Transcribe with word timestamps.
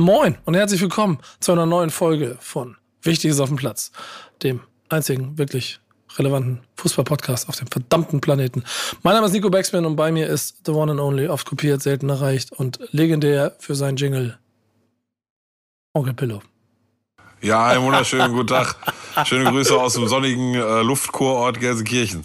Moin 0.00 0.38
und 0.46 0.54
herzlich 0.54 0.80
willkommen 0.80 1.18
zu 1.40 1.52
einer 1.52 1.66
neuen 1.66 1.90
Folge 1.90 2.38
von 2.40 2.74
Wichtiges 3.02 3.38
auf 3.38 3.50
dem 3.50 3.58
Platz, 3.58 3.92
dem 4.42 4.60
einzigen 4.88 5.36
wirklich 5.36 5.78
relevanten 6.16 6.62
Fußball-Podcast 6.76 7.50
auf 7.50 7.56
dem 7.56 7.66
verdammten 7.66 8.22
Planeten. 8.22 8.64
Mein 9.02 9.12
Name 9.12 9.26
ist 9.26 9.34
Nico 9.34 9.50
Backspin 9.50 9.84
und 9.84 9.96
bei 9.96 10.10
mir 10.10 10.26
ist 10.26 10.62
The 10.64 10.72
One 10.72 10.92
and 10.92 11.02
Only, 11.02 11.28
oft 11.28 11.46
kopiert, 11.46 11.82
selten 11.82 12.08
erreicht 12.08 12.50
und 12.50 12.78
legendär 12.92 13.54
für 13.58 13.74
seinen 13.74 13.98
Jingle 13.98 14.38
Onkel 15.92 16.14
Pillow. 16.14 16.40
Ja, 17.42 17.68
einen 17.68 17.84
wunderschönen 17.84 18.32
guten 18.32 18.48
Tag. 18.48 18.76
Schöne 19.24 19.50
Grüße 19.50 19.74
aus 19.74 19.94
dem 19.94 20.06
sonnigen 20.08 20.54
äh, 20.54 20.82
Luftkurort 20.82 21.58
Gelsenkirchen. 21.58 22.24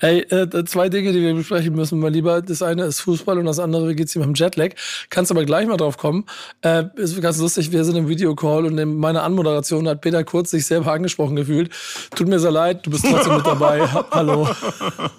Ey, 0.00 0.20
äh, 0.22 0.64
zwei 0.64 0.88
Dinge, 0.88 1.12
die 1.12 1.22
wir 1.22 1.34
besprechen 1.34 1.74
müssen, 1.74 2.00
mein 2.00 2.12
Lieber. 2.12 2.42
Das 2.42 2.62
eine 2.62 2.84
ist 2.84 3.00
Fußball 3.00 3.38
und 3.38 3.44
das 3.44 3.60
andere, 3.60 3.88
wie 3.88 3.94
geht's 3.94 4.12
dir 4.12 4.18
mit 4.18 4.28
dem 4.28 4.34
Jetlag? 4.34 4.70
Kannst 5.08 5.30
aber 5.30 5.44
gleich 5.44 5.68
mal 5.68 5.76
drauf 5.76 5.98
kommen. 5.98 6.26
Äh, 6.62 6.84
ist 6.96 7.20
ganz 7.22 7.38
lustig, 7.38 7.70
wir 7.70 7.84
sind 7.84 7.94
im 7.94 8.08
Videocall 8.08 8.66
und 8.66 8.76
in 8.76 8.96
meiner 8.96 9.22
Anmoderation 9.22 9.86
hat 9.88 10.00
Peter 10.00 10.24
Kurz 10.24 10.50
sich 10.50 10.66
selber 10.66 10.92
angesprochen 10.92 11.36
gefühlt. 11.36 11.70
Tut 12.16 12.26
mir 12.26 12.40
sehr 12.40 12.50
leid, 12.50 12.84
du 12.84 12.90
bist 12.90 13.06
trotzdem 13.08 13.36
mit 13.36 13.46
dabei. 13.46 13.86
hallo. 14.10 14.48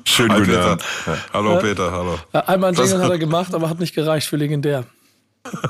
Schön, 0.04 0.30
Hi, 0.32 0.42
Peter. 0.42 0.78
Hallo, 1.32 1.58
Peter, 1.60 1.92
hallo. 1.92 2.20
Äh, 2.34 2.40
einmal 2.40 2.72
ein 2.72 2.76
Jingle 2.76 3.02
hat 3.02 3.12
er 3.12 3.18
gemacht, 3.18 3.56
aber 3.56 3.70
hat 3.70 3.80
nicht 3.80 3.96
gereicht 3.96 4.28
für 4.28 4.36
legendär. 4.36 4.84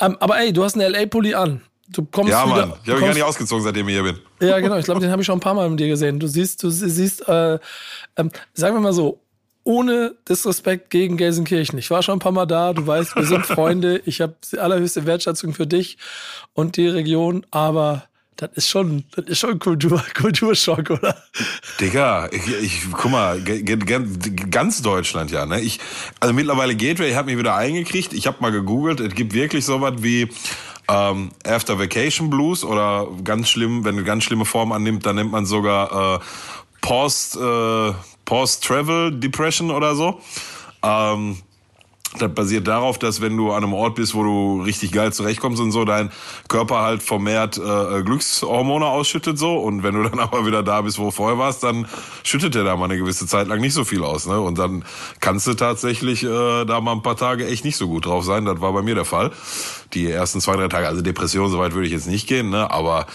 ähm, 0.00 0.16
aber 0.18 0.38
ey, 0.38 0.54
du 0.54 0.64
hast 0.64 0.80
einen 0.80 0.90
LA-Pulli 0.90 1.34
an. 1.34 1.60
Du 1.88 2.04
kommst 2.04 2.30
ja, 2.30 2.44
wieder, 2.46 2.66
Mann. 2.66 2.78
Ich 2.84 2.90
habe 2.90 3.00
gar 3.00 3.14
nicht 3.14 3.22
ausgezogen, 3.22 3.62
seitdem 3.62 3.88
ich 3.88 3.94
hier 3.94 4.02
bin. 4.02 4.18
Ja, 4.40 4.58
genau. 4.58 4.76
Ich 4.76 4.84
glaube, 4.84 5.00
den 5.00 5.10
habe 5.10 5.22
ich 5.22 5.26
schon 5.26 5.38
ein 5.38 5.40
paar 5.40 5.54
Mal 5.54 5.70
mit 5.70 5.78
dir 5.78 5.88
gesehen. 5.88 6.18
Du 6.18 6.26
siehst, 6.26 6.62
du 6.62 6.70
siehst, 6.70 7.28
äh, 7.28 7.54
äh, 7.54 7.58
sagen 8.54 8.74
wir 8.74 8.80
mal 8.80 8.92
so, 8.92 9.20
ohne 9.66 10.14
Disrespekt 10.28 10.90
gegen 10.90 11.16
Gelsenkirchen. 11.16 11.78
Ich 11.78 11.90
war 11.90 12.02
schon 12.02 12.16
ein 12.16 12.20
paar 12.20 12.32
Mal 12.32 12.46
da. 12.46 12.72
Du 12.72 12.86
weißt, 12.86 13.16
wir 13.16 13.24
sind 13.24 13.46
Freunde. 13.46 14.00
Ich 14.04 14.20
habe 14.20 14.36
die 14.52 14.58
allerhöchste 14.58 15.06
Wertschätzung 15.06 15.54
für 15.54 15.66
dich 15.66 15.98
und 16.54 16.76
die 16.76 16.86
Region. 16.86 17.44
Aber 17.50 18.04
das 18.36 18.50
ist 18.54 18.68
schon, 18.68 19.04
das 19.14 19.26
ist 19.26 19.38
schon 19.40 19.58
Kultur, 19.58 20.02
Kulturschock, 20.14 20.90
oder? 20.90 21.16
Digga, 21.80 22.28
ich, 22.30 22.46
ich 22.62 22.92
guck 22.92 23.10
mal, 23.10 23.42
ganz 23.42 24.82
Deutschland 24.82 25.30
ja. 25.30 25.46
Ne? 25.46 25.60
Ich, 25.60 25.80
also 26.20 26.32
mittlerweile 26.32 26.76
Gateway 26.76 27.14
hat 27.14 27.26
mich 27.26 27.38
wieder 27.38 27.56
eingekriegt. 27.56 28.12
Ich 28.12 28.26
habe 28.26 28.36
mal 28.40 28.52
gegoogelt. 28.52 29.00
Es 29.00 29.14
gibt 29.14 29.32
wirklich 29.34 29.64
sowas 29.64 29.94
wie 29.98 30.28
ähm, 30.88 31.30
After 31.44 31.78
Vacation 31.78 32.30
Blues 32.30 32.64
oder 32.64 33.08
ganz 33.24 33.48
schlimm, 33.48 33.84
wenn 33.84 33.96
eine 33.96 34.04
ganz 34.04 34.24
schlimme 34.24 34.44
Form 34.44 34.72
annimmt, 34.72 35.06
dann 35.06 35.16
nennt 35.16 35.32
man 35.32 35.46
sogar 35.46 36.16
äh, 36.16 36.18
Post, 36.80 37.36
äh, 37.36 37.92
Post 38.24 38.64
Travel 38.64 39.10
Depression 39.18 39.70
oder 39.70 39.94
so. 39.94 40.20
Ähm, 40.82 41.38
das 42.18 42.32
basiert 42.32 42.66
darauf, 42.66 42.98
dass 42.98 43.20
wenn 43.20 43.36
du 43.36 43.52
an 43.52 43.64
einem 43.64 43.74
Ort 43.74 43.96
bist, 43.96 44.14
wo 44.14 44.22
du 44.22 44.62
richtig 44.62 44.92
geil 44.92 45.12
zurechtkommst 45.12 45.60
und 45.60 45.72
so, 45.72 45.84
dein 45.84 46.10
Körper 46.48 46.80
halt 46.80 47.02
vermehrt 47.02 47.58
äh, 47.58 48.02
Glückshormone 48.02 48.86
ausschüttet 48.86 49.38
so 49.38 49.56
und 49.56 49.82
wenn 49.82 49.94
du 49.94 50.08
dann 50.08 50.18
aber 50.20 50.46
wieder 50.46 50.62
da 50.62 50.80
bist, 50.80 50.98
wo 50.98 51.10
vorher 51.10 51.38
warst, 51.38 51.62
dann 51.62 51.86
schüttet 52.22 52.54
er 52.56 52.64
da 52.64 52.76
mal 52.76 52.86
eine 52.86 52.96
gewisse 52.96 53.26
Zeit 53.26 53.48
lang 53.48 53.60
nicht 53.60 53.74
so 53.74 53.84
viel 53.84 54.02
aus, 54.02 54.26
ne? 54.26 54.40
Und 54.40 54.58
dann 54.58 54.84
kannst 55.20 55.46
du 55.46 55.54
tatsächlich 55.54 56.22
äh, 56.24 56.64
da 56.64 56.80
mal 56.80 56.92
ein 56.92 57.02
paar 57.02 57.16
Tage 57.16 57.46
echt 57.46 57.64
nicht 57.64 57.76
so 57.76 57.88
gut 57.88 58.06
drauf 58.06 58.24
sein. 58.24 58.44
Das 58.44 58.60
war 58.60 58.72
bei 58.72 58.82
mir 58.82 58.94
der 58.94 59.04
Fall. 59.04 59.32
Die 59.92 60.10
ersten 60.10 60.40
zwei, 60.40 60.56
drei 60.56 60.68
Tage, 60.68 60.88
also 60.88 61.02
Depression, 61.02 61.50
soweit 61.50 61.74
würde 61.74 61.86
ich 61.86 61.92
jetzt 61.92 62.08
nicht 62.08 62.26
gehen, 62.26 62.50
ne? 62.50 62.70
Aber 62.70 63.06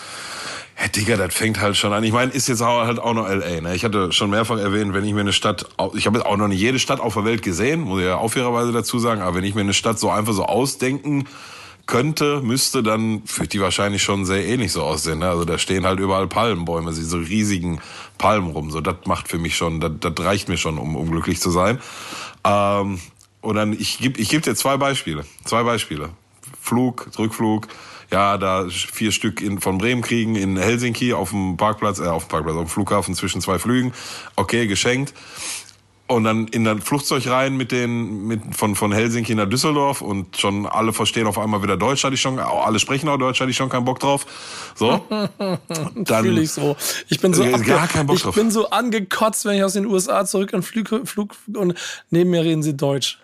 ja, 0.81 0.88
Digga, 0.88 1.16
das 1.16 1.34
fängt 1.34 1.59
halt 1.59 1.78
schon 1.78 1.94
an. 1.94 2.03
Ich 2.03 2.12
meine, 2.12 2.31
ist 2.31 2.47
jetzt 2.47 2.62
halt 2.62 2.97
auch 2.97 3.14
noch 3.14 3.30
LA. 3.30 3.62
Ne? 3.62 3.75
Ich 3.75 3.86
hatte 3.86 4.12
schon 4.12 4.31
mehrfach 4.31 4.58
erwähnt, 4.58 4.94
wenn 4.94 5.06
ich 5.06 5.14
mir 5.14 5.19
eine 5.19 5.34
Stadt, 5.34 5.66
ich 5.94 6.08
habe 6.08 6.18
jetzt 6.18 6.25
auch 6.25 6.38
noch 6.38 6.47
nicht 6.47 6.59
jede 6.59 6.80
Stadt 6.80 7.00
auf 7.00 7.14
der 7.14 7.24
Welt 7.24 7.44
gesehen, 7.44 7.81
muss 7.81 8.00
ich 8.00 8.08
ja 8.08 8.16
auffairerweise 8.16 8.72
dazu 8.72 8.97
sagen, 8.97 9.22
aber 9.22 9.36
wenn 9.36 9.44
ich 9.44 9.53
mir 9.53 9.62
eine 9.62 9.75
Stadt 9.75 10.00
so 10.00 10.09
einfach 10.09 10.34
so 10.34 10.46
ausdenken 10.46 11.25
könnte, 11.86 12.42
müsste, 12.42 12.81
dann 12.81 13.22
würde 13.36 13.50
die 13.50 13.62
wahrscheinlich 13.62 14.02
schon 14.02 14.25
sehr 14.25 14.44
ähnlich 14.46 14.72
so 14.72 14.81
aussehen. 14.81 15.19
Ne? 15.19 15.30
Also 15.30 15.46
da 15.46 15.59
stehen 15.59 15.86
halt 15.86 16.00
überall 16.00 16.28
Palmenbäume, 16.28 16.92
diese 16.94 17.19
riesigen 17.19 17.80
Palmen 18.18 18.50
rum. 18.52 18.72
So, 18.72 18.81
das 18.81 18.96
macht 19.06 19.28
für 19.28 19.38
mich 19.38 19.56
schon, 19.56 19.81
das, 19.81 19.92
das 20.00 20.13
reicht 20.19 20.50
mir 20.50 20.58
schon, 20.58 20.80
um, 20.80 20.96
um 20.96 21.12
glücklich 21.12 21.40
zu 21.40 21.52
sein. 21.52 21.80
Ähm, 22.44 23.00
und 23.42 23.56
dann, 23.56 23.74
ich 23.74 24.00
gebe 24.00 24.19
ich 24.19 24.30
geb 24.30 24.42
dir 24.44 24.56
zwei 24.56 24.78
Beispiele. 24.78 25.25
Zwei 25.44 25.63
Beispiele. 25.63 26.09
Flug, 26.59 27.08
Rückflug, 27.19 27.68
ja, 28.12 28.38
da 28.38 28.68
vier 28.70 29.12
Stück 29.12 29.42
in, 29.42 29.60
von 29.60 29.78
Bremen 29.78 30.02
kriegen 30.02 30.36
in 30.36 30.58
Helsinki 30.58 31.14
auf 31.14 31.30
dem 31.30 31.58
Parkplatz, 31.58 32.00
äh, 32.00 32.08
auf 32.08 32.26
dem 32.26 32.30
Parkplatz, 32.30 32.56
auf 32.56 32.66
dem 32.66 32.70
Flughafen 32.70 33.16
zwischen 33.16 33.42
zwei 33.42 33.58
Flügen. 33.58 33.94
Okay, 34.36 34.68
geschenkt. 34.68 35.14
Und 36.12 36.26
dann 36.26 36.48
in 36.48 36.66
das 36.66 36.84
Flugzeug 36.84 37.26
rein 37.28 37.56
mit 37.56 37.72
den, 37.72 38.28
mit, 38.28 38.42
von, 38.54 38.76
von 38.76 38.92
Helsinki 38.92 39.34
nach 39.34 39.48
Düsseldorf 39.48 40.02
und 40.02 40.36
schon 40.36 40.66
alle 40.66 40.92
verstehen 40.92 41.26
auf 41.26 41.38
einmal 41.38 41.64
wieder 41.64 41.78
Deutsch, 41.78 42.04
hatte 42.04 42.16
ich 42.16 42.22
schon, 42.22 42.38
alle 42.38 42.80
sprechen 42.80 43.08
auch 43.08 43.18
Deutsch, 43.18 43.40
hatte 43.40 43.50
ich 43.50 43.56
schon 43.56 43.70
keinen 43.70 43.86
Bock 43.86 44.00
drauf. 44.00 44.26
So. 44.76 45.06
dann. 45.96 46.24
Fühle 46.24 46.42
ich 46.42 46.52
so. 46.52 46.76
Ich 47.08 47.22
bin 47.22 47.34
so, 47.34 47.44
äh, 47.44 47.52
gar 47.60 47.88
keinen 47.88 48.08
Bock 48.08 48.18
ich 48.18 48.24
drauf. 48.24 48.36
bin 48.36 48.52
so 48.52 48.70
angekotzt, 48.70 49.46
wenn 49.46 49.56
ich 49.56 49.64
aus 49.64 49.74
den 49.74 49.86
USA 49.86 50.26
zurück 50.26 50.52
in 50.52 50.62
Flug, 50.64 51.08
Flug 51.08 51.34
und 51.56 51.76
neben 52.10 52.30
mir 52.30 52.44
reden 52.44 52.62
sie 52.62 52.76
Deutsch. 52.76 53.18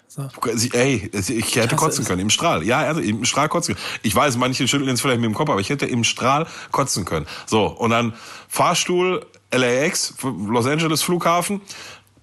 Ey, 0.72 1.12
ich 1.14 1.56
hätte 1.58 1.75
kotzen 1.75 2.04
können 2.04 2.22
im 2.22 2.30
Strahl. 2.31 2.64
Ja, 2.64 2.80
also 2.80 3.02
im 3.02 3.24
Strahl 3.25 3.50
kotzen 3.50 3.75
können. 3.75 3.86
Ich 4.02 4.16
weiß, 4.16 4.38
manche 4.38 4.68
schütteln 4.68 4.90
jetzt 4.90 5.02
vielleicht 5.02 5.19
mit 5.19 5.30
dem 5.30 5.36
Kopf, 5.36 5.50
aber 5.50 5.59
ich 5.59 5.69
hätte 5.69 5.86
im 5.86 6.04
Strahl 6.04 6.48
kotzen 6.72 7.06
können. 7.06 7.28
So, 7.46 7.66
und 7.68 7.92
dann 7.92 8.14
Fahrstuhl 8.48 9.25
LAX, 9.52 10.16
Los 10.24 10.66
Angeles 10.66 11.04
Flughafen, 11.04 11.62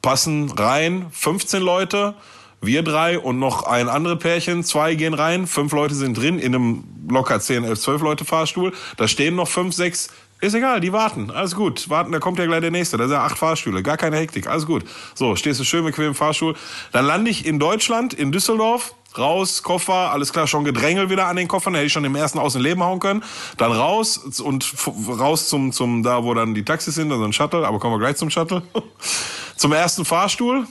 passen 0.04 0.50
rein 0.50 1.06
15 1.12 1.62
Leute, 1.62 2.14
wir 2.60 2.82
drei 2.82 3.18
und 3.18 3.38
noch 3.38 3.62
ein 3.62 3.88
andere 3.88 4.16
Pärchen, 4.16 4.62
zwei 4.62 4.96
gehen 4.96 5.14
rein, 5.14 5.46
fünf 5.46 5.72
Leute 5.72 5.94
sind 5.94 6.18
drin 6.18 6.38
in 6.38 6.54
einem 6.54 6.84
locker 7.08 7.40
10, 7.40 7.64
11, 7.64 7.80
12 7.80 8.02
Leute 8.02 8.24
Fahrstuhl. 8.26 8.74
Da 8.98 9.08
stehen 9.08 9.34
noch 9.34 9.48
fünf, 9.48 9.74
sechs 9.74 10.10
ist 10.42 10.52
egal, 10.52 10.80
die 10.80 10.92
warten. 10.92 11.30
Alles 11.30 11.54
gut. 11.54 11.88
Warten, 11.88 12.12
da 12.12 12.18
kommt 12.18 12.38
ja 12.38 12.44
gleich 12.44 12.60
der 12.60 12.70
nächste. 12.70 12.98
Da 12.98 13.04
sind 13.04 13.14
ja 13.14 13.24
acht 13.24 13.38
Fahrstühle. 13.38 13.82
Gar 13.82 13.96
keine 13.96 14.16
Hektik. 14.18 14.46
Alles 14.46 14.66
gut. 14.66 14.84
So, 15.14 15.36
stehst 15.36 15.58
du 15.58 15.64
schön 15.64 15.84
bequem 15.84 16.08
im 16.08 16.14
Fahrstuhl. 16.14 16.54
Dann 16.92 17.06
lande 17.06 17.30
ich 17.30 17.46
in 17.46 17.58
Deutschland, 17.58 18.12
in 18.12 18.30
Düsseldorf. 18.30 18.94
Raus, 19.16 19.62
Koffer, 19.62 20.10
alles 20.12 20.32
klar, 20.32 20.46
schon 20.46 20.64
Gedrängel 20.64 21.10
wieder 21.10 21.26
an 21.26 21.36
den 21.36 21.48
Koffern, 21.48 21.74
hätte 21.74 21.86
ich 21.86 21.92
schon 21.92 22.04
im 22.04 22.16
ersten 22.16 22.38
aus 22.38 22.54
dem 22.54 22.62
Leben 22.62 22.82
hauen 22.82 23.00
können. 23.00 23.22
Dann 23.56 23.72
raus 23.72 24.18
und 24.40 24.74
raus 25.08 25.48
zum, 25.48 25.72
zum, 25.72 26.02
da 26.02 26.24
wo 26.24 26.34
dann 26.34 26.54
die 26.54 26.64
Taxis 26.64 26.96
sind, 26.96 27.12
also 27.12 27.24
ein 27.24 27.32
Shuttle, 27.32 27.66
aber 27.66 27.78
kommen 27.78 27.94
wir 27.94 28.00
gleich 28.00 28.16
zum 28.16 28.30
Shuttle. 28.30 28.62
zum 29.56 29.72
ersten 29.72 30.04
Fahrstuhl, 30.04 30.66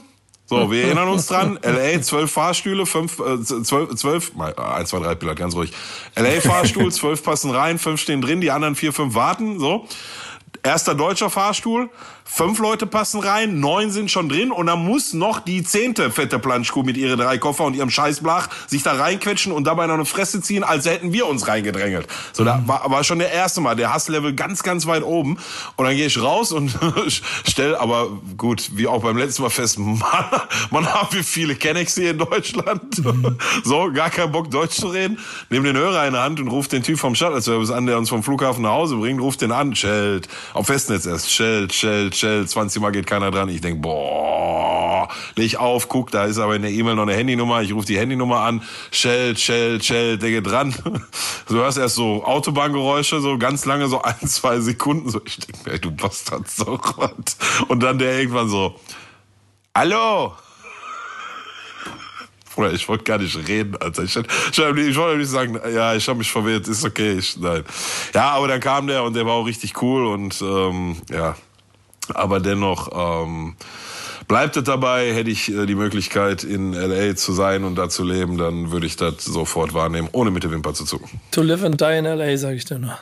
so, 0.46 0.70
wir 0.70 0.84
erinnern 0.84 1.08
uns 1.08 1.28
dran, 1.28 1.58
LA, 1.64 2.02
zwölf 2.02 2.32
Fahrstühle, 2.32 2.86
fünf, 2.86 3.20
äh, 3.20 3.42
zwölf, 3.42 3.96
zwölf, 3.96 4.36
mal, 4.36 4.54
eins, 4.56 4.90
zwei, 4.90 5.00
drei, 5.00 5.16
Pilot, 5.16 5.38
ganz 5.38 5.56
ruhig. 5.56 5.72
LA 6.16 6.42
Fahrstuhl, 6.42 6.92
zwölf 6.92 7.24
passen 7.24 7.52
rein, 7.52 7.80
fünf 7.80 8.02
stehen 8.02 8.22
drin, 8.22 8.42
die 8.42 8.52
anderen 8.52 8.76
vier, 8.76 8.92
fünf 8.92 9.16
warten, 9.16 9.60
so. 9.60 9.88
Erster 10.64 10.96
deutscher 10.96 11.30
Fahrstuhl, 11.30 11.90
Fünf 12.26 12.60
Leute 12.60 12.88
passen 12.88 13.20
rein, 13.20 13.60
neun 13.60 13.92
sind 13.92 14.10
schon 14.10 14.30
drin 14.30 14.52
und 14.52 14.68
dann 14.68 14.84
muss 14.84 15.14
noch 15.14 15.40
die 15.42 15.62
zehnte 15.62 16.10
fette 16.10 16.40
Planschkuh 16.40 16.82
mit 16.82 16.96
ihren 16.96 17.20
drei 17.20 17.38
Koffer 17.38 17.66
und 17.66 17.76
ihrem 17.76 17.90
Scheißblach 17.90 18.48
sich 18.66 18.82
da 18.82 18.94
reinquetschen 18.94 19.52
und 19.52 19.66
dabei 19.68 19.88
noch 19.88 19.96
eine 19.96 20.06
Fresse 20.06 20.42
ziehen, 20.42 20.64
als 20.64 20.86
hätten 20.86 21.12
wir 21.12 21.28
uns 21.28 21.48
reingedrängelt. 21.48 22.08
So, 22.32 22.46
da 22.46 22.64
war, 22.66 22.90
war 22.90 23.04
schon 23.04 23.20
der 23.20 23.32
erste 23.32 23.60
Mal, 23.60 23.76
der 23.76 23.94
Hasslevel 23.94 24.34
ganz, 24.34 24.64
ganz 24.64 24.88
weit 24.88 25.04
oben. 25.04 25.38
Und 25.76 25.86
dann 25.86 25.96
gehe 25.96 26.08
ich 26.08 26.20
raus 26.22 26.54
und 26.54 26.74
stell, 27.48 27.76
aber 27.76 28.08
gut, 28.38 28.72
wie 28.74 28.88
auch 28.88 29.04
beim 29.04 29.18
letzten 29.18 29.44
Mal 29.44 29.50
fest, 29.50 29.78
man, 29.80 30.02
man 30.72 30.92
haben 30.92 31.14
wir 31.14 31.24
viele 31.24 31.56
Kennex 31.56 31.96
hier 31.96 32.12
in 32.12 32.18
Deutschland. 32.18 33.04
Mhm. 33.04 33.38
So, 33.64 33.92
gar 33.94 34.10
keinen 34.10 34.32
Bock 34.32 34.50
Deutsch 34.50 34.76
zu 34.76 34.88
reden. 34.88 35.20
Nehm 35.50 35.64
den 35.64 35.78
Hörer 35.78 36.06
in 36.08 36.14
der 36.14 36.24
Hand 36.24 36.40
und 36.40 36.48
ruft 36.48 36.72
den 36.72 36.84
Typ 36.84 37.00
vom 37.00 37.16
Shuttle-Service 37.16 37.72
an, 37.72 37.86
der 37.86 37.98
uns 37.98 38.10
vom 38.10 38.24
Flughafen 38.24 38.64
nach 38.64 38.72
Hause 38.72 38.96
bringt, 38.96 39.22
ruft 39.22 39.42
den 39.42 39.52
an, 39.52 39.76
schellt, 39.76 40.28
auf 40.54 40.68
Festnetz 40.68 41.06
erst, 41.06 41.32
schellt, 41.32 41.74
schellt, 41.74 42.16
Shell, 42.16 42.48
20 42.48 42.82
Mal 42.82 42.92
geht 42.92 43.08
keiner 43.08 43.32
dran. 43.32 43.50
Ich 43.50 43.62
denk, 43.62 43.82
boah, 43.82 45.10
leg 45.36 45.56
auf, 45.58 45.90
guck, 45.90 46.12
da 46.12 46.26
ist 46.26 46.38
aber 46.38 46.56
in 46.56 46.62
der 46.62 46.72
E-Mail 46.72 46.96
noch 46.96 47.04
eine 47.04 47.16
Handynummer. 47.16 47.62
Ich 47.62 47.74
rufe 47.74 47.88
die 47.88 47.98
Handynummer 47.98 48.40
an, 48.42 48.62
Shell, 48.92 49.38
Shell, 49.38 49.82
Shell, 49.82 50.18
der 50.18 50.30
geht 50.30 50.48
dran. 50.48 50.74
Du 51.50 51.56
hörst 51.56 51.78
erst 51.78 51.96
so 51.96 52.24
Autobahngeräusche, 52.24 53.20
so 53.20 53.38
ganz 53.38 53.66
lange, 53.66 53.88
so 53.90 54.02
ein, 54.02 54.16
zwei 54.28 54.62
Sekunden. 54.62 55.10
So, 55.10 55.22
ich 55.26 55.38
denk, 55.38 55.68
ey, 55.68 55.78
du 55.78 55.92
Bastard, 55.92 56.50
so 56.50 56.80
was. 56.96 57.38
Und 57.68 57.84
dann 57.84 58.00
der 58.00 58.18
irgendwann 58.18 58.48
so, 58.48 58.80
Hallo! 59.76 60.34
Bruder, 62.54 62.74
ich 62.74 62.88
wollte 62.88 63.04
gar 63.04 63.18
nicht 63.18 63.36
reden, 63.48 63.76
Alter. 63.78 64.04
Ich, 64.04 64.16
ich, 64.16 64.58
ich 64.58 64.98
wollte 64.98 65.18
nicht 65.18 65.30
sagen, 65.30 65.60
ja, 65.74 65.96
ich 65.96 66.08
habe 66.08 66.20
mich 66.20 66.32
verwirrt, 66.32 66.68
ist 66.68 66.86
okay. 66.86 67.18
Ich, 67.18 67.38
nein. 67.38 67.64
Ja, 68.14 68.32
aber 68.32 68.48
dann 68.48 68.60
kam 68.60 68.88
der 68.88 69.04
und 69.04 69.16
der 69.16 69.26
war 69.26 69.34
auch 69.34 69.46
richtig 69.46 69.82
cool 69.82 70.06
und 70.06 70.42
ähm, 70.42 70.98
ja. 71.10 71.36
Aber 72.14 72.40
dennoch 72.40 72.90
ähm, 73.26 73.56
bleibt 74.28 74.58
es 74.58 74.64
dabei, 74.64 75.14
hätte 75.14 75.30
ich 75.30 75.50
äh, 75.50 75.66
die 75.66 75.76
Möglichkeit, 75.76 76.44
in 76.44 76.74
LA 76.74 77.16
zu 77.16 77.34
sein 77.34 77.64
und 77.64 77.76
da 77.76 77.90
zu 77.90 78.04
leben, 78.04 78.38
dann 78.38 78.72
würde 78.72 78.86
ich 78.86 78.98
das 78.98 79.24
sofort 79.24 79.74
wahrnehmen, 79.74 80.10
ohne 80.12 80.32
mit 80.32 80.44
der 80.44 80.52
Wimper 80.52 80.74
zu 80.74 80.86
zucken. 80.86 81.22
To 81.32 81.42
live 81.42 81.64
and 81.64 81.80
die 81.80 81.98
in 81.98 82.06
LA, 82.06 82.38
sage 82.38 82.56
ich 82.56 82.66
dir 82.66 82.80
nur. 82.80 82.98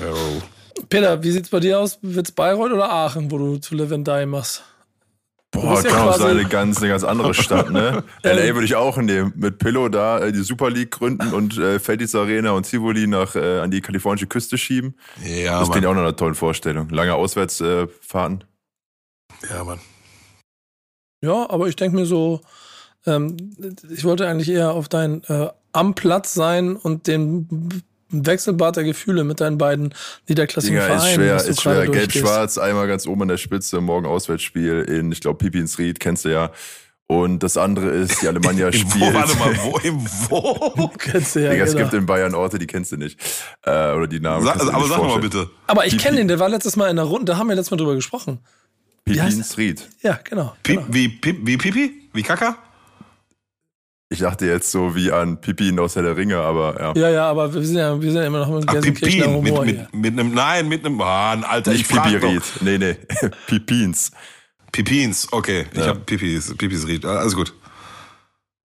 Ja, 0.00 0.12
Peter, 0.88 1.22
wie 1.22 1.30
sieht's 1.30 1.50
bei 1.50 1.60
dir 1.60 1.78
aus? 1.78 1.98
Wird's 2.02 2.32
Bayreuth 2.32 2.72
oder 2.72 2.90
Aachen, 2.90 3.30
wo 3.30 3.38
du 3.38 3.58
To 3.58 3.74
live 3.74 3.92
and 3.92 4.06
die 4.06 4.26
machst? 4.26 4.62
Boah, 5.52 5.82
ja 5.82 5.90
kann 5.90 6.08
auch 6.08 6.16
sein, 6.16 6.38
eine 6.38 6.48
ganz, 6.48 6.78
eine 6.78 6.88
ganz 6.88 7.04
andere 7.04 7.34
Stadt, 7.34 7.70
ne? 7.70 8.02
LA 8.22 8.54
würde 8.54 8.64
ich 8.64 8.74
auch 8.74 8.96
nehmen. 8.96 9.34
Mit 9.36 9.58
Pillow 9.58 9.90
da 9.90 10.18
äh, 10.18 10.32
die 10.32 10.42
Super 10.42 10.70
League 10.70 10.92
gründen 10.92 11.32
und 11.34 11.58
äh, 11.58 11.78
Feldis 11.78 12.14
Arena 12.14 12.52
und 12.52 12.64
Tivoli 12.64 13.06
nach, 13.06 13.36
äh, 13.36 13.60
an 13.60 13.70
die 13.70 13.82
kalifornische 13.82 14.26
Küste 14.26 14.56
schieben. 14.56 14.94
ja 15.22 15.60
das 15.60 15.70
klingt 15.70 15.86
auch 15.86 15.94
noch 15.94 16.00
eine 16.00 16.16
tolle 16.16 16.34
Vorstellung. 16.34 16.88
Lange 16.88 17.14
Auswärtsfahrten. 17.14 18.44
Ja, 19.50 19.64
Mann. 19.64 19.78
Ja, 21.22 21.50
aber 21.50 21.68
ich 21.68 21.76
denke 21.76 21.96
mir 21.96 22.06
so, 22.06 22.40
ähm, 23.06 23.36
ich 23.90 24.04
wollte 24.04 24.26
eigentlich 24.26 24.48
eher 24.48 24.72
auf 24.72 24.88
dein 24.88 25.22
äh, 25.24 25.48
am 25.72 25.94
Platz 25.94 26.32
sein 26.32 26.76
und 26.76 27.06
den 27.06 27.82
Wechselbad 28.12 28.76
der 28.76 28.84
Gefühle 28.84 29.24
mit 29.24 29.40
deinen 29.40 29.58
beiden 29.58 29.94
niederklassigen 30.28 30.76
Dinger 30.76 30.94
ist 30.94 31.02
Vereinen. 31.02 31.14
schwer, 31.14 31.36
ist 31.36 31.62
schwer. 31.62 31.72
gerade 31.74 31.86
durchgehst. 31.86 32.12
Gelb-Schwarz, 32.12 32.58
einmal 32.58 32.86
ganz 32.86 33.06
oben 33.06 33.22
an 33.22 33.28
der 33.28 33.38
Spitze, 33.38 33.80
morgen 33.80 34.06
Auswärtsspiel 34.06 34.82
in, 34.82 35.10
ich 35.12 35.20
glaube, 35.20 35.38
Pipinsried, 35.38 36.00
kennst 36.00 36.24
du 36.24 36.30
ja. 36.30 36.50
Und 37.06 37.42
das 37.42 37.58
andere 37.58 37.90
ist, 37.90 38.22
die 38.22 38.28
Alemannia 38.28 38.72
spielt. 38.72 38.94
Wo, 38.94 39.12
warte 39.14 39.36
mal, 39.36 39.54
wo, 39.64 39.78
im 39.78 40.06
Wo? 40.30 40.88
Kennst 40.98 41.36
du 41.36 41.40
ja, 41.40 41.50
Digga, 41.50 41.64
es 41.64 41.72
genau. 41.72 41.84
gibt 41.84 41.94
in 41.94 42.06
Bayern 42.06 42.34
Orte, 42.34 42.58
die 42.58 42.66
kennst 42.66 42.92
du 42.92 42.96
nicht. 42.96 43.18
Äh, 43.66 43.92
oder 43.92 44.06
die 44.06 44.20
Namen. 44.20 44.46
Sa 44.46 44.52
aber 44.52 44.86
sag 44.86 45.02
mal 45.02 45.20
bitte. 45.20 45.50
Aber 45.66 45.86
ich 45.86 45.98
kenne 45.98 46.16
den, 46.16 46.28
der 46.28 46.38
war 46.38 46.48
letztes 46.48 46.76
Mal 46.76 46.88
in 46.88 46.96
der 46.96 47.04
Runde, 47.04 47.26
da 47.26 47.36
haben 47.36 47.48
wir 47.48 47.54
letztes 47.54 47.70
Mal 47.70 47.76
drüber 47.76 47.94
gesprochen. 47.94 48.38
heißt 49.06 49.18
Pipinsried. 49.18 49.88
Ja, 50.02 50.18
genau. 50.24 50.54
Pi 50.62 50.76
genau. 50.76 50.86
wie, 50.88 51.08
Pi 51.08 51.38
wie 51.42 51.56
Pipi? 51.58 52.08
Wie 52.14 52.22
Kaka? 52.22 52.56
Ich 54.12 54.18
dachte 54.18 54.44
jetzt 54.46 54.70
so 54.70 54.94
wie 54.94 55.10
an 55.10 55.40
Pipin 55.40 55.78
aus 55.78 55.96
Herr 55.96 56.02
der 56.02 56.16
Ringe, 56.18 56.36
aber 56.38 56.78
ja. 56.78 56.92
Ja, 56.94 57.10
ja, 57.10 57.30
aber 57.30 57.52
wir 57.54 57.62
sind 57.64 57.76
ja, 57.78 57.98
wir 57.98 58.12
sind 58.12 58.20
ja 58.20 58.26
immer 58.26 58.46
noch 58.46 58.50
mit 58.50 58.66
Pipin. 58.66 59.18
Mit, 59.18 59.26
Humor 59.26 59.64
hier. 59.64 59.88
mit, 59.90 59.94
mit 59.94 60.12
einem, 60.20 60.34
nein, 60.34 60.68
mit 60.68 60.84
einem, 60.84 61.00
ah, 61.00 61.32
ein 61.32 61.44
Alter, 61.44 61.72
Nicht 61.72 61.90
ich 61.90 62.20
doch. 62.20 62.60
Nee, 62.60 62.76
nee. 62.76 62.96
Pipins. 63.46 64.10
Pipins, 64.70 65.32
okay. 65.32 65.64
Ich 65.72 65.78
Ja. 65.78 65.86
hab 65.88 66.04
Pipis, 66.04 66.54
Pipis 66.58 66.86
Ried. 66.86 67.06
Alles 67.06 67.34
gut. 67.34 67.54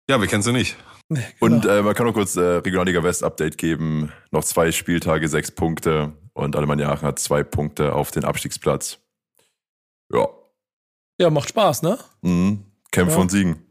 Ja, 0.08 0.20
wir 0.20 0.28
kennen 0.28 0.42
sie 0.44 0.52
nicht. 0.52 0.76
Nee, 1.08 1.20
genau. 1.40 1.56
Und 1.56 1.66
äh, 1.66 1.82
man 1.82 1.94
kann 1.94 2.06
noch 2.06 2.14
kurz 2.14 2.36
äh, 2.36 2.40
Regionalliga 2.40 3.02
West 3.02 3.24
Update 3.24 3.58
geben. 3.58 4.12
Noch 4.30 4.44
zwei 4.44 4.70
Spieltage, 4.70 5.26
sechs 5.28 5.50
Punkte. 5.50 6.12
Und 6.34 6.54
Alemannia 6.54 6.88
Aachen 6.90 7.08
hat 7.08 7.18
zwei 7.18 7.42
Punkte 7.42 7.94
auf 7.94 8.10
den 8.12 8.24
Abstiegsplatz. 8.24 8.98
Ja. 10.12 10.28
ja, 11.20 11.30
macht 11.30 11.48
Spaß, 11.48 11.82
ne? 11.82 11.98
Mhm. 12.22 12.64
Kämpfen 12.92 13.16
Ja. 13.16 13.20
und 13.22 13.30
siegen. 13.30 13.61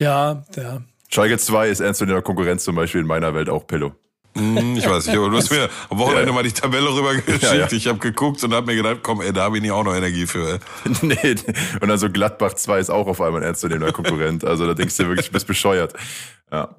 Ja, 0.00 0.44
ja. 0.56 0.80
Schalke 1.10 1.38
2 1.38 1.68
ist 1.68 1.80
ernst 1.80 2.02
in 2.02 2.08
der 2.08 2.22
Konkurrenz 2.22 2.64
zum 2.64 2.76
Beispiel 2.76 3.00
in 3.00 3.06
meiner 3.06 3.34
Welt 3.34 3.48
auch 3.48 3.66
Pillow. 3.66 3.92
Hm, 4.36 4.76
ich 4.76 4.88
weiß 4.88 5.06
nicht, 5.06 5.16
aber 5.16 5.30
du 5.30 5.36
hast 5.38 5.50
mir 5.50 5.68
am 5.88 5.98
Wochenende 5.98 6.28
Ja. 6.28 6.32
mal 6.32 6.42
die 6.44 6.52
Tabelle 6.52 6.88
rübergeschickt. 6.94 7.42
Ja, 7.42 7.54
ja. 7.54 7.72
Ich 7.72 7.88
habe 7.88 7.98
geguckt 7.98 8.44
und 8.44 8.52
habe 8.54 8.66
mir 8.66 8.76
gedacht, 8.76 8.98
komm, 9.02 9.20
ey, 9.22 9.32
da 9.32 9.44
habe 9.44 9.56
ich 9.56 9.62
nicht 9.62 9.72
auch 9.72 9.82
noch 9.82 9.94
Energie 9.96 10.26
für. 10.26 10.52
Ey. 10.54 10.58
nee. 11.02 11.34
Und 11.80 11.88
dann 11.88 11.98
so 11.98 12.08
Gladbach 12.10 12.54
2 12.54 12.78
ist 12.78 12.90
auch 12.90 13.06
auf 13.08 13.20
einmal 13.20 13.40
ein 13.40 13.46
ernstzunehmender 13.46 13.92
Konkurrent. 13.92 14.44
Also 14.44 14.66
da 14.66 14.74
denkst 14.74 14.96
du 14.98 15.08
wirklich, 15.08 15.26
du 15.28 15.32
bist 15.32 15.46
bescheuert. 15.46 15.94
Ja. 16.52 16.76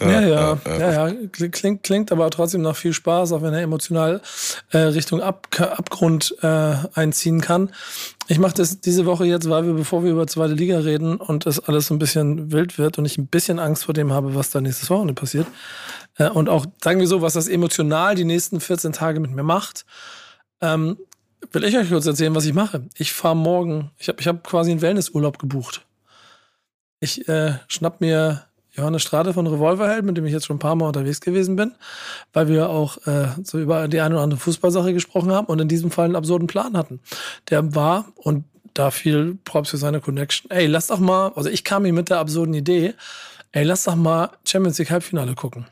Ja, 0.00 0.20
ja, 0.20 0.58
ja, 0.66 1.08
ja. 1.08 1.14
Klingt, 1.30 1.82
klingt 1.82 2.12
aber 2.12 2.30
trotzdem 2.30 2.62
nach 2.62 2.76
viel 2.76 2.94
Spaß, 2.94 3.32
auch 3.32 3.42
wenn 3.42 3.52
er 3.52 3.60
emotional 3.60 4.22
äh, 4.70 4.78
Richtung 4.78 5.20
Ab 5.20 5.48
Abgrund 5.60 6.34
äh, 6.42 6.74
einziehen 6.94 7.40
kann. 7.40 7.70
Ich 8.26 8.38
mache 8.38 8.54
das 8.54 8.80
diese 8.80 9.04
Woche 9.04 9.26
jetzt, 9.26 9.50
weil 9.50 9.66
wir, 9.66 9.74
bevor 9.74 10.02
wir 10.02 10.12
über 10.12 10.26
zweite 10.26 10.54
Liga 10.54 10.78
reden 10.78 11.16
und 11.16 11.46
es 11.46 11.60
alles 11.60 11.88
so 11.88 11.94
ein 11.94 11.98
bisschen 11.98 12.50
wild 12.52 12.78
wird 12.78 12.98
und 12.98 13.04
ich 13.04 13.18
ein 13.18 13.26
bisschen 13.26 13.58
Angst 13.58 13.84
vor 13.84 13.94
dem 13.94 14.12
habe, 14.12 14.34
was 14.34 14.50
da 14.50 14.60
nächstes 14.60 14.88
Wochenende 14.88 15.14
passiert. 15.14 15.46
Äh, 16.16 16.30
und 16.30 16.48
auch, 16.48 16.64
sagen 16.82 16.98
wir 16.98 17.06
so, 17.06 17.20
was 17.20 17.34
das 17.34 17.48
emotional 17.48 18.14
die 18.14 18.24
nächsten 18.24 18.60
14 18.60 18.92
Tage 18.92 19.20
mit 19.20 19.32
mir 19.32 19.42
macht, 19.42 19.84
ähm, 20.62 20.96
will 21.50 21.64
ich 21.64 21.76
euch 21.76 21.90
kurz 21.90 22.06
erzählen, 22.06 22.34
was 22.34 22.46
ich 22.46 22.54
mache. 22.54 22.88
Ich 22.96 23.12
fahre 23.12 23.36
morgen, 23.36 23.90
ich 23.98 24.08
habe 24.08 24.20
ich 24.20 24.26
hab 24.26 24.42
quasi 24.44 24.70
einen 24.70 24.80
Wellnessurlaub 24.80 25.38
gebucht. 25.38 25.84
Ich 27.00 27.28
äh, 27.28 27.58
schnapp 27.66 28.00
mir 28.00 28.46
Johannes 28.74 29.02
Strade 29.02 29.34
von 29.34 29.46
Revolverheld, 29.46 30.04
mit 30.04 30.16
dem 30.16 30.24
ich 30.24 30.32
jetzt 30.32 30.46
schon 30.46 30.56
ein 30.56 30.60
paar 30.60 30.74
Mal 30.74 30.86
unterwegs 30.86 31.20
gewesen 31.20 31.56
bin, 31.56 31.72
weil 32.32 32.48
wir 32.48 32.70
auch 32.70 32.96
äh, 33.06 33.28
so 33.42 33.58
über 33.58 33.86
die 33.88 34.00
eine 34.00 34.14
oder 34.14 34.24
andere 34.24 34.40
Fußballsache 34.40 34.92
gesprochen 34.94 35.30
haben 35.30 35.46
und 35.46 35.60
in 35.60 35.68
diesem 35.68 35.90
Fall 35.90 36.06
einen 36.06 36.16
absurden 36.16 36.46
Plan 36.46 36.76
hatten. 36.76 37.00
Der 37.50 37.74
war, 37.74 38.06
und 38.16 38.44
da 38.74 38.90
viel 38.90 39.38
Props 39.44 39.70
für 39.70 39.76
seine 39.76 40.00
Connection, 40.00 40.50
ey, 40.50 40.66
lass 40.66 40.86
doch 40.86 40.98
mal, 40.98 41.32
also 41.34 41.50
ich 41.50 41.64
kam 41.64 41.84
hier 41.84 41.92
mit 41.92 42.08
der 42.08 42.18
absurden 42.18 42.54
Idee, 42.54 42.94
ey, 43.52 43.64
lass 43.64 43.84
doch 43.84 43.96
mal 43.96 44.30
Champions 44.46 44.78
League 44.78 44.90
Halbfinale 44.90 45.34
gucken. 45.34 45.66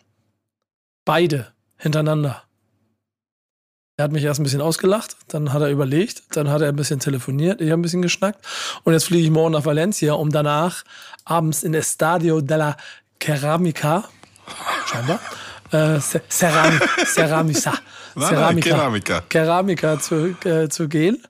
Beide 1.07 1.49
hintereinander. 1.79 2.43
Er 4.01 4.05
hat 4.05 4.13
mich 4.13 4.25
erst 4.25 4.41
ein 4.41 4.45
bisschen 4.45 4.63
ausgelacht, 4.63 5.15
dann 5.29 5.53
hat 5.53 5.61
er 5.61 5.69
überlegt, 5.69 6.23
dann 6.35 6.49
hat 6.49 6.63
er 6.63 6.69
ein 6.71 6.77
bisschen 6.77 7.01
telefoniert, 7.01 7.61
ich 7.61 7.71
habe 7.71 7.81
ein 7.81 7.83
bisschen 7.83 8.01
geschnackt 8.01 8.43
und 8.85 8.95
jetzt 8.95 9.05
fliege 9.05 9.25
ich 9.25 9.31
morgen 9.31 9.53
nach 9.53 9.67
Valencia, 9.67 10.15
um 10.15 10.31
danach 10.33 10.85
abends 11.27 11.63
in 11.63 11.75
Estadio 11.75 12.41
della 12.41 12.79
Ceramica, 13.23 14.05
scheinbar, 14.87 15.21
äh, 15.73 16.01
Ce- 16.01 16.23
Cerami, 16.31 16.79
Ceramisa, 17.05 17.75
Ceramica, 18.19 18.71
Keramiker. 18.71 19.23
Ceramica 19.31 20.01
zu, 20.01 20.35
äh, 20.47 20.71
zu 20.71 20.89
gehen, 20.89 21.23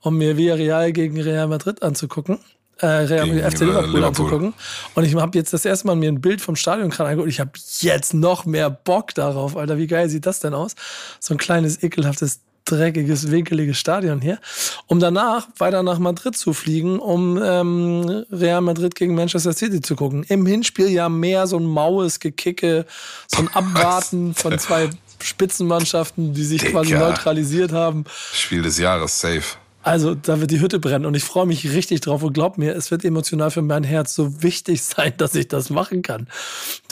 um 0.00 0.16
mir 0.16 0.36
Villarreal 0.36 0.92
gegen 0.92 1.20
Real 1.20 1.48
Madrid 1.48 1.82
anzugucken. 1.82 2.38
Äh, 2.82 2.86
Real 2.86 3.26
Gegen, 3.26 3.38
FC 3.38 3.60
äh, 3.60 3.64
Liverpool, 3.64 3.86
Liverpool. 3.86 4.04
anzugucken. 4.04 4.54
Und 4.94 5.04
ich 5.04 5.14
habe 5.14 5.38
jetzt 5.38 5.52
das 5.52 5.64
erste 5.64 5.86
Mal 5.86 5.94
mir 5.94 6.10
ein 6.10 6.20
Bild 6.20 6.40
vom 6.40 6.56
Stadion 6.56 6.90
gerade 6.90 7.10
angeguckt. 7.10 7.30
Ich 7.30 7.40
habe 7.40 7.52
jetzt 7.80 8.12
noch 8.12 8.44
mehr 8.44 8.70
Bock 8.70 9.14
darauf, 9.14 9.56
Alter. 9.56 9.78
Wie 9.78 9.86
geil 9.86 10.10
sieht 10.10 10.26
das 10.26 10.40
denn 10.40 10.52
aus? 10.52 10.74
So 11.20 11.32
ein 11.32 11.38
kleines, 11.38 11.82
ekelhaftes, 11.82 12.40
dreckiges, 12.64 13.30
winkeliges 13.30 13.78
Stadion 13.78 14.20
hier. 14.20 14.38
Um 14.86 14.98
danach 15.00 15.48
weiter 15.58 15.82
nach 15.82 15.98
Madrid 15.98 16.36
zu 16.36 16.52
fliegen, 16.52 16.98
um 16.98 17.40
ähm, 17.42 18.24
Real 18.32 18.60
Madrid 18.60 18.94
gegen 18.94 19.14
Manchester 19.14 19.52
City 19.52 19.80
zu 19.80 19.96
gucken. 19.96 20.24
Im 20.24 20.44
Hinspiel 20.46 20.88
ja 20.88 21.08
mehr 21.08 21.46
so 21.46 21.58
ein 21.58 21.64
maues 21.66 22.20
Gekicke, 22.20 22.86
so 23.28 23.42
ein 23.42 23.48
Abwarten 23.54 24.34
von 24.34 24.58
zwei 24.58 24.90
Spitzenmannschaften, 25.20 26.34
die 26.34 26.44
sich 26.44 26.64
quasi 26.64 26.90
Digga. 26.92 27.08
neutralisiert 27.10 27.72
haben. 27.72 28.04
Spiel 28.32 28.62
des 28.62 28.78
Jahres, 28.78 29.20
safe. 29.20 29.56
Also, 29.82 30.14
da 30.14 30.40
wird 30.40 30.50
die 30.50 30.60
Hütte 30.60 30.78
brennen 30.78 31.06
und 31.06 31.16
ich 31.16 31.24
freue 31.24 31.46
mich 31.46 31.72
richtig 31.72 32.00
drauf 32.00 32.22
und 32.22 32.32
glaub 32.32 32.56
mir, 32.56 32.74
es 32.74 32.90
wird 32.90 33.04
emotional 33.04 33.50
für 33.50 33.62
mein 33.62 33.82
Herz 33.82 34.14
so 34.14 34.42
wichtig 34.42 34.82
sein, 34.84 35.12
dass 35.16 35.34
ich 35.34 35.48
das 35.48 35.70
machen 35.70 36.02
kann. 36.02 36.28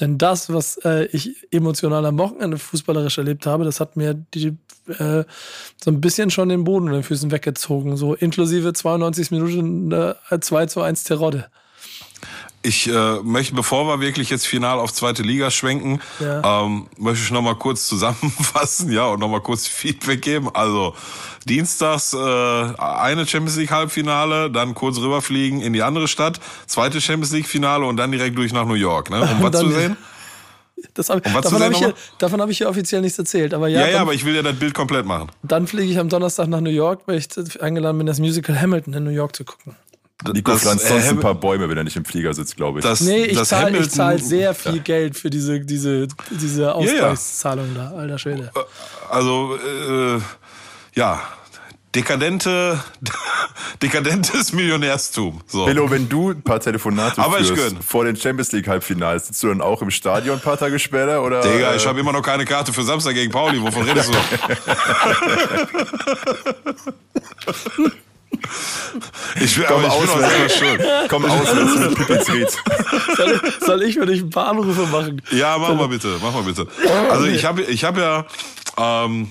Denn 0.00 0.18
das, 0.18 0.52
was 0.52 0.76
äh, 0.78 1.04
ich 1.06 1.46
emotional 1.52 2.04
am 2.04 2.18
Wochenende 2.18 2.58
fußballerisch 2.58 3.18
erlebt 3.18 3.46
habe, 3.46 3.64
das 3.64 3.80
hat 3.80 3.96
mir 3.96 4.14
die, 4.14 4.56
äh, 4.88 5.24
so 5.82 5.90
ein 5.90 6.00
bisschen 6.00 6.30
schon 6.30 6.48
den 6.48 6.64
Boden 6.64 6.86
unter 6.86 6.98
den 6.98 7.04
Füßen 7.04 7.30
weggezogen. 7.30 7.96
So 7.96 8.14
inklusive 8.14 8.72
92 8.72 9.30
Minuten 9.30 9.92
äh, 9.92 10.40
2 10.40 10.66
zu 10.66 10.82
1 10.82 11.04
Terodde. 11.04 11.46
Ich 12.62 12.86
äh, 12.88 13.20
möchte, 13.22 13.54
bevor 13.54 13.86
wir 13.88 14.00
wirklich 14.00 14.28
jetzt 14.28 14.46
final 14.46 14.78
auf 14.78 14.92
zweite 14.92 15.22
Liga 15.22 15.50
schwenken, 15.50 16.00
Ja. 16.18 16.64
ähm, 16.64 16.88
möchte 16.98 17.24
ich 17.24 17.30
nochmal 17.30 17.54
kurz 17.54 17.88
zusammenfassen, 17.88 18.92
ja, 18.92 19.06
und 19.06 19.20
nochmal 19.20 19.40
kurz 19.40 19.66
Feedback 19.66 20.20
geben. 20.20 20.50
Also 20.54 20.94
dienstags 21.48 22.12
äh, 22.12 22.18
eine 22.18 23.26
Champions 23.26 23.56
League 23.56 23.70
Halbfinale, 23.70 24.50
dann 24.50 24.74
kurz 24.74 24.98
rüberfliegen 24.98 25.62
in 25.62 25.72
die 25.72 25.82
andere 25.82 26.06
Stadt, 26.06 26.38
zweite 26.66 27.00
Champions 27.00 27.32
League 27.32 27.46
Finale 27.46 27.86
und 27.86 27.96
dann 27.96 28.12
direkt 28.12 28.36
durch 28.36 28.52
nach 28.52 28.66
New 28.66 28.74
York, 28.74 29.08
ne? 29.08 29.22
Um 29.22 29.42
was 29.42 29.58
zu 29.58 29.70
sehen? 29.70 29.96
Das 30.94 31.08
hab, 31.10 31.22
davon 31.22 31.62
habe 31.62 31.74
ich, 31.74 31.94
davon 32.18 32.40
hab 32.42 32.48
ich 32.50 32.58
hier 32.58 32.68
offiziell 32.68 33.00
nichts 33.02 33.18
erzählt. 33.18 33.52
Aber 33.54 33.68
ja, 33.68 33.80
Ja, 33.80 33.86
ja, 33.86 33.92
dann, 33.92 34.02
aber 34.02 34.14
ich 34.14 34.24
will 34.24 34.34
ja 34.34 34.42
das 34.42 34.58
Bild 34.58 34.74
komplett 34.74 35.04
machen. 35.06 35.30
dann 35.42 35.66
fliege 35.66 35.90
ich 35.92 35.98
am 35.98 36.08
Donnerstag 36.10 36.48
nach 36.48 36.60
New 36.60 36.70
York, 36.70 37.02
weil 37.06 37.16
ich 37.18 37.62
eingeladen 37.62 37.98
bin, 37.98 38.06
das 38.06 38.18
Musical 38.18 38.58
Hamilton 38.60 38.94
in 38.94 39.04
New 39.04 39.10
York 39.10 39.34
zu 39.36 39.44
gucken. 39.44 39.76
Nico 40.32 40.56
pflanzt 40.56 40.84
äh, 40.84 40.88
sonst 40.88 41.08
ein 41.08 41.20
paar 41.20 41.34
Bäume, 41.34 41.68
wenn 41.68 41.76
er 41.76 41.84
nicht 41.84 41.96
im 41.96 42.04
Flieger 42.04 42.34
sitzt, 42.34 42.56
glaube 42.56 42.80
ich. 42.80 42.84
Das, 42.84 43.00
Nee, 43.00 43.24
ich 43.24 43.36
das 43.36 43.48
zahle 43.48 43.88
zahl 43.88 44.18
sehr 44.20 44.54
viel 44.54 44.80
Geld 44.80 45.16
für 45.16 45.30
diese, 45.30 45.60
diese, 45.60 46.08
diese 46.30 46.74
Ausgleichszahlung 46.74 47.74
da, 47.74 47.92
alter 47.92 48.18
Schwede. 48.18 48.50
Also, 49.08 49.56
äh, 49.56 50.20
ja, 50.94 51.20
dekadente, 51.94 52.82
dekadentes 53.82 54.52
Millionärstum. 54.52 55.40
So. 55.46 55.64
Pillow, 55.66 55.90
wenn 55.90 56.08
du 56.08 56.30
ein 56.30 56.42
paar 56.42 56.60
Telefonate 56.60 57.20
Aber 57.20 57.40
ich 57.40 57.48
führst 57.48 57.74
gönn. 57.74 57.82
vor 57.82 58.04
den 58.04 58.16
Champions 58.16 58.52
League 58.52 58.68
Halbfinals, 58.68 59.26
sitzt 59.28 59.42
du 59.42 59.48
dann 59.48 59.60
auch 59.60 59.82
im 59.82 59.90
Stadion 59.90 60.36
ein 60.36 60.42
paar 60.42 60.58
Tage 60.58 60.78
später? 60.78 61.22
Oder, 61.22 61.40
Digga, 61.40 61.72
äh, 61.72 61.76
ich 61.76 61.86
habe 61.86 61.98
immer 61.98 62.12
noch 62.12 62.22
keine 62.22 62.44
Karte 62.44 62.72
für 62.72 62.82
Samstag 62.82 63.14
gegen 63.14 63.32
Pauli. 63.32 63.60
Wovon 63.60 63.82
redest 63.82 64.12
du? 64.12 64.18
Ich 69.40 69.54
bin, 69.56 69.64
Komm 69.68 69.84
aber 69.84 70.04
ich 70.04 70.10
bin 70.10 70.50
schuld. 70.50 70.82
Komm 71.08 71.24
auswärts 71.24 71.74
mit 71.78 71.94
Pipizried. 71.96 72.48
Soll, 73.16 73.40
soll 73.64 73.82
ich 73.82 73.94
für 73.94 74.06
dich 74.06 74.20
ein 74.22 74.30
paar 74.30 74.48
Anrufe 74.48 74.86
machen? 74.86 75.22
Ja, 75.30 75.56
mach 75.58 75.74
mal 75.74 75.88
bitte, 75.88 76.16
mach 76.22 76.32
mal 76.32 76.42
bitte. 76.42 76.66
Also 77.10 77.26
ich 77.26 77.44
habe 77.44 77.62
ich 77.62 77.84
hab 77.84 77.96
ja, 77.96 78.24
ähm, 78.76 79.28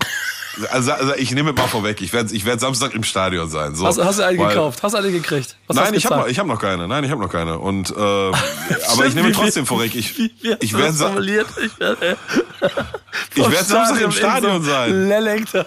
also, 0.71 0.91
also 0.91 1.13
ich 1.15 1.31
nehme 1.31 1.51
es 1.51 1.55
mal 1.57 1.67
vorweg, 1.67 2.01
ich 2.01 2.11
werde 2.11 2.33
ich 2.35 2.43
werd 2.43 2.59
Samstag 2.59 2.93
im 2.93 3.03
Stadion 3.03 3.49
sein. 3.49 3.75
So, 3.75 3.85
Hast, 3.85 4.03
hast 4.03 4.19
du 4.19 4.23
eine 4.25 4.37
weil- 4.39 4.49
gekauft? 4.49 4.81
Hast 4.83 4.93
du 4.93 4.97
eine 4.97 5.11
gekriegt? 5.11 5.55
Was 5.67 5.77
Nein, 5.77 5.93
ich 5.93 6.05
habe 6.05 6.29
ich 6.29 6.37
hab 6.39 6.47
noch 6.47 6.59
keine. 6.59 6.87
Nein, 6.87 7.03
ich 7.03 7.11
habe 7.11 7.21
noch 7.21 7.31
keine. 7.31 7.59
Und 7.59 7.91
äh, 7.91 7.93
aber 7.99 9.05
ich 9.05 9.15
nehme 9.15 9.29
Wie- 9.29 9.33
trotzdem 9.33 9.65
vorweg. 9.65 9.95
Ich, 9.95 10.17
Wie, 10.17 10.33
wie 10.41 10.51
hast 10.51 10.63
ich 10.63 10.73
werde 10.73 10.87
das 10.87 10.97
Sa- 10.97 11.05
formuliert? 11.07 11.47
Ich 11.63 11.79
werde, 11.79 12.17
ich 13.35 13.51
werd 13.51 13.65
Samstag 13.65 14.01
im 14.01 14.11
Stadion 14.11 14.61
sein. 14.63 15.07
Lellekter. 15.07 15.65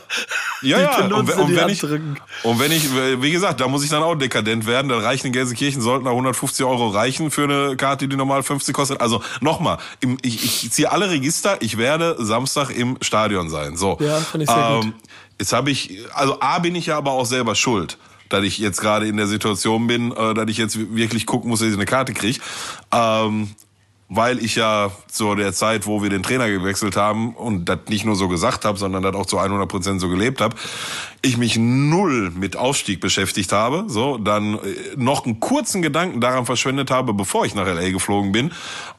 Ja, 0.62 0.78
die 0.78 1.10
ja. 1.10 1.16
Und, 1.16 1.30
und 1.30 1.56
wenn 1.56 1.68
ich, 1.68 1.82
und 1.82 2.60
wenn 2.60 2.72
ich, 2.72 2.88
wie 3.20 3.30
gesagt, 3.30 3.60
da 3.60 3.68
muss 3.68 3.84
ich 3.84 3.90
dann 3.90 4.02
auch 4.02 4.14
dekadent 4.14 4.66
werden. 4.66 4.88
Dann 4.88 5.00
reichen 5.00 5.28
in 5.28 5.32
Gelsenkirchen 5.32 5.82
sollten 5.82 6.04
da 6.04 6.10
150 6.10 6.64
Euro 6.64 6.88
reichen 6.88 7.30
für 7.30 7.44
eine 7.44 7.76
Karte, 7.76 8.08
die 8.08 8.16
normal 8.16 8.42
50 8.42 8.74
kostet. 8.74 9.00
Also 9.00 9.22
nochmal, 9.40 9.78
ich, 10.22 10.64
ich 10.64 10.70
ziehe 10.72 10.90
alle 10.90 11.10
Register. 11.10 11.58
Ich 11.60 11.78
werde 11.78 12.16
Samstag 12.18 12.70
im 12.70 12.98
Stadion 13.00 13.50
sein. 13.50 13.76
So. 13.76 13.98
Ja, 14.00 14.18
finde 14.18 14.44
ich 14.44 14.50
sehr 14.50 14.80
gut. 14.82 14.92
Jetzt 15.38 15.52
habe 15.52 15.70
ich, 15.70 15.98
also 16.14 16.40
A 16.40 16.58
bin 16.60 16.74
ich 16.74 16.86
ja 16.86 16.96
aber 16.96 17.12
auch 17.12 17.26
selber 17.26 17.54
schuld, 17.54 17.98
dass 18.28 18.44
ich 18.44 18.58
jetzt 18.58 18.80
gerade 18.80 19.08
in 19.08 19.16
der 19.16 19.26
Situation 19.26 19.86
bin, 19.86 20.12
äh, 20.12 20.34
dass 20.34 20.48
ich 20.48 20.56
jetzt 20.56 20.94
wirklich 20.94 21.26
gucken 21.26 21.50
muss, 21.50 21.60
dass 21.60 21.68
ich 21.68 21.74
eine 21.74 21.84
Karte 21.84 22.12
kriege. 22.12 22.38
Ähm, 22.92 23.50
weil 24.14 24.44
ich 24.44 24.56
ja 24.56 24.90
zu 25.08 25.34
der 25.34 25.54
Zeit, 25.54 25.86
wo 25.86 26.02
wir 26.02 26.10
den 26.10 26.22
Trainer 26.22 26.48
gewechselt 26.50 26.96
haben 26.96 27.34
und 27.34 27.64
das 27.64 27.78
nicht 27.88 28.04
nur 28.04 28.14
so 28.14 28.28
gesagt 28.28 28.66
habe, 28.66 28.76
sondern 28.78 29.02
das 29.02 29.14
auch 29.14 29.24
zu 29.24 29.38
100 29.38 29.66
Prozent 29.68 30.00
so 30.02 30.08
gelebt 30.10 30.42
habe, 30.42 30.54
ich 31.22 31.38
mich 31.38 31.56
null 31.56 32.30
mit 32.30 32.56
Aufstieg 32.56 33.00
beschäftigt 33.00 33.52
habe, 33.52 33.84
so 33.86 34.18
dann 34.18 34.54
äh, 34.54 34.58
noch 34.96 35.24
einen 35.24 35.40
kurzen 35.40 35.80
Gedanken 35.80 36.20
daran 36.20 36.44
verschwendet 36.44 36.90
habe, 36.90 37.14
bevor 37.14 37.46
ich 37.46 37.54
nach 37.54 37.66
LA 37.66 37.90
geflogen 37.90 38.32
bin, 38.32 38.52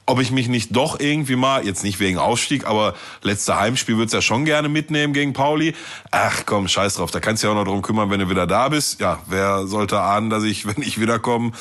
ob 0.05 0.19
ich 0.19 0.31
mich 0.31 0.49
nicht 0.49 0.75
doch 0.75 0.99
irgendwie 0.99 1.35
mal, 1.35 1.65
jetzt 1.65 1.83
nicht 1.83 1.99
wegen 1.99 2.17
Aufstieg, 2.17 2.67
aber 2.67 2.93
letzte 3.21 3.57
Heimspiel 3.57 3.97
würd's 3.97 4.11
ja 4.11 4.21
schon 4.21 4.43
gerne 4.43 4.67
mitnehmen 4.67 5.13
gegen 5.13 5.33
Pauli. 5.33 5.75
Ach 6.11 6.43
komm, 6.45 6.67
scheiß 6.67 6.95
drauf, 6.95 7.11
da 7.11 7.19
kannst 7.21 7.41
du 7.41 7.47
ja 7.47 7.53
auch 7.53 7.57
noch 7.57 7.63
drum 7.63 7.81
kümmern, 7.81 8.09
wenn 8.09 8.19
du 8.19 8.29
wieder 8.29 8.45
da 8.45 8.69
bist. 8.69 8.99
Ja, 8.99 9.19
wer 9.27 9.65
sollte 9.65 10.01
ahnen, 10.01 10.29
dass 10.29 10.43
ich, 10.43 10.65
wenn 10.75 10.81
ich 10.83 10.99
wiederkomme, 10.99 11.51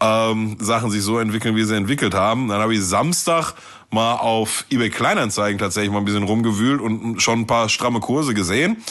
ähm, 0.00 0.56
Sachen 0.60 0.90
sich 0.90 1.02
so 1.02 1.18
entwickeln, 1.18 1.56
wie 1.56 1.64
sie 1.64 1.76
entwickelt 1.76 2.14
haben. 2.14 2.48
Dann 2.48 2.60
habe 2.60 2.74
ich 2.74 2.82
Samstag 2.82 3.54
mal 3.90 4.16
auf 4.16 4.66
eBay 4.70 4.90
Kleinanzeigen 4.90 5.58
tatsächlich 5.58 5.90
mal 5.90 5.98
ein 5.98 6.04
bisschen 6.04 6.24
rumgewühlt 6.24 6.80
und 6.80 7.22
schon 7.22 7.40
ein 7.40 7.46
paar 7.46 7.70
stramme 7.70 8.00
Kurse 8.00 8.34
gesehen. 8.34 8.82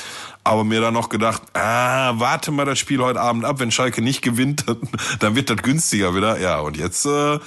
Aber 0.43 0.63
mir 0.63 0.79
dann 0.81 0.93
noch 0.93 1.09
gedacht, 1.09 1.41
ah, 1.53 2.13
warte 2.15 2.51
mal 2.51 2.65
das 2.65 2.79
Spiel 2.79 2.99
heute 3.01 3.19
Abend 3.19 3.43
ab, 3.43 3.59
wenn 3.59 3.69
Schalke 3.69 4.01
nicht 4.01 4.21
gewinnt, 4.21 4.63
dann, 4.67 4.77
dann 5.19 5.35
wird 5.35 5.49
das 5.49 5.57
günstiger 5.57 6.15
wieder. 6.15 6.39
Ja, 6.39 6.59
und 6.59 6.77
jetzt, 6.77 7.05
äh, 7.05 7.37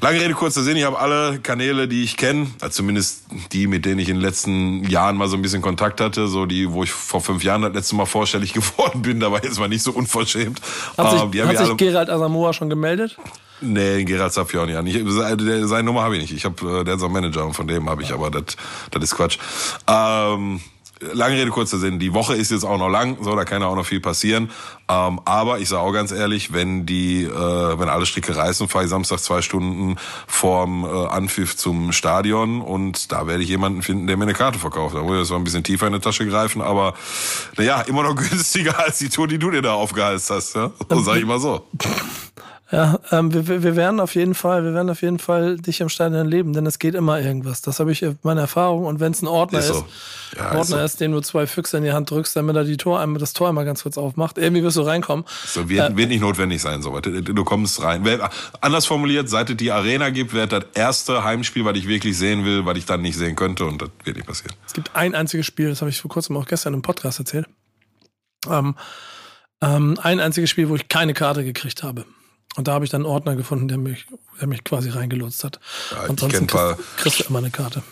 lange 0.00 0.20
Rede, 0.20 0.34
kurzer 0.34 0.62
Sinn, 0.62 0.76
ich 0.76 0.84
habe 0.84 0.98
alle 0.98 1.38
Kanäle, 1.40 1.88
die 1.88 2.02
ich 2.04 2.16
kenne, 2.16 2.48
also 2.60 2.76
zumindest 2.76 3.24
die, 3.52 3.66
mit 3.66 3.84
denen 3.84 3.98
ich 3.98 4.08
in 4.08 4.16
den 4.16 4.22
letzten 4.22 4.84
Jahren 4.84 5.16
mal 5.16 5.28
so 5.28 5.36
ein 5.36 5.42
bisschen 5.42 5.62
Kontakt 5.62 6.00
hatte, 6.00 6.28
so 6.28 6.46
die, 6.46 6.70
wo 6.70 6.84
ich 6.84 6.90
vor 6.90 7.20
fünf 7.20 7.42
Jahren 7.44 7.62
das 7.62 7.72
letzte 7.72 7.96
Mal 7.96 8.06
vorstellig 8.06 8.52
geworden 8.54 9.02
bin, 9.02 9.20
da 9.20 9.30
war 9.32 9.42
jetzt 9.42 9.58
mal 9.58 9.68
nicht 9.68 9.82
so 9.82 9.92
unverschämt. 9.92 10.60
Hat 10.96 11.10
sich, 11.10 11.40
Ähm, 11.40 11.48
hat 11.48 11.58
sich 11.58 11.76
Gerald 11.76 12.10
Asamoah 12.10 12.52
schon 12.52 12.70
gemeldet? 12.70 13.16
Nee, 13.60 14.04
Gerald 14.04 14.32
Safioni 14.32 14.72
ja 14.72 14.82
nicht. 14.82 15.00
Seine 15.08 15.82
Nummer 15.82 16.02
habe 16.02 16.16
ich 16.16 16.22
nicht. 16.22 16.32
Ich 16.32 16.44
habe, 16.44 16.80
äh, 16.80 16.84
der 16.84 16.94
ist 16.94 17.02
auch 17.02 17.08
Manager 17.08 17.44
und 17.44 17.54
von 17.54 17.66
dem 17.66 17.90
habe 17.90 18.02
ich, 18.02 18.12
aber 18.12 18.30
das 18.30 18.56
das 18.92 19.02
ist 19.02 19.16
Quatsch. 19.16 19.38
Ähm, 19.88 20.60
lange 21.00 21.36
Rede, 21.36 21.50
kurzer 21.50 21.78
Sinn. 21.78 21.98
Die 21.98 22.14
Woche 22.14 22.34
ist 22.34 22.50
jetzt 22.50 22.64
auch 22.64 22.78
noch 22.78 22.88
lang, 22.88 23.18
so, 23.22 23.34
da 23.34 23.44
kann 23.44 23.62
ja 23.62 23.68
auch 23.68 23.76
noch 23.76 23.86
viel 23.86 24.00
passieren. 24.00 24.50
Ähm, 24.88 25.20
aber 25.24 25.58
ich 25.58 25.68
sage 25.68 25.82
auch 25.82 25.92
ganz 25.92 26.12
ehrlich, 26.12 26.52
wenn 26.52 26.86
die, 26.86 27.24
äh, 27.24 27.78
wenn 27.78 27.88
alle 27.88 28.06
Stricke 28.06 28.36
reißen, 28.36 28.68
fahre 28.68 28.84
ich 28.84 28.90
Samstag 28.90 29.20
zwei 29.20 29.42
Stunden 29.42 29.96
vorm 30.26 30.84
äh, 30.84 31.06
Anpfiff 31.08 31.56
zum 31.56 31.92
Stadion 31.92 32.60
und 32.60 33.12
da 33.12 33.26
werde 33.26 33.42
ich 33.42 33.48
jemanden 33.48 33.82
finden, 33.82 34.06
der 34.06 34.16
mir 34.16 34.24
eine 34.24 34.34
Karte 34.34 34.58
verkauft. 34.58 34.94
Da 34.94 35.02
muss 35.02 35.14
ich 35.14 35.20
jetzt 35.20 35.30
mal 35.30 35.36
ein 35.36 35.44
bisschen 35.44 35.64
tiefer 35.64 35.86
in 35.86 35.92
die 35.92 36.00
Tasche 36.00 36.26
greifen, 36.26 36.62
aber 36.62 36.94
naja, 37.56 37.82
immer 37.82 38.02
noch 38.02 38.14
günstiger 38.30 38.78
als 38.78 38.98
die 38.98 39.08
Tour, 39.08 39.28
die 39.28 39.38
du 39.38 39.50
dir 39.50 39.62
da 39.62 39.74
aufgeheizt 39.74 40.30
hast. 40.30 40.54
Ja? 40.54 40.70
So 40.88 41.00
sag 41.00 41.16
ich 41.16 41.26
mal 41.26 41.38
so. 41.38 41.66
Ja, 42.70 43.00
ähm, 43.12 43.32
wir, 43.32 43.62
wir 43.62 43.76
werden 43.76 43.98
auf 43.98 44.14
jeden 44.14 44.34
Fall, 44.34 44.62
wir 44.62 44.74
werden 44.74 44.90
auf 44.90 45.00
jeden 45.00 45.18
Fall 45.18 45.56
dich 45.56 45.80
im 45.80 45.88
Stadion 45.88 46.18
erleben, 46.18 46.52
denn 46.52 46.66
es 46.66 46.78
geht 46.78 46.94
immer 46.94 47.18
irgendwas. 47.18 47.62
Das 47.62 47.80
habe 47.80 47.92
ich 47.92 48.02
äh, 48.02 48.14
meine 48.22 48.42
Erfahrung. 48.42 48.84
Und 48.84 49.00
wenn 49.00 49.12
es 49.12 49.22
ein 49.22 49.26
Ordner 49.26 49.60
Ist 49.60 49.70
ist, 49.70 49.76
so. 49.76 49.86
Ja, 50.36 50.50
ein 50.50 50.52
ist 50.52 50.58
Ordner 50.58 50.78
so. 50.78 50.84
ist, 50.84 51.00
den 51.00 51.12
du 51.12 51.20
zwei 51.22 51.46
Füchse 51.46 51.78
in 51.78 51.84
die 51.84 51.92
Hand 51.92 52.10
drückst, 52.10 52.36
damit 52.36 52.56
er 52.56 52.64
die 52.64 52.76
Tor 52.76 53.00
einmal, 53.00 53.20
das 53.20 53.32
Tor 53.32 53.48
einmal 53.48 53.64
ganz 53.64 53.84
kurz 53.84 53.96
aufmacht, 53.96 54.36
irgendwie 54.36 54.62
wirst 54.62 54.76
du 54.76 54.82
reinkommen. 54.82 55.24
So 55.46 55.70
wird, 55.70 55.96
wird 55.96 56.08
nicht 56.10 56.20
notwendig 56.20 56.60
sein, 56.60 56.82
so 56.82 56.98
Du, 57.00 57.22
du 57.22 57.44
kommst 57.44 57.82
rein. 57.82 58.06
Anders 58.60 58.84
formuliert, 58.84 59.30
seit 59.30 59.48
es 59.48 59.56
die 59.56 59.72
Arena 59.72 60.10
gibt, 60.10 60.34
wird 60.34 60.52
das 60.52 60.64
erste 60.74 61.24
Heimspiel, 61.24 61.64
was 61.64 61.76
ich 61.76 61.88
wirklich 61.88 62.18
sehen 62.18 62.44
will, 62.44 62.66
was 62.66 62.76
ich 62.76 62.84
dann 62.84 63.00
nicht 63.00 63.16
sehen 63.16 63.34
könnte 63.34 63.64
und 63.64 63.80
das 63.80 63.88
wird 64.04 64.16
nicht 64.16 64.26
passieren. 64.26 64.54
Es 64.66 64.74
gibt 64.74 64.94
ein 64.94 65.14
einziges 65.14 65.46
Spiel, 65.46 65.70
das 65.70 65.80
habe 65.80 65.90
ich 65.90 66.00
vor 66.00 66.10
kurzem 66.10 66.36
auch 66.36 66.44
gestern 66.44 66.74
im 66.74 66.82
Podcast 66.82 67.18
erzählt. 67.18 67.46
Ähm, 68.50 68.74
ähm, 69.62 69.98
ein 70.02 70.20
einziges 70.20 70.50
Spiel, 70.50 70.68
wo 70.68 70.76
ich 70.76 70.88
keine 70.88 71.14
Karte 71.14 71.44
gekriegt 71.44 71.82
habe. 71.82 72.04
Und 72.58 72.66
da 72.66 72.72
habe 72.72 72.84
ich 72.84 72.90
dann 72.90 73.02
einen 73.02 73.10
Ordner 73.12 73.36
gefunden, 73.36 73.68
der 73.68 73.78
mich, 73.78 74.06
der 74.40 74.48
mich 74.48 74.64
quasi 74.64 74.90
reingelotst 74.90 75.44
hat. 75.44 75.60
Ja, 75.92 76.02
ich 76.04 76.10
Ansonsten 76.10 76.48
paar- 76.48 76.74
kriegst, 76.74 76.96
kriegst 76.96 77.20
du 77.20 77.24
immer 77.28 77.38
eine 77.38 77.50
Karte. 77.50 77.82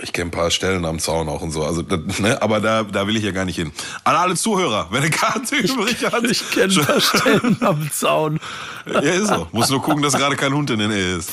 Ich 0.00 0.12
kenne 0.12 0.28
ein 0.28 0.30
paar 0.30 0.52
Stellen 0.52 0.84
am 0.84 1.00
Zaun 1.00 1.28
auch 1.28 1.42
und 1.42 1.50
so. 1.50 1.64
Also, 1.64 1.82
ne, 2.20 2.40
aber 2.40 2.60
da, 2.60 2.84
da 2.84 3.06
will 3.08 3.16
ich 3.16 3.24
ja 3.24 3.32
gar 3.32 3.44
nicht 3.44 3.56
hin. 3.56 3.72
An 4.04 4.14
alle 4.14 4.36
Zuhörer, 4.36 4.86
wenn 4.92 5.00
eine 5.02 5.10
Karte 5.10 5.56
übrig 5.56 6.06
hat. 6.06 6.22
Ich 6.30 6.48
kenne 6.52 6.72
ein 6.72 6.86
paar 6.86 7.00
Stellen 7.00 7.56
am 7.62 7.90
Zaun. 7.90 8.38
Ja, 8.86 9.00
ist 9.00 9.26
so. 9.26 9.48
Muss 9.50 9.68
nur 9.70 9.82
gucken, 9.82 10.02
dass 10.02 10.12
gerade 10.14 10.36
kein 10.36 10.54
Hund 10.54 10.70
in 10.70 10.78
der 10.78 10.86
Nähe 10.88 11.16
ist. 11.16 11.28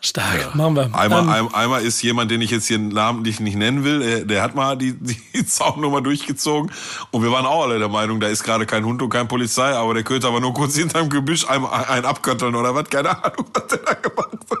Stark, 0.00 0.54
machen 0.54 0.76
wir. 0.76 0.94
Einmal, 0.94 1.28
ein, 1.28 1.52
einmal 1.54 1.82
ist 1.82 2.00
jemand, 2.02 2.30
den 2.30 2.40
ich 2.40 2.50
jetzt 2.50 2.66
hier 2.68 2.78
namentlich 2.78 3.40
nicht 3.40 3.56
nennen 3.56 3.82
will, 3.82 3.98
der, 4.00 4.20
der 4.24 4.42
hat 4.42 4.54
mal 4.54 4.76
die, 4.76 4.92
die 4.92 5.46
Zaunnummer 5.46 6.00
durchgezogen 6.00 6.70
und 7.10 7.22
wir 7.24 7.32
waren 7.32 7.46
auch 7.46 7.64
alle 7.64 7.78
der 7.78 7.88
Meinung, 7.88 8.20
da 8.20 8.28
ist 8.28 8.44
gerade 8.44 8.66
kein 8.66 8.84
Hund 8.84 9.02
und 9.02 9.08
kein 9.08 9.26
Polizei, 9.26 9.74
aber 9.74 9.94
der 9.94 10.02
könnte 10.04 10.28
aber 10.28 10.38
nur 10.40 10.54
kurz 10.54 10.76
hinterm 10.76 11.08
Gebüsch 11.08 11.48
ein, 11.48 11.64
ein 11.64 12.04
abkötteln 12.04 12.54
oder 12.54 12.74
was, 12.74 12.88
keine 12.90 13.10
Ahnung, 13.10 13.46
was 13.54 13.66
der 13.68 13.78
da 13.78 13.94
gemacht 13.94 14.28
hat. 14.50 14.58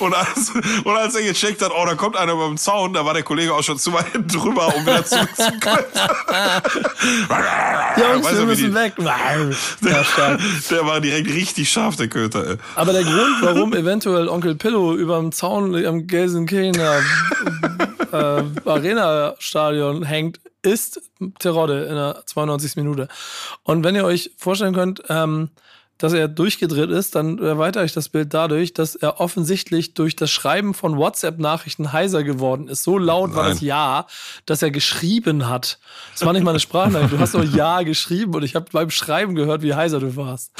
Und 0.00 0.14
als, 0.14 0.52
und 0.84 0.94
als 0.96 1.14
er 1.16 1.22
gecheckt 1.22 1.62
hat, 1.62 1.72
oh, 1.74 1.84
da 1.86 1.94
kommt 1.94 2.16
einer 2.16 2.36
beim 2.36 2.56
Zaun, 2.58 2.92
da 2.92 3.04
war 3.04 3.14
der 3.14 3.22
Kollege 3.24 3.52
auch 3.54 3.62
schon 3.62 3.78
zu 3.78 3.92
weit 3.94 4.06
drüber, 4.32 4.72
um 4.76 4.82
wieder 4.86 5.04
zurück 5.04 5.30
zu. 5.34 5.42
Jungs, 7.96 8.24
Weißt 8.26 8.38
wir 8.38 8.46
müssen 8.46 8.66
die- 8.70 8.74
weg. 8.74 8.92
Ja, 8.98 10.04
stark. 10.04 10.40
Der 10.70 10.86
war 10.86 11.00
direkt 11.00 11.28
richtig 11.30 11.68
scharf, 11.70 11.96
der 11.96 12.08
Köter, 12.08 12.46
ey. 12.46 12.56
Aber 12.76 12.92
der 12.92 13.02
Grund, 13.04 13.36
warum 13.40 13.72
eventuell 13.74 14.28
Onkel 14.28 14.54
Pillow 14.74 14.94
über 14.94 15.18
dem 15.18 15.30
Zaun 15.30 15.86
am 15.86 16.08
Gelsenkirchener 16.08 17.00
äh, 18.12 18.42
Arena-Stadion 18.64 20.02
hängt, 20.02 20.40
ist 20.62 21.00
Terodde 21.38 21.84
in 21.84 21.94
der 21.94 22.24
92. 22.26 22.74
Minute. 22.74 23.06
Und 23.62 23.84
wenn 23.84 23.94
ihr 23.94 24.04
euch 24.04 24.32
vorstellen 24.36 24.74
könnt, 24.74 25.00
ähm, 25.08 25.50
dass 25.98 26.12
er 26.12 26.26
durchgedreht 26.26 26.90
ist, 26.90 27.14
dann 27.14 27.38
erweitere 27.38 27.84
ich 27.84 27.92
das 27.92 28.08
Bild 28.08 28.34
dadurch, 28.34 28.74
dass 28.74 28.96
er 28.96 29.20
offensichtlich 29.20 29.94
durch 29.94 30.16
das 30.16 30.32
Schreiben 30.32 30.74
von 30.74 30.96
WhatsApp-Nachrichten 30.96 31.92
heiser 31.92 32.24
geworden 32.24 32.66
ist. 32.66 32.82
So 32.82 32.98
laut 32.98 33.36
war 33.36 33.44
Nein. 33.44 33.52
das 33.52 33.60
Ja, 33.60 34.08
dass 34.44 34.60
er 34.60 34.72
geschrieben 34.72 35.48
hat. 35.48 35.78
Das 36.14 36.26
war 36.26 36.32
nicht 36.32 36.42
mal 36.42 36.50
eine 36.50 36.58
Sprachnachricht. 36.58 37.12
Du 37.12 37.20
hast 37.20 37.34
nur 37.34 37.44
Ja 37.44 37.82
geschrieben 37.82 38.34
und 38.34 38.42
ich 38.42 38.56
habe 38.56 38.66
beim 38.72 38.90
Schreiben 38.90 39.36
gehört, 39.36 39.62
wie 39.62 39.74
heiser 39.74 40.00
du 40.00 40.16
warst. 40.16 40.50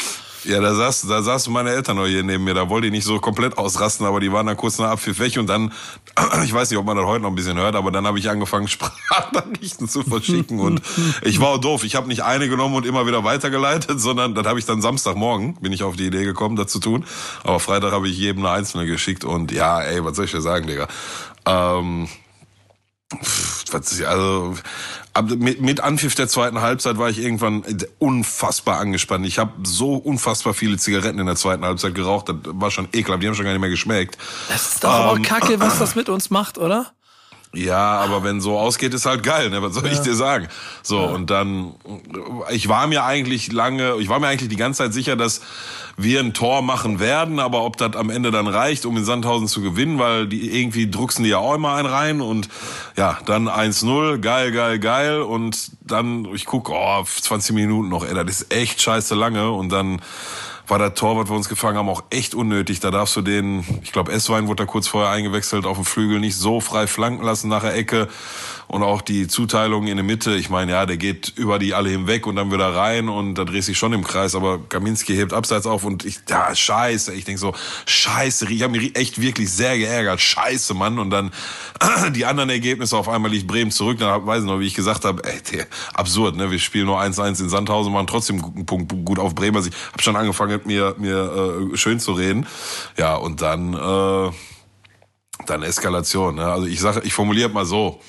Ja, 0.45 0.61
da 0.61 0.75
saß, 0.75 1.07
da 1.09 1.23
saßen 1.23 1.53
meine 1.53 1.71
Eltern 1.71 1.97
noch 1.97 2.07
hier 2.07 2.23
neben 2.23 2.45
mir. 2.45 2.55
Da 2.55 2.69
wollte 2.69 2.87
ich 2.87 2.93
nicht 2.93 3.05
so 3.05 3.19
komplett 3.19 3.57
ausrasten, 3.57 4.07
aber 4.07 4.21
die 4.21 4.31
waren 4.31 4.47
dann 4.47 4.57
kurz 4.57 4.79
nach 4.79 4.91
Abpfiff 4.91 5.19
weg 5.19 5.37
und 5.39 5.47
dann, 5.47 5.73
ich 6.45 6.53
weiß 6.53 6.71
nicht, 6.71 6.79
ob 6.79 6.85
man 6.85 6.97
das 6.97 7.07
heute 7.07 7.23
noch 7.23 7.31
ein 7.31 7.35
bisschen 7.35 7.57
hört, 7.57 7.75
aber 7.75 7.91
dann 7.91 8.07
habe 8.07 8.19
ich 8.19 8.29
angefangen, 8.29 8.69
Sprachnachrichten 8.75 9.89
zu 9.89 10.03
verschicken 10.03 10.61
und 10.61 10.83
ich 11.23 11.41
war 11.41 11.49
auch 11.49 11.59
doof. 11.59 11.85
Ich 11.85 11.95
habe 11.95 12.09
nicht 12.09 12.23
eine 12.23 12.49
genommen 12.49 12.75
und 12.75 12.87
immer 12.87 13.07
wieder 13.07 13.25
weitergeleitet, 13.25 14.01
sondern 14.01 14.35
das 14.35 14.47
habe 14.47 14.59
ich 14.59 14.67
dann 14.67 14.83
Samstagmorgen, 14.83 15.55
bin 15.57 15.73
ich 15.73 15.83
auf 15.83 15.97
die 15.97 16.07
Idee 16.07 16.25
gekommen, 16.25 16.57
das 16.57 16.71
zu 16.71 16.79
tun. 16.79 17.05
Aber 17.43 17.61
Freitag 17.61 17.93
habe 17.93 18.09
ich 18.09 18.19
jedem 18.19 18.45
eine 18.45 18.55
einzelne 18.55 18.87
geschickt 18.87 19.25
und 19.25 19.53
ja, 19.53 19.81
ey, 19.81 20.05
was 20.05 20.17
soll 20.17 20.27
ich 20.27 20.33
dir 20.33 20.41
sagen, 20.41 20.67
Digga? 20.67 20.89
Ähm, 21.47 22.09
also 24.07 24.55
ab, 25.15 25.31
mit, 25.31 25.61
mit 25.61 25.81
Anpfiff 25.81 26.15
der 26.15 26.29
zweiten 26.29 26.61
Halbzeit 26.61 26.99
war 26.99 27.09
ich 27.09 27.19
irgendwann 27.19 27.65
unfassbar 27.99 28.79
angespannt. 28.79 29.27
Ich 29.27 29.39
habe 29.39 29.53
so 29.63 29.95
unfassbar 29.95 30.55
viele 30.55 30.77
Zigaretten 30.77 31.19
in 31.19 31.27
der 31.27 31.37
zweiten 31.37 31.65
Halbzeit 31.65 31.95
geraucht, 31.95 32.29
das 32.29 32.37
war 32.45 32.71
schon 32.71 32.89
ekelhaft, 32.93 33.23
die 33.23 33.29
haben 33.29 33.35
schon 33.35 33.45
gar 33.45 33.53
nicht 33.53 33.61
mehr 33.61 33.71
geschmeckt. 33.71 34.19
Das 34.49 34.75
ist 34.75 34.85
doch 34.85 34.91
auch 34.91 35.17
Ähm, 35.17 35.23
kacke, 35.23 35.61
was 35.61 35.79
das 35.79 35.95
mit 35.95 36.09
uns 36.09 36.31
macht, 36.31 36.59
oder? 36.59 36.93
Ja, 37.55 38.01
aber 38.01 38.25
wenn 38.25 38.41
so 38.41 38.59
ausgeht, 38.59 38.95
ist 38.95 39.07
halt 39.07 39.23
geil, 39.23 39.51
ne? 39.51 39.63
Was 39.63 39.75
soll 39.75 39.87
ja. 39.87 39.93
ich 39.93 40.01
dir 40.01 40.15
sagen? 40.15 40.49
So, 40.83 41.01
ja. 41.01 41.07
und 41.07 41.31
dann, 41.31 41.75
ich 42.51 42.69
war 42.69 42.87
mir 42.87 43.05
eigentlich 43.05 43.53
lange, 43.53 43.97
ich 44.01 44.09
war 44.09 44.19
mir 44.19 44.29
eigentlich 44.29 44.49
die 44.49 44.57
ganze 44.57 44.79
Zeit 44.79 44.93
sicher, 44.93 45.17
dass 45.17 45.41
wir 45.97 46.21
ein 46.21 46.35
Tor 46.35 46.63
machen 46.63 46.99
werden, 46.99 47.39
aber 47.39 47.63
ob 47.63 47.77
das 47.77 47.95
am 47.95 48.11
Ende 48.11 48.31
dann 48.31 48.49
reicht, 48.49 48.85
um 48.85 48.97
in 48.97 49.05
Sandhausen 49.05 49.47
zu 49.47 49.61
gewinnen, 49.61 49.99
weil 49.99 50.27
die 50.27 50.59
irgendwie 50.59 50.91
drucksen 50.91 51.25
die 51.25 51.31
ja 51.31 51.39
auch 51.39 51.55
immer 51.55 51.75
einen 51.75 51.87
rein 51.87 52.21
und 52.21 52.49
ja, 52.97 53.19
dann 53.27 53.49
1-0, 53.49 54.19
geil, 54.19 54.51
geil, 54.51 54.79
geil 54.79 55.21
und 55.21 55.71
dann, 55.83 56.27
ich 56.35 56.47
guck, 56.47 56.71
oh, 56.71 57.05
20 57.05 57.55
Minuten 57.55 57.89
noch, 57.89 58.05
ey, 58.05 58.15
das 58.15 58.43
ist 58.43 58.53
echt 58.53 58.83
scheiße 58.83 59.15
lange 59.15 59.51
und 59.51 59.71
dann 59.71 60.01
war 60.67 60.79
der 60.79 60.95
Tor, 60.95 61.17
was 61.17 61.29
wir 61.29 61.37
uns 61.37 61.49
gefangen 61.49 61.77
haben, 61.77 61.89
auch 61.89 62.05
echt 62.11 62.35
unnötig. 62.35 62.81
Da 62.81 62.91
darfst 62.91 63.17
du 63.17 63.23
den, 63.23 63.65
ich 63.83 63.93
glaube, 63.93 64.13
Esswein 64.13 64.47
wurde 64.47 64.65
da 64.65 64.67
kurz 64.67 64.89
vorher 64.89 65.11
eingewechselt, 65.11 65.67
auf 65.67 65.77
dem 65.77 65.85
Flügel 65.85 66.21
nicht 66.21 66.37
so 66.37 66.61
frei 66.61 66.87
flanken 66.87 67.25
lassen 67.25 67.49
nach 67.49 67.63
der 67.63 67.75
Ecke. 67.75 68.09
Und 68.67 68.83
auch 68.83 69.03
die 69.03 69.29
Zuteilung 69.29 69.87
in 69.87 69.97
der 69.97 70.05
Mitte, 70.05 70.35
ich 70.35 70.51
meine, 70.51 70.73
ja, 70.73 70.87
der 70.87 70.97
geht 70.97 71.33
über 71.37 71.59
die 71.59 71.75
alle 71.75 71.91
hinweg 71.91 72.27
und 72.27 72.37
dann 72.37 72.51
wieder 72.51 72.75
rein 72.75 73.09
und 73.09 73.35
da 73.35 73.45
dreht 73.45 73.65
sich 73.65 73.79
schon 73.79 73.93
im 73.93 74.05
Kreis, 74.05 74.35
aber 74.35 74.59
Kaminski 74.69 75.15
hebt 75.15 75.33
abseits 75.33 75.67
auf 75.67 75.85
und 75.85 76.05
ich, 76.05 76.21
ja, 76.29 76.55
scheiße, 76.55 77.13
ich 77.15 77.25
denk 77.25 77.39
so, 77.39 77.55
scheiße, 77.87 78.51
ich 78.51 78.63
habe 78.63 78.73
mich 78.73 78.97
echt 78.97 79.21
wirklich 79.21 79.51
sehr 79.51 79.77
geärgert, 79.79 80.21
scheiße, 80.21 80.75
Mann. 80.75 80.99
Und 80.99 81.11
dann 81.11 81.31
die 82.15 82.25
anderen 82.25 82.51
Ergebnisse, 82.51 82.97
auf 82.97 83.09
einmal 83.09 83.31
liegt 83.31 83.47
Bremen 83.47 83.71
zurück, 83.71 83.99
dann 83.99 84.27
weiß 84.27 84.41
ich 84.41 84.47
noch, 84.47 84.61
wie 84.61 84.67
ich 84.67 84.75
gesagt 84.75 85.05
habe, 85.05 85.23
ey, 85.25 85.65
absurd, 85.93 86.37
ne, 86.37 86.51
wir 86.51 86.59
spielen 86.59 86.87
nur 86.87 87.01
1-1 87.01 87.41
in 87.41 87.49
Sandhausen, 87.49 87.93
machen 87.93 88.07
trotzdem 88.07 88.43
einen 88.43 88.67
Punkt 88.67 88.93
gut 89.05 89.19
auf 89.19 89.35
Bremen. 89.35 89.57
Also 89.57 89.71
ich 89.71 89.93
habe 89.93 90.03
schon 90.03 90.17
angefangen, 90.17 90.61
mir, 90.65 90.95
mir 90.99 91.71
äh, 91.73 91.77
schön 91.77 92.01
zu 92.01 92.13
reden. 92.13 92.47
Ja, 92.97 93.17
und 93.17 93.43
dann... 93.43 93.75
Äh, 93.75 94.33
dann 95.47 95.63
Eskalation. 95.63 96.37
Ne? 96.37 96.45
Also 96.45 96.67
ich 96.67 96.81
sage, 96.81 97.03
ich 97.05 97.13
formuliere 97.13 97.49
mal 97.49 97.65
so: 97.65 98.01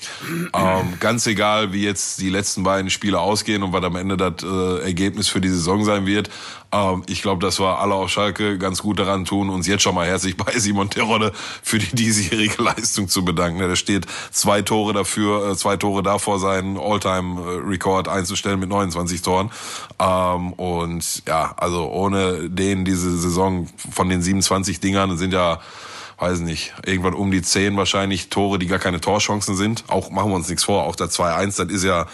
ähm, 0.54 0.94
Ganz 1.00 1.26
egal, 1.26 1.72
wie 1.72 1.84
jetzt 1.84 2.20
die 2.20 2.30
letzten 2.30 2.62
beiden 2.62 2.90
Spiele 2.90 3.20
ausgehen 3.20 3.62
und 3.62 3.72
was 3.72 3.84
am 3.84 3.96
Ende 3.96 4.16
das 4.16 4.42
äh, 4.42 4.84
Ergebnis 4.84 5.28
für 5.28 5.40
die 5.40 5.48
Saison 5.48 5.84
sein 5.84 6.06
wird, 6.06 6.30
ähm, 6.72 7.02
ich 7.08 7.22
glaube, 7.22 7.44
dass 7.44 7.60
wir 7.60 7.78
alle 7.78 7.94
auf 7.94 8.10
Schalke 8.10 8.58
ganz 8.58 8.82
gut 8.82 8.98
daran 8.98 9.24
tun, 9.24 9.50
uns 9.50 9.66
jetzt 9.66 9.82
schon 9.82 9.94
mal 9.94 10.06
herzlich 10.06 10.36
bei 10.36 10.52
Simon 10.58 10.90
Terodde 10.90 11.32
für 11.62 11.78
die 11.78 11.94
diesjährige 11.94 12.62
Leistung 12.62 13.08
zu 13.08 13.24
bedanken. 13.24 13.60
Da 13.60 13.76
steht 13.76 14.06
zwei 14.30 14.62
Tore 14.62 14.92
dafür, 14.92 15.50
äh, 15.50 15.56
zwei 15.56 15.76
Tore 15.76 16.02
davor, 16.02 16.38
seinen 16.38 16.78
All-Time-Rekord 16.78 18.08
einzustellen 18.08 18.60
mit 18.60 18.68
29 18.68 19.22
Toren. 19.22 19.50
Ähm, 19.98 20.52
und 20.54 21.22
ja, 21.26 21.54
also 21.56 21.88
ohne 21.90 22.50
den 22.50 22.84
diese 22.84 23.16
Saison 23.16 23.68
von 23.90 24.08
den 24.08 24.22
27 24.22 24.80
Dingern 24.80 25.16
sind 25.16 25.32
ja 25.32 25.60
weiß 26.18 26.40
nicht, 26.40 26.74
irgendwann 26.84 27.14
um 27.14 27.30
die 27.30 27.42
zehn 27.42 27.76
wahrscheinlich 27.76 28.28
Tore, 28.28 28.58
die 28.58 28.66
gar 28.66 28.78
keine 28.78 29.00
Torchancen 29.00 29.56
sind. 29.56 29.84
Auch 29.88 30.10
machen 30.10 30.30
wir 30.30 30.36
uns 30.36 30.48
nichts 30.48 30.64
vor, 30.64 30.84
auch 30.84 30.96
der 30.96 31.08
2-1, 31.08 31.64
das 31.64 31.72
ist 31.72 31.84
ja 31.84 32.06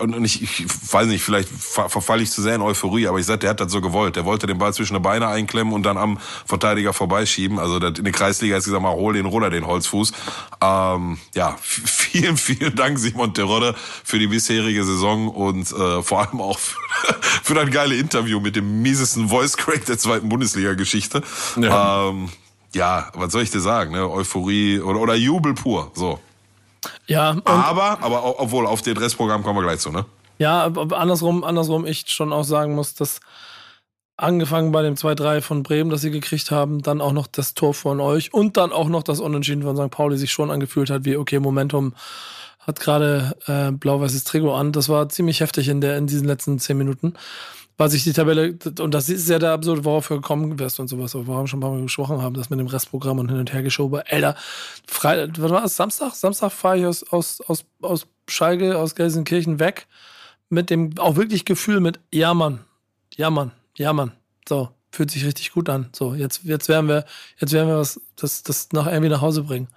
und 0.00 0.24
ich, 0.24 0.42
ich 0.42 0.66
weiß 0.92 1.06
nicht, 1.06 1.22
vielleicht 1.22 1.48
verfalle 1.48 2.22
ich 2.22 2.30
zu 2.30 2.42
sehr 2.42 2.54
in 2.54 2.62
Euphorie, 2.62 3.06
aber 3.06 3.18
ich 3.18 3.26
sag, 3.26 3.40
der 3.40 3.50
hat 3.50 3.60
das 3.60 3.70
so 3.70 3.80
gewollt. 3.80 4.16
Der 4.16 4.24
wollte 4.24 4.46
den 4.46 4.58
Ball 4.58 4.72
zwischen 4.74 4.94
die 4.94 5.00
Beine 5.00 5.28
einklemmen 5.28 5.72
und 5.72 5.84
dann 5.84 5.96
am 5.96 6.18
Verteidiger 6.46 6.92
vorbeischieben. 6.92 7.58
Also 7.58 7.78
in 7.78 8.04
der 8.04 8.12
Kreisliga 8.12 8.56
ist 8.56 8.64
gesagt 8.64 8.82
mal, 8.82 8.94
hol 8.94 9.14
den 9.14 9.26
runter, 9.26 9.50
den 9.50 9.66
Holzfuß. 9.66 10.12
Ähm, 10.60 11.18
ja, 11.34 11.56
vielen, 11.60 12.36
vielen 12.36 12.74
Dank, 12.74 12.98
Simon 12.98 13.34
Terodde, 13.34 13.74
für 14.02 14.18
die 14.18 14.26
bisherige 14.26 14.84
Saison 14.84 15.28
und 15.28 15.70
äh, 15.72 16.02
vor 16.02 16.20
allem 16.20 16.40
auch 16.40 16.58
für, 16.58 16.76
für 17.42 17.54
das 17.54 17.70
geile 17.70 17.96
Interview 17.96 18.40
mit 18.40 18.56
dem 18.56 18.82
miesesten 18.82 19.28
Voice 19.28 19.56
Crack 19.56 19.84
der 19.86 19.98
zweiten 19.98 20.28
Bundesliga-Geschichte. 20.28 21.22
Ja. 21.60 22.08
Ähm, 22.08 22.30
ja, 22.74 23.10
was 23.14 23.32
soll 23.32 23.42
ich 23.42 23.50
dir 23.50 23.60
sagen, 23.60 23.92
ne? 23.92 24.08
Euphorie 24.08 24.80
oder, 24.80 25.00
oder 25.00 25.14
Jubel 25.14 25.54
pur, 25.54 25.90
so. 25.94 26.18
Ja. 27.06 27.36
aber, 27.44 27.98
aber 28.02 28.40
obwohl, 28.40 28.66
auf 28.66 28.82
den 28.82 28.96
Restprogramm 28.96 29.42
kommen 29.42 29.58
wir 29.58 29.62
gleich 29.62 29.80
zu, 29.80 29.90
ne? 29.90 30.04
Ja, 30.38 30.64
andersrum, 30.66 31.44
andersrum 31.44 31.86
ich 31.86 32.04
schon 32.08 32.32
auch 32.32 32.44
sagen 32.44 32.74
muss, 32.74 32.94
dass 32.94 33.20
angefangen 34.16 34.72
bei 34.72 34.82
dem 34.82 34.94
2-3 34.94 35.40
von 35.40 35.62
Bremen, 35.62 35.90
das 35.90 36.00
sie 36.00 36.10
gekriegt 36.10 36.50
haben, 36.50 36.82
dann 36.82 37.00
auch 37.00 37.12
noch 37.12 37.26
das 37.26 37.54
Tor 37.54 37.74
von 37.74 38.00
euch 38.00 38.32
und 38.32 38.56
dann 38.56 38.72
auch 38.72 38.88
noch 38.88 39.02
das 39.02 39.20
Unentschieden 39.20 39.62
von 39.62 39.76
St. 39.76 39.90
Pauli 39.90 40.16
sich 40.16 40.32
schon 40.32 40.50
angefühlt 40.50 40.90
hat, 40.90 41.04
wie, 41.04 41.16
okay, 41.16 41.38
Momentum 41.38 41.94
hat 42.60 42.80
gerade 42.80 43.36
äh, 43.46 43.72
blau-weißes 43.72 44.24
Trigo 44.24 44.56
an. 44.56 44.72
Das 44.72 44.88
war 44.88 45.08
ziemlich 45.08 45.40
heftig 45.40 45.68
in, 45.68 45.80
der, 45.80 45.98
in 45.98 46.06
diesen 46.06 46.26
letzten 46.26 46.58
zehn 46.58 46.78
Minuten 46.78 47.14
weil 47.76 47.90
sich 47.90 48.04
die 48.04 48.12
Tabelle, 48.12 48.56
und 48.80 48.94
das 48.94 49.08
ist 49.08 49.28
ja 49.28 49.38
der 49.38 49.52
absurd, 49.52 49.84
worauf 49.84 50.08
wir 50.10 50.18
gekommen 50.18 50.58
wärst 50.58 50.78
und 50.78 50.88
sowas, 50.88 51.14
aber 51.14 51.26
wir 51.26 51.46
schon 51.48 51.58
ein 51.58 51.62
paar 51.62 51.70
Mal 51.72 51.82
gesprochen 51.82 52.22
haben, 52.22 52.34
das 52.34 52.50
mit 52.50 52.60
dem 52.60 52.66
Restprogramm 52.66 53.18
und 53.18 53.28
hin 53.28 53.38
und 53.38 53.52
her 53.52 53.62
geschoben. 53.62 54.02
Alter, 54.08 54.36
Freitag, 54.86 55.40
was 55.40 55.50
war 55.50 55.62
das? 55.62 55.76
Samstag? 55.76 56.14
Samstag 56.14 56.52
fahre 56.52 56.78
ich 56.78 56.86
aus, 56.86 57.02
aus, 57.12 57.40
aus, 57.46 57.64
aus 57.82 58.06
Schalke, 58.28 58.78
aus 58.78 58.94
Gelsenkirchen 58.94 59.58
weg 59.58 59.86
mit 60.48 60.70
dem 60.70 60.98
auch 60.98 61.16
wirklich 61.16 61.44
Gefühl 61.44 61.80
mit, 61.80 62.00
ja 62.12 62.32
Mann, 62.32 62.60
ja 63.16 63.30
Mann, 63.30 63.52
ja 63.76 63.92
Mann. 63.92 64.12
So, 64.48 64.70
fühlt 64.90 65.10
sich 65.10 65.24
richtig 65.24 65.52
gut 65.52 65.68
an. 65.68 65.88
So, 65.92 66.14
jetzt, 66.14 66.44
jetzt 66.44 66.68
werden 66.68 66.88
wir, 66.88 67.04
jetzt 67.38 67.52
werden 67.52 67.68
wir 67.68 67.78
was, 67.78 68.00
das, 68.16 68.42
das 68.42 68.68
nach 68.72 68.86
irgendwie 68.86 69.10
nach 69.10 69.20
Hause 69.20 69.42
bringen. 69.42 69.68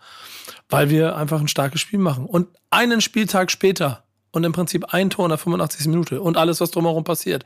Weil 0.69 0.89
wir 0.89 1.15
einfach 1.15 1.39
ein 1.39 1.47
starkes 1.47 1.81
Spiel 1.81 1.99
machen. 1.99 2.25
Und 2.25 2.47
einen 2.69 3.01
Spieltag 3.01 3.51
später 3.51 4.03
und 4.31 4.43
im 4.43 4.51
Prinzip 4.51 4.93
ein 4.93 5.09
Tor 5.09 5.25
in 5.25 5.29
der 5.29 5.37
85. 5.37 5.87
Minute 5.87 6.21
und 6.21 6.37
alles, 6.37 6.61
was 6.61 6.71
drumherum 6.71 7.03
passiert, 7.03 7.43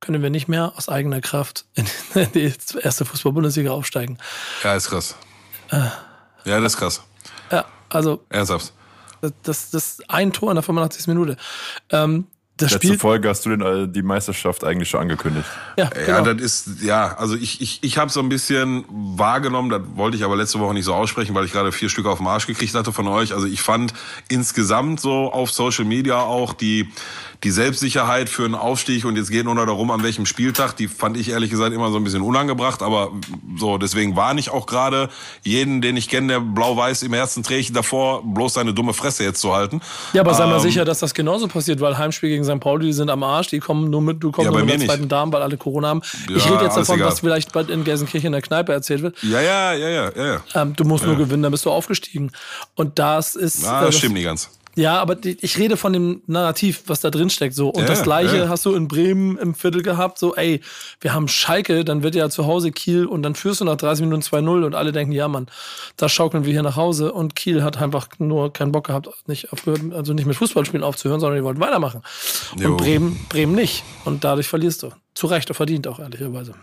können 0.00 0.22
wir 0.22 0.30
nicht 0.30 0.48
mehr 0.48 0.72
aus 0.76 0.88
eigener 0.88 1.20
Kraft 1.20 1.64
in 1.74 1.86
die 2.34 2.52
erste 2.82 3.04
Fußball-Bundesliga 3.04 3.70
aufsteigen. 3.70 4.18
Ja, 4.62 4.74
ist 4.74 4.88
krass. 4.88 5.16
Äh, 5.70 5.88
ja, 6.44 6.60
das 6.60 6.74
ist 6.74 6.78
krass. 6.78 7.02
Ja, 7.50 7.64
also. 7.88 8.24
Ernsthaft. 8.28 8.72
Das, 9.20 9.32
das, 9.42 9.70
das 9.70 9.98
ein 10.08 10.32
Tor 10.32 10.50
in 10.50 10.56
der 10.56 10.62
85. 10.62 11.08
Minute. 11.08 11.36
Ähm, 11.90 12.26
das 12.58 12.72
Letzte 12.72 12.88
Spiel 12.88 12.98
Folge 12.98 13.28
hast 13.28 13.46
du 13.46 13.50
denn 13.50 13.60
äh, 13.60 13.88
die 13.88 14.02
Meisterschaft 14.02 14.64
eigentlich 14.64 14.90
schon 14.90 15.00
angekündigt. 15.00 15.46
Ja, 15.76 15.88
genau. 15.90 16.08
ja 16.08 16.34
das 16.34 16.42
ist, 16.42 16.82
ja, 16.82 17.16
also 17.16 17.36
ich, 17.36 17.60
ich, 17.60 17.84
ich 17.84 17.98
habe 17.98 18.10
so 18.10 18.18
ein 18.18 18.28
bisschen 18.28 18.84
wahrgenommen, 18.88 19.70
das 19.70 19.82
wollte 19.94 20.16
ich 20.16 20.24
aber 20.24 20.34
letzte 20.34 20.58
Woche 20.58 20.74
nicht 20.74 20.84
so 20.84 20.92
aussprechen, 20.92 21.36
weil 21.36 21.44
ich 21.44 21.52
gerade 21.52 21.70
vier 21.70 21.88
Stück 21.88 22.06
auf 22.06 22.18
den 22.18 22.26
Arsch 22.26 22.48
gekriegt 22.48 22.74
hatte 22.74 22.92
von 22.92 23.06
euch. 23.06 23.32
Also 23.32 23.46
ich 23.46 23.62
fand 23.62 23.94
insgesamt 24.28 24.98
so 24.98 25.32
auf 25.32 25.52
Social 25.52 25.84
Media 25.84 26.20
auch 26.20 26.52
die, 26.52 26.90
die 27.44 27.50
Selbstsicherheit 27.52 28.28
für 28.28 28.44
einen 28.44 28.56
Aufstieg 28.56 29.04
und 29.04 29.16
jetzt 29.16 29.30
geht 29.30 29.44
nur 29.44 29.54
noch 29.54 29.66
darum, 29.66 29.92
an 29.92 30.02
welchem 30.02 30.26
Spieltag, 30.26 30.74
die 30.76 30.88
fand 30.88 31.16
ich 31.16 31.30
ehrlich 31.30 31.50
gesagt 31.50 31.72
immer 31.72 31.90
so 31.90 31.96
ein 31.96 32.04
bisschen 32.04 32.22
unangebracht, 32.22 32.82
aber 32.82 33.12
so, 33.56 33.78
deswegen 33.78 34.16
warne 34.16 34.40
ich 34.40 34.50
auch 34.50 34.66
gerade 34.66 35.08
jeden, 35.42 35.80
den 35.80 35.96
ich 35.96 36.08
kenne, 36.08 36.28
der 36.28 36.40
blau-weiß 36.40 37.04
im 37.04 37.12
Herzen 37.12 37.44
trägt, 37.44 37.76
davor 37.76 38.22
bloß 38.24 38.54
seine 38.54 38.74
dumme 38.74 38.92
Fresse 38.92 39.22
jetzt 39.22 39.40
zu 39.40 39.54
halten. 39.54 39.80
Ja, 40.12 40.22
aber 40.22 40.34
sei 40.34 40.46
mal 40.46 40.56
ähm, 40.56 40.60
sicher, 40.60 40.84
dass 40.84 40.98
das 40.98 41.14
genauso 41.14 41.46
passiert, 41.46 41.80
weil 41.80 41.96
Heimspiel 41.96 42.30
gegen 42.30 42.44
St. 42.44 42.58
Pauli, 42.58 42.86
die 42.86 42.92
sind 42.92 43.08
am 43.08 43.22
Arsch, 43.22 43.48
die 43.48 43.60
kommen 43.60 43.88
nur 43.88 44.02
mit, 44.02 44.20
du 44.20 44.32
kommst 44.32 44.46
ja, 44.46 44.50
nur 44.50 44.64
mit 44.64 44.80
der 44.80 44.88
zweiten 44.88 45.08
Darm, 45.08 45.32
weil 45.32 45.42
alle 45.42 45.56
Corona 45.56 45.88
haben. 45.88 46.02
Ja, 46.28 46.36
ich 46.36 46.50
rede 46.50 46.64
jetzt 46.64 46.76
davon, 46.76 46.96
egal. 46.96 47.08
was 47.08 47.20
vielleicht 47.20 47.52
bald 47.52 47.70
in 47.70 47.84
Gelsenkirchen 47.84 48.28
in 48.28 48.32
der 48.32 48.42
Kneipe 48.42 48.72
erzählt 48.72 49.02
wird. 49.02 49.16
Ja, 49.22 49.40
ja, 49.40 49.72
ja, 49.74 49.88
ja, 49.88 50.10
ja. 50.16 50.42
Ähm, 50.54 50.74
du 50.74 50.82
musst 50.84 51.04
ja. 51.04 51.10
nur 51.10 51.18
gewinnen, 51.18 51.44
dann 51.44 51.52
bist 51.52 51.64
du 51.64 51.70
aufgestiegen. 51.70 52.32
Und 52.74 52.98
das 52.98 53.36
ist. 53.36 53.62
Na, 53.62 53.82
das, 53.82 53.94
äh, 53.94 53.98
stimmt 53.98 54.14
nicht 54.14 54.24
ganz. 54.24 54.50
Ja, 54.78 55.00
aber 55.00 55.16
die, 55.16 55.36
ich 55.40 55.58
rede 55.58 55.76
von 55.76 55.92
dem 55.92 56.22
Narrativ, 56.28 56.84
was 56.86 57.00
da 57.00 57.10
drin 57.10 57.30
steckt. 57.30 57.56
So. 57.56 57.70
Und 57.70 57.80
ja, 57.80 57.86
das 57.86 58.04
gleiche 58.04 58.36
ja. 58.38 58.48
hast 58.48 58.64
du 58.64 58.74
in 58.76 58.86
Bremen 58.86 59.36
im 59.36 59.56
Viertel 59.56 59.82
gehabt. 59.82 60.20
So, 60.20 60.36
ey, 60.36 60.60
wir 61.00 61.14
haben 61.14 61.26
Schalke, 61.26 61.84
dann 61.84 62.04
wird 62.04 62.14
ja 62.14 62.30
zu 62.30 62.46
Hause 62.46 62.70
Kiel 62.70 63.04
und 63.04 63.24
dann 63.24 63.34
führst 63.34 63.60
du 63.60 63.64
nach 63.64 63.74
30 63.74 64.04
Minuten 64.04 64.22
2-0 64.22 64.64
und 64.64 64.76
alle 64.76 64.92
denken, 64.92 65.10
ja, 65.10 65.26
Mann, 65.26 65.48
da 65.96 66.08
schaukeln 66.08 66.44
wir 66.44 66.52
hier 66.52 66.62
nach 66.62 66.76
Hause. 66.76 67.12
Und 67.12 67.34
Kiel 67.34 67.64
hat 67.64 67.82
einfach 67.82 68.06
nur 68.20 68.52
keinen 68.52 68.70
Bock 68.70 68.86
gehabt, 68.86 69.08
nicht 69.26 69.52
aufgehört, 69.52 69.80
also 69.92 70.14
nicht 70.14 70.26
mit 70.26 70.36
Fußballspielen 70.36 70.84
aufzuhören, 70.84 71.18
sondern 71.18 71.40
die 71.40 71.44
wollten 71.44 71.60
weitermachen. 71.60 72.02
Jo. 72.56 72.70
Und 72.70 72.76
Bremen, 72.76 73.18
Bremen 73.28 73.56
nicht. 73.56 73.82
Und 74.04 74.22
dadurch 74.22 74.46
verlierst 74.46 74.84
du. 74.84 74.92
Zu 75.12 75.26
Recht, 75.26 75.52
verdient 75.52 75.88
auch, 75.88 75.98
ehrlicherweise. 75.98 76.54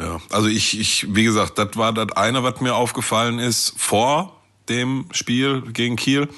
Ja, 0.00 0.20
also 0.30 0.48
ich, 0.48 0.80
ich, 0.80 1.14
wie 1.14 1.24
gesagt, 1.24 1.58
das 1.58 1.76
war 1.76 1.92
das 1.92 2.16
eine, 2.16 2.42
was 2.42 2.62
mir 2.62 2.74
aufgefallen 2.74 3.38
ist 3.38 3.74
vor 3.76 4.40
dem 4.70 5.04
Spiel 5.10 5.60
gegen 5.72 5.96
Kiel. 5.96 6.28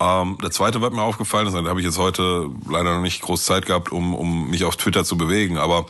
Ähm, 0.00 0.38
der 0.42 0.50
zweite, 0.50 0.80
was 0.80 0.92
mir 0.92 1.02
aufgefallen 1.02 1.46
ist, 1.46 1.54
da 1.54 1.64
habe 1.64 1.80
ich 1.80 1.86
jetzt 1.86 1.98
heute 1.98 2.50
leider 2.68 2.94
noch 2.94 3.02
nicht 3.02 3.22
groß 3.22 3.44
Zeit 3.44 3.66
gehabt, 3.66 3.92
um, 3.92 4.14
um 4.14 4.50
mich 4.50 4.64
auf 4.64 4.76
Twitter 4.76 5.04
zu 5.04 5.16
bewegen, 5.16 5.56
aber 5.56 5.86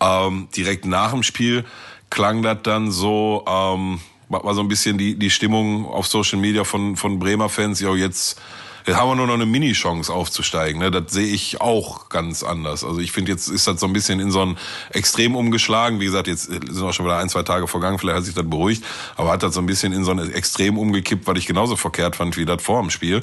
ähm, 0.00 0.48
direkt 0.56 0.86
nach 0.86 1.10
dem 1.10 1.22
Spiel 1.22 1.64
klang 2.10 2.42
das 2.42 2.58
dann 2.62 2.90
so, 2.90 3.44
ähm, 3.48 4.00
war 4.28 4.54
so 4.54 4.60
ein 4.60 4.68
bisschen 4.68 4.98
die, 4.98 5.18
die 5.18 5.30
Stimmung 5.30 5.86
auf 5.86 6.06
Social 6.06 6.38
Media 6.38 6.64
von, 6.64 6.96
von 6.96 7.18
Bremer 7.18 7.48
Fans, 7.48 7.80
ja, 7.80 7.92
jetzt 7.94 8.40
Jetzt 8.86 8.96
haben 8.96 9.08
wir 9.10 9.16
nur 9.16 9.26
noch 9.26 9.34
eine 9.34 9.46
Mini-Chance 9.46 10.12
aufzusteigen. 10.12 10.80
Ne? 10.80 10.90
Das 10.90 11.12
sehe 11.12 11.26
ich 11.26 11.60
auch 11.60 12.08
ganz 12.08 12.42
anders. 12.42 12.84
Also 12.84 13.00
ich 13.00 13.12
finde, 13.12 13.32
jetzt 13.32 13.48
ist 13.48 13.66
das 13.66 13.80
so 13.80 13.86
ein 13.86 13.92
bisschen 13.92 14.20
in 14.20 14.30
so 14.30 14.42
ein 14.42 14.58
Extrem 14.90 15.36
umgeschlagen. 15.36 16.00
Wie 16.00 16.06
gesagt, 16.06 16.26
jetzt 16.26 16.44
sind 16.44 16.82
auch 16.82 16.92
schon 16.92 17.06
wieder 17.06 17.18
ein, 17.18 17.28
zwei 17.28 17.42
Tage 17.42 17.66
vergangen, 17.66 17.98
vielleicht 17.98 18.18
hat 18.18 18.24
sich 18.24 18.34
das 18.34 18.48
beruhigt, 18.48 18.84
aber 19.16 19.32
hat 19.32 19.42
das 19.42 19.54
so 19.54 19.60
ein 19.60 19.66
bisschen 19.66 19.92
in 19.92 20.04
so 20.04 20.10
ein 20.10 20.32
Extrem 20.32 20.78
umgekippt, 20.78 21.26
weil 21.26 21.36
ich 21.36 21.46
genauso 21.46 21.76
verkehrt 21.76 22.16
fand 22.16 22.36
wie 22.36 22.44
das 22.44 22.62
vor 22.62 22.80
dem 22.80 22.90
Spiel. 22.90 23.22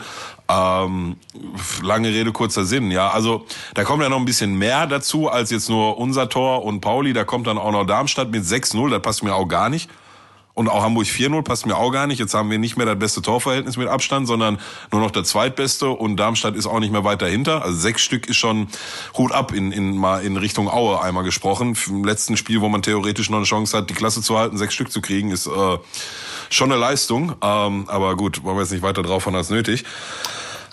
Ähm, 0.49 1.17
lange 1.81 2.09
Rede, 2.09 2.31
kurzer 2.31 2.65
Sinn. 2.65 2.91
Ja, 2.91 3.09
also 3.09 3.45
da 3.73 3.83
kommt 3.83 4.03
ja 4.03 4.09
noch 4.09 4.17
ein 4.17 4.25
bisschen 4.25 4.55
mehr 4.57 4.87
dazu 4.87 5.29
als 5.29 5.51
jetzt 5.51 5.69
nur 5.69 5.97
unser 5.97 6.29
Tor 6.29 6.63
und 6.63 6.81
Pauli. 6.81 7.13
Da 7.13 7.23
kommt 7.23 7.47
dann 7.47 7.57
auch 7.57 7.71
noch 7.71 7.85
Darmstadt 7.85 8.31
mit 8.31 8.43
6-0. 8.43 8.89
Das 8.89 9.01
passt 9.01 9.23
mir 9.23 9.35
auch 9.35 9.47
gar 9.47 9.69
nicht. 9.69 9.89
Und 10.57 10.69
auch 10.69 10.81
Hamburg 10.81 11.05
4-0 11.05 11.43
passt 11.43 11.67
mir 11.67 11.77
auch 11.77 11.91
gar 11.91 12.07
nicht. 12.07 12.17
Jetzt 12.17 12.33
haben 12.33 12.49
wir 12.49 12.57
nicht 12.57 12.77
mehr 12.77 12.87
das 12.87 12.97
beste 12.97 13.21
Torverhältnis 13.21 13.77
mit 13.77 13.87
Abstand, 13.87 14.25
sondern 14.25 14.57
nur 14.91 15.01
noch 15.01 15.11
der 15.11 15.23
zweitbeste. 15.23 15.87
Und 15.87 16.17
Darmstadt 16.17 16.55
ist 16.55 16.65
auch 16.65 16.79
nicht 16.79 16.91
mehr 16.91 17.03
weit 17.03 17.21
dahinter. 17.21 17.61
Also 17.61 17.77
sechs 17.77 18.01
Stück 18.01 18.25
ist 18.25 18.37
schon 18.37 18.67
Hut 19.15 19.31
ab 19.31 19.53
in, 19.53 19.71
in, 19.71 19.95
mal 19.95 20.25
in 20.25 20.35
Richtung 20.35 20.67
Aue 20.67 20.99
einmal 20.99 21.23
gesprochen. 21.23 21.77
Im 21.85 22.03
letzten 22.03 22.37
Spiel, 22.37 22.59
wo 22.61 22.69
man 22.69 22.81
theoretisch 22.81 23.29
noch 23.29 23.37
eine 23.37 23.45
Chance 23.45 23.77
hat, 23.77 23.91
die 23.91 23.93
Klasse 23.93 24.23
zu 24.23 24.35
halten, 24.35 24.57
sechs 24.57 24.73
Stück 24.73 24.91
zu 24.91 24.99
kriegen, 24.99 25.29
ist 25.29 25.45
äh, 25.45 25.77
schon 26.49 26.71
eine 26.71 26.81
Leistung. 26.81 27.35
Ähm, 27.43 27.87
aber 27.87 28.15
gut, 28.17 28.43
wollen 28.43 28.57
wir 28.57 28.63
jetzt 28.63 28.71
nicht 28.71 28.81
weiter 28.81 29.03
drauf 29.03 29.27
haben 29.27 29.35
als 29.35 29.51
nötig. 29.51 29.85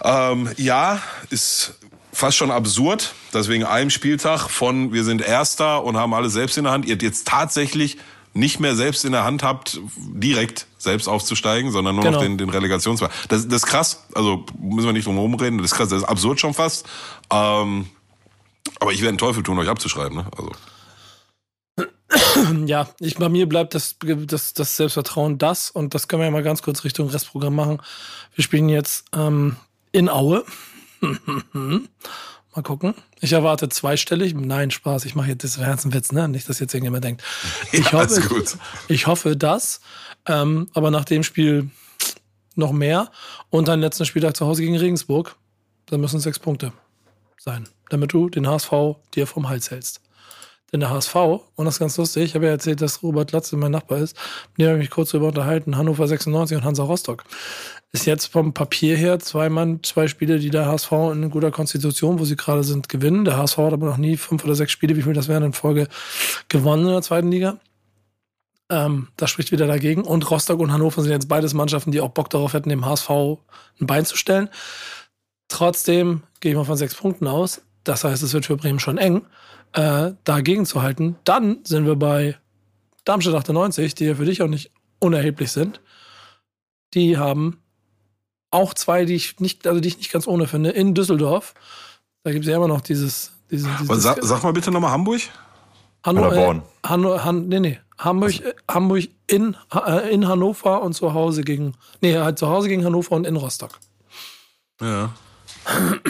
Ähm, 0.03 0.49
ja, 0.57 1.03
ist 1.29 1.79
fast 2.11 2.39
schon 2.39 2.51
absurd, 2.51 3.13
dass 3.33 3.49
wegen 3.49 3.65
einem 3.65 3.91
Spieltag 3.91 4.49
von 4.49 4.95
wir 4.95 5.05
sind 5.05 5.21
Erster 5.21 5.85
und 5.85 5.99
haben 5.99 6.15
alles 6.15 6.33
selbst 6.33 6.57
in 6.57 6.65
der 6.65 6.73
Hand, 6.73 6.87
ihr 6.87 6.97
jetzt 6.97 7.29
tatsächlich 7.29 7.99
nicht 8.35 8.61
mehr 8.61 8.75
selbst 8.75 9.05
in 9.05 9.13
der 9.13 9.25
Hand 9.25 9.43
habt, 9.43 9.81
direkt 9.97 10.67
selbst 10.77 11.09
aufzusteigen, 11.09 11.71
sondern 11.71 11.95
nur 11.95 12.05
genau. 12.05 12.19
noch 12.19 12.23
den, 12.23 12.37
den 12.37 12.51
Relegationsplatz. 12.51 13.13
Das, 13.29 13.47
das 13.47 13.63
ist 13.63 13.67
krass, 13.67 14.05
also 14.15 14.45
müssen 14.59 14.87
wir 14.87 14.93
nicht 14.93 15.07
drum 15.07 15.15
herum 15.15 15.35
reden, 15.35 15.59
das 15.59 15.73
ist 15.73 15.77
krass, 15.77 15.89
das 15.89 16.03
ist 16.03 16.09
absurd 16.09 16.41
schon 16.41 16.53
fast. 16.53 16.87
Ähm, 17.31 17.87
aber 18.81 18.93
ich 18.93 19.01
werde 19.01 19.11
einen 19.11 19.19
Teufel 19.19 19.43
tun, 19.43 19.59
euch 19.59 19.69
abzuschreiben. 19.69 20.19
Ne? 20.19 20.27
Also. 20.37 20.53
Ja, 22.67 22.89
ich, 23.01 23.17
bei 23.17 23.29
mir 23.29 23.49
bleibt 23.49 23.75
das, 23.75 23.97
das, 24.01 24.55
das 24.55 24.77
Selbstvertrauen 24.77 25.39
das 25.39 25.71
und 25.71 25.95
das 25.95 26.09
können 26.09 26.21
wir 26.21 26.27
ja 26.27 26.31
mal 26.31 26.43
ganz 26.43 26.63
kurz 26.63 26.85
Richtung 26.85 27.09
Restprogramm 27.09 27.55
machen. 27.55 27.81
Wir 28.35 28.45
spielen 28.45 28.69
jetzt 28.69 29.07
ähm, 29.15 29.57
in 29.93 30.09
Aue. 30.09 30.45
Mal 32.55 32.63
gucken. 32.63 32.95
Ich 33.21 33.33
erwarte 33.33 33.69
zweistellig. 33.69 34.35
Nein, 34.35 34.71
Spaß. 34.71 35.07
Ich 35.07 35.17
mache 35.17 35.29
jetzt 35.29 35.43
das 35.43 35.59
Herzenwitz, 35.59 36.13
ne? 36.13 36.29
Nicht, 36.29 36.49
dass 36.49 36.61
jetzt 36.61 36.73
irgendjemand 36.73 37.03
denkt. 37.03 37.25
Ich 37.73 37.87
ja, 37.87 37.93
hoffe, 37.93 38.21
gut. 38.29 38.57
Ich, 38.87 39.09
hoffe 39.09 39.37
das. 39.37 39.81
Ähm, 40.27 40.69
aber 40.73 40.93
nach 40.93 41.05
dem 41.05 41.25
Spiel 41.25 41.71
noch 42.55 42.71
mehr. 42.71 43.11
Und 43.51 43.67
dein 43.67 43.81
letzten 43.81 44.05
Spieltag 44.05 44.37
zu 44.37 44.47
Hause 44.47 44.63
gegen 44.63 44.77
Regensburg, 44.77 45.35
da 45.87 45.99
müssen 45.99 46.21
sechs 46.21 46.39
Punkte 46.39 46.73
sein, 47.39 47.69
damit 47.91 48.13
du 48.13 48.31
den 48.31 48.47
HSV 48.47 48.73
dir 49.15 49.27
vom 49.27 49.49
Hals 49.49 49.73
hältst. 49.73 50.01
Denn 50.73 50.81
der 50.81 50.91
HSV, 50.91 51.15
und 51.15 51.65
das 51.65 51.75
ist 51.75 51.79
ganz 51.81 51.97
lustig, 51.97 52.25
ich 52.25 52.35
habe 52.35 52.47
ja 52.47 52.53
erzählt, 52.53 52.81
dass 52.81 53.03
Robert 53.03 53.33
Latze 53.33 53.57
mein 53.57 53.71
Nachbar 53.71 53.99
ist, 53.99 54.17
mit 54.57 54.67
dem 54.67 54.69
habe 54.69 54.79
ich 54.79 54.85
mich 54.85 54.91
kurz 54.91 55.11
darüber 55.11 55.29
unterhalten, 55.29 55.77
Hannover 55.77 56.09
96 56.09 56.57
und 56.57 56.65
Hansa 56.65 56.83
Rostock 56.83 57.25
ist 57.95 58.07
jetzt 58.07 58.27
vom 58.27 58.53
Papier 58.53 58.97
her 58.97 59.21
zwei 59.21 59.49
Mann, 59.49 59.81
zwei 59.85 60.09
Spiele, 60.09 60.41
die 60.41 60.51
der 60.51 60.67
HSV 60.67 60.91
in 61.13 61.31
guter 61.31 61.53
Konstitution, 61.53 62.19
wo 62.19 62.25
sie 62.25 62.35
gerade 62.35 62.65
sind, 62.65 62.89
gewinnen. 62.89 63.25
Der 63.25 63.37
HSV 63.37 63.57
hat 63.59 63.73
aber 63.73 63.87
noch 63.87 63.99
nie 63.99 64.17
fünf 64.17 64.43
oder 64.45 64.57
sechs 64.57 64.73
Spiele, 64.73 64.97
wie 64.97 65.03
viel 65.03 65.13
das 65.13 65.29
wären 65.29 65.45
in 65.45 65.53
Folge 65.53 65.87
gewonnen 66.49 66.87
in 66.87 66.93
der 66.93 67.03
zweiten 67.03 67.31
Liga. 67.31 67.61
Ähm, 68.69 69.09
das 69.17 69.31
spricht 69.31 69.53
wieder 69.53 69.69
dagegen. 69.69 70.03
Und 70.03 70.29
Rostock 70.29 70.59
und 70.59 70.73
Hannover 70.73 71.03
sind 71.03 71.13
jetzt 71.13 71.29
beides 71.29 71.55
Mannschaften, 71.55 71.93
die 71.93 72.01
auch 72.01 72.09
Bock 72.09 72.31
darauf 72.31 72.53
hätten, 72.53 72.69
dem 72.69 72.85
HSV 72.85 73.11
ein 73.11 73.87
Bein 73.87 74.05
zu 74.05 74.17
stellen. 74.17 74.49
Trotzdem 75.47 76.25
gehe 76.41 76.51
ich 76.51 76.57
mal 76.57 76.65
von 76.65 76.77
sechs 76.77 76.97
Punkten 76.97 77.29
aus. 77.29 77.63
Das 77.85 78.03
heißt, 78.03 78.25
es 78.25 78.33
wird 78.33 78.47
für 78.47 78.57
Bremen 78.57 78.81
schon 78.81 78.99
eng, 78.99 79.23
äh, 79.75 80.13
dagegen 80.25 80.67
zu 80.67 80.83
halten. 80.83 81.17
Dann 81.25 81.59
sind 81.65 81.87
wir 81.87 81.97
bei 81.97 82.39
Darmstadt 83.05 83.35
98, 83.35 83.95
die 83.95 84.07
ja 84.07 84.15
für 84.15 84.25
dich 84.25 84.43
auch 84.43 84.49
nicht 84.49 84.71
unerheblich 85.01 85.53
sind. 85.53 85.81
Die 86.95 87.19
haben 87.19 87.61
auch 88.51 88.73
zwei, 88.75 89.05
die 89.05 89.15
ich 89.15 89.41
nicht, 89.41 89.67
also 89.67 89.81
die 89.81 89.89
ich 89.89 89.99
nicht 89.99 90.13
ganz 90.13 90.27
ohne 90.27 90.47
finde, 90.47 90.71
in 90.71 90.95
Düsseldorf. 90.95 91.55
Da 92.23 92.33
gibt 92.33 92.45
es 92.45 92.51
ja 92.51 92.57
immer 92.57 92.69
noch 92.69 92.81
dieses. 92.81 93.33
dieses, 93.51 93.69
dieses 93.81 94.03
sag, 94.03 94.23
sag, 94.23 94.43
mal 94.43 94.53
bitte 94.53 94.71
nochmal 94.71 94.93
Hamburg. 94.93 95.21
Hannover. 96.05 96.55
Äh, 96.55 96.61
Hanno, 96.87 97.25
Han, 97.25 97.49
nee, 97.49 97.61
nee. 97.61 97.79
Hamburg, 97.99 98.33
also. 98.41 98.53
Hamburg 98.71 99.09
in, 99.27 99.57
äh, 99.75 100.13
in 100.13 100.29
Hannover 100.29 100.83
und 100.83 100.95
zu 100.95 101.13
Hause 101.15 101.43
gegen. 101.43 101.75
Nee, 102.01 102.17
halt 102.17 102.39
zu 102.39 102.49
Hause 102.49 102.69
gegen 102.69 102.85
Hannover 102.85 103.17
und 103.17 103.27
in 103.27 103.37
Rostock. 103.37 103.79
Ja. 104.81 105.13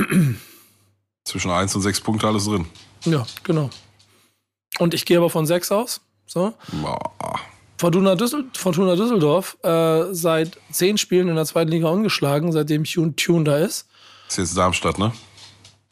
Zwischen 1.25 1.51
1 1.51 1.75
und 1.75 1.83
6 1.83 2.01
Punkte 2.03 2.27
alles 2.27 2.45
drin. 2.45 2.67
Ja, 3.05 3.27
genau. 3.43 3.71
Und 4.79 4.95
ich 4.95 5.05
gehe 5.05 5.19
aber 5.19 5.31
von 5.31 5.47
6 5.47 5.73
aus. 5.73 6.01
So. 6.27 6.55
Boah. 6.73 7.41
Fortuna, 7.79 8.15
Düssel 8.15 8.47
Fortuna 8.57 8.97
Düsseldorf 8.97 9.57
äh, 9.63 10.05
seit 10.13 10.59
zehn 10.71 10.97
Spielen 10.97 11.29
in 11.29 11.35
der 11.35 11.45
zweiten 11.45 11.71
Liga 11.71 11.89
ungeschlagen, 11.89 12.53
seitdem 12.53 12.85
Tune, 12.85 13.15
Tune 13.17 13.45
da 13.45 13.59
ist. 13.59 13.89
Ist 14.29 14.39
jetzt 14.39 14.57
Darmstadt, 14.57 14.99
ne? 14.99 15.13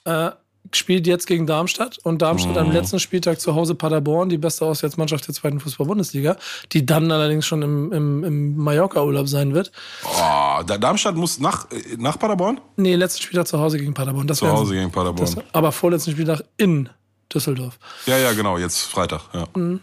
Äh, 0.04 0.30
spielt 0.70 1.06
jetzt 1.06 1.26
gegen 1.26 1.46
Darmstadt 1.46 1.98
und 1.98 2.22
Darmstadt 2.22 2.52
mhm. 2.54 2.58
am 2.58 2.72
letzten 2.72 2.98
Spieltag 2.98 3.40
zu 3.40 3.54
Hause 3.54 3.74
Paderborn, 3.74 4.28
die 4.28 4.38
beste 4.38 4.64
Auswärtsmannschaft 4.64 5.26
der 5.26 5.34
zweiten 5.34 5.60
Fußball-Bundesliga, 5.60 6.36
die 6.72 6.86
dann 6.86 7.10
allerdings 7.10 7.46
schon 7.46 7.62
im, 7.62 7.92
im, 7.92 8.24
im 8.24 8.56
Mallorca-Urlaub 8.56 9.28
sein 9.28 9.52
wird. 9.52 9.72
Oh, 10.04 10.62
Darmstadt 10.62 11.16
muss 11.16 11.40
nach, 11.40 11.66
nach 11.98 12.18
Paderborn? 12.18 12.60
Nee, 12.76 12.94
letzten 12.94 13.22
Spieltag 13.22 13.48
zu 13.48 13.58
Hause 13.58 13.78
gegen 13.78 13.92
Paderborn. 13.92 14.26
Das 14.26 14.38
zu 14.38 14.48
Hause 14.48 14.74
gegen 14.74 14.90
Paderborn. 14.90 15.34
Das, 15.34 15.44
aber 15.52 15.72
vorletzten 15.72 16.12
Spieltag 16.12 16.44
in 16.56 16.88
Düsseldorf. 17.34 17.78
Ja, 18.06 18.18
ja, 18.18 18.32
genau, 18.32 18.58
jetzt 18.58 18.82
Freitag. 18.82 19.22
Ja. 19.32 19.46
Mhm. 19.54 19.80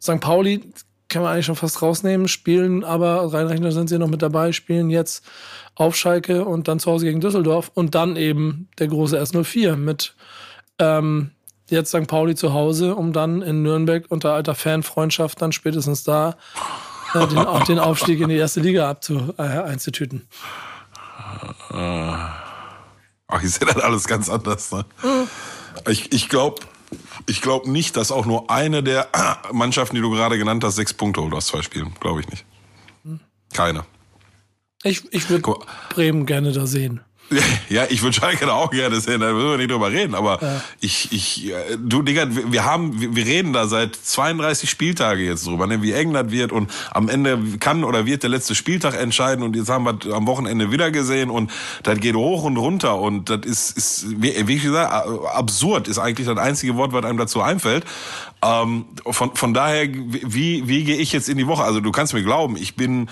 St. 0.00 0.20
Pauli 0.20 0.62
kann 1.08 1.22
man 1.22 1.32
eigentlich 1.32 1.46
schon 1.46 1.56
fast 1.56 1.80
rausnehmen, 1.80 2.28
spielen 2.28 2.84
aber, 2.84 3.32
reinrechnen 3.32 3.72
sind 3.72 3.88
sie 3.88 3.98
noch 3.98 4.08
mit 4.08 4.22
dabei, 4.22 4.52
spielen 4.52 4.90
jetzt 4.90 5.24
auf 5.74 5.96
Schalke 5.96 6.44
und 6.44 6.68
dann 6.68 6.80
zu 6.80 6.90
Hause 6.90 7.06
gegen 7.06 7.20
Düsseldorf 7.20 7.70
und 7.74 7.94
dann 7.94 8.16
eben 8.16 8.68
der 8.78 8.88
große 8.88 9.18
S04 9.20 9.76
mit 9.76 10.14
ähm, 10.78 11.30
jetzt 11.68 11.90
St. 11.90 12.06
Pauli 12.06 12.34
zu 12.34 12.52
Hause, 12.52 12.94
um 12.94 13.12
dann 13.12 13.42
in 13.42 13.62
Nürnberg 13.62 14.04
unter 14.08 14.34
alter 14.34 14.54
Fanfreundschaft 14.54 15.40
dann 15.40 15.52
spätestens 15.52 16.04
da 16.04 16.36
äh, 17.14 17.26
den, 17.26 17.38
auch 17.38 17.64
den 17.64 17.78
Aufstieg 17.78 18.20
in 18.20 18.28
die 18.28 18.36
erste 18.36 18.60
Liga 18.60 18.88
abzu, 18.88 19.34
äh, 19.38 19.42
einzutüten. 19.42 20.28
Ach, 21.70 23.42
ich 23.42 23.50
sehe 23.50 23.66
das 23.66 23.76
alles 23.76 24.06
ganz 24.06 24.28
anders. 24.28 24.72
Ne? 24.72 24.84
Mhm. 25.02 25.28
Ich, 25.86 26.12
ich 26.12 26.28
glaube, 26.28 26.62
ich 27.26 27.42
glaube 27.42 27.70
nicht, 27.70 27.96
dass 27.96 28.10
auch 28.10 28.26
nur 28.26 28.50
eine 28.50 28.82
der 28.82 29.08
Mannschaften, 29.52 29.96
die 29.96 30.02
du 30.02 30.10
gerade 30.10 30.38
genannt 30.38 30.64
hast, 30.64 30.76
sechs 30.76 30.94
Punkte 30.94 31.22
holt 31.22 31.34
aus 31.34 31.46
zwei 31.46 31.62
Spielen. 31.62 31.94
Glaube 32.00 32.20
ich 32.20 32.28
nicht. 32.28 32.44
Keine. 33.52 33.84
Ich, 34.82 35.12
ich 35.12 35.28
würde 35.28 35.56
Bremen 35.90 36.26
gerne 36.26 36.52
da 36.52 36.66
sehen. 36.66 37.00
Ja, 37.68 37.84
ich 37.88 38.02
würde 38.02 38.14
Schalke 38.14 38.50
auch 38.52 38.70
gerne 38.70 39.00
sehen, 39.00 39.20
da 39.20 39.32
müssen 39.32 39.50
wir 39.50 39.56
nicht 39.58 39.70
drüber 39.70 39.90
reden. 39.90 40.14
Aber 40.14 40.38
ja. 40.40 40.62
ich, 40.80 41.12
ich, 41.12 41.52
du, 41.78 42.02
Digga, 42.02 42.26
wir 42.30 42.64
haben, 42.64 43.14
wir 43.14 43.26
reden 43.26 43.52
da 43.52 43.66
seit 43.66 43.94
32 43.94 44.68
Spieltage 44.70 45.22
jetzt 45.22 45.46
drüber, 45.46 45.66
ne, 45.66 45.82
wie 45.82 45.92
eng 45.92 46.12
das 46.12 46.30
wird 46.30 46.52
und 46.52 46.70
am 46.92 47.08
Ende 47.08 47.38
kann 47.60 47.84
oder 47.84 48.06
wird 48.06 48.22
der 48.22 48.30
letzte 48.30 48.54
Spieltag 48.54 48.98
entscheiden 48.98 49.44
und 49.44 49.56
jetzt 49.56 49.68
haben 49.68 49.84
wir 49.84 50.14
am 50.14 50.26
Wochenende 50.26 50.72
wieder 50.72 50.90
gesehen 50.90 51.30
und 51.30 51.50
das 51.82 52.00
geht 52.00 52.14
hoch 52.14 52.44
und 52.44 52.56
runter 52.56 52.98
und 52.98 53.28
das 53.30 53.40
ist, 53.44 53.76
ist 53.76 54.06
wie, 54.22 54.46
wie 54.46 54.56
ich 54.56 54.62
gesagt, 54.62 54.92
absurd 55.34 55.88
ist 55.88 55.98
eigentlich 55.98 56.26
das 56.26 56.38
einzige 56.38 56.76
Wort, 56.76 56.92
was 56.92 57.04
einem 57.04 57.18
dazu 57.18 57.42
einfällt. 57.42 57.84
Ähm, 58.42 58.86
von, 59.04 59.34
von 59.34 59.52
daher, 59.52 59.88
wie, 59.88 60.66
wie 60.68 60.84
gehe 60.84 60.96
ich 60.96 61.12
jetzt 61.12 61.28
in 61.28 61.38
die 61.38 61.46
Woche? 61.46 61.64
Also 61.64 61.80
du 61.80 61.90
kannst 61.90 62.14
mir 62.14 62.22
glauben, 62.22 62.56
ich 62.56 62.76
bin 62.76 63.08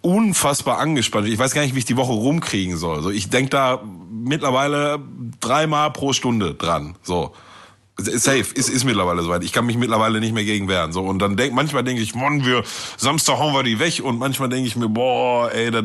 unfassbar 0.00 0.78
angespannt. 0.78 1.28
Ich 1.28 1.38
weiß 1.38 1.52
gar 1.52 1.62
nicht, 1.62 1.74
wie 1.74 1.80
ich 1.80 1.84
die 1.84 1.96
Woche 1.96 2.12
rumkriegen 2.12 2.76
soll. 2.76 3.02
So, 3.02 3.10
ich 3.10 3.30
denke 3.30 3.50
da 3.50 3.82
mittlerweile 4.10 5.00
dreimal 5.40 5.92
pro 5.92 6.12
Stunde 6.12 6.54
dran. 6.54 6.96
So. 7.02 7.34
Safe, 8.00 8.44
ist, 8.54 8.68
ist 8.68 8.84
mittlerweile 8.84 9.22
soweit. 9.22 9.42
Ich 9.42 9.52
kann 9.52 9.66
mich 9.66 9.76
mittlerweile 9.76 10.20
nicht 10.20 10.32
mehr 10.32 10.44
gegen 10.44 10.68
wehren. 10.68 10.92
So, 10.92 11.02
und 11.02 11.18
dann 11.18 11.36
denk, 11.36 11.52
manchmal 11.52 11.82
denke 11.82 12.00
ich, 12.00 12.14
Mann, 12.14 12.46
wir, 12.46 12.62
Samstag 12.96 13.38
hauen 13.38 13.52
wir 13.52 13.64
die 13.64 13.80
weg. 13.80 14.00
Und 14.04 14.18
manchmal 14.18 14.48
denke 14.48 14.68
ich 14.68 14.76
mir, 14.76 14.88
boah, 14.88 15.50
ey, 15.52 15.72
das 15.72 15.84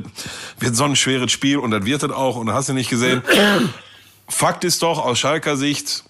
wird 0.60 0.76
so 0.76 0.84
ein 0.84 0.96
schweres 0.96 1.32
Spiel 1.32 1.58
und 1.58 1.72
das 1.72 1.86
wird 1.86 2.04
das 2.04 2.12
auch. 2.12 2.36
Und 2.36 2.46
das 2.46 2.56
hast 2.56 2.70
du 2.70 2.74
nicht 2.74 2.92
gesehen. 2.92 3.24
Fakt 4.30 4.64
ist 4.64 4.84
doch, 4.84 5.04
aus 5.04 5.18
Schalker 5.18 5.58
Sicht, 5.58 6.04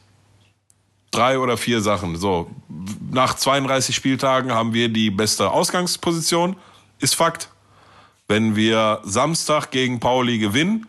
drei 1.11 1.39
oder 1.39 1.55
vier 1.55 1.79
Sachen. 1.79 2.17
So, 2.17 2.51
nach 3.09 3.35
32 3.35 3.95
Spieltagen 3.95 4.51
haben 4.51 4.73
wir 4.73 4.89
die 4.89 5.09
beste 5.09 5.51
Ausgangsposition. 5.51 6.57
Ist 6.99 7.15
Fakt. 7.15 7.52
Wenn 8.27 8.55
wir 8.55 9.01
Samstag 9.03 9.71
gegen 9.71 9.99
Pauli 9.99 10.39
gewinnen, 10.39 10.87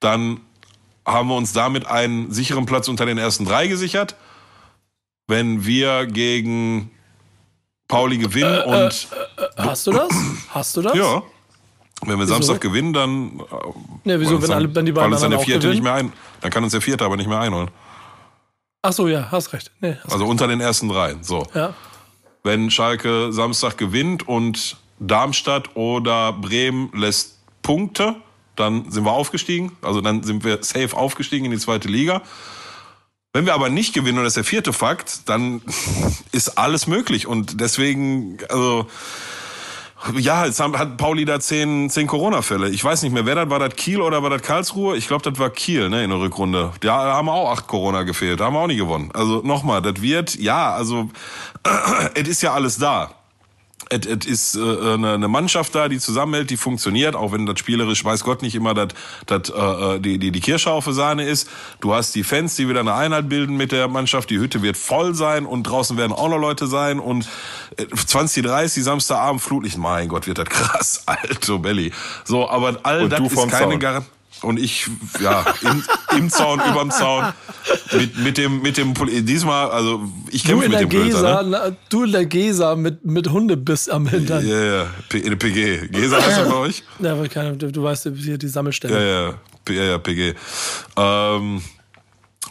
dann 0.00 0.40
haben 1.06 1.28
wir 1.28 1.36
uns 1.36 1.52
damit 1.52 1.86
einen 1.86 2.32
sicheren 2.32 2.66
Platz 2.66 2.88
unter 2.88 3.06
den 3.06 3.18
ersten 3.18 3.44
drei 3.44 3.66
gesichert. 3.66 4.16
Wenn 5.26 5.64
wir 5.64 6.06
gegen 6.06 6.90
Pauli 7.88 8.18
gewinnen 8.18 8.60
äh, 8.60 8.64
und. 8.64 9.08
Äh, 9.36 9.42
äh, 9.42 9.48
hast 9.58 9.86
du 9.86 9.92
das? 9.92 10.10
Hast 10.50 10.76
du 10.76 10.82
das? 10.82 10.94
Ja. 10.94 11.22
Wenn 12.00 12.18
wir 12.18 12.20
wieso? 12.20 12.34
Samstag 12.34 12.60
gewinnen, 12.60 12.92
dann. 12.92 13.40
Ja, 14.04 14.18
wieso, 14.18 14.42
wenn, 14.42 14.50
alle, 14.50 14.74
wenn 14.74 14.86
die 14.86 14.92
beiden 14.92 15.12
uns 15.12 15.20
dann 15.20 15.30
der 15.30 15.40
Vierte 15.40 15.68
nicht 15.68 15.82
mehr 15.82 15.94
ein, 15.94 16.12
dann 16.40 16.50
kann 16.50 16.64
uns 16.64 16.72
der 16.72 16.80
Vierte 16.80 17.04
aber 17.04 17.16
nicht 17.16 17.28
mehr 17.28 17.38
einholen. 17.38 17.70
Ach 18.82 18.92
so, 18.92 19.06
ja, 19.06 19.28
hast 19.30 19.52
recht. 19.52 19.70
Nee, 19.80 19.96
hast 20.02 20.12
also 20.12 20.24
recht. 20.24 20.30
unter 20.30 20.48
den 20.48 20.60
ersten 20.60 20.88
dreien. 20.88 21.22
So. 21.22 21.46
Ja. 21.54 21.74
Wenn 22.42 22.70
Schalke 22.70 23.32
Samstag 23.32 23.78
gewinnt 23.78 24.26
und 24.26 24.76
Darmstadt 25.06 25.76
oder 25.76 26.32
Bremen 26.32 26.90
lässt 26.94 27.38
Punkte, 27.62 28.16
dann 28.56 28.90
sind 28.90 29.04
wir 29.04 29.12
aufgestiegen. 29.12 29.72
Also 29.82 30.00
dann 30.00 30.22
sind 30.22 30.44
wir 30.44 30.62
safe 30.62 30.96
aufgestiegen 30.96 31.46
in 31.46 31.50
die 31.52 31.58
zweite 31.58 31.88
Liga. 31.88 32.22
Wenn 33.32 33.46
wir 33.46 33.54
aber 33.54 33.70
nicht 33.70 33.94
gewinnen, 33.94 34.18
und 34.18 34.24
das 34.24 34.32
ist 34.32 34.36
der 34.36 34.44
vierte 34.44 34.72
Fakt, 34.72 35.28
dann 35.28 35.62
ist 36.32 36.58
alles 36.58 36.86
möglich. 36.86 37.26
Und 37.26 37.60
deswegen, 37.60 38.38
also 38.48 38.86
Ja, 40.18 40.46
jetzt 40.46 40.60
hat 40.60 40.96
Pauli 40.96 41.24
da 41.24 41.38
zehn, 41.38 41.88
zehn 41.88 42.06
Corona-Fälle. 42.08 42.68
Ich 42.70 42.82
weiß 42.82 43.02
nicht 43.02 43.12
mehr, 43.12 43.24
wer 43.24 43.36
das 43.36 43.50
war, 43.50 43.60
das 43.60 43.76
Kiel 43.76 44.00
oder 44.00 44.22
war 44.22 44.30
das 44.30 44.42
Karlsruhe? 44.42 44.96
Ich 44.96 45.06
glaube, 45.06 45.28
das 45.28 45.38
war 45.38 45.48
Kiel, 45.50 45.88
ne, 45.88 46.02
in 46.02 46.10
der 46.10 46.18
Rückrunde. 46.18 46.72
Da 46.80 47.14
haben 47.14 47.28
auch 47.28 47.52
acht 47.52 47.68
Corona 47.68 48.02
gefehlt, 48.02 48.40
da 48.40 48.46
haben 48.46 48.54
wir 48.54 48.60
auch 48.60 48.66
nicht 48.66 48.78
gewonnen. 48.78 49.10
Also 49.14 49.42
nochmal, 49.44 49.80
das 49.80 50.02
wird, 50.02 50.34
ja, 50.34 50.72
also 50.74 51.08
es 52.14 52.28
ist 52.28 52.42
ja 52.42 52.52
alles 52.52 52.78
da 52.78 53.14
es, 53.90 54.26
ist 54.26 54.56
äh, 54.56 54.60
eine, 54.60 55.14
eine 55.14 55.28
Mannschaft 55.28 55.74
da, 55.74 55.88
die 55.88 55.98
zusammenhält, 55.98 56.50
die 56.50 56.56
funktioniert, 56.56 57.14
auch 57.14 57.32
wenn 57.32 57.46
das 57.46 57.58
spielerisch, 57.58 58.04
weiß 58.04 58.24
Gott, 58.24 58.42
nicht 58.42 58.54
immer 58.54 58.74
das, 58.74 58.88
das, 59.26 59.50
äh, 59.50 60.00
die, 60.00 60.18
die, 60.18 60.32
die 60.32 60.40
Kirsche 60.40 60.70
auf 60.70 60.84
der 60.84 60.94
Sahne 60.94 61.24
ist. 61.24 61.48
Du 61.80 61.94
hast 61.94 62.14
die 62.14 62.24
Fans, 62.24 62.56
die 62.56 62.68
wieder 62.68 62.80
eine 62.80 62.94
Einheit 62.94 63.28
bilden 63.28 63.56
mit 63.56 63.72
der 63.72 63.88
Mannschaft. 63.88 64.30
Die 64.30 64.38
Hütte 64.38 64.62
wird 64.62 64.76
voll 64.76 65.14
sein 65.14 65.46
und 65.46 65.64
draußen 65.64 65.96
werden 65.96 66.12
auch 66.12 66.28
noch 66.28 66.38
Leute 66.38 66.66
sein. 66.66 67.00
Und 67.00 67.28
20, 67.94 68.44
30 68.44 68.84
Samstagabend 68.84 69.42
Flutlicht, 69.42 69.78
mein 69.78 70.08
Gott, 70.08 70.26
wird 70.26 70.38
das 70.38 70.48
krass, 70.48 71.02
alto 71.06 71.58
Belly. 71.58 71.92
So, 72.24 72.48
aber 72.48 72.78
all 72.82 73.08
das 73.08 73.20
ist 73.20 73.48
keine 73.48 73.78
Garantie 73.78 74.08
und 74.42 74.58
ich, 74.58 74.88
ja, 75.20 75.44
im, 75.62 75.84
im 76.16 76.30
Zaun, 76.30 76.60
überm 76.60 76.90
Zaun, 76.90 77.32
mit, 77.92 78.18
mit 78.18 78.38
dem, 78.38 78.62
mit 78.62 78.76
dem, 78.76 78.94
diesmal, 79.24 79.70
also 79.70 80.02
ich 80.30 80.44
kämpfe 80.44 80.68
mit 80.68 80.80
dem 80.80 80.88
Gesa, 80.88 81.42
Blöder, 81.42 81.70
ne? 81.70 81.76
Du 81.88 82.04
in 82.04 82.12
der 82.12 82.26
Gesa 82.26 82.74
mit, 82.74 83.04
mit 83.04 83.30
Hundebiss 83.30 83.88
am 83.88 84.06
Hintern. 84.06 84.46
Ja, 84.46 84.62
ja, 84.62 84.86
in 85.12 85.22
der 85.22 85.36
PG. 85.36 85.88
Gesa 85.88 86.16
heißt 86.16 86.38
das 86.38 86.48
bei 86.48 86.56
euch? 86.56 86.82
Ja, 86.98 87.12
aber 87.12 87.28
keine, 87.28 87.56
du 87.56 87.82
weißt 87.82 88.10
hier 88.16 88.38
die 88.38 88.48
Sammelstelle. 88.48 88.94
Ja, 88.94 89.74
ja, 89.74 89.82
ja, 89.82 89.90
ja 89.90 89.98
PG. 89.98 90.34
Ähm, 90.96 91.62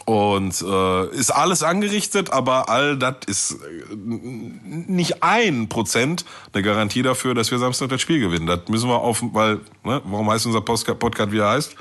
und 0.05 0.61
äh, 0.61 1.07
ist 1.15 1.31
alles 1.31 1.63
angerichtet, 1.63 2.31
aber 2.31 2.69
all 2.69 2.97
das 2.97 3.17
ist 3.27 3.51
äh, 3.51 3.95
nicht 3.95 5.23
ein 5.23 5.69
Prozent 5.69 6.25
eine 6.53 6.63
Garantie 6.63 7.01
dafür, 7.01 7.33
dass 7.33 7.51
wir 7.51 7.59
Samstag 7.59 7.89
das 7.89 8.01
Spiel 8.01 8.19
gewinnen. 8.19 8.47
Das 8.47 8.61
müssen 8.67 8.89
wir 8.89 8.99
auf, 8.99 9.23
weil, 9.33 9.55
ne, 9.83 10.01
warum 10.03 10.29
heißt 10.29 10.45
unser 10.45 10.61
Podcast, 10.61 11.31
wie 11.31 11.39
er 11.39 11.49
heißt? 11.49 11.75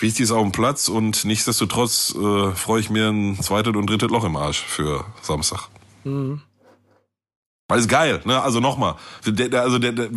Wichtig 0.00 0.24
ist 0.24 0.30
auf 0.30 0.42
dem 0.42 0.52
Platz 0.52 0.88
und 0.88 1.24
nichtsdestotrotz 1.24 2.14
äh, 2.14 2.50
freue 2.52 2.80
ich 2.80 2.90
mir 2.90 3.08
ein 3.08 3.38
zweites 3.40 3.74
und 3.74 3.88
drittes 3.88 4.10
Loch 4.10 4.24
im 4.24 4.36
Arsch 4.36 4.62
für 4.62 5.04
Samstag. 5.20 5.68
Mhm. 6.04 6.40
Weil 7.72 7.78
ist 7.78 7.88
geil, 7.88 8.20
ne? 8.26 8.42
Also 8.42 8.60
nochmal, 8.60 8.96
also 9.24 9.78
der, 9.78 9.92
der, 9.92 10.10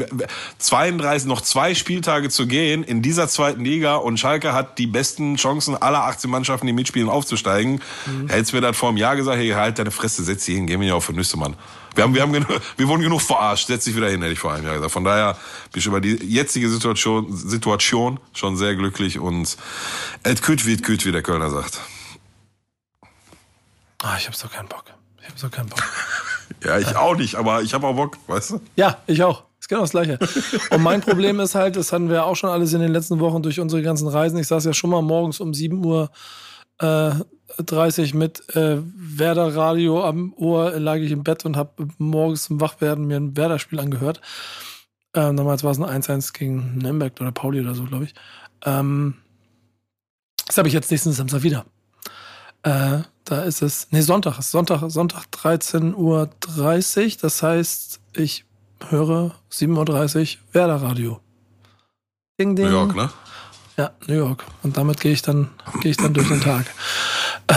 32, 0.57 1.25
noch 1.25 1.39
zwei 1.39 1.73
Spieltage 1.73 2.29
zu 2.29 2.47
gehen 2.47 2.83
in 2.83 3.01
dieser 3.01 3.29
zweiten 3.29 3.63
Liga 3.63 3.95
und 3.95 4.19
Schalke 4.19 4.51
hat 4.51 4.77
die 4.77 4.87
besten 4.87 5.37
Chancen 5.37 5.81
aller 5.81 6.03
18 6.03 6.29
Mannschaften, 6.29 6.67
die 6.67 6.73
mitspielen, 6.73 7.07
aufzusteigen. 7.07 7.81
Mhm. 8.07 8.27
Hättest 8.27 8.51
mir 8.51 8.59
das 8.59 8.75
vor 8.75 8.89
einem 8.89 8.97
Jahr 8.97 9.15
gesagt, 9.15 9.37
hey, 9.37 9.51
halt 9.51 9.79
deine 9.79 9.91
Fresse, 9.91 10.21
setz 10.25 10.43
dich 10.43 10.55
hin, 10.55 10.67
geh 10.67 10.75
mir 10.75 10.87
ja 10.87 10.95
auf 10.95 11.05
den 11.05 11.15
Nüsse, 11.15 11.37
Mann. 11.37 11.55
Wir 11.95 12.03
haben, 12.03 12.13
wir 12.13 12.23
haben, 12.23 12.33
wir 12.75 12.87
wurden 12.89 13.03
genug 13.03 13.21
verarscht, 13.21 13.67
setz 13.67 13.85
dich 13.85 13.95
wieder 13.95 14.09
hin, 14.09 14.21
hätte 14.21 14.33
ich 14.33 14.39
vor 14.39 14.51
einem 14.51 14.65
Jahr 14.65 14.73
gesagt. 14.73 14.91
Von 14.91 15.05
daher 15.05 15.37
bin 15.71 15.79
ich 15.79 15.85
über 15.85 16.01
die 16.01 16.15
jetzige 16.25 16.67
Situation, 16.69 17.33
Situation 17.33 18.19
schon 18.33 18.57
sehr 18.57 18.75
glücklich 18.75 19.17
und 19.17 19.55
et 20.23 20.41
küt 20.41 20.65
wie 20.65 20.75
küt, 20.75 21.05
wie 21.05 21.13
der 21.13 21.23
Kölner 21.23 21.49
sagt. 21.51 21.79
Ah, 24.03 24.17
ich 24.17 24.27
hab 24.27 24.35
so 24.35 24.49
keinen 24.49 24.67
Bock. 24.67 24.83
Ich 25.21 25.29
hab 25.29 25.39
so 25.39 25.47
keinen 25.47 25.69
Bock. 25.69 25.81
Ja, 26.63 26.77
ich 26.77 26.95
auch 26.95 27.15
nicht, 27.15 27.35
aber 27.35 27.61
ich 27.61 27.73
habe 27.73 27.87
auch 27.87 27.95
Bock, 27.95 28.17
weißt 28.27 28.51
du? 28.51 28.61
Ja, 28.75 28.97
ich 29.07 29.23
auch. 29.23 29.43
Ist 29.59 29.69
genau 29.69 29.81
das 29.81 29.91
Gleiche. 29.91 30.19
Und 30.69 30.83
mein 30.83 31.01
Problem 31.01 31.39
ist 31.39 31.55
halt, 31.55 31.75
das 31.75 31.91
hatten 31.91 32.09
wir 32.09 32.25
auch 32.25 32.35
schon 32.35 32.49
alles 32.49 32.73
in 32.73 32.81
den 32.81 32.91
letzten 32.91 33.19
Wochen 33.19 33.41
durch 33.41 33.59
unsere 33.59 33.81
ganzen 33.81 34.07
Reisen. 34.07 34.37
Ich 34.37 34.47
saß 34.47 34.65
ja 34.65 34.73
schon 34.73 34.91
mal 34.91 35.01
morgens 35.01 35.39
um 35.39 35.53
7 35.53 35.83
Uhr 35.83 36.11
äh, 36.79 37.11
30 37.57 38.13
mit 38.13 38.55
äh, 38.55 38.77
Werder 38.83 39.55
Radio 39.55 40.03
am 40.03 40.33
Ohr, 40.35 40.71
lag 40.79 40.97
ich 40.97 41.11
im 41.11 41.23
Bett 41.23 41.45
und 41.45 41.57
habe 41.57 41.87
morgens 41.97 42.43
zum 42.43 42.61
Wachwerden 42.61 43.07
mir 43.07 43.17
ein 43.17 43.37
Werder-Spiel 43.37 43.79
angehört. 43.79 44.21
Ähm, 45.13 45.37
damals 45.37 45.63
war 45.63 45.71
es 45.71 45.79
ein 45.79 46.03
1-1 46.03 46.33
gegen 46.33 46.77
Nürnberg 46.77 47.13
oder 47.19 47.31
Pauli 47.31 47.61
oder 47.61 47.73
so, 47.73 47.85
glaube 47.85 48.05
ich. 48.05 48.13
Ähm, 48.65 49.15
das 50.45 50.57
habe 50.57 50.67
ich 50.67 50.73
jetzt 50.73 50.91
nächsten 50.91 51.11
Samstag 51.11 51.43
wieder. 51.43 51.65
Äh, 52.63 52.99
da 53.25 53.41
ist 53.41 53.61
es, 53.61 53.87
nee, 53.91 54.01
Sonntag, 54.01 54.41
Sonntag, 54.41 54.83
Sonntag 54.89 55.25
13.30 55.31 55.95
Uhr. 55.95 56.29
Das 57.21 57.43
heißt, 57.43 57.99
ich 58.13 58.45
höre 58.87 59.35
7.30 59.51 60.37
Uhr 60.37 60.53
Werder 60.53 60.81
Radio. 60.81 61.19
Ding, 62.39 62.55
ding. 62.55 62.67
New 62.67 62.71
York, 62.71 62.95
ne? 62.95 63.09
Ja, 63.77 63.91
New 64.07 64.15
York. 64.15 64.45
Und 64.63 64.77
damit 64.77 65.01
gehe 65.01 65.11
ich 65.11 65.21
dann, 65.21 65.49
gehe 65.81 65.91
ich 65.91 65.97
dann 65.97 66.13
durch 66.13 66.27
den 66.27 66.39
Tag. 66.41 66.65
Äh. 67.47 67.55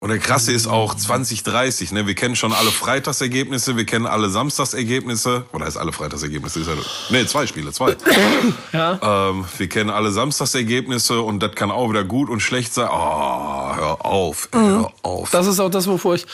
Und 0.00 0.08
der 0.08 0.17
krasse 0.28 0.52
ist 0.52 0.66
auch 0.66 0.94
2030, 0.94 1.92
ne? 1.92 2.06
Wir 2.06 2.14
kennen 2.14 2.36
schon 2.36 2.52
alle 2.52 2.70
Freitagsergebnisse, 2.70 3.76
wir 3.76 3.86
kennen 3.86 4.06
alle 4.06 4.28
Samstagsergebnisse. 4.28 5.46
Oder 5.52 5.64
heißt 5.64 5.78
alle 5.78 5.92
Freitagsergebnisse? 5.92 6.60
Ist 6.60 6.68
ja, 6.68 6.74
nee, 7.10 7.24
zwei 7.24 7.46
Spiele, 7.46 7.72
zwei. 7.72 7.96
ja. 8.72 9.30
Ähm, 9.30 9.46
wir 9.56 9.68
kennen 9.68 9.88
alle 9.88 10.12
Samstagsergebnisse 10.12 11.22
und 11.22 11.42
das 11.42 11.54
kann 11.54 11.70
auch 11.70 11.88
wieder 11.88 12.04
gut 12.04 12.28
und 12.28 12.40
schlecht 12.40 12.74
sein. 12.74 12.88
Oh, 12.90 13.74
hör 13.74 14.04
auf, 14.04 14.48
mhm. 14.52 14.58
hör 14.58 14.92
auf. 15.02 15.30
Das 15.30 15.46
ist 15.46 15.60
auch 15.60 15.70
das, 15.70 15.86
wovor 15.86 16.14
ich 16.14 16.26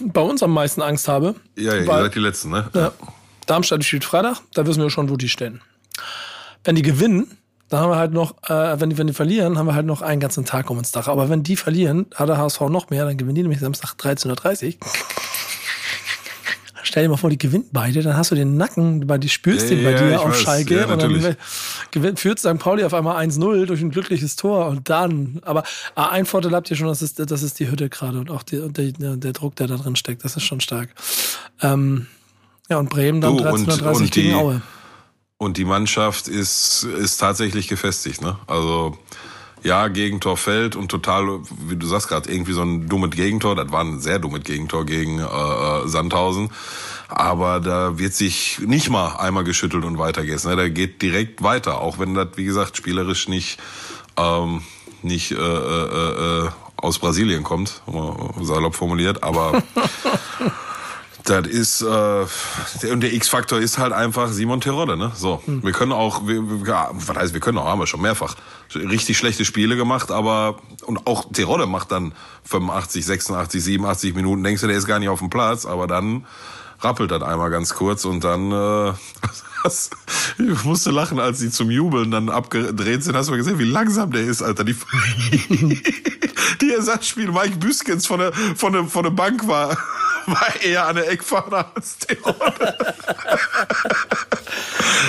bei 0.00 0.20
uns 0.20 0.42
am 0.44 0.52
meisten 0.52 0.80
Angst 0.80 1.08
habe. 1.08 1.34
Ja, 1.56 1.74
ja 1.74 1.80
ihr 1.80 1.86
seid 1.86 2.14
die 2.14 2.20
Letzten, 2.20 2.50
ne? 2.50 2.70
Ja. 2.74 2.92
Darmstadt 3.46 3.84
spielt 3.84 4.04
Freitag, 4.04 4.38
da 4.54 4.66
wissen 4.66 4.82
wir 4.82 4.90
schon, 4.90 5.10
wo 5.10 5.16
die 5.16 5.28
stehen. 5.28 5.60
Wenn 6.62 6.76
die 6.76 6.82
gewinnen, 6.82 7.36
dann 7.74 7.82
haben 7.82 7.90
wir 7.90 7.96
halt 7.96 8.12
noch, 8.12 8.36
äh, 8.48 8.80
wenn, 8.80 8.90
die, 8.90 8.98
wenn 8.98 9.08
die 9.08 9.12
verlieren, 9.12 9.58
haben 9.58 9.66
wir 9.66 9.74
halt 9.74 9.84
noch 9.84 10.00
einen 10.00 10.20
ganzen 10.20 10.44
Tag 10.44 10.70
um 10.70 10.78
uns 10.78 10.92
Dach. 10.92 11.08
Aber 11.08 11.28
wenn 11.28 11.42
die 11.42 11.56
verlieren, 11.56 12.06
hat 12.14 12.28
der 12.28 12.38
HSV 12.38 12.60
noch 12.68 12.88
mehr, 12.90 13.04
dann 13.04 13.16
gewinnen 13.16 13.34
die 13.34 13.42
nämlich 13.42 13.58
Samstag 13.58 13.96
13.30 13.98 14.66
Uhr. 14.66 14.74
Stell 16.84 17.02
dir 17.02 17.08
mal 17.08 17.16
vor, 17.16 17.30
die 17.30 17.38
gewinnen 17.38 17.64
beide, 17.72 18.02
dann 18.02 18.16
hast 18.16 18.30
du 18.30 18.36
den 18.36 18.56
Nacken, 18.56 19.08
weil 19.08 19.18
die 19.18 19.28
spürst 19.28 19.70
ja, 19.70 19.74
den 19.74 19.84
bei 19.84 19.90
ja, 19.90 20.08
dir 20.08 20.20
auf 20.20 20.28
weiß. 20.28 20.40
Schalke 20.42 20.76
ja, 20.76 20.86
und 20.86 21.02
dann 21.02 21.36
gewinnt, 21.90 22.20
führt 22.20 22.38
St. 22.38 22.58
Pauli 22.60 22.84
auf 22.84 22.94
einmal 22.94 23.26
1-0 23.26 23.66
durch 23.66 23.80
ein 23.80 23.90
glückliches 23.90 24.36
Tor 24.36 24.66
und 24.66 24.88
dann, 24.88 25.40
aber 25.42 25.64
ah, 25.96 26.10
ein 26.10 26.26
Vorteil 26.26 26.52
habt 26.52 26.70
ihr 26.70 26.76
schon, 26.76 26.86
das 26.86 27.02
ist, 27.02 27.18
das 27.28 27.42
ist 27.42 27.58
die 27.58 27.68
Hütte 27.68 27.88
gerade 27.88 28.20
und 28.20 28.30
auch 28.30 28.44
die, 28.44 28.60
und 28.60 28.78
der, 28.78 28.92
der 28.92 29.32
Druck, 29.32 29.56
der 29.56 29.66
da 29.66 29.78
drin 29.78 29.96
steckt, 29.96 30.24
das 30.24 30.36
ist 30.36 30.44
schon 30.44 30.60
stark. 30.60 30.90
Ähm, 31.60 32.06
ja, 32.68 32.78
und 32.78 32.88
Bremen 32.88 33.20
dann 33.20 33.36
13.30 33.36 34.12
gegen 34.12 34.34
Aue. 34.34 34.62
Und 35.38 35.56
die 35.56 35.64
Mannschaft 35.64 36.28
ist, 36.28 36.84
ist 36.84 37.18
tatsächlich 37.18 37.68
gefestigt. 37.68 38.22
Ne? 38.22 38.38
Also 38.46 38.96
ja, 39.64 39.88
Gegentor 39.88 40.36
fällt 40.36 40.76
und 40.76 40.90
total, 40.90 41.40
wie 41.66 41.76
du 41.76 41.86
sagst 41.86 42.08
gerade, 42.08 42.30
irgendwie 42.30 42.52
so 42.52 42.62
ein 42.62 42.86
dummes 42.88 43.10
Gegentor. 43.10 43.56
Das 43.56 43.72
war 43.72 43.80
ein 43.80 43.98
sehr 43.98 44.18
dummes 44.18 44.44
Gegentor 44.44 44.84
gegen 44.84 45.18
äh, 45.18 45.22
äh, 45.22 45.88
Sandhausen. 45.88 46.50
Aber 47.08 47.60
da 47.60 47.98
wird 47.98 48.12
sich 48.12 48.60
nicht 48.60 48.90
mal 48.90 49.16
einmal 49.16 49.44
geschüttelt 49.44 49.84
und 49.84 49.98
weitergeht. 49.98 50.44
Ne? 50.44 50.54
Der 50.54 50.70
geht 50.70 51.00
direkt 51.00 51.42
weiter, 51.42 51.80
auch 51.80 51.98
wenn 51.98 52.14
das, 52.14 52.28
wie 52.36 52.44
gesagt, 52.44 52.76
spielerisch 52.76 53.26
nicht, 53.28 53.58
ähm, 54.18 54.62
nicht 55.02 55.32
äh, 55.32 55.36
äh, 55.36 56.44
äh, 56.44 56.48
aus 56.76 56.98
Brasilien 56.98 57.42
kommt, 57.42 57.82
salopp 58.42 58.74
formuliert. 58.74 59.22
Aber 59.22 59.62
Das 61.24 61.46
ist, 61.46 61.80
äh, 61.80 62.92
und 62.92 63.00
der 63.00 63.14
X-Faktor 63.14 63.58
ist 63.58 63.78
halt 63.78 63.94
einfach 63.94 64.28
Simon 64.28 64.60
Terodde, 64.60 64.96
ne? 64.98 65.10
So. 65.14 65.40
Hm. 65.46 65.62
Wir 65.62 65.72
können 65.72 65.92
auch, 65.92 66.26
wir, 66.26 66.42
ja, 66.66 66.90
was 66.92 67.16
heißt, 67.16 67.32
wir 67.32 67.40
können 67.40 67.56
auch, 67.56 67.64
haben 67.64 67.80
wir 67.80 67.86
schon 67.86 68.02
mehrfach 68.02 68.36
richtig 68.74 69.16
schlechte 69.16 69.44
Spiele 69.46 69.76
gemacht, 69.76 70.10
aber, 70.10 70.58
und 70.84 71.06
auch 71.06 71.32
Terodde 71.32 71.66
macht 71.66 71.92
dann 71.92 72.12
85, 72.44 73.06
86, 73.06 73.64
87 73.64 74.14
Minuten, 74.14 74.44
denkst 74.44 74.60
du, 74.60 74.66
der 74.66 74.76
ist 74.76 74.86
gar 74.86 74.98
nicht 74.98 75.08
auf 75.08 75.20
dem 75.20 75.30
Platz, 75.30 75.64
aber 75.64 75.86
dann 75.86 76.26
rappelt 76.80 77.10
das 77.10 77.22
einmal 77.22 77.50
ganz 77.50 77.74
kurz 77.74 78.04
und 78.04 78.22
dann, 78.22 78.52
äh, 78.52 78.92
ich 80.52 80.64
musste 80.64 80.90
lachen, 80.90 81.18
als 81.18 81.38
sie 81.38 81.50
zum 81.50 81.70
Jubeln 81.70 82.10
dann 82.10 82.28
abgedreht 82.28 83.02
sind. 83.02 83.16
Hast 83.16 83.28
du 83.28 83.32
mal 83.32 83.38
gesehen, 83.38 83.58
wie 83.58 83.64
langsam 83.64 84.12
der 84.12 84.24
ist, 84.24 84.42
Alter? 84.42 84.64
Die, 84.64 84.76
die 86.60 86.70
Ersatzspiel 86.70 87.32
Mike 87.32 87.56
Büskens 87.56 88.06
von 88.06 88.18
der, 88.18 88.32
von 88.32 88.74
der, 88.74 88.84
von 88.84 89.04
der 89.04 89.10
Bank 89.10 89.48
war 89.48 89.76
war 90.32 90.62
eher 90.62 90.86
an 90.86 90.96
der 90.96 91.10
Eckfahne 91.10 91.66
als 91.74 91.98
Theodor. 91.98 92.34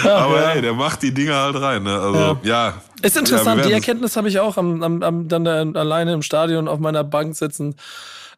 Aber 0.03 0.41
ja. 0.41 0.49
hey, 0.49 0.61
der 0.61 0.73
macht 0.73 1.01
die 1.01 1.13
Dinger 1.13 1.35
halt 1.35 1.55
rein. 1.55 1.83
Ne? 1.83 1.99
Also, 1.99 2.39
ja. 2.43 2.67
ja. 2.67 2.81
Ist 3.01 3.17
interessant, 3.17 3.61
ja, 3.61 3.67
die 3.67 3.73
Erkenntnis 3.73 4.15
habe 4.17 4.29
ich 4.29 4.39
auch 4.39 4.57
am, 4.57 4.83
am, 4.83 5.03
am, 5.03 5.27
dann 5.27 5.43
da, 5.45 5.61
alleine 5.79 6.13
im 6.13 6.21
Stadion 6.21 6.67
auf 6.67 6.79
meiner 6.79 7.03
Bank 7.03 7.35
sitzen. 7.35 7.75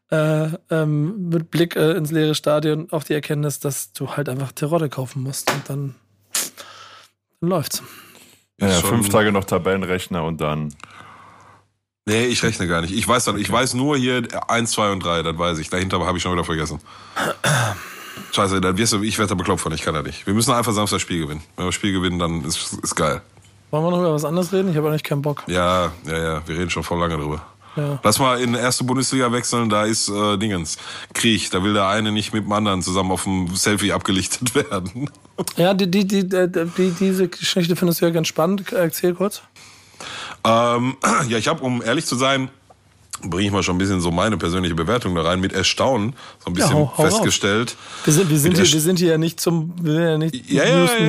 Äh, 0.09 0.51
ähm, 0.69 1.29
mit 1.29 1.51
Blick 1.51 1.75
äh, 1.75 1.91
ins 1.91 2.11
leere 2.11 2.33
Stadion 2.33 2.87
auch 2.91 3.03
die 3.03 3.13
Erkenntnis, 3.13 3.59
dass 3.59 3.91
du 3.91 4.15
halt 4.15 4.29
einfach 4.29 4.53
Terodde 4.53 4.87
kaufen 4.87 5.21
musst 5.21 5.51
und 5.51 5.69
dann, 5.69 5.95
dann 7.41 7.49
läuft's. 7.49 7.83
Ja, 8.59 8.69
fünf 8.69 9.09
Tage 9.09 9.33
noch 9.33 9.43
Tabellenrechner 9.43 10.23
und 10.23 10.39
dann. 10.39 10.73
Nee, 12.07 12.27
ich 12.27 12.41
rechne 12.41 12.69
gar 12.69 12.79
nicht. 12.79 12.93
Ich 12.93 13.05
weiß 13.05 13.25
dann, 13.25 13.37
ich 13.37 13.51
weiß 13.51 13.73
nur 13.73 13.97
hier 13.97 14.25
1, 14.47 14.71
2 14.71 14.91
und 14.93 15.03
3, 15.03 15.23
das 15.23 15.37
weiß 15.37 15.57
ich. 15.57 15.69
Dahinter 15.69 15.99
habe 16.05 16.17
ich 16.17 16.23
schon 16.23 16.31
wieder 16.31 16.45
vergessen. 16.45 16.79
Scheiße, 18.31 18.61
dann 18.61 18.77
wirst 18.77 18.93
du, 18.93 19.03
ich 19.03 19.17
werde 19.17 19.29
da 19.29 19.35
bekloppt 19.35 19.59
von, 19.59 19.73
ich 19.73 19.81
kann 19.81 19.93
da 19.93 20.01
nicht. 20.01 20.25
Wir 20.25 20.33
müssen 20.33 20.53
einfach 20.53 20.71
Samstag 20.71 20.95
das 20.95 21.01
Spiel 21.01 21.19
gewinnen. 21.19 21.41
Wenn 21.57 21.65
wir 21.65 21.67
das 21.67 21.75
Spiel 21.75 21.91
gewinnen, 21.91 22.17
dann 22.17 22.45
ist, 22.45 22.77
ist 22.81 22.95
geil. 22.95 23.21
Wollen 23.71 23.83
wir 23.83 23.91
noch 23.91 23.99
über 23.99 24.13
was 24.13 24.23
anderes 24.23 24.53
reden? 24.53 24.71
Ich 24.71 24.77
habe 24.77 24.87
eigentlich 24.87 25.03
keinen 25.03 25.21
Bock. 25.21 25.43
Ja, 25.47 25.91
ja, 26.05 26.17
ja, 26.17 26.47
wir 26.47 26.57
reden 26.57 26.69
schon 26.69 26.83
voll 26.83 26.97
lange 26.97 27.17
drüber. 27.17 27.45
Ja. 27.75 27.99
Lass 28.01 28.19
mal 28.19 28.39
in 28.39 28.53
erste 28.53 28.85
Bundesliga 28.85 29.29
wechseln, 29.33 29.69
da 29.69 29.83
ist 29.83 30.07
äh, 30.07 30.37
Dingens, 30.37 30.77
Krieg. 31.13 31.51
Da 31.51 31.61
will 31.61 31.73
der 31.73 31.89
eine 31.89 32.13
nicht 32.13 32.33
mit 32.33 32.45
dem 32.45 32.53
anderen 32.53 32.81
zusammen 32.83 33.11
auf 33.11 33.25
dem 33.25 33.53
Selfie 33.53 33.91
abgelichtet 33.91 34.55
werden. 34.71 35.09
Ja, 35.57 35.73
die, 35.73 35.91
die, 35.91 36.07
die, 36.07 36.23
die, 36.25 36.91
diese 36.97 37.27
Geschichte 37.27 37.75
findest 37.75 37.99
du 37.99 38.05
ja 38.05 38.11
ganz 38.11 38.29
spannend. 38.29 38.71
Erzähl 38.71 39.13
kurz. 39.13 39.41
Ähm, 40.43 40.97
ja, 41.29 41.37
ich 41.37 41.47
habe, 41.47 41.63
um 41.63 41.81
ehrlich 41.81 42.05
zu 42.05 42.15
sein, 42.15 42.49
bringe 43.21 43.47
ich 43.47 43.51
mal 43.51 43.63
schon 43.63 43.75
ein 43.75 43.79
bisschen 43.79 43.99
so 44.01 44.11
meine 44.11 44.37
persönliche 44.37 44.75
Bewertung 44.75 45.15
da 45.15 45.23
rein, 45.23 45.39
mit 45.39 45.51
Erstaunen 45.53 46.13
so 46.39 46.51
ein 46.51 46.53
bisschen 46.53 46.73
hau- 46.75 46.93
hau 46.97 47.03
festgestellt. 47.03 47.75
Wir 48.03 48.13
sind, 48.13 48.29
wir 48.29 48.37
sind, 48.37 48.55
hier, 48.57 48.71
wir 48.71 48.81
sind 48.81 48.99
hier 48.99 49.09
ja 49.11 49.17
nicht 49.17 49.39
zum 49.39 49.73
ja 49.83 50.17
nicht 50.17 50.49
Ja, 50.49 50.65
ja, 50.65 50.77
News, 50.77 50.91
ja, 50.91 50.97
ja. 50.99 51.03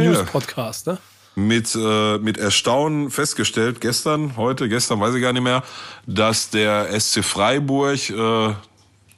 Ne? 0.86 0.98
mit, 1.38 1.74
äh, 1.76 2.18
mit 2.18 2.36
Erstaunen 2.36 3.10
festgestellt, 3.10 3.80
gestern, 3.80 4.36
heute, 4.36 4.68
gestern, 4.68 5.00
weiß 5.00 5.14
ich 5.14 5.22
gar 5.22 5.32
nicht 5.32 5.42
mehr, 5.44 5.62
dass 6.06 6.50
der 6.50 6.88
SC 6.98 7.22
Freiburg, 7.22 8.10
äh, 8.10 8.54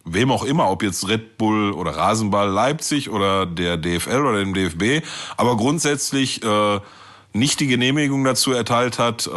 wem 0.04 0.30
auch 0.30 0.44
immer, 0.44 0.70
ob 0.70 0.82
jetzt 0.82 1.08
Red 1.08 1.38
Bull 1.38 1.72
oder 1.72 1.92
Rasenball 1.92 2.50
Leipzig 2.50 3.08
oder 3.10 3.46
der 3.46 3.76
DFL 3.78 4.20
oder 4.26 4.38
dem 4.38 4.52
DFB, 4.52 5.02
aber 5.36 5.56
grundsätzlich 5.56 6.42
äh, 6.42 6.80
nicht 7.32 7.60
die 7.60 7.68
Genehmigung 7.68 8.24
dazu 8.24 8.52
erteilt 8.52 8.98
hat, 8.98 9.26
äh, 9.26 9.30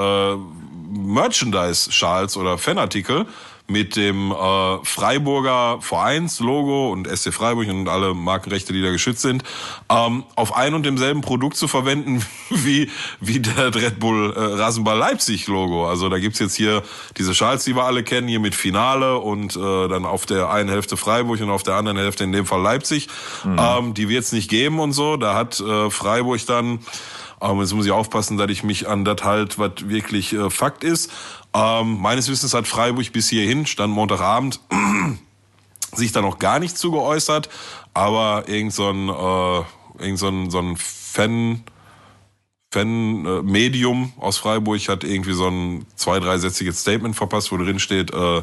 Merchandise-Schals 0.93 2.38
oder 2.38 2.58
Fanartikel 2.58 3.25
mit 3.67 3.95
dem 3.95 4.32
äh, 4.32 4.36
Freiburger 4.84 5.77
Vereinslogo 5.79 6.91
und 6.91 7.08
SC 7.08 7.34
Freiburg 7.34 7.69
und 7.69 7.88
alle 7.88 8.13
Markenrechte, 8.13 8.73
die 8.73 8.82
da 8.82 8.91
geschützt 8.91 9.21
sind, 9.21 9.43
ähm, 9.89 10.25
auf 10.36 10.53
ein 10.53 10.73
und 10.73 10.86
demselben 10.86 11.21
Produkt 11.21 11.56
zu 11.56 11.69
verwenden 11.69 12.25
wie, 12.49 12.91
wie 13.21 13.39
der 13.39 13.73
Red 13.73 13.99
Bull 13.99 14.34
äh, 14.36 14.62
Rasenball 14.62 14.97
Leipzig 14.97 15.47
Logo. 15.47 15.88
Also 15.88 16.10
da 16.10 16.19
gibt's 16.19 16.39
jetzt 16.39 16.56
hier 16.56 16.84
diese 17.17 17.34
Schals, 17.34 17.63
die 17.63 17.75
wir 17.75 17.86
alle 17.86 18.03
kennen, 18.03 18.27
hier 18.27 18.41
mit 18.41 18.53
Finale 18.53 19.17
und 19.17 19.56
äh, 19.56 19.88
dann 19.88 20.06
auf 20.06 20.25
der 20.25 20.49
einen 20.49 20.69
Hälfte 20.69 20.97
Freiburg 20.97 21.39
und 21.39 21.49
auf 21.49 21.63
der 21.63 21.75
anderen 21.75 21.97
Hälfte 21.97 22.25
in 22.25 22.34
dem 22.34 22.45
Fall 22.45 22.62
Leipzig. 22.62 23.08
Ähm, 23.45 23.93
die 23.93 24.10
wird's 24.10 24.34
nicht 24.34 24.49
geben 24.49 24.79
und 24.79 24.91
so. 24.91 25.15
Da 25.15 25.36
hat 25.36 25.60
äh, 25.62 25.89
Freiburg 25.89 26.45
dann 26.45 26.79
aber 27.43 27.62
jetzt 27.62 27.73
muss 27.73 27.86
ich 27.86 27.91
aufpassen, 27.91 28.38
dass 28.38 28.49
ich 28.49 28.63
mich 28.63 28.88
an 28.88 29.03
das 29.03 29.21
halt, 29.23 29.60
was 29.60 29.89
wirklich 29.89 30.32
äh, 30.32 30.49
Fakt 30.49 30.86
ist. 30.86 31.12
Ähm, 31.53 31.99
meines 31.99 32.29
Wissens 32.29 32.53
hat 32.53 32.67
Freiburg 32.67 33.12
bis 33.12 33.27
hierhin, 33.27 33.65
stand 33.65 33.93
Montagabend, 33.93 34.62
sich 35.93 36.13
da 36.13 36.21
noch 36.21 36.39
gar 36.39 36.60
nicht 36.60 36.77
zu 36.77 36.91
geäußert. 36.91 37.49
Aber 37.93 38.45
irgend 38.47 38.73
so 38.73 38.89
ein, 38.89 39.10
äh, 39.10 40.03
irgend 40.06 40.19
so 40.19 40.29
ein, 40.29 40.51
so 40.51 40.60
ein 40.60 40.77
Fan, 40.77 41.63
Fan-Medium 42.71 44.13
aus 44.19 44.38
Freiburg 44.38 44.88
hat 44.88 45.03
irgendwie 45.03 45.34
so 45.34 45.47
ein 45.47 45.86
zwei-, 45.95 46.21
dreisätziges 46.21 46.79
Statement 46.79 47.17
verpasst, 47.17 47.51
wo 47.51 47.58
drin 47.58 47.79
steht, 47.79 48.13
äh, 48.13 48.41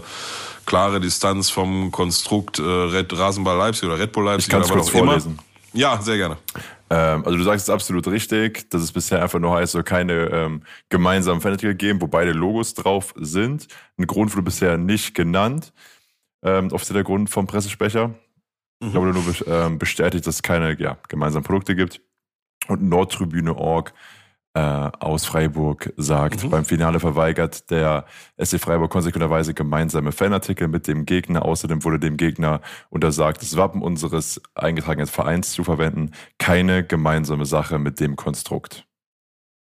klare 0.67 1.01
Distanz 1.01 1.49
vom 1.49 1.91
Konstrukt 1.91 2.59
äh, 2.59 2.63
Red 2.63 3.17
Rasenball 3.17 3.57
Leipzig 3.57 3.85
oder 3.89 3.99
Red 3.99 4.13
Bull 4.13 4.27
Leipzig. 4.27 4.49
Ich 4.49 4.53
kann's 4.53 4.71
oder 4.71 4.81
was 4.81 4.87
kurz 4.89 4.95
auch 4.95 5.03
immer. 5.03 5.13
vorlesen. 5.13 5.39
Ja, 5.73 6.03
sehr 6.03 6.19
gerne. 6.19 6.37
Ähm, 6.91 7.25
also 7.25 7.39
du 7.39 7.45
sagst 7.45 7.69
es 7.69 7.73
absolut 7.73 8.09
richtig, 8.09 8.69
dass 8.71 8.83
es 8.83 8.93
bisher 8.93 9.23
einfach 9.23 9.39
nur 9.39 9.55
heißt, 9.55 9.73
so 9.73 9.83
keine 9.83 10.27
ähm, 10.31 10.63
gemeinsamen 10.89 11.41
Fanartikel 11.41 11.77
geben, 11.77 12.01
wo 12.01 12.09
beide 12.09 12.33
Logos 12.33 12.75
drauf 12.75 13.15
sind. 13.17 13.69
Ein 13.97 14.07
Grund 14.07 14.33
wurde 14.33 14.43
bisher 14.43 14.77
nicht 14.77 15.15
genannt. 15.15 15.73
Ähm, 16.43 16.73
offizieller 16.73 17.05
Grund 17.05 17.31
vom 17.31 17.47
Pressesprecher. 17.47 18.15
Ich 18.83 18.93
glaube, 18.93 19.09
nur 19.09 19.25
ähm, 19.47 19.79
bestätigt, 19.79 20.27
dass 20.27 20.37
es 20.37 20.43
keine 20.43 20.75
ja, 20.81 20.97
gemeinsamen 21.09 21.45
Produkte 21.45 21.77
gibt. 21.77 22.01
Und 22.67 22.83
Nordtribüne.org 22.83 23.93
äh, 24.55 24.61
aus 24.61 25.25
Freiburg 25.27 25.93
sagt, 25.97 26.51
beim 26.51 26.65
Finale 26.65 26.99
verweigert 26.99 27.71
der 27.71 28.05
SC 28.37 28.59
Freiburg 28.59 28.91
konsequenterweise 28.91 29.55
gemeinsame 29.55 30.11
Fanartikel 30.13 30.67
mit 30.67 30.89
dem 30.89 31.07
Gegner. 31.07 31.45
Außerdem 31.45 31.85
wurde 31.85 32.01
dem 32.01 32.17
Gegner 32.17 32.61
untersagt, 32.89 33.43
das 33.43 33.57
Wappen 33.57 33.81
unseres 33.83 34.41
eingetragenen 34.55 35.07
Vereins 35.07 35.53
zu 35.53 35.63
verwenden. 35.63 36.11
Keine 36.39 36.85
gemeinsame 36.85 37.47
Sache 37.47 37.79
mit 37.79 38.01
dem 38.01 38.17
Konstrukt. 38.17 38.87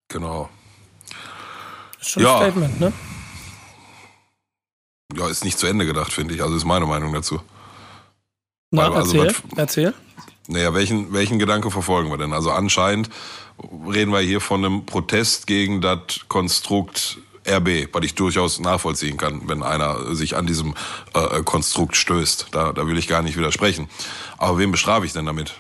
Genau. 0.09 0.49
Ist 2.01 2.09
schon 2.09 2.23
Ja. 2.23 2.39
ein 2.39 2.51
Statement, 2.51 2.79
ne? 2.81 2.93
Ja, 5.15 5.27
ist 5.29 5.45
nicht 5.45 5.59
zu 5.59 5.67
Ende 5.67 5.85
gedacht, 5.85 6.11
finde 6.11 6.33
ich. 6.33 6.41
Also 6.43 6.55
ist 6.55 6.65
meine 6.65 6.85
Meinung 6.85 7.13
dazu. 7.13 7.39
Na, 8.71 8.91
Also, 8.91 9.23
erzähl, 9.23 9.27
was- 9.51 9.57
erzähl. 9.57 9.93
Naja, 10.47 10.73
welchen, 10.73 11.13
welchen 11.13 11.39
Gedanke 11.39 11.71
verfolgen 11.71 12.09
wir 12.09 12.17
denn? 12.17 12.33
Also 12.33 12.51
anscheinend 12.51 13.09
reden 13.87 14.11
wir 14.11 14.19
hier 14.19 14.41
von 14.41 14.63
einem 14.63 14.85
Protest 14.85 15.47
gegen 15.47 15.79
das 15.79 15.99
Konstrukt 16.27 17.19
RB, 17.47 17.89
was 17.93 18.03
ich 18.03 18.15
durchaus 18.15 18.59
nachvollziehen 18.59 19.17
kann, 19.17 19.47
wenn 19.47 19.63
einer 19.63 20.15
sich 20.15 20.35
an 20.35 20.47
diesem 20.47 20.75
äh, 21.13 21.43
Konstrukt 21.43 21.95
stößt. 21.95 22.47
Da, 22.51 22.73
da 22.73 22.87
will 22.87 22.97
ich 22.97 23.07
gar 23.07 23.21
nicht 23.21 23.37
widersprechen. 23.37 23.89
Aber 24.37 24.57
wen 24.57 24.71
bestrafe 24.71 25.05
ich 25.05 25.13
denn 25.13 25.25
damit? 25.25 25.55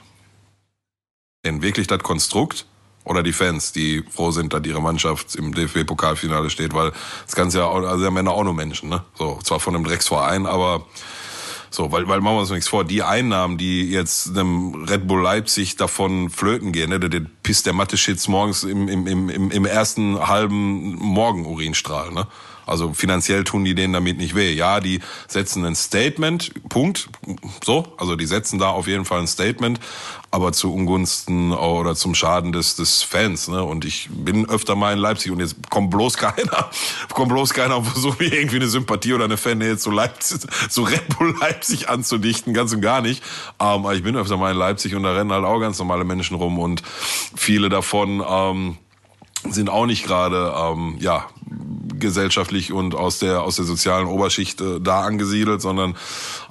Denn 1.45 1.61
wirklich 1.61 1.87
das 1.87 1.99
Konstrukt 1.99 2.65
oder 3.05 3.21
die 3.21 3.33
Fans, 3.33 3.73
die 3.73 4.03
froh 4.09 4.31
sind, 4.31 4.53
dass 4.53 4.65
ihre 4.65 4.81
Mannschaft 4.81 5.35
im 5.35 5.53
DFB-Pokalfinale 5.53 6.49
steht, 6.49 6.73
weil 6.73 6.93
das 7.25 7.35
Ganze 7.35 7.59
ja 7.59 7.69
also 7.69 8.05
am 8.05 8.17
Ende 8.17 8.31
auch 8.31 8.43
nur 8.43 8.53
Menschen, 8.53 8.89
ne? 8.89 9.03
So, 9.15 9.39
zwar 9.43 9.59
von 9.59 9.75
einem 9.75 9.83
Drecksverein, 9.83 10.45
aber 10.45 10.85
so, 11.73 11.91
weil, 11.91 12.07
weil 12.07 12.21
machen 12.21 12.35
wir 12.35 12.41
uns 12.41 12.51
nichts 12.51 12.67
vor, 12.67 12.85
die 12.85 13.01
Einnahmen, 13.01 13.57
die 13.57 13.89
jetzt 13.89 14.29
einem 14.29 14.83
Red 14.83 15.07
Bull 15.07 15.23
Leipzig 15.23 15.75
davon 15.75 16.29
flöten 16.29 16.71
gehen, 16.71 16.91
ne, 16.91 16.99
der, 16.99 17.09
der 17.09 17.21
pisst 17.41 17.65
der 17.65 17.73
Mathe-Shits 17.73 18.27
morgens 18.27 18.63
im, 18.63 18.87
im, 18.87 19.07
im, 19.07 19.49
im, 19.49 19.65
ersten 19.65 20.19
halben 20.27 20.93
Morgenurinstrahl, 20.97 22.11
ne? 22.11 22.27
Also 22.67 22.93
finanziell 22.93 23.43
tun 23.43 23.65
die 23.65 23.73
denen 23.73 23.91
damit 23.91 24.17
nicht 24.17 24.35
weh. 24.35 24.53
Ja, 24.53 24.79
die 24.81 25.01
setzen 25.27 25.65
ein 25.65 25.75
Statement, 25.75 26.53
Punkt. 26.69 27.09
So, 27.65 27.91
also 27.97 28.15
die 28.15 28.27
setzen 28.27 28.59
da 28.59 28.69
auf 28.69 28.85
jeden 28.87 29.03
Fall 29.03 29.19
ein 29.19 29.27
Statement, 29.27 29.79
aber 30.33 30.51
zu 30.51 30.73
Ungunsten 30.73 31.51
oder 31.51 31.93
zum 31.93 32.15
Schaden 32.15 32.53
des, 32.53 32.75
des 32.75 33.03
Fans. 33.03 33.49
Ne? 33.49 33.63
Und 33.63 33.85
ich 33.85 34.09
bin 34.11 34.49
öfter 34.49 34.75
mal 34.75 34.91
in 34.91 34.97
Leipzig 34.97 35.31
und 35.31 35.39
jetzt 35.39 35.55
kommt 35.69 35.91
bloß 35.91 36.17
keiner, 36.17 36.71
kommt 37.13 37.29
bloß 37.29 37.53
keiner 37.53 37.77
und 37.77 37.85
versucht 37.85 38.19
mir 38.19 38.33
irgendwie 38.33 38.55
eine 38.55 38.67
Sympathie 38.67 39.13
oder 39.13 39.25
eine 39.25 39.37
Fan 39.37 39.77
zu 39.77 39.91
Leipzig, 39.91 40.41
zu 40.69 40.81
Red 40.81 41.07
Bull 41.15 41.35
Leipzig 41.39 41.87
anzudichten, 41.87 42.55
ganz 42.55 42.73
und 42.73 42.81
gar 42.81 43.01
nicht. 43.01 43.21
Ähm, 43.59 43.67
aber 43.67 43.93
ich 43.93 44.01
bin 44.01 44.15
öfter 44.15 44.35
mal 44.37 44.51
in 44.51 44.57
Leipzig 44.57 44.95
und 44.95 45.03
da 45.03 45.13
rennen 45.13 45.31
halt 45.31 45.45
auch 45.45 45.59
ganz 45.59 45.77
normale 45.77 46.03
Menschen 46.03 46.35
rum 46.35 46.57
und 46.57 46.81
viele 47.35 47.69
davon 47.69 48.23
ähm, 48.27 48.77
sind 49.49 49.69
auch 49.69 49.85
nicht 49.85 50.03
gerade 50.03 50.51
ähm, 50.57 50.97
ja 50.99 51.27
gesellschaftlich 51.99 52.73
und 52.73 52.95
aus 52.95 53.19
der 53.19 53.43
aus 53.43 53.57
der 53.57 53.65
sozialen 53.65 54.07
Oberschicht 54.07 54.61
äh, 54.61 54.79
da 54.81 55.01
angesiedelt, 55.01 55.61
sondern 55.61 55.95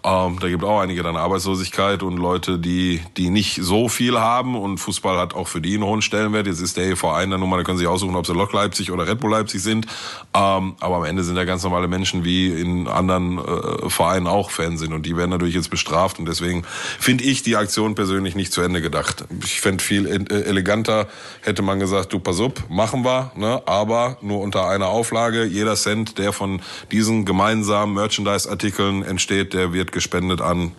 ähm, 0.04 0.38
da 0.40 0.48
gibt 0.48 0.64
auch 0.64 0.80
einige 0.80 1.04
dann 1.04 1.16
Arbeitslosigkeit 1.16 2.02
und 2.02 2.16
Leute, 2.16 2.58
die 2.58 3.00
die 3.16 3.30
nicht 3.30 3.60
so 3.62 3.88
viel 3.88 4.18
haben 4.18 4.56
und 4.56 4.78
Fußball 4.78 5.16
hat 5.16 5.34
auch 5.34 5.46
für 5.46 5.60
die 5.60 5.74
einen 5.74 5.84
hohen 5.84 6.02
Stellenwert. 6.02 6.48
Jetzt 6.48 6.60
ist 6.60 6.76
der 6.76 6.96
Verein 6.96 7.30
dann 7.30 7.38
Nummer, 7.38 7.56
da 7.56 7.62
können 7.62 7.78
sie 7.78 7.86
aussuchen, 7.86 8.16
ob 8.16 8.26
sie 8.26 8.32
Lok 8.32 8.52
Leipzig 8.52 8.90
oder 8.90 9.06
Red 9.06 9.20
Bull 9.20 9.30
Leipzig 9.30 9.62
sind. 9.62 9.86
Ähm, 10.34 10.74
aber 10.80 10.96
am 10.96 11.04
Ende 11.04 11.22
sind 11.22 11.36
ja 11.36 11.44
ganz 11.44 11.62
normale 11.62 11.86
Menschen 11.86 12.24
wie 12.24 12.48
in 12.48 12.88
anderen 12.88 13.38
äh, 13.38 13.88
Vereinen 13.90 14.26
auch 14.26 14.50
Fans 14.50 14.80
sind 14.80 14.92
und 14.92 15.06
die 15.06 15.16
werden 15.16 15.30
natürlich 15.30 15.54
jetzt 15.54 15.70
bestraft 15.70 16.18
und 16.18 16.26
deswegen 16.26 16.64
finde 16.98 17.22
ich 17.22 17.44
die 17.44 17.54
Aktion 17.54 17.94
persönlich 17.94 18.34
nicht 18.34 18.52
zu 18.52 18.60
Ende 18.60 18.82
gedacht. 18.82 19.24
Ich 19.44 19.60
fände 19.60 19.84
viel 19.84 20.06
äh, 20.06 20.42
eleganter, 20.42 21.06
hätte 21.42 21.62
man 21.62 21.78
gesagt, 21.78 22.12
du 22.12 22.18
pass 22.18 22.40
up, 22.40 22.64
machen 22.68 23.04
wir, 23.04 23.30
ne? 23.36 23.62
aber 23.66 24.16
nur 24.20 24.40
unter 24.40 24.68
einer 24.68 24.88
Auflage. 24.88 25.44
Jeder 25.44 25.76
Cent, 25.76 26.18
der 26.18 26.32
von 26.32 26.60
diesen 26.90 27.24
gemeinsamen 27.24 27.94
Merchandise-Artikeln 27.94 29.04
entsteht, 29.04 29.54
der 29.54 29.72
wird 29.72 29.91
gespendet 29.92 30.40
an 30.40 30.72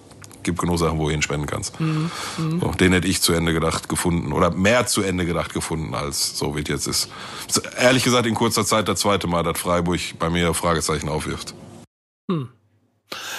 gibt 0.44 0.60
genug 0.60 0.78
Sachen, 0.78 1.00
wo 1.00 1.08
du 1.08 1.14
ihn 1.14 1.22
spenden 1.22 1.48
kannst. 1.48 1.74
So, 2.38 2.72
den 2.72 2.92
hätte 2.92 3.08
ich 3.08 3.22
zu 3.22 3.34
Ende 3.34 3.54
gedacht 3.54 3.90
gefunden 3.90 4.34
oder 4.34 4.52
mehr 4.52 4.86
zu 4.86 5.02
Ende 5.02 5.26
gedacht 5.26 5.54
gefunden, 5.54 5.94
als 5.96 6.38
so 6.38 6.56
wie 6.56 6.62
es 6.62 6.68
jetzt 6.68 6.88
ist. 6.88 7.10
Ehrlich 7.80 8.04
gesagt, 8.04 8.28
in 8.28 8.36
kurzer 8.36 8.66
Zeit 8.66 8.88
das 8.90 9.00
zweite 9.00 9.28
Mal, 9.28 9.44
dass 9.44 9.58
Freiburg 9.58 10.02
bei 10.20 10.30
mir 10.30 10.54
Fragezeichen 10.54 11.08
aufwirft. 11.10 11.56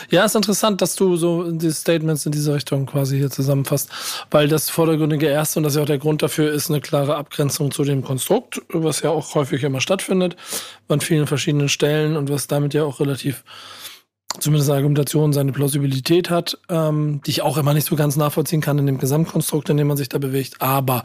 Ja, 0.09 0.25
ist 0.25 0.37
interessant, 0.37 0.81
dass 0.83 0.95
du 0.95 1.17
so 1.17 1.51
die 1.51 1.73
Statements 1.73 2.27
in 2.27 2.33
diese 2.33 2.55
Richtung 2.55 2.87
quasi 2.87 3.19
hier 3.19 3.31
zusammenfasst, 3.31 3.91
weil 4.31 4.49
das 4.49 4.71
vordergründige 4.71 5.27
erste 5.27 5.59
und 5.59 5.65
das 5.65 5.75
ja 5.75 5.83
auch 5.83 5.87
der 5.87 5.99
Grund 5.99 6.23
dafür 6.23 6.53
ist 6.53 6.71
eine 6.71 6.81
klare 6.81 7.17
Abgrenzung 7.17 7.71
zu 7.71 7.83
dem 7.85 8.03
Konstrukt, 8.03 8.63
was 8.69 9.03
ja 9.03 9.11
auch 9.11 9.35
häufig 9.35 9.63
immer 9.65 9.81
stattfindet 9.81 10.37
an 10.89 11.01
vielen 11.01 11.27
verschiedenen 11.27 11.69
Stellen 11.69 12.17
und 12.17 12.31
was 12.31 12.47
damit 12.47 12.73
ja 12.73 12.85
auch 12.85 13.01
relativ 13.01 13.43
zumindest 14.39 14.71
Argumentation 14.71 15.33
seine 15.33 15.53
Plausibilität 15.53 16.31
hat, 16.31 16.59
ähm, 16.69 17.21
die 17.25 17.31
ich 17.31 17.43
auch 17.43 17.57
immer 17.57 17.75
nicht 17.75 17.87
so 17.87 17.97
ganz 17.97 18.17
nachvollziehen 18.17 18.61
kann 18.61 18.79
in 18.79 18.87
dem 18.87 18.99
Gesamtkonstrukt, 18.99 19.69
in 19.71 19.77
dem 19.77 19.87
man 19.87 19.97
sich 19.97 20.09
da 20.09 20.19
bewegt. 20.19 20.61
Aber 20.61 21.05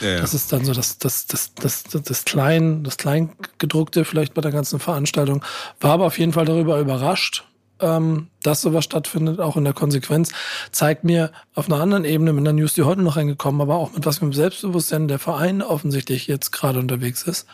Ja, 0.00 0.10
ja. 0.10 0.20
das 0.20 0.34
ist 0.34 0.52
dann 0.52 0.64
so 0.64 0.72
das, 0.72 0.98
das, 0.98 1.26
das, 1.26 1.54
das, 1.54 1.84
das, 1.84 2.02
das 2.02 2.24
Klein, 2.24 2.82
das 2.82 2.96
Kleingedruckte 2.96 4.04
vielleicht 4.04 4.34
bei 4.34 4.40
der 4.40 4.52
ganzen 4.52 4.80
Veranstaltung. 4.80 5.44
War 5.80 5.92
aber 5.92 6.06
auf 6.06 6.18
jeden 6.18 6.32
Fall 6.32 6.44
darüber 6.44 6.80
überrascht, 6.80 7.44
ähm, 7.80 8.28
dass 8.42 8.62
sowas 8.62 8.84
stattfindet, 8.84 9.40
auch 9.40 9.56
in 9.56 9.64
der 9.64 9.72
Konsequenz, 9.72 10.32
zeigt 10.72 11.04
mir 11.04 11.32
auf 11.54 11.66
einer 11.66 11.80
anderen 11.80 12.04
Ebene 12.04 12.32
mit 12.32 12.46
einer 12.46 12.52
News, 12.52 12.74
die 12.74 12.82
heute 12.82 13.02
noch 13.02 13.16
reingekommen, 13.16 13.60
aber 13.60 13.76
auch 13.76 13.92
mit 13.92 14.06
was 14.06 14.20
mit 14.20 14.32
dem 14.32 14.34
Selbstbewusstsein 14.34 15.08
der 15.08 15.18
Verein 15.18 15.62
offensichtlich 15.62 16.26
jetzt 16.26 16.50
gerade 16.50 16.78
unterwegs 16.78 17.22
ist. 17.22 17.46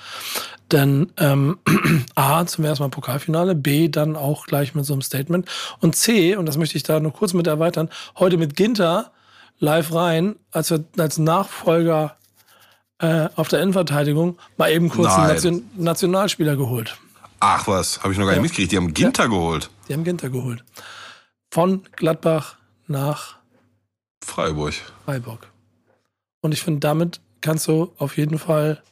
Denn 0.72 1.12
ähm, 1.16 1.58
A, 2.14 2.44
zum 2.46 2.64
ersten 2.64 2.84
Mal 2.84 2.90
Pokalfinale, 2.90 3.54
B, 3.54 3.88
dann 3.88 4.16
auch 4.16 4.46
gleich 4.46 4.74
mit 4.74 4.84
so 4.84 4.92
einem 4.92 5.02
Statement 5.02 5.48
und 5.80 5.94
C, 5.94 6.36
und 6.36 6.46
das 6.46 6.56
möchte 6.56 6.76
ich 6.76 6.82
da 6.82 7.00
nur 7.00 7.12
kurz 7.12 7.34
mit 7.34 7.46
erweitern, 7.46 7.88
heute 8.18 8.36
mit 8.36 8.56
Ginter 8.56 9.12
live 9.58 9.94
rein, 9.94 10.36
als, 10.50 10.70
wir, 10.70 10.84
als 10.98 11.18
Nachfolger 11.18 12.16
äh, 12.98 13.28
auf 13.36 13.48
der 13.48 13.60
Innenverteidigung 13.60 14.38
mal 14.56 14.70
eben 14.70 14.88
kurz 14.88 15.08
Nein. 15.08 15.20
einen 15.20 15.28
Nation 15.34 15.70
Nationalspieler 15.76 16.56
geholt. 16.56 16.96
Ach 17.40 17.66
was, 17.66 18.02
habe 18.02 18.12
ich 18.12 18.18
noch 18.18 18.24
gar 18.24 18.32
nicht 18.32 18.36
Ja. 18.38 18.42
mitgekriegt. 18.42 18.72
Die 18.72 18.76
haben 18.76 18.94
Ginter 18.94 19.28
geholt. 19.28 19.70
Die 19.88 19.92
haben 19.92 20.04
Ginter 20.04 20.30
geholt. 20.30 20.64
Von 21.50 21.84
Gladbach 21.92 22.56
nach 22.86 23.36
Freiburg. 24.24 24.74
Freiburg. 25.04 25.46
Und 26.40 26.52
ich 26.52 26.62
finde, 26.62 26.80
damit 26.80 27.20
kannst 27.40 27.68
du 27.68 27.92
auf 27.98 28.16
jeden 28.16 28.38
Fall. 28.38 28.82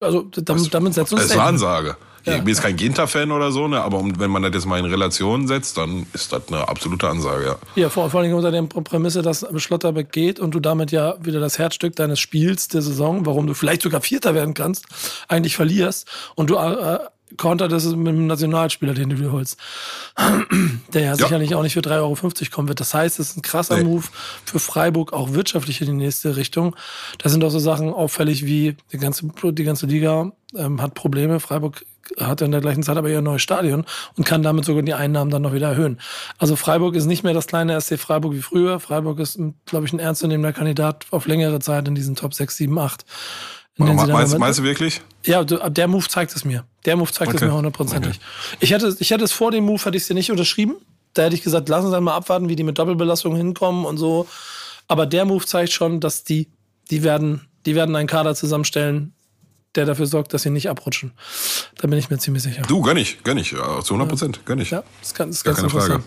Also, 0.00 0.22
damit, 0.22 0.72
damit 0.72 0.94
setzt 0.94 1.12
uns 1.12 1.22
Das 1.22 1.30
ist 1.30 1.36
eine 1.36 1.42
Ansage. 1.42 1.96
Ja. 2.24 2.34
ich 2.34 2.38
bin 2.40 2.48
jetzt 2.48 2.62
kein 2.62 2.76
Ginter-Fan 2.76 3.32
oder 3.32 3.50
so, 3.50 3.68
ne, 3.68 3.80
aber 3.80 4.02
wenn 4.18 4.30
man 4.30 4.42
das 4.42 4.52
jetzt 4.54 4.66
mal 4.66 4.78
in 4.78 4.84
Relation 4.84 5.48
setzt, 5.48 5.76
dann 5.76 6.06
ist 6.12 6.32
das 6.32 6.48
eine 6.48 6.68
absolute 6.68 7.08
Ansage, 7.08 7.46
ja. 7.46 7.56
Ja, 7.76 7.88
vor, 7.88 8.10
vor 8.10 8.20
allem 8.20 8.34
unter 8.34 8.50
der 8.50 8.62
Prämisse, 8.62 9.22
dass 9.22 9.46
Schlotterbeck 9.56 10.12
geht 10.12 10.40
und 10.40 10.54
du 10.54 10.60
damit 10.60 10.92
ja 10.92 11.14
wieder 11.24 11.40
das 11.40 11.58
Herzstück 11.58 11.96
deines 11.96 12.20
Spiels 12.20 12.68
der 12.68 12.82
Saison, 12.82 13.26
warum 13.26 13.46
du 13.46 13.54
vielleicht 13.54 13.82
sogar 13.82 14.00
Vierter 14.00 14.34
werden 14.34 14.54
kannst, 14.54 14.86
eigentlich 15.28 15.56
verlierst 15.56 16.08
und 16.34 16.50
du 16.50 16.56
äh, 16.56 16.98
konter 17.36 17.68
das 17.68 17.84
ist 17.84 17.96
mit 17.96 18.08
einem 18.08 18.26
Nationalspieler, 18.26 18.94
den 18.94 19.10
du 19.10 19.16
dir 19.16 19.32
holst, 19.32 19.58
der 20.92 21.02
ja, 21.02 21.14
sicherlich 21.16 21.54
auch 21.54 21.62
nicht 21.62 21.74
für 21.74 21.80
3,50 21.80 21.96
Euro 22.00 22.16
kommen 22.50 22.68
wird. 22.68 22.80
Das 22.80 22.94
heißt, 22.94 23.18
es 23.18 23.30
ist 23.30 23.36
ein 23.36 23.42
krasser 23.42 23.76
Nee. 23.76 23.84
Move 23.84 24.04
für 24.44 24.58
Freiburg, 24.58 25.12
auch 25.12 25.32
wirtschaftlich 25.32 25.80
in 25.80 25.86
die 25.86 25.92
nächste 26.04 26.36
Richtung. 26.36 26.76
Da 27.18 27.28
sind 27.28 27.44
auch 27.44 27.50
so 27.50 27.58
Sachen 27.58 27.92
auffällig 27.92 28.44
wie 28.44 28.76
die 28.92 28.98
ganze, 28.98 29.28
die 29.52 29.64
ganze 29.64 29.86
Liga 29.86 30.32
ähm, 30.56 30.80
hat 30.80 30.94
Probleme. 30.94 31.40
Freiburg 31.40 31.84
hat 32.18 32.40
in 32.40 32.50
der 32.50 32.60
gleichen 32.60 32.82
Zeit 32.82 32.96
aber 32.96 33.08
ihr 33.08 33.20
neues 33.20 33.42
Stadion 33.42 33.84
und 34.16 34.24
kann 34.24 34.42
damit 34.42 34.64
sogar 34.64 34.82
die 34.82 34.94
Einnahmen 34.94 35.30
dann 35.30 35.42
noch 35.42 35.52
wieder 35.52 35.68
erhöhen. 35.68 36.00
Also 36.38 36.56
Freiburg 36.56 36.96
ist 36.96 37.06
nicht 37.06 37.22
mehr 37.22 37.34
das 37.34 37.46
kleine 37.46 37.80
SC 37.80 37.98
Freiburg 37.98 38.34
wie 38.34 38.42
früher. 38.42 38.80
Freiburg 38.80 39.20
ist, 39.20 39.38
glaube 39.66 39.86
ich, 39.86 39.92
ein 39.92 39.98
ernstzunehmender 39.98 40.52
Kandidat 40.52 41.06
auf 41.10 41.26
längere 41.26 41.60
Zeit 41.60 41.86
in 41.86 41.94
diesen 41.94 42.16
Top 42.16 42.34
6, 42.34 42.56
7, 42.56 42.78
8. 42.78 43.04
Sie 43.88 43.96
dann 44.06 44.12
Meinst, 44.12 44.32
Ende- 44.32 44.38
meinst 44.40 44.58
du 44.58 44.62
wirklich? 44.62 45.00
ja, 45.24 45.42
der 45.44 45.88
Move 45.88 46.06
zeigt 46.08 46.34
es 46.34 46.44
mir. 46.44 46.64
Der 46.84 46.96
Move 46.96 47.10
zeigt 47.12 47.30
es 47.32 47.36
Okay. 47.36 47.46
mir 47.46 47.54
hundertprozentig. 47.54 48.20
Ich 48.60 48.70
hätte, 48.72 48.94
ich 48.98 49.10
hätte 49.10 49.24
es 49.24 49.32
vor 49.32 49.50
dem 49.50 49.64
Move, 49.64 49.82
hätte 49.84 49.96
ich 49.96 50.02
es 50.02 50.08
dir 50.08 50.14
nicht 50.14 50.30
unterschrieben. 50.30 50.76
Da 51.14 51.22
hätte 51.22 51.34
ich 51.34 51.42
gesagt, 51.42 51.68
lass 51.68 51.84
uns 51.84 51.92
einmal 51.94 52.14
abwarten, 52.14 52.48
wie 52.48 52.56
die 52.56 52.62
mit 52.62 52.78
Doppelbelastung 52.78 53.34
hinkommen 53.36 53.84
und 53.84 53.98
so. 53.98 54.26
Aber 54.88 55.06
der 55.06 55.24
Move 55.24 55.44
zeigt 55.44 55.72
schon, 55.72 56.00
dass 56.00 56.24
die, 56.24 56.48
die 56.90 57.02
werden, 57.02 57.46
die 57.66 57.74
werden 57.74 57.94
einen 57.96 58.08
Kader 58.08 58.34
zusammenstellen, 58.34 59.12
der 59.74 59.86
dafür 59.86 60.06
sorgt, 60.06 60.34
dass 60.34 60.42
sie 60.42 60.50
nicht 60.50 60.68
abrutschen. 60.68 61.12
Da 61.78 61.86
bin 61.86 61.98
ich 61.98 62.10
mir 62.10 62.18
ziemlich 62.18 62.42
sicher. 62.42 62.62
Du, 62.62 62.80
gönn 62.82 62.96
ich, 62.96 63.22
gönn 63.22 63.38
ich, 63.38 63.52
ja, 63.52 63.82
zu 63.82 63.94
100 63.94 64.08
Prozent, 64.08 64.40
gönn 64.46 64.58
ich. 64.60 64.70
Ja, 64.70 64.82
das, 65.00 65.14
kann, 65.14 65.28
das 65.28 65.36
ist 65.38 65.44
Gar 65.44 65.54
keine 65.54 65.70
Frage. 65.70 66.02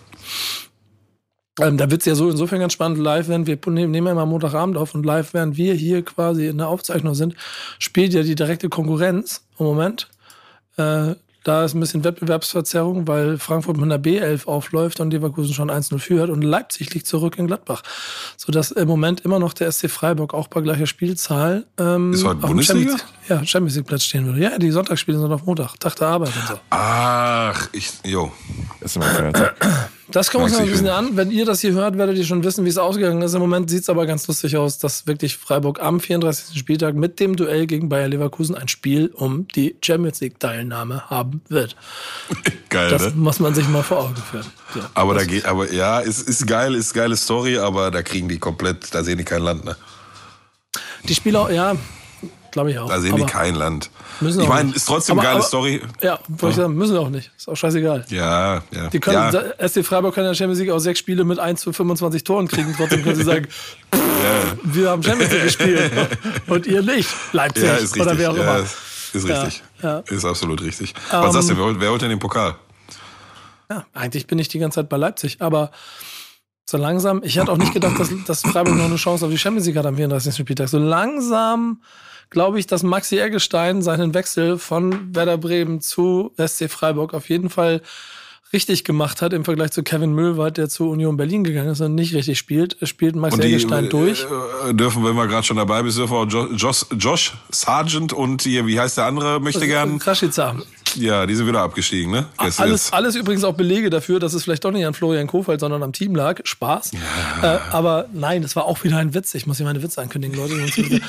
Ähm, 1.60 1.78
da 1.78 1.92
wird's 1.92 2.06
ja 2.06 2.16
so 2.16 2.30
insofern 2.30 2.60
ganz 2.60 2.74
spannend. 2.74 2.98
Live, 2.98 3.28
wenn 3.28 3.46
wir 3.46 3.60
nehmen, 3.68 3.92
nehmen 3.92 4.08
wir 4.08 4.16
mal 4.16 4.26
Montagabend 4.26 4.76
auf 4.78 4.96
und 4.96 5.06
live, 5.06 5.34
während 5.34 5.56
wir 5.56 5.74
hier 5.74 6.04
quasi 6.04 6.48
in 6.48 6.58
der 6.58 6.68
Aufzeichnung 6.68 7.14
sind, 7.14 7.36
spielt 7.80 8.14
ja 8.14 8.24
die 8.24 8.36
direkte 8.36 8.70
Konkurrenz 8.70 9.46
im 9.60 9.66
Moment. 9.68 10.10
Äh, 10.78 11.16
da 11.44 11.66
ist 11.66 11.74
ein 11.74 11.82
bisschen 11.82 12.06
Wettbewerbsverzerrung, 12.06 13.06
weil 13.06 13.38
Frankfurt 13.38 13.76
mit 13.76 13.84
einer 13.84 14.02
B11 14.02 14.46
aufläuft 14.46 15.02
und 15.02 15.12
Leverkusen 15.12 15.54
schon 15.54 15.70
1-0 15.70 16.00
führt 16.00 16.30
und 16.30 16.42
Leipzig 16.42 16.94
liegt 16.94 17.06
zurück 17.06 17.38
in 17.38 17.48
Gladbach. 17.48 17.84
Sodass 18.38 18.72
im 18.72 18.88
Moment 18.88 19.22
immer 19.22 19.40
noch 19.40 19.54
der 19.54 19.70
SC 19.72 19.90
Freiburg 19.90 20.34
auch 20.34 20.48
bei 20.48 20.62
gleicher 20.62 20.88
Spielzahl 20.88 21.66
ähm, 21.78 22.14
Ist 22.14 22.24
heute 22.24 22.38
auf 22.38 22.44
dem 22.44 22.48
Bundesliga? 22.48 22.92
Champions, 22.92 23.14
ja, 23.28 23.46
Champions 23.46 23.76
League 23.76 23.88
Platz 23.88 24.06
stehen 24.06 24.26
würde. 24.26 24.40
Ja, 24.40 24.58
die 24.58 24.72
Sonntagsspiele 24.72 25.20
sind 25.20 25.32
auf 25.34 25.46
Montag, 25.46 25.78
Tag 25.80 25.98
der 25.98 26.08
Arbeit 26.08 26.30
und 26.34 26.48
so. 26.48 26.60
Ach, 26.70 27.70
ich, 27.74 27.92
jo. 28.06 28.32
Ist 28.80 28.96
immer 28.96 29.34
Das 30.10 30.30
kommt 30.32 30.44
uns 30.44 30.54
noch 30.54 30.60
ein 30.60 30.70
bisschen 30.70 30.90
an. 30.90 31.16
Wenn 31.16 31.32
ihr 31.32 31.46
das 31.46 31.62
hier 31.62 31.72
hört, 31.72 31.98
werdet 31.98 32.18
ihr 32.18 32.26
schon 32.26 32.44
wissen, 32.44 32.66
wie 32.66 32.70
es 32.70 32.78
ausgegangen 32.78 33.22
ist. 33.22 33.34
Im 33.34 33.40
Moment 33.40 33.70
sieht 33.70 33.84
es 33.84 33.90
aber 33.90 34.06
ganz 34.06 34.28
lustig 34.28 34.58
aus, 34.58 34.78
dass 34.78 35.08
wirklich 35.08 35.38
Freiburg 35.38 35.82
am 35.82 36.00
34. 36.00 36.58
Spieltag 36.58 36.96
mit 36.96 37.20
dem 37.20 37.36
Duell 37.36 37.68
gegen 37.68 37.88
Bayer 37.88 38.10
Leverkusen 38.10 38.56
ein 38.56 38.68
Spiel 38.68 39.12
um 39.14 39.48
die 39.56 39.78
Champions 39.82 40.20
League-Teilnahme 40.20 41.10
haben 41.10 41.42
wird. 41.48 41.76
Geil, 42.70 42.90
Das 42.90 43.04
ne? 43.04 43.12
muss 43.16 43.40
man 43.40 43.56
sich 43.56 43.68
mal 43.70 43.84
vor 43.84 44.00
Augen 44.00 44.16
führen. 44.16 44.46
So. 44.74 44.82
Aber 44.94 45.14
da 45.14 45.24
geht, 45.24 45.46
aber 45.46 45.72
ja, 45.72 46.00
ist, 46.00 46.28
ist 46.28 46.48
geil, 46.48 46.74
ist 46.74 46.94
geile 46.94 47.16
Story, 47.16 47.60
aber 47.60 47.92
da 47.92 48.02
kriegen 48.02 48.28
die 48.28 48.40
komplett, 48.40 48.94
da 48.96 49.04
sehen 49.04 49.20
die 49.20 49.24
kein 49.24 49.44
Land, 49.44 49.64
ne? 49.64 49.76
Die 51.08 51.14
Spieler, 51.14 51.52
ja, 51.52 51.76
glaube 52.54 52.72
ich 52.72 52.80
auch. 52.80 52.88
Da 52.88 53.02
sehen 53.02 53.12
aber 53.14 53.26
die 53.26 53.32
kein 53.32 53.56
Land. 53.56 53.90
müssen 54.22 54.42
Ich 54.42 54.48
meine, 54.48 54.72
ist 54.74 54.86
trotzdem 54.86 55.18
Aber- 55.20 55.24
geile 55.28 55.40
aber- 55.40 55.46
Story. 55.46 55.82
Ja, 56.02 56.20
wollte 56.30 56.48
ich 56.52 56.56
sagen, 56.56 56.74
müssen 56.76 56.96
auch 56.96 57.10
nicht. 57.10 57.30
Ist 57.38 57.50
auch 57.50 57.56
scheißegal. 57.58 58.06
Ja, 58.10 58.64
ja. 58.72 58.90
Die 58.90 59.00
können, 59.02 59.34
ja, 59.34 59.68
SC 59.68 59.84
Freiburg 59.84 60.16
kann 60.16 60.24
in 60.24 60.30
der 60.30 60.36
Champions 60.36 60.60
League 60.60 60.70
auch 60.72 60.80
sechs 60.80 61.00
Spiele 61.00 61.26
mit 61.26 61.40
1 61.40 61.60
zu 61.62 61.74
25 61.74 62.24
Toren 62.24 62.48
kriegen. 62.48 62.74
Trotzdem 62.78 63.04
können 63.04 63.16
sie 63.18 63.24
sagen, 63.24 63.48
wir 64.64 64.90
haben 64.90 65.04
Champions 65.04 65.32
League 65.34 65.44
gespielt 65.44 65.92
und 66.48 66.66
ihr 66.66 66.82
nicht. 66.82 67.10
Leipzig 67.34 67.64
ja, 67.66 67.74
ist 67.76 67.82
richtig. 67.96 68.02
oder 68.02 68.18
wer 68.18 68.32
auch 68.32 68.38
ja, 68.38 68.44
immer. 68.44 68.60
ist, 68.60 69.28
richtig. 69.28 69.64
ja. 69.82 70.00
Ist 70.08 70.26
absolut 70.26 70.62
richtig. 70.62 70.94
Was 71.12 71.26
Ähm, 71.26 71.32
sagst 71.34 71.50
du, 71.50 71.58
wer, 71.58 71.64
holt- 71.66 71.80
wer 71.80 71.90
holt 71.92 72.02
denn 72.02 72.10
den 72.10 72.20
Pokal? 72.20 72.56
Ja, 73.70 73.86
eigentlich 73.94 74.28
bin 74.28 74.40
ich 74.40 74.48
die 74.48 74.60
ganze 74.60 74.76
Zeit 74.82 74.90
bei 74.90 74.98
Leipzig, 74.98 75.38
aber 75.42 75.72
so 76.66 76.78
langsam, 76.78 77.22
ich 77.24 77.38
hatte 77.40 77.52
auch 77.52 77.58
nicht 77.58 77.74
gedacht, 77.74 78.00
dass, 78.00 78.10
dass 78.26 78.42
Freiburg 78.42 78.76
noch 78.76 78.86
eine 78.86 78.96
Chance 78.96 79.26
auf 79.26 79.32
die 79.32 79.38
Champions 79.38 79.68
League 79.68 79.78
hat 79.78 79.86
am 79.86 79.96
34. 79.98 80.36
Spieltag. 80.36 80.70
So 80.70 80.80
langsam 80.80 81.82
glaube 82.30 82.60
ich, 82.60 82.68
dass 82.68 82.84
Maxi 82.84 83.20
Eggestein 83.20 83.82
seinen 83.82 84.14
Wechsel 84.14 84.58
von 84.58 85.14
Werder 85.16 85.38
Bremen 85.38 85.82
zu 85.82 86.32
SC 86.38 86.70
Freiburg 86.70 87.14
auf 87.14 87.30
jeden 87.30 87.50
Fall 87.50 87.82
richtig 88.52 88.84
gemacht 88.84 89.24
hat 89.24 89.34
im 89.34 89.46
Vergleich 89.46 89.72
zu 89.72 89.82
Kevin 89.82 90.14
Möhlwald, 90.14 90.58
der 90.58 90.70
zu 90.70 90.88
Union 90.90 91.18
Berlin 91.18 91.44
gegangen 91.44 91.70
ist 91.72 91.82
und 91.82 91.96
nicht 91.96 92.14
richtig 92.14 92.38
spielt. 92.38 92.78
Spielt 92.88 93.16
Maxi 93.16 93.42
Eggestein 93.42 93.90
durch. 93.90 94.28
äh, 94.70 94.74
dürfen, 94.76 95.04
wenn 95.04 95.16
wir 95.16 95.26
gerade 95.28 95.44
schon 95.44 95.58
dabei 95.58 95.78
sind, 95.90 95.98
dürfen 95.98 96.14
wir 96.14 96.20
auch 96.20 96.30
Jo- 96.30 96.54
Josh, 96.56 96.86
Josh 97.00 97.34
Sargent 97.50 98.14
und 98.14 98.44
hier, 98.44 98.68
wie 98.68 98.80
heißt 98.80 98.98
der 98.98 99.06
andere, 99.06 99.40
möchte 99.40 99.66
gern. 99.66 99.98
Kraschica. 99.98 100.56
Ja, 100.96 101.26
die 101.26 101.36
sind 101.36 101.48
wieder 101.48 101.62
abgestiegen, 101.62 102.12
ne? 102.12 102.26
Gestern 102.40 102.64
Alles, 102.68 102.86
jetzt. 102.86 102.94
alles 102.94 103.16
übrigens 103.16 103.44
auch 103.44 103.54
Belege 103.56 103.90
dafür, 103.90 104.20
dass 104.20 104.34
es 104.34 104.44
vielleicht 104.44 104.64
doch 104.66 104.72
nicht 104.72 104.86
an 104.86 104.94
Florian 104.94 105.28
Kofeld, 105.28 105.60
sondern 105.60 105.82
am 105.84 105.94
Team 105.94 106.16
lag. 106.16 106.40
Spaß. 106.44 106.92
Äh, 107.42 107.46
aber 107.72 108.08
nein, 108.14 108.44
es 108.44 108.56
war 108.56 108.66
auch 108.66 108.84
wieder 108.84 108.98
ein 108.98 109.14
Witz. 109.14 109.34
Ich 109.36 109.48
muss 109.48 109.58
hier 109.58 109.66
meine 109.66 109.82
Witze 109.82 110.02
ankündigen, 110.02 110.38
Leute. 110.38 110.54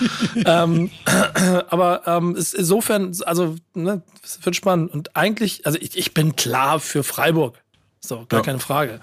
ähm, 0.47 0.91
aber 1.69 2.03
ähm, 2.07 2.37
es, 2.37 2.55
insofern, 2.55 3.13
also, 3.27 3.57
ne, 3.75 4.03
es 4.23 4.39
wird 4.45 4.57
spannend. 4.57 4.93
Und 4.93 5.17
eigentlich, 5.17 5.67
also 5.67 5.79
ich, 5.81 5.97
ich 5.97 6.15
bin 6.15 6.37
klar 6.37 6.81
für 6.81 7.03
Freiburg. 7.03 7.63
So, 8.01 8.27
gar 8.29 8.41
Ja. 8.41 8.45
keine 8.45 8.59
Frage. 8.59 9.01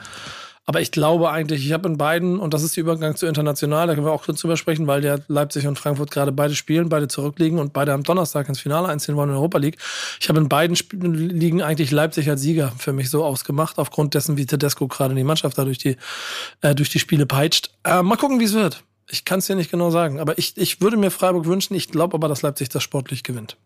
Aber 0.65 0.79
ich 0.79 0.91
glaube 0.91 1.31
eigentlich, 1.31 1.65
ich 1.65 1.73
habe 1.73 1.89
in 1.89 1.97
beiden, 1.97 2.39
und 2.39 2.53
das 2.53 2.61
ist 2.61 2.75
der 2.75 2.83
Übergang 2.83 3.15
zu 3.15 3.25
international, 3.25 3.87
da 3.87 3.95
können 3.95 4.05
wir 4.05 4.11
auch 4.11 4.23
kurz 4.25 4.41
drüber 4.41 4.57
sprechen, 4.57 4.85
weil 4.85 5.01
der 5.01 5.21
Leipzig 5.27 5.65
und 5.65 5.79
Frankfurt 5.79 6.11
gerade 6.11 6.31
beide 6.31 6.55
spielen, 6.55 6.87
beide 6.87 7.07
zurückliegen 7.07 7.57
und 7.57 7.73
beide 7.73 7.93
am 7.93 8.03
Donnerstag 8.03 8.47
ins 8.47 8.59
Finale 8.59 8.87
einziehen 8.87 9.15
wollen 9.15 9.29
in 9.29 9.33
der 9.33 9.39
Europa 9.39 9.57
League. 9.57 9.77
Ich 10.19 10.29
habe 10.29 10.39
in 10.39 10.49
beiden 10.49 10.75
Spielen 10.75 11.13
liegen 11.13 11.63
eigentlich 11.63 11.89
Leipzig 11.89 12.29
als 12.29 12.41
Sieger 12.41 12.71
für 12.77 12.93
mich 12.93 13.09
so 13.09 13.25
ausgemacht, 13.25 13.79
aufgrund 13.79 14.13
dessen, 14.13 14.37
wie 14.37 14.45
Tedesco 14.45 14.87
gerade 14.87 15.15
die 15.15 15.23
Mannschaft 15.23 15.57
da 15.57 15.65
durch 15.65 15.79
die, 15.79 15.97
äh, 16.61 16.75
durch 16.75 16.89
die 16.89 16.99
Spiele 16.99 17.25
peitscht. 17.25 17.71
Äh, 17.83 18.03
mal 18.03 18.17
gucken, 18.17 18.39
wie 18.39 18.45
es 18.45 18.53
wird. 18.53 18.83
Ich 19.09 19.25
kann 19.25 19.39
es 19.39 19.47
dir 19.47 19.55
nicht 19.55 19.71
genau 19.71 19.89
sagen, 19.89 20.19
aber 20.19 20.37
ich, 20.37 20.55
ich 20.57 20.79
würde 20.79 20.95
mir 20.95 21.11
Freiburg 21.11 21.45
wünschen. 21.45 21.73
Ich 21.73 21.89
glaube 21.89 22.13
aber, 22.13 22.27
dass 22.27 22.43
Leipzig 22.43 22.69
das 22.69 22.83
sportlich 22.83 23.23
gewinnt. 23.23 23.57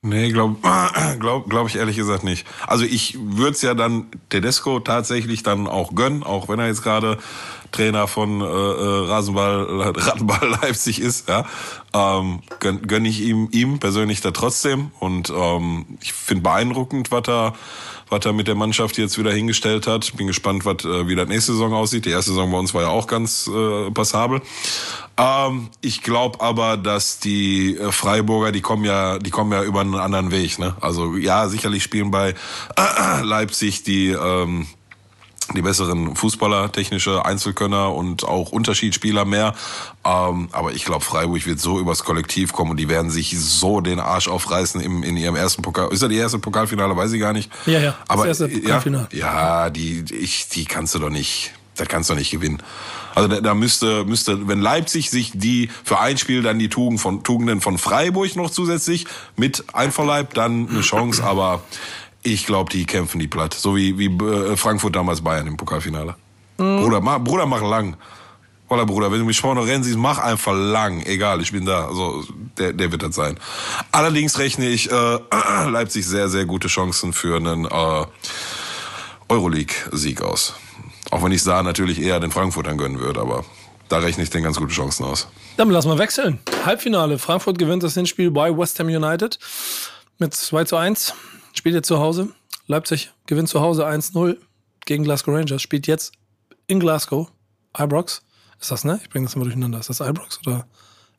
Nee, 0.00 0.30
glaube 0.30 0.56
glaub, 1.18 1.50
glaub 1.50 1.66
ich 1.66 1.74
ehrlich 1.74 1.96
gesagt 1.96 2.22
nicht. 2.22 2.46
Also 2.68 2.84
ich 2.84 3.18
würde 3.20 3.50
es 3.52 3.62
ja 3.62 3.74
dann 3.74 4.06
Tedesco 4.28 4.78
tatsächlich 4.78 5.42
dann 5.42 5.66
auch 5.66 5.94
gönnen, 5.94 6.22
auch 6.22 6.48
wenn 6.48 6.60
er 6.60 6.68
jetzt 6.68 6.82
gerade 6.84 7.18
Trainer 7.72 8.06
von 8.06 8.40
äh, 8.40 8.44
äh, 8.44 9.08
Rasenball, 9.08 9.92
Rattenball 9.96 10.56
Leipzig 10.62 11.00
ist, 11.00 11.28
ja. 11.28 11.44
Ähm, 11.92 12.42
gönn, 12.60 12.82
gönn 12.86 13.04
ich 13.04 13.20
ihm, 13.22 13.48
ihm 13.50 13.80
persönlich 13.80 14.20
da 14.20 14.30
trotzdem. 14.30 14.92
Und 15.00 15.30
ähm, 15.30 15.98
ich 16.00 16.12
finde 16.12 16.44
beeindruckend, 16.44 17.10
was 17.10 17.26
er, 17.26 17.54
was 18.10 18.24
er 18.24 18.32
mit 18.32 18.48
der 18.48 18.54
Mannschaft 18.54 18.98
jetzt 18.98 19.18
wieder 19.18 19.32
hingestellt 19.32 19.86
hat. 19.86 20.16
Bin 20.16 20.26
gespannt, 20.26 20.64
was, 20.64 20.84
äh, 20.84 21.08
wie 21.08 21.14
das 21.14 21.28
nächste 21.28 21.52
Saison 21.52 21.72
aussieht. 21.72 22.04
Die 22.04 22.10
erste 22.10 22.32
Saison 22.32 22.50
bei 22.50 22.58
uns 22.58 22.74
war 22.74 22.82
ja 22.82 22.88
auch 22.88 23.06
ganz 23.06 23.48
äh, 23.48 23.90
passabel. 23.90 24.40
Ähm, 25.16 25.68
ich 25.80 26.02
glaube 26.02 26.40
aber, 26.40 26.76
dass 26.76 27.18
die 27.18 27.76
äh, 27.76 27.90
Freiburger, 27.92 28.52
die 28.52 28.60
kommen 28.60 28.84
ja, 28.84 29.18
die 29.18 29.30
kommen 29.30 29.52
ja 29.52 29.62
über 29.62 29.80
einen 29.80 29.96
anderen 29.96 30.30
Weg. 30.30 30.58
Ne? 30.58 30.76
Also 30.80 31.16
ja, 31.16 31.48
sicherlich 31.48 31.82
spielen 31.82 32.10
bei 32.10 32.34
äh, 32.76 33.22
Leipzig 33.22 33.82
die 33.82 34.10
ähm, 34.10 34.66
die 35.54 35.62
besseren 35.62 36.14
Fußballer, 36.14 36.72
technische 36.72 37.24
Einzelkönner 37.24 37.94
und 37.94 38.24
auch 38.24 38.50
Unterschiedsspieler 38.50 39.24
mehr. 39.24 39.54
Ähm, 40.04 40.48
aber 40.52 40.72
ich 40.72 40.84
glaube, 40.84 41.04
Freiburg 41.04 41.46
wird 41.46 41.60
so 41.60 41.80
übers 41.80 42.04
Kollektiv 42.04 42.52
kommen 42.52 42.72
und 42.72 42.76
die 42.76 42.88
werden 42.88 43.10
sich 43.10 43.38
so 43.38 43.80
den 43.80 44.00
Arsch 44.00 44.28
aufreißen 44.28 44.80
im, 44.80 45.02
in 45.02 45.16
ihrem 45.16 45.36
ersten 45.36 45.62
Pokal. 45.62 45.92
Ist 45.92 46.02
ja 46.02 46.08
die 46.08 46.16
erste 46.16 46.38
Pokalfinale, 46.38 46.96
weiß 46.96 47.12
ich 47.12 47.20
gar 47.20 47.32
nicht. 47.32 47.50
Ja, 47.66 47.80
ja. 47.80 47.96
Aber 48.08 48.26
das 48.26 48.40
erste 48.40 48.60
Pokalfinale. 48.60 49.08
ja, 49.12 49.64
ja, 49.64 49.70
die, 49.70 50.04
ich, 50.12 50.48
die 50.48 50.64
kannst 50.64 50.94
du 50.94 50.98
doch 50.98 51.10
nicht. 51.10 51.52
Das 51.76 51.88
kannst 51.88 52.10
du 52.10 52.14
doch 52.14 52.18
nicht 52.18 52.30
gewinnen. 52.30 52.62
Also 53.14 53.28
da, 53.28 53.40
da 53.40 53.54
müsste, 53.54 54.04
müsste, 54.04 54.48
wenn 54.48 54.60
Leipzig 54.60 55.10
sich 55.10 55.32
die 55.34 55.70
für 55.84 55.98
ein 55.98 56.18
Spiel 56.18 56.42
dann 56.42 56.58
die 56.58 56.68
Tugend 56.68 57.00
von, 57.00 57.22
Tugenden 57.22 57.60
von 57.60 57.78
Freiburg 57.78 58.36
noch 58.36 58.50
zusätzlich 58.50 59.06
mit 59.36 59.64
einverleibt, 59.72 60.36
dann 60.36 60.68
eine 60.68 60.82
Chance. 60.82 61.24
Aber 61.24 61.62
ich 62.32 62.46
glaube, 62.46 62.70
die 62.70 62.84
kämpfen 62.84 63.18
die 63.18 63.28
platt. 63.28 63.54
So 63.54 63.76
wie, 63.76 63.98
wie 63.98 64.06
äh, 64.06 64.56
Frankfurt 64.56 64.96
damals 64.96 65.20
Bayern 65.20 65.46
im 65.46 65.56
Pokalfinale. 65.56 66.14
Mhm. 66.58 66.80
Bruder, 66.82 67.00
mach, 67.00 67.18
Bruder, 67.20 67.46
mach 67.46 67.62
lang. 67.62 67.96
Voller 68.68 68.84
Bruder, 68.84 69.10
wenn 69.10 69.20
du 69.20 69.24
mich 69.24 69.40
vorne 69.40 69.66
rennen 69.66 69.82
siehst, 69.82 69.96
mach 69.96 70.18
einfach 70.18 70.52
lang. 70.52 71.00
Egal, 71.06 71.40
ich 71.40 71.52
bin 71.52 71.64
da. 71.64 71.86
Also, 71.86 72.24
der, 72.58 72.74
der 72.74 72.92
wird 72.92 73.02
das 73.02 73.14
sein. 73.14 73.38
Allerdings 73.92 74.38
rechne 74.38 74.68
ich 74.68 74.90
äh, 74.90 74.94
Leipzig 75.70 76.06
sehr, 76.06 76.28
sehr 76.28 76.44
gute 76.44 76.68
Chancen 76.68 77.14
für 77.14 77.36
einen 77.36 77.64
äh, 77.64 78.04
Euroleague-Sieg 79.28 80.20
aus. 80.20 80.54
Auch 81.10 81.24
wenn 81.24 81.32
ich 81.32 81.42
da 81.44 81.62
natürlich 81.62 82.00
eher 82.00 82.20
den 82.20 82.30
Frankfurtern 82.30 82.76
gönnen 82.76 83.00
würde, 83.00 83.20
aber 83.20 83.44
da 83.88 83.98
rechne 83.98 84.22
ich 84.22 84.30
den 84.30 84.42
ganz 84.42 84.58
gute 84.58 84.74
Chancen 84.74 85.04
aus. 85.04 85.28
Dann 85.56 85.70
lass 85.70 85.86
mal 85.86 85.98
wechseln. 85.98 86.38
Halbfinale. 86.66 87.18
Frankfurt 87.18 87.58
gewinnt 87.58 87.82
das 87.82 87.94
Hinspiel 87.94 88.30
bei 88.30 88.56
West 88.56 88.78
Ham 88.78 88.88
United 88.88 89.38
mit 90.18 90.34
2 90.34 90.64
zu 90.64 90.76
1. 90.76 91.14
Spielt 91.58 91.74
jetzt 91.74 91.88
zu 91.88 91.98
Hause. 91.98 92.28
Leipzig 92.68 93.10
gewinnt 93.26 93.48
zu 93.48 93.60
Hause 93.60 93.84
1-0 93.84 94.36
gegen 94.86 95.02
Glasgow 95.02 95.34
Rangers. 95.34 95.60
Spielt 95.60 95.88
jetzt 95.88 96.12
in 96.68 96.78
Glasgow. 96.78 97.32
Ibrox. 97.76 98.22
Ist 98.60 98.70
das, 98.70 98.84
ne? 98.84 99.00
Ich 99.02 99.10
bringe 99.10 99.26
das 99.26 99.34
immer 99.34 99.44
durcheinander. 99.44 99.80
Ist 99.80 99.90
das 99.90 99.98
Ibrox 99.98 100.38
oder 100.46 100.66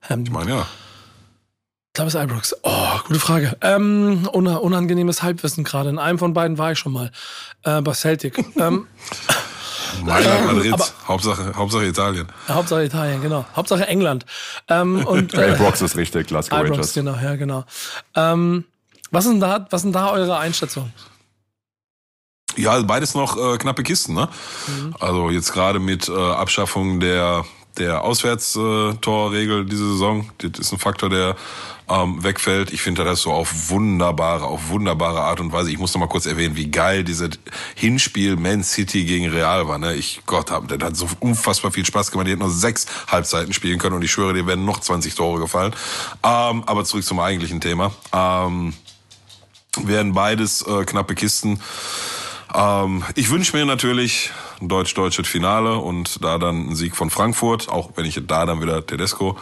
Ham? 0.07 0.23
Ich 0.23 0.31
meine, 0.31 0.49
ja. 0.49 0.61
Ich 0.61 1.93
glaube, 1.93 2.07
es 2.07 2.15
ist 2.15 2.21
Ibrox. 2.21 2.55
Oh, 2.63 2.99
gute 3.05 3.19
Frage. 3.19 3.57
Ähm, 3.59 4.29
unangenehmes 4.31 5.23
Halbwissen 5.23 5.65
gerade. 5.65 5.89
In 5.89 5.99
einem 5.99 6.17
von 6.17 6.33
beiden 6.33 6.57
war 6.57 6.71
ich 6.71 6.79
schon 6.79 6.93
mal. 6.93 7.11
Äh, 7.63 7.81
bei 7.81 7.91
Celtic. 7.91 8.37
ähm, 8.55 8.87
Mailand, 10.05 10.45
Madrid, 10.45 10.93
Hauptsache, 11.05 11.53
Hauptsache 11.53 11.85
Italien. 11.85 12.27
Hauptsache 12.47 12.85
Italien, 12.85 13.21
genau. 13.21 13.45
Hauptsache 13.57 13.85
England. 13.87 14.25
Ähm, 14.69 15.05
und, 15.05 15.33
äh, 15.33 15.51
Ibrox 15.51 15.81
ist 15.81 15.97
richtig, 15.97 16.27
Glasgow 16.27 16.59
Ibrox, 16.59 16.71
Rangers. 16.71 16.93
genau, 16.93 17.15
ja, 17.21 17.35
genau. 17.35 17.65
Ähm, 18.15 18.63
was 19.11 19.25
ist 19.25 19.31
denn 19.31 19.39
da, 19.39 19.67
was 19.69 19.81
sind 19.81 19.93
da 19.93 20.11
eure 20.11 20.37
Einschätzungen? 20.37 20.93
Ja, 22.55 22.81
beides 22.81 23.13
noch 23.13 23.37
äh, 23.37 23.57
knappe 23.57 23.83
Kisten, 23.83 24.13
ne? 24.13 24.27
Mhm. 24.67 24.95
Also 24.99 25.29
jetzt 25.29 25.53
gerade 25.53 25.79
mit 25.79 26.09
äh, 26.09 26.13
Abschaffung 26.13 26.99
der 26.99 27.45
der 27.77 28.03
Auswärtstorregel 28.03 29.65
diese 29.65 29.91
Saison, 29.91 30.29
das 30.39 30.59
ist 30.59 30.71
ein 30.71 30.79
Faktor, 30.79 31.09
der 31.09 31.35
ähm, 31.87 32.23
wegfällt. 32.23 32.71
Ich 32.71 32.81
finde 32.81 33.03
das 33.03 33.21
so 33.21 33.31
auf 33.31 33.69
wunderbare, 33.69 34.45
auf 34.45 34.69
wunderbare 34.69 35.21
Art 35.21 35.39
und 35.39 35.51
Weise. 35.51 35.71
Ich 35.71 35.79
muss 35.79 35.93
noch 35.93 35.99
mal 35.99 36.07
kurz 36.07 36.25
erwähnen, 36.25 36.55
wie 36.55 36.69
geil 36.69 37.03
dieses 37.03 37.31
Hinspiel 37.75 38.35
Man 38.35 38.63
City 38.63 39.05
gegen 39.05 39.29
Real 39.29 39.67
war. 39.67 39.79
Ne? 39.79 39.95
Ich 39.95 40.21
Gott, 40.25 40.51
hab, 40.51 40.67
das 40.67 40.79
hat 40.79 40.95
so 40.95 41.07
unfassbar 41.19 41.71
viel 41.71 41.85
Spaß 41.85 42.11
gemacht. 42.11 42.27
Die 42.27 42.31
hätten 42.31 42.41
nur 42.41 42.51
sechs 42.51 42.85
Halbzeiten 43.07 43.53
spielen 43.53 43.79
können 43.79 43.95
und 43.95 44.03
ich 44.03 44.11
schwöre, 44.11 44.33
dir 44.33 44.45
werden 44.45 44.65
noch 44.65 44.79
20 44.79 45.15
Tore 45.15 45.39
gefallen. 45.39 45.73
Ähm, 46.23 46.63
aber 46.65 46.85
zurück 46.85 47.05
zum 47.05 47.19
eigentlichen 47.19 47.61
Thema. 47.61 47.91
Ähm, 48.13 48.73
werden 49.87 50.13
beides 50.13 50.61
äh, 50.61 50.85
knappe 50.85 51.15
Kisten. 51.15 51.59
Ähm, 52.53 53.03
ich 53.15 53.29
wünsche 53.29 53.55
mir 53.55 53.65
natürlich 53.65 54.31
ein 54.61 54.67
deutsch-deutsches 54.67 55.27
Finale 55.27 55.77
und 55.77 56.23
da 56.23 56.37
dann 56.37 56.69
ein 56.69 56.75
Sieg 56.75 56.95
von 56.95 57.09
Frankfurt, 57.09 57.69
auch 57.69 57.91
wenn 57.95 58.05
ich 58.05 58.19
da 58.27 58.45
dann 58.45 58.61
wieder 58.61 58.85
Tedesco 58.85 59.37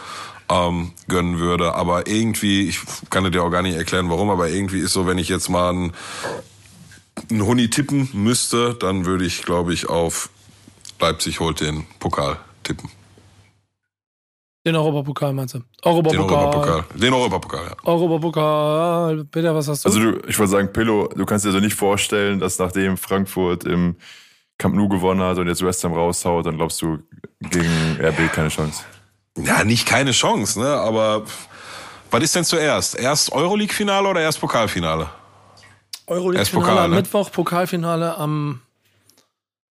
ähm, 0.48 0.92
gönnen 1.08 1.38
würde. 1.38 1.74
Aber 1.74 2.06
irgendwie, 2.06 2.68
ich 2.68 2.80
kann 3.10 3.30
dir 3.30 3.42
auch 3.42 3.50
gar 3.50 3.62
nicht 3.62 3.76
erklären, 3.76 4.10
warum, 4.10 4.30
aber 4.30 4.48
irgendwie 4.48 4.80
ist 4.80 4.92
so, 4.92 5.06
wenn 5.06 5.18
ich 5.18 5.28
jetzt 5.28 5.48
mal 5.48 5.70
einen, 5.70 5.92
einen 7.30 7.44
Huni 7.44 7.70
tippen 7.70 8.08
müsste, 8.12 8.74
dann 8.74 9.04
würde 9.06 9.24
ich, 9.24 9.42
glaube 9.42 9.72
ich, 9.72 9.88
auf 9.88 10.30
Leipzig 11.00 11.40
holt 11.40 11.60
den 11.60 11.86
Pokal 11.98 12.38
tippen. 12.62 12.90
Den 14.66 14.74
Europapokal 14.76 15.32
meinst 15.32 15.54
du? 15.54 15.60
Europapokal. 15.82 16.18
Den 16.18 16.30
Europapokal. 16.30 16.84
Den 16.94 17.12
Europapokal, 17.14 17.64
ja. 17.64 17.76
Europapokal. 17.84 19.24
Peter, 19.24 19.54
was 19.54 19.68
hast 19.68 19.84
du? 19.84 19.88
Also 19.88 20.00
du, 20.00 20.28
ich 20.28 20.38
wollte 20.38 20.50
sagen, 20.50 20.72
Pillow, 20.72 21.08
du 21.08 21.24
kannst 21.24 21.44
dir 21.44 21.50
also 21.50 21.60
nicht 21.60 21.74
vorstellen, 21.74 22.40
dass 22.40 22.58
nachdem 22.58 22.96
Frankfurt 22.96 23.64
im 23.64 23.96
Camp 24.58 24.74
Nou 24.74 24.88
gewonnen 24.88 25.22
hat 25.22 25.38
und 25.38 25.46
jetzt 25.46 25.64
West 25.64 25.84
Ham 25.84 25.92
raushaut, 25.92 26.46
dann 26.46 26.56
glaubst 26.56 26.82
du 26.82 26.98
gegen 27.40 27.98
RB 28.00 28.32
keine 28.32 28.48
Chance. 28.48 28.82
Ja, 29.38 29.62
nicht 29.62 29.86
keine 29.86 30.10
Chance, 30.10 30.58
ne? 30.58 30.68
Aber 30.68 31.22
was 32.10 32.22
ist 32.22 32.34
denn 32.34 32.44
zuerst? 32.44 32.98
Erst 32.98 33.32
Euroleague-Finale 33.32 34.08
oder 34.08 34.20
erst 34.20 34.40
Pokalfinale? 34.40 35.08
Euroleague-Finale 36.08 36.66
Pokal, 36.66 36.84
am 36.84 36.90
ne? 36.90 36.96
Mittwoch, 36.96 37.30
Pokalfinale 37.30 38.18
am 38.18 38.60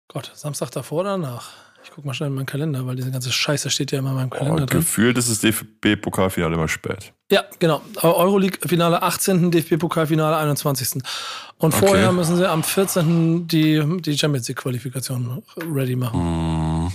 Gott, 0.09 0.31
Samstag 0.35 0.71
davor 0.73 1.01
oder 1.01 1.13
danach? 1.13 1.51
Guck 1.95 2.05
mal 2.05 2.15
schnell 2.15 2.29
in 2.29 2.35
meinen 2.35 2.47
Kalender, 2.47 2.87
weil 2.87 2.97
diese 2.97 3.11
ganze 3.11 3.31
Scheiße 3.31 3.69
steht 3.71 3.93
ja 3.93 3.99
immer 3.99 4.11
in 4.11 4.17
meinem 4.17 4.31
Kalender. 4.31 4.63
Oh, 4.63 4.67
drin. 4.67 4.81
Gefühlt 4.81 5.19
ist 5.19 5.31
das 5.31 5.41
DFB-Pokalfinale 5.41 6.55
immer 6.55 6.69
spät. 6.69 7.13
Ja, 7.31 7.45
genau. 7.59 7.83
Euroleague-Finale 8.01 9.03
18., 9.03 9.51
DFB-Pokalfinale 9.51 10.37
21. 10.37 11.03
Und 11.59 11.75
okay. 11.75 11.87
vorher 11.87 12.13
müssen 12.13 12.37
sie 12.37 12.49
am 12.49 12.63
14. 12.63 13.47
die, 13.47 13.83
die 14.01 14.17
Champions 14.17 14.49
League-Qualifikation 14.49 15.43
ready 15.75 15.97
machen. 15.97 16.21
Hm. 16.21 16.93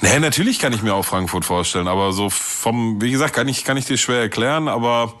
Nee, 0.00 0.18
natürlich 0.18 0.58
kann 0.58 0.72
ich 0.72 0.82
mir 0.82 0.94
auch 0.94 1.04
Frankfurt 1.04 1.44
vorstellen, 1.44 1.86
aber 1.86 2.12
so 2.12 2.28
vom, 2.28 3.00
wie 3.00 3.12
gesagt, 3.12 3.34
kann 3.34 3.46
ich, 3.46 3.64
kann 3.64 3.76
ich 3.76 3.84
dir 3.84 3.96
schwer 3.96 4.20
erklären, 4.20 4.66
aber 4.66 5.14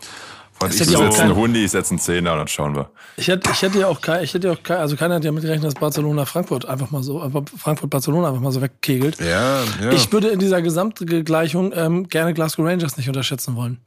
was 0.62 0.80
ich 0.80 0.86
setze 0.86 1.22
einen 1.22 1.36
Hundi, 1.36 1.64
ich 1.64 1.70
setze 1.70 1.90
einen 1.90 1.98
Zehner 1.98 2.32
und 2.32 2.38
dann 2.38 2.48
schauen 2.48 2.74
wir. 2.74 2.90
Ich 3.16 3.28
hätte, 3.28 3.50
ich 3.50 3.62
hätte 3.62 3.78
ja 3.80 3.88
auch 3.88 4.00
kein, 4.00 4.24
ich 4.24 4.32
hätte 4.32 4.48
ja 4.48 4.54
auch 4.54 4.62
kein, 4.62 4.78
also 4.78 4.96
keiner 4.96 5.16
hat 5.16 5.24
ja 5.24 5.32
mitgerechnet, 5.32 5.66
dass 5.66 5.74
Barcelona 5.74 6.24
Frankfurt 6.24 6.66
einfach 6.66 6.90
mal 6.90 7.02
so, 7.02 7.20
Frankfurt 7.56 7.90
Barcelona 7.90 8.28
einfach 8.28 8.40
mal 8.40 8.52
so 8.52 8.62
wegkegelt. 8.62 9.20
Ja, 9.20 9.62
ja. 9.82 9.90
Ich 9.92 10.12
würde 10.12 10.28
in 10.28 10.38
dieser 10.38 10.62
Gesamtgleichung 10.62 11.72
ähm, 11.74 12.08
gerne 12.08 12.34
Glasgow 12.34 12.64
Rangers 12.64 12.96
nicht 12.96 13.08
unterschätzen 13.08 13.56
wollen. 13.56 13.80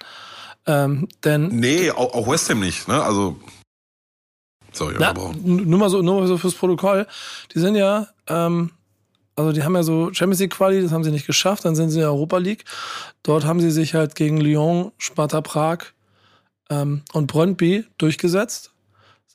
Ähm, 0.67 1.07
denn. 1.23 1.47
Nee, 1.47 1.91
auch, 1.91 2.13
auch 2.13 2.28
West 2.28 2.49
Ham 2.49 2.59
nicht, 2.59 2.88
ne? 2.88 3.01
Also. 3.01 3.38
Sorry, 4.71 4.95
Na, 4.99 5.13
nur 5.13 5.80
mal 5.80 5.89
so, 5.89 6.01
nur 6.01 6.19
mal 6.19 6.28
so 6.28 6.38
fürs 6.38 6.55
Protokoll. 6.55 7.07
Die 7.53 7.59
sind 7.59 7.76
ja, 7.76 8.07
ähm, 8.28 8.71
also 9.38 9.53
die 9.53 9.63
haben 9.63 9.76
ja 9.76 9.84
so 9.84 10.13
Champions 10.13 10.41
League 10.41 10.51
Quali, 10.51 10.82
das 10.82 10.91
haben 10.91 11.03
sie 11.03 11.11
nicht 11.11 11.28
geschafft, 11.28 11.63
dann 11.63 11.76
sind 11.76 11.91
sie 11.91 11.97
in 11.97 12.01
der 12.01 12.11
Europa 12.11 12.38
League. 12.38 12.65
Dort 13.23 13.45
haben 13.45 13.61
sie 13.61 13.71
sich 13.71 13.93
halt 13.93 14.15
gegen 14.15 14.38
Lyon, 14.38 14.91
Sparta 14.97 15.39
Prag, 15.39 15.80
ähm, 16.70 17.03
und 17.13 17.28
Brøndby 17.28 17.86
durchgesetzt, 17.97 18.72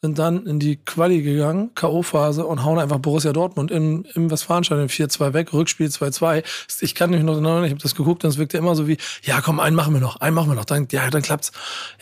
sind 0.03 0.19
dann 0.19 0.47
in 0.47 0.59
die 0.59 0.77
Quali 0.77 1.21
gegangen, 1.21 1.75
K.O.-Phase 1.75 2.41
und 2.41 2.65
hauen 2.65 2.79
einfach 2.79 2.99
Borussia 3.01 3.35
Dortmund 3.35 3.71
im, 3.71 4.07
im 4.15 4.31
Westfalenstadion 4.31 4.89
4-2 4.89 5.35
weg, 5.35 5.53
Rückspiel 5.53 5.89
2-2. 5.89 6.43
Ich 6.81 6.95
kann 6.95 7.11
mich 7.11 7.23
noch 7.23 7.35
erinnern, 7.35 7.65
ich 7.65 7.71
habe 7.71 7.83
das 7.83 7.95
geguckt 7.95 8.25
und 8.25 8.31
es 8.31 8.39
wirkte 8.39 8.57
immer 8.57 8.75
so 8.75 8.89
wie, 8.89 8.97
ja 9.23 9.43
komm, 9.43 9.61
einen 9.61 9.77
machen 9.77 9.93
wir 9.93 10.01
noch, 10.01 10.17
einen 10.17 10.35
machen 10.35 10.49
wir 10.49 10.55
noch, 10.55 10.65
dann, 10.65 10.89
ja, 10.91 11.11
dann 11.11 11.21
klappt's. 11.21 11.53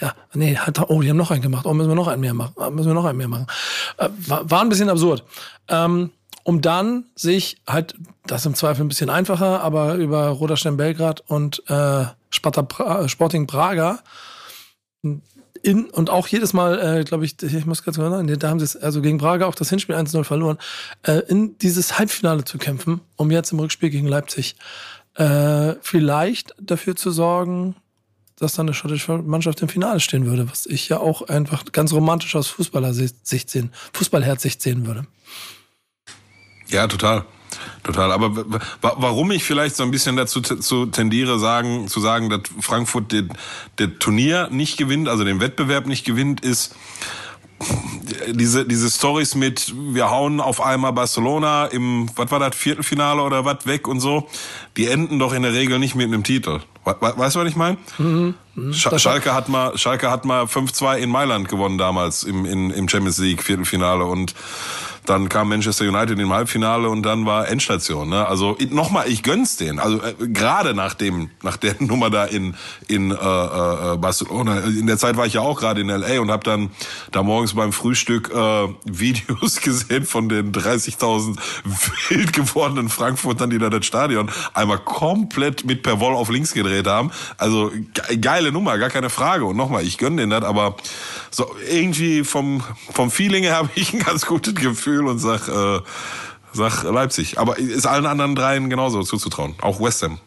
Ja, 0.00 0.14
nee, 0.32 0.56
halt, 0.56 0.78
oh, 0.88 1.02
die 1.02 1.10
haben 1.10 1.16
noch 1.16 1.32
einen 1.32 1.42
gemacht, 1.42 1.66
oh, 1.66 1.74
müssen 1.74 1.88
wir 1.88 1.96
noch 1.96 2.06
einen 2.06 2.20
mehr 2.20 2.34
machen, 2.34 2.54
ah, 2.56 2.70
müssen 2.70 2.86
wir 2.86 2.94
noch 2.94 3.04
einen 3.04 3.18
mehr 3.18 3.26
machen. 3.26 3.48
Äh, 3.96 4.08
war, 4.28 4.48
war 4.48 4.60
ein 4.60 4.68
bisschen 4.68 4.90
absurd. 4.90 5.24
Ähm, 5.66 6.10
um 6.44 6.60
dann 6.60 7.04
sich 7.16 7.60
halt, 7.66 7.94
das 8.26 8.46
im 8.46 8.54
Zweifel 8.54 8.84
ein 8.84 8.88
bisschen 8.88 9.10
einfacher, 9.10 9.60
aber 9.60 9.94
über 9.94 10.28
Roderstein 10.28 10.76
Belgrad 10.76 11.20
und 11.26 11.68
äh, 11.68 12.04
Sparta 12.30 12.62
pra 12.62 13.08
Sporting 13.08 13.48
Praga 13.48 13.98
in, 15.62 15.86
und 15.86 16.10
auch 16.10 16.28
jedes 16.28 16.52
Mal, 16.52 17.00
äh, 17.00 17.04
glaube 17.04 17.24
ich, 17.24 17.42
ich 17.42 17.66
muss 17.66 17.82
ganz 17.82 17.96
genau 17.96 18.10
sagen, 18.10 18.38
da 18.38 18.48
haben 18.48 18.60
sie 18.60 18.64
es, 18.64 18.76
also 18.76 19.00
gegen 19.02 19.18
Braga 19.18 19.46
auch 19.46 19.54
das 19.54 19.70
Hinspiel 19.70 19.96
1-0 19.96 20.24
verloren, 20.24 20.58
äh, 21.02 21.20
in 21.28 21.58
dieses 21.58 21.98
Halbfinale 21.98 22.44
zu 22.44 22.58
kämpfen, 22.58 23.00
um 23.16 23.30
jetzt 23.30 23.52
im 23.52 23.58
Rückspiel 23.58 23.90
gegen 23.90 24.06
Leipzig 24.06 24.56
äh, 25.14 25.74
vielleicht 25.80 26.54
dafür 26.60 26.96
zu 26.96 27.10
sorgen, 27.10 27.74
dass 28.38 28.54
dann 28.54 28.66
eine 28.66 28.74
schottische 28.74 29.18
Mannschaft 29.18 29.60
im 29.62 29.68
Finale 29.68 29.98
stehen 29.98 30.26
würde, 30.26 30.48
was 30.48 30.64
ich 30.66 30.88
ja 30.88 30.98
auch 30.98 31.22
einfach 31.22 31.64
ganz 31.72 31.92
romantisch 31.92 32.36
aus 32.36 32.46
Fußballersicht 32.46 33.50
sehen, 33.50 33.72
Fußballherzsicht 33.92 34.62
sehen 34.62 34.86
würde. 34.86 35.06
Ja, 36.68 36.86
total. 36.86 37.24
Total. 37.82 38.12
Aber 38.12 38.60
warum 38.80 39.30
ich 39.30 39.44
vielleicht 39.44 39.76
so 39.76 39.82
ein 39.82 39.90
bisschen 39.90 40.16
dazu 40.16 40.40
zu 40.40 40.86
tendiere, 40.86 41.38
sagen, 41.38 41.88
zu 41.88 42.00
sagen, 42.00 42.30
dass 42.30 42.42
Frankfurt 42.60 43.12
das 43.76 43.88
Turnier 43.98 44.48
nicht 44.50 44.76
gewinnt, 44.76 45.08
also 45.08 45.24
den 45.24 45.40
Wettbewerb 45.40 45.86
nicht 45.86 46.04
gewinnt, 46.04 46.40
ist, 46.40 46.74
diese, 48.28 48.64
diese 48.64 48.90
Stories 48.90 49.34
mit, 49.34 49.74
wir 49.76 50.10
hauen 50.10 50.40
auf 50.40 50.60
einmal 50.60 50.92
Barcelona 50.92 51.66
im, 51.66 52.08
was 52.14 52.30
war 52.30 52.38
das, 52.38 52.56
Viertelfinale 52.56 53.22
oder 53.22 53.44
was 53.44 53.66
weg 53.66 53.88
und 53.88 54.00
so, 54.00 54.28
die 54.76 54.86
enden 54.86 55.18
doch 55.18 55.32
in 55.32 55.42
der 55.42 55.52
Regel 55.52 55.78
nicht 55.78 55.94
mit 55.94 56.06
einem 56.06 56.22
Titel. 56.22 56.60
Weißt 56.84 57.36
du, 57.36 57.40
was 57.40 57.48
ich 57.48 57.56
meine? 57.56 57.76
Mhm. 57.98 58.34
Mhm. 58.54 58.72
Schalke 58.72 59.34
hat 59.34 59.48
mal, 59.48 59.76
Schalke 59.76 60.10
hat 60.10 60.24
mal 60.24 60.44
5-2 60.44 60.98
in 60.98 61.10
Mailand 61.10 61.48
gewonnen 61.48 61.78
damals 61.78 62.22
im, 62.22 62.44
im 62.46 62.88
Champions 62.88 63.18
League 63.18 63.42
Viertelfinale 63.42 64.04
und 64.04 64.34
dann 65.08 65.28
kam 65.28 65.48
Manchester 65.48 65.86
United 65.86 66.18
im 66.18 66.32
Halbfinale 66.32 66.88
und 66.88 67.02
dann 67.02 67.26
war 67.26 67.48
Endstation. 67.48 68.08
Ne? 68.08 68.26
Also 68.26 68.56
nochmal, 68.70 69.08
ich 69.08 69.22
gönn's 69.22 69.56
denen. 69.56 69.78
Also 69.78 70.02
äh, 70.02 70.14
gerade 70.28 70.74
nach 70.74 70.94
dem, 70.94 71.30
nach 71.42 71.56
der 71.56 71.76
Nummer 71.78 72.10
da 72.10 72.24
in 72.24 72.54
in 72.86 73.10
äh, 73.10 73.14
äh, 73.14 73.96
Barcelona. 73.96 74.60
In 74.60 74.86
der 74.86 74.98
Zeit 74.98 75.16
war 75.16 75.26
ich 75.26 75.34
ja 75.34 75.40
auch 75.40 75.58
gerade 75.58 75.80
in 75.80 75.88
LA 75.88 76.20
und 76.20 76.30
habe 76.30 76.44
dann 76.44 76.70
da 77.12 77.22
morgens 77.22 77.54
beim 77.54 77.72
Frühstück 77.72 78.30
äh, 78.30 78.68
Videos 78.84 79.60
gesehen 79.60 80.04
von 80.04 80.28
den 80.28 80.52
30.000 80.52 81.38
wild 82.08 82.32
gewordenen 82.32 82.88
Frankfurtern, 82.88 83.50
die 83.50 83.58
da 83.58 83.70
das 83.70 83.86
Stadion 83.86 84.30
einmal 84.54 84.78
komplett 84.78 85.64
mit 85.64 85.82
per 85.82 86.00
Woll 86.00 86.14
auf 86.14 86.30
links 86.30 86.52
gedreht 86.52 86.86
haben. 86.86 87.10
Also 87.36 87.72
geile 88.20 88.52
Nummer, 88.52 88.78
gar 88.78 88.90
keine 88.90 89.10
Frage. 89.10 89.44
Und 89.44 89.56
nochmal, 89.56 89.84
ich 89.84 89.98
gönn 89.98 90.16
denen 90.16 90.30
das, 90.30 90.44
aber 90.44 90.76
so 91.30 91.54
irgendwie 91.70 92.24
vom 92.24 92.62
vom 92.92 93.10
Feeling 93.10 93.44
her 93.44 93.56
habe 93.56 93.70
ich 93.74 93.92
ein 93.92 94.00
ganz 94.00 94.26
gutes 94.26 94.54
Gefühl 94.54 94.97
und 95.06 95.18
sag, 95.18 95.48
äh, 95.48 95.80
sag 96.52 96.82
Leipzig. 96.84 97.38
Aber 97.38 97.58
ist 97.58 97.86
allen 97.86 98.06
anderen 98.06 98.34
dreien 98.34 98.70
genauso 98.70 99.02
zuzutrauen. 99.02 99.54
Auch 99.60 99.80
West 99.80 100.02
Ham. 100.02 100.18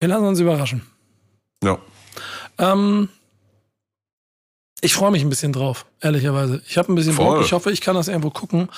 Wir 0.00 0.08
lassen 0.08 0.26
uns 0.26 0.40
überraschen. 0.40 0.82
Ja. 1.62 1.78
Ähm, 2.58 3.08
ich 4.80 4.94
freue 4.94 5.10
mich 5.10 5.22
ein 5.22 5.30
bisschen 5.30 5.52
drauf, 5.52 5.86
ehrlicherweise. 6.00 6.62
Ich 6.68 6.78
habe 6.78 6.92
ein 6.92 6.94
bisschen 6.94 7.14
Voll. 7.14 7.36
Bock. 7.36 7.44
Ich 7.44 7.52
hoffe, 7.52 7.72
ich 7.72 7.80
kann 7.80 7.96
das 7.96 8.08
irgendwo 8.08 8.30
gucken. 8.30 8.68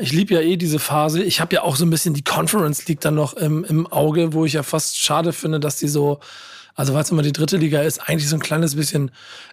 Ich 0.00 0.12
liebe 0.12 0.34
ja 0.34 0.40
eh 0.40 0.56
diese 0.56 0.78
Phase. 0.78 1.22
Ich 1.22 1.40
habe 1.40 1.54
ja 1.54 1.62
auch 1.62 1.76
so 1.76 1.84
ein 1.84 1.90
bisschen 1.90 2.14
die 2.14 2.22
Conference 2.22 2.86
League 2.86 3.00
dann 3.00 3.16
noch 3.16 3.34
im, 3.34 3.64
im 3.64 3.86
Auge, 3.88 4.32
wo 4.32 4.44
ich 4.44 4.52
ja 4.52 4.62
fast 4.62 4.98
schade 4.98 5.32
finde, 5.32 5.58
dass 5.58 5.76
die 5.76 5.88
so, 5.88 6.20
also 6.74 6.94
weil 6.94 7.04
immer 7.10 7.22
die 7.22 7.32
dritte 7.32 7.56
Liga 7.56 7.82
ist, 7.82 7.98
eigentlich 7.98 8.28
so 8.28 8.36
ein 8.36 8.40
kleines 8.40 8.76
bisschen 8.76 9.10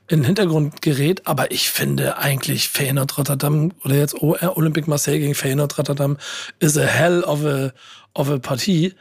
in 0.07 0.19
den 0.19 0.25
Hintergrund 0.25 0.81
gerät. 0.81 1.27
Aber 1.27 1.51
ich 1.51 1.69
finde 1.69 2.17
eigentlich 2.17 2.69
Feyenoord 2.69 3.17
Rotterdam 3.17 3.73
oder 3.83 3.95
jetzt 3.95 4.15
OR 4.15 4.57
Olympique 4.57 4.89
Marseille 4.89 5.19
gegen 5.19 5.35
Feyenoord 5.35 5.77
Rotterdam 5.77 6.17
ist 6.59 6.77
a 6.77 6.83
hell 6.83 7.23
of 7.23 7.43
a, 7.45 7.71
of 8.13 8.29
a 8.29 8.37
Partie. 8.39 8.93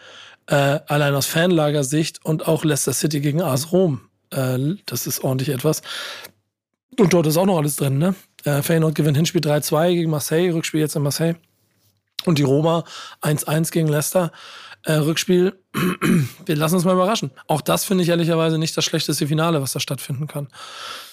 Äh, 0.46 0.80
allein 0.86 1.14
aus 1.14 1.26
Fanlagersicht 1.26 2.24
und 2.24 2.48
auch 2.48 2.64
Leicester 2.64 2.92
City 2.92 3.20
gegen 3.20 3.42
AS 3.42 3.70
Rom. 3.72 4.00
Äh, 4.30 4.76
das 4.86 5.06
ist 5.06 5.22
ordentlich 5.22 5.50
etwas. 5.50 5.82
Und 6.98 7.12
dort 7.12 7.26
ist 7.26 7.36
auch 7.36 7.46
noch 7.46 7.58
alles 7.58 7.76
drin, 7.76 7.98
ne? 7.98 8.14
Äh, 8.44 8.62
Feyenoord 8.62 8.94
gewinnt 8.94 9.16
Hinspiel 9.16 9.40
3-2 9.40 9.94
gegen 9.94 10.10
Marseille, 10.10 10.50
Rückspiel 10.50 10.80
jetzt 10.80 10.96
in 10.96 11.02
Marseille. 11.02 11.34
Und 12.24 12.38
die 12.38 12.42
Roma 12.42 12.84
1-1 13.22 13.70
gegen 13.70 13.88
Leicester. 13.88 14.32
Äh, 14.88 14.94
Rückspiel, 14.94 15.52
wir 16.46 16.56
lassen 16.56 16.76
uns 16.76 16.86
mal 16.86 16.94
überraschen. 16.94 17.30
Auch 17.46 17.60
das 17.60 17.84
finde 17.84 18.04
ich 18.04 18.08
ehrlicherweise 18.08 18.56
nicht 18.56 18.74
das 18.74 18.86
schlechteste 18.86 19.26
Finale, 19.26 19.60
was 19.60 19.72
da 19.72 19.80
stattfinden 19.80 20.26
kann. 20.26 20.48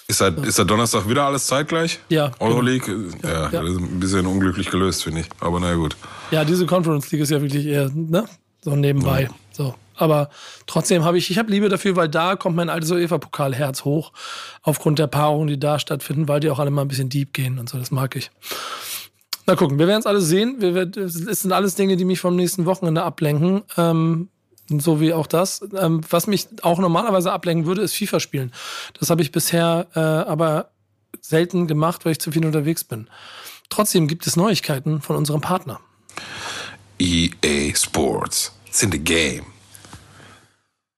Ist 0.08 0.22
da, 0.22 0.28
ist 0.28 0.58
da 0.58 0.64
Donnerstag 0.64 1.06
wieder 1.10 1.24
alles 1.24 1.46
zeitgleich? 1.46 1.98
Ja, 2.08 2.32
Euroleague? 2.40 3.10
Ja, 3.22 3.28
Ja, 3.28 3.50
ja. 3.50 3.60
das 3.60 3.72
ist 3.72 3.76
ein 3.76 4.00
bisschen 4.00 4.24
unglücklich 4.24 4.70
gelöst, 4.70 5.04
finde 5.04 5.20
ich. 5.20 5.26
Aber 5.40 5.60
naja, 5.60 5.74
gut. 5.74 5.94
Ja, 6.30 6.46
diese 6.46 6.64
Conference 6.64 7.12
League 7.12 7.20
ist 7.20 7.28
ja 7.28 7.42
wirklich 7.42 7.66
eher, 7.66 7.90
ne? 7.92 8.24
So 8.62 8.74
nebenbei. 8.74 9.28
So. 9.52 9.74
Aber 9.94 10.30
trotzdem 10.66 11.04
habe 11.04 11.18
ich, 11.18 11.30
ich 11.30 11.36
habe 11.36 11.50
Liebe 11.50 11.68
dafür, 11.68 11.96
weil 11.96 12.08
da 12.08 12.34
kommt 12.34 12.56
mein 12.56 12.70
altes 12.70 12.90
UEFA-Pokal-Herz 12.90 13.84
hoch. 13.84 14.12
Aufgrund 14.62 14.98
der 14.98 15.06
Paarungen, 15.06 15.48
die 15.48 15.60
da 15.60 15.78
stattfinden, 15.78 16.28
weil 16.28 16.40
die 16.40 16.48
auch 16.48 16.58
alle 16.58 16.70
mal 16.70 16.80
ein 16.82 16.88
bisschen 16.88 17.10
deep 17.10 17.34
gehen 17.34 17.58
und 17.58 17.68
so. 17.68 17.76
Das 17.76 17.90
mag 17.90 18.16
ich. 18.16 18.30
Na 19.46 19.54
gucken, 19.54 19.78
wir 19.78 19.86
werden 19.86 20.00
es 20.00 20.06
alles 20.06 20.26
sehen. 20.26 20.60
Es 20.60 21.42
sind 21.42 21.52
alles 21.52 21.76
Dinge, 21.76 21.96
die 21.96 22.04
mich 22.04 22.20
vom 22.20 22.34
nächsten 22.34 22.66
Wochenende 22.66 23.04
ablenken. 23.04 23.62
Ähm, 23.76 24.28
so 24.68 25.00
wie 25.00 25.12
auch 25.12 25.28
das. 25.28 25.64
Ähm, 25.78 26.00
was 26.10 26.26
mich 26.26 26.48
auch 26.62 26.78
normalerweise 26.78 27.30
ablenken 27.30 27.66
würde, 27.66 27.82
ist 27.82 27.94
FIFA 27.94 28.18
spielen. 28.18 28.52
Das 28.98 29.10
habe 29.10 29.22
ich 29.22 29.30
bisher 29.30 29.86
äh, 29.94 30.00
aber 30.00 30.70
selten 31.20 31.68
gemacht, 31.68 32.04
weil 32.04 32.12
ich 32.12 32.20
zu 32.20 32.32
viel 32.32 32.44
unterwegs 32.44 32.82
bin. 32.82 33.08
Trotzdem 33.68 34.08
gibt 34.08 34.26
es 34.26 34.36
Neuigkeiten 34.36 35.00
von 35.00 35.16
unserem 35.16 35.40
Partner. 35.40 35.80
EA 36.98 37.74
Sports. 37.74 38.52
It's 38.66 38.82
in 38.82 38.90
the 38.90 38.98
game. 38.98 39.46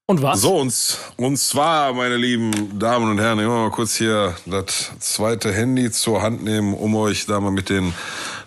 Und 0.06 0.22
was? 0.22 0.40
So, 0.40 0.56
und, 0.56 0.98
und 1.16 1.36
zwar, 1.36 1.92
meine 1.92 2.16
lieben 2.16 2.78
Damen 2.78 3.10
und 3.10 3.18
Herren, 3.18 3.38
immer 3.40 3.64
mal 3.64 3.70
kurz 3.70 3.96
hier 3.96 4.34
das 4.46 4.90
zweite 5.00 5.52
Handy 5.52 5.90
zur 5.90 6.22
Hand 6.22 6.42
nehmen, 6.42 6.72
um 6.72 6.96
euch 6.96 7.26
da 7.26 7.40
mal 7.40 7.50
mit 7.50 7.68
den 7.68 7.92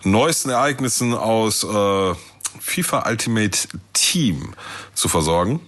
neuesten 0.04 0.50
Ereignissen 0.50 1.14
aus 1.14 1.64
äh, 1.64 2.14
FIFA 2.60 3.08
Ultimate 3.08 3.68
Team 3.92 4.54
zu 4.94 5.08
versorgen. 5.08 5.60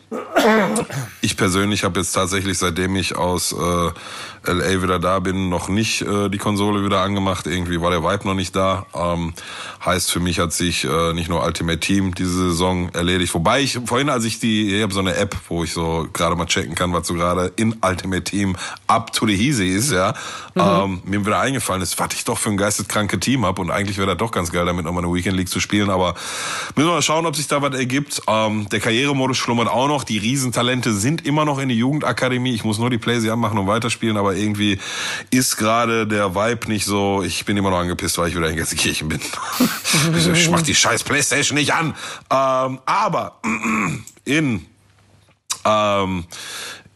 Ich 1.21 1.37
persönlich 1.37 1.85
habe 1.85 2.01
jetzt 2.01 2.13
tatsächlich, 2.13 2.59
seitdem 2.59 2.97
ich 2.97 3.17
aus 3.17 3.53
äh, 3.53 4.53
LA 4.53 4.83
wieder 4.83 4.99
da 4.99 5.19
bin, 5.21 5.49
noch 5.49 5.69
nicht 5.69 6.03
äh, 6.03 6.29
die 6.29 6.39
Konsole 6.39 6.85
wieder 6.85 7.01
angemacht. 7.01 7.47
Irgendwie 7.47 7.81
war 7.81 7.91
der 7.91 8.03
Vibe 8.03 8.27
noch 8.27 8.35
nicht 8.35 8.55
da. 8.55 8.87
Ähm, 8.95 9.33
heißt, 9.85 10.13
für 10.13 10.21
mich 10.21 10.39
hat 10.39 10.53
sich 10.53 10.85
äh, 10.85 11.13
nicht 11.15 11.29
nur 11.29 11.43
Ultimate 11.43 11.81
Team 11.81 12.15
diese 12.15 12.51
Saison 12.51 12.91
erledigt. 12.91 13.33
Wobei 13.35 13.63
ich 13.63 13.79
vorhin, 13.87 14.11
als 14.11 14.25
ich 14.25 14.39
die, 14.41 14.77
ich 14.77 14.83
habe 14.83 14.93
so 14.93 15.01
eine 15.01 15.17
App, 15.17 15.37
wo 15.49 15.65
ich 15.65 15.73
so 15.73 16.07
gerade 16.13 16.37
mal 16.37 16.47
checken 16.47 16.75
kann, 16.75 16.93
was 16.93 17.07
so 17.07 17.15
gerade 17.15 17.53
in 17.57 17.77
Ultimate 17.83 18.25
Team 18.25 18.57
up 18.87 19.13
to 19.13 19.27
the 19.27 19.35
easy 19.35 19.69
ist, 19.69 19.93
ja. 19.93 20.15
Ähm, 20.57 21.03
mir 21.05 21.25
wieder 21.25 21.41
eingefallen 21.41 21.83
ist, 21.83 21.99
was 21.99 22.15
ich 22.15 22.25
doch 22.25 22.39
für 22.39 22.51
ein 22.51 22.57
geisteskranke 22.57 23.19
Team 23.19 23.45
hab 23.45 23.59
und 23.59 23.71
eigentlich 23.71 23.99
wäre 23.99 24.09
das 24.09 24.19
doch 24.19 24.31
ganz 24.31 24.53
geil, 24.53 24.67
damit 24.67 24.85
nochmal 24.85 25.05
eine 25.05 25.13
Weekend 25.13 25.37
League 25.37 25.49
zu 25.49 25.59
spielen. 25.59 25.91
Aber 25.91 26.15
müssen 26.77 26.89
wir 26.89 26.95
mal 26.95 27.03
schauen, 27.03 27.27
ob 27.27 27.35
sich 27.35 27.49
da 27.49 27.61
was 27.63 27.75
ergibt. 27.75 28.23
Ähm, 28.29 28.69
der 28.69 28.81
Karrieremodus 28.81 29.37
schlummert 29.37 29.69
auch 29.69 29.89
noch. 29.89 30.04
Die 30.09 30.19
Riesentalente 30.19 30.93
sind 30.93 31.27
immer 31.27 31.45
noch 31.45 31.59
in 31.59 31.69
der 31.69 31.77
Jugendakademie. 31.77 32.55
Ich 32.55 32.65
muss 32.65 32.79
nur 32.79 32.91
die 32.91 32.99
Playsee 32.99 33.31
anmachen 33.31 33.59
und 33.59 33.67
weiterspielen, 33.67 34.17
aber 34.17 34.35
irgendwie 34.35 34.79
ist 35.31 35.57
gerade 35.57 36.07
der 36.07 36.35
Vibe 36.35 36.69
nicht 36.69 36.85
so. 36.85 37.23
Ich 37.23 37.45
bin 37.45 37.57
immer 37.57 37.71
noch 37.71 37.79
angepisst, 37.79 38.19
weil 38.19 38.29
ich 38.29 38.37
wieder 38.37 38.49
in 38.49 38.57
Gelsenkirchen 38.57 39.09
bin. 39.09 39.21
ich 40.35 40.51
mach 40.51 40.63
die 40.63 40.75
scheiß 40.75 41.05
Playstation 41.05 41.57
nicht 41.57 41.73
an. 41.73 41.95
Ähm, 42.31 42.81
aber 42.87 43.41
in 44.25 44.67
ähm, 45.65 46.25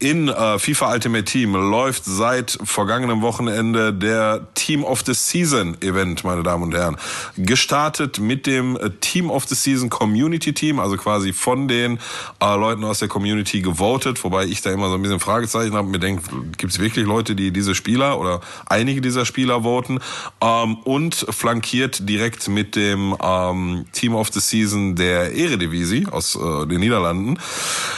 in 0.00 0.28
äh, 0.28 0.58
FIFA 0.58 0.92
Ultimate 0.92 1.24
Team 1.24 1.54
läuft 1.54 2.04
seit 2.04 2.56
vergangenem 2.62 3.20
Wochenende 3.20 3.92
der 3.92 4.46
Team 4.54 4.84
of 4.84 5.02
the 5.04 5.12
Season 5.12 5.76
Event, 5.80 6.22
meine 6.22 6.44
Damen 6.44 6.62
und 6.64 6.74
Herren. 6.74 6.96
Gestartet 7.36 8.20
mit 8.20 8.46
dem 8.46 8.76
äh, 8.76 8.90
Team 9.00 9.28
of 9.28 9.46
the 9.48 9.56
Season 9.56 9.90
Community 9.90 10.52
Team, 10.52 10.78
also 10.78 10.96
quasi 10.96 11.32
von 11.32 11.66
den 11.66 11.98
äh, 12.40 12.56
Leuten 12.56 12.84
aus 12.84 13.00
der 13.00 13.08
Community 13.08 13.60
gewotet, 13.60 14.22
wobei 14.22 14.44
ich 14.44 14.62
da 14.62 14.70
immer 14.70 14.88
so 14.88 14.94
ein 14.94 15.02
bisschen 15.02 15.18
Fragezeichen 15.18 15.74
habe 15.74 15.88
mir 15.88 15.98
denke, 15.98 16.22
gibt 16.56 16.72
es 16.72 16.78
wirklich 16.78 17.04
Leute, 17.04 17.34
die 17.34 17.50
diese 17.50 17.74
Spieler 17.74 18.20
oder 18.20 18.40
einige 18.66 19.00
dieser 19.00 19.26
Spieler 19.26 19.64
voten? 19.64 19.98
Ähm, 20.40 20.76
und 20.84 21.26
flankiert 21.30 22.08
direkt 22.08 22.46
mit 22.48 22.76
dem 22.76 23.16
ähm, 23.20 23.86
Team 23.92 24.14
of 24.14 24.28
the 24.32 24.40
Season 24.40 24.94
der 24.94 25.34
Eredivisie 25.34 26.06
aus 26.08 26.36
äh, 26.36 26.66
den 26.66 26.78
Niederlanden 26.78 27.38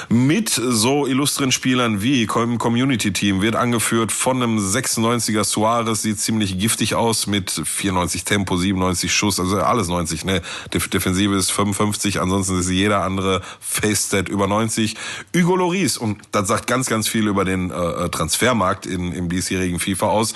mit 0.09 0.49
so 0.51 1.07
illustren 1.07 1.53
Spielern 1.53 1.90
wie 1.99 2.23
im 2.23 2.59
Community 2.59 3.13
Team 3.13 3.43
wird 3.43 3.57
angeführt 3.57 4.13
von 4.13 4.43
einem 4.43 4.59
96er 4.59 5.45
Suarez, 5.45 6.03
sieht 6.03 6.21
ziemlich 6.21 6.59
giftig 6.59 6.95
aus 6.95 7.27
mit 7.27 7.51
94 7.51 8.25
Tempo, 8.25 8.57
97 8.57 9.13
Schuss, 9.13 9.41
also 9.41 9.59
alles 9.59 9.89
90, 9.89 10.25
ne? 10.25 10.43
Def 10.73 10.89
Defensive 10.89 11.35
ist 11.35 11.51
55, 11.51 12.21
ansonsten 12.21 12.61
ist 12.61 12.71
jeder 12.71 13.03
andere 13.03 13.43
Face-Stat 13.61 14.29
über 14.29 14.47
90. 14.47 14.97
Hugo 15.37 15.57
Loris, 15.57 15.99
und 15.99 16.19
das 16.33 16.49
sagt 16.49 16.67
ganz, 16.67 16.87
ganz 16.87 17.09
viel 17.09 17.27
über 17.27 17.45
den 17.45 17.71
äh, 17.71 18.09
Transfermarkt 18.09 18.87
in, 18.87 19.13
im 19.13 19.29
diesjährigen 19.29 19.81
FIFA 19.81 20.07
aus. 20.07 20.35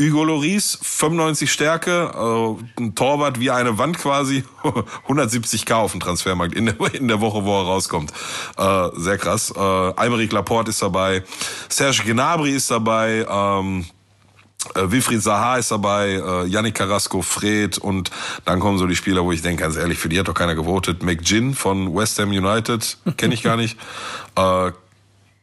Hugo 0.00 0.24
Loris, 0.24 0.78
95 0.82 1.52
Stärke, 1.52 2.10
äh, 2.14 2.80
ein 2.82 2.94
Torwart 2.94 3.38
wie 3.38 3.50
eine 3.50 3.78
Wand 3.78 3.98
quasi, 3.98 4.44
170k 5.08 5.74
auf 5.74 5.92
dem 5.92 6.00
Transfermarkt 6.00 6.54
in 6.54 6.66
der, 6.66 6.94
in 6.94 7.08
der 7.08 7.20
Woche, 7.20 7.44
wo 7.44 7.60
er 7.60 7.66
rauskommt. 7.66 8.12
Äh, 8.56 8.88
sehr 8.96 9.18
krass. 9.18 9.52
Äh, 9.54 9.60
Aymeric 9.60 10.32
Laporte 10.32 10.70
ist 10.70 10.82
dabei, 10.82 11.22
Serge 11.68 12.02
Gnabry 12.04 12.50
ist 12.50 12.70
dabei, 12.70 13.26
ähm, 13.28 13.84
äh, 14.74 14.90
Wilfried 14.90 15.22
Zaha 15.22 15.56
ist 15.56 15.70
dabei, 15.70 16.12
äh, 16.12 16.46
Yannick 16.46 16.74
Carrasco, 16.74 17.22
Fred 17.22 17.78
und 17.78 18.10
dann 18.44 18.60
kommen 18.60 18.78
so 18.78 18.86
die 18.86 18.96
Spieler, 18.96 19.24
wo 19.24 19.32
ich 19.32 19.42
denke, 19.42 19.62
ganz 19.62 19.76
ehrlich, 19.76 19.98
für 19.98 20.08
die 20.08 20.18
hat 20.18 20.28
doch 20.28 20.34
keiner 20.34 20.54
gewotet. 20.54 21.02
McGinn 21.02 21.54
von 21.54 21.94
West 21.94 22.18
Ham 22.18 22.30
United, 22.30 22.98
kenne 23.16 23.34
ich 23.34 23.42
gar 23.42 23.56
nicht. 23.56 23.78
Äh, 24.34 24.72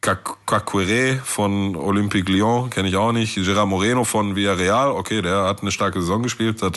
Caquere 0.02 1.20
von 1.24 1.76
Olympique 1.76 2.32
Lyon, 2.32 2.70
kenne 2.70 2.88
ich 2.88 2.95
auch 2.95 3.12
nicht. 3.12 3.36
Gerard 3.36 3.68
Moreno 3.68 4.06
von 4.06 4.36
Villarreal, 4.36 4.91
okay, 4.91 5.22
der 5.22 5.43
hat 5.43 5.62
eine 5.62 5.72
starke 5.72 6.00
Saison 6.00 6.24
gespielt, 6.24 6.62
das 6.62 6.74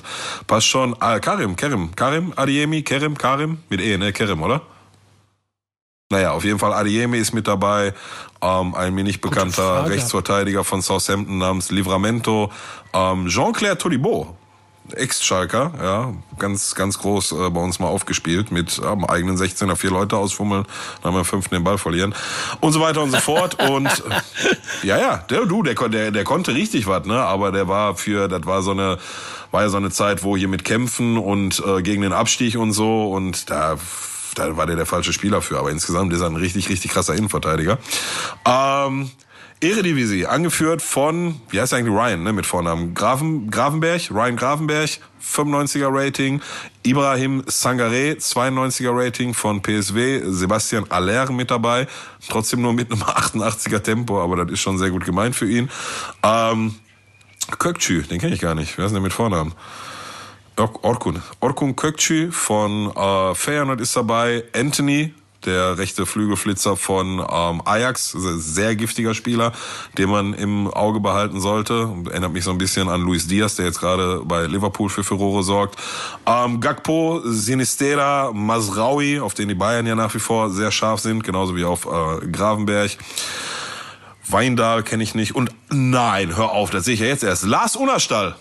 passt 0.47 0.67
schon. 0.67 0.97
Ah, 0.99 1.21
Karim, 1.21 1.55
Kerim, 1.55 1.95
Karim, 1.95 2.33
Adiemi, 2.35 2.83
Kerim, 2.83 3.17
Karim, 3.17 3.59
mit 3.69 3.81
E, 3.81 3.97
ne, 3.97 4.13
Kerim, 4.13 4.43
oder? 4.43 4.63
Naja, 6.11 6.33
auf 6.33 6.45
jeden 6.45 6.59
Fall 6.59 6.73
Adiemi 6.75 7.19
ist 7.19 7.33
mit 7.33 7.47
dabei, 7.49 7.95
ähm, 8.43 8.75
ein 8.75 8.95
mir 8.95 9.05
nicht 9.05 9.21
bekannter. 9.21 9.89
Rechtsverteidiger 9.89 10.65
von 10.65 10.83
Southampton 10.83 11.39
namens 11.39 11.71
Livramento, 11.71 12.51
ähm, 12.93 13.29
Jean-Claire 13.29 13.79
Tolibo 13.79 14.37
Ex-Schalker, 14.95 15.73
ja, 15.81 16.13
ganz, 16.39 16.75
ganz 16.75 16.99
groß 16.99 17.33
äh, 17.33 17.51
bei 17.51 17.61
uns 17.61 17.79
mal 17.79 17.87
aufgespielt 17.87 18.51
mit 18.51 18.81
am 18.83 19.05
eigenen 19.05 19.37
16er 19.37 19.77
vier 19.77 19.91
Leute 19.91 20.17
ausfummeln, 20.17 20.67
dann 21.03 21.15
am 21.15 21.25
fünften 21.25 21.55
den 21.55 21.65
Ball 21.65 21.79
verlieren 21.79 22.15
und 22.61 22.73
so 22.73 22.81
weiter 22.81 23.03
und 23.03 23.11
so 23.11 23.19
fort. 23.19 23.63
und 23.69 23.87
äh, 23.87 24.21
ja, 24.87 24.99
ja, 24.99 25.17
der 25.19 25.47
du, 25.47 25.63
der, 25.63 25.75
der, 25.89 26.11
der 26.11 26.25
konnte 26.25 26.55
richtig 26.55 26.87
was, 26.87 27.07
ne? 27.07 27.21
Aber 27.21 27.53
der 27.53 27.69
war 27.69 27.95
für, 27.95 28.29
das 28.29 28.45
war 28.45 28.63
so 28.63 28.73
eine, 28.73 28.99
war 29.51 29.63
ja 29.63 29.69
so 29.69 29.77
eine 29.77 29.91
Zeit, 29.91 30.25
wo 30.25 30.37
hier 30.37 30.49
mit 30.49 30.65
Kämpfen 30.65 31.17
und 31.17 31.63
äh, 31.67 31.83
gegen 31.83 32.03
den 32.03 32.13
Abstieg 32.13 32.57
und 32.57 32.73
so 32.73 33.11
und 33.11 33.51
da 33.51 33.79
da 34.35 34.57
war 34.57 34.67
der 34.67 34.77
der 34.77 34.87
falsche 34.87 35.13
Spieler 35.13 35.43
für, 35.43 35.59
aber 35.59 35.71
insgesamt 35.71 36.13
ist 36.13 36.21
er 36.21 36.27
ein 36.27 36.37
richtig, 36.37 36.71
richtig 36.71 36.91
krasser 36.91 37.15
Innenverteidiger. 37.15 37.79
Ähm, 38.47 39.11
Eredivisie, 39.63 40.27
angeführt 40.27 40.83
von, 40.83 41.41
wie 41.51 41.61
heißt 41.61 41.73
eigentlich 41.73 41.95
Ryan, 41.95 42.25
ne, 42.25 42.33
mit 42.33 42.47
Vornamen? 42.47 42.95
Graven, 42.95 43.49
Gravenberg, 43.49 44.11
Ryan 44.11 44.37
Gravenberg, 44.37 44.91
95er 45.23 45.89
Rating. 45.89 46.41
Ibrahim 46.83 47.45
Sangare, 47.47 48.17
92er 48.19 48.91
Rating 48.93 49.35
von 49.35 49.63
PSW. 49.63 50.23
Sebastian 50.25 50.91
Aller 50.91 51.31
mit 51.31 51.51
dabei. 51.51 51.87
Trotzdem 52.29 52.63
nur 52.63 52.73
mit 52.73 52.91
einem 52.91 53.03
88er 53.03 53.79
Tempo, 53.79 54.21
aber 54.21 54.45
das 54.45 54.53
ist 54.53 54.61
schon 54.61 54.79
sehr 54.79 54.91
gut 54.91 55.05
gemeint 55.05 55.37
für 55.37 55.49
ihn. 55.49 55.71
Ähm, 56.25 56.75
Kökçü, 57.59 58.03
den 58.03 58.21
kenne 58.21 58.35
ich 58.35 58.41
gar 58.41 58.57
nicht. 58.57 58.77
Wer 58.79 58.87
ist 58.87 58.95
denn 58.95 59.03
mit 59.03 59.13
Vornamen? 59.13 59.55
Orkun. 60.57 61.23
Orkun 61.41 61.77
Kökçü 61.77 62.31
von 62.31 62.91
äh, 62.95 63.35
Feyenoord 63.35 63.81
ist 63.81 63.97
dabei. 63.97 64.45
Anthony, 64.55 65.15
der 65.47 65.79
rechte 65.79 66.07
Flügelflitzer 66.07 66.77
von 66.77 67.19
ähm, 67.19 67.63
Ajax, 67.65 68.11
sehr 68.13 68.77
giftiger 68.77 69.15
Spieler, 69.15 69.53
den 69.99 70.11
man 70.11 70.35
im 70.35 70.69
Auge 70.69 71.01
behalten 71.01 71.41
sollte. 71.41 71.93
Erinnert 72.11 72.33
mich 72.33 72.45
so 72.45 72.51
ein 72.51 72.59
bisschen 72.59 72.89
an 72.89 73.03
Luis 73.03 73.27
Diaz, 73.27 73.57
der 73.57 73.67
jetzt 73.67 73.81
gerade 73.81 74.23
bei 74.25 74.47
Liverpool 74.47 74.89
für 74.89 75.05
Furore 75.05 75.43
sorgt. 75.43 75.79
Ähm, 76.27 76.61
Gakpo, 76.61 77.21
Sinistera, 77.25 78.33
Masraui, 78.33 79.21
auf 79.21 79.35
den 79.35 79.49
die 79.49 79.55
Bayern 79.55 79.87
ja 79.87 79.95
nach 79.95 80.15
wie 80.15 80.21
vor 80.21 80.51
sehr 80.51 80.71
scharf 80.71 81.01
sind, 81.01 81.25
genauso 81.25 81.57
wie 81.57 81.65
auf 81.65 81.87
äh, 81.87 82.27
Gravenberg. 82.27 82.97
Weindahl 84.29 84.83
kenne 84.83 85.03
ich 85.03 85.15
nicht. 85.15 85.35
Und 85.35 85.51
nein, 85.69 86.37
hör 86.37 86.53
auf, 86.53 86.71
das 86.71 86.85
sehe 86.85 86.95
ich 86.95 87.01
ja 87.01 87.07
jetzt 87.07 87.25
erst. 87.25 87.45
Lars 87.45 87.77
Unerstall. 87.77 88.37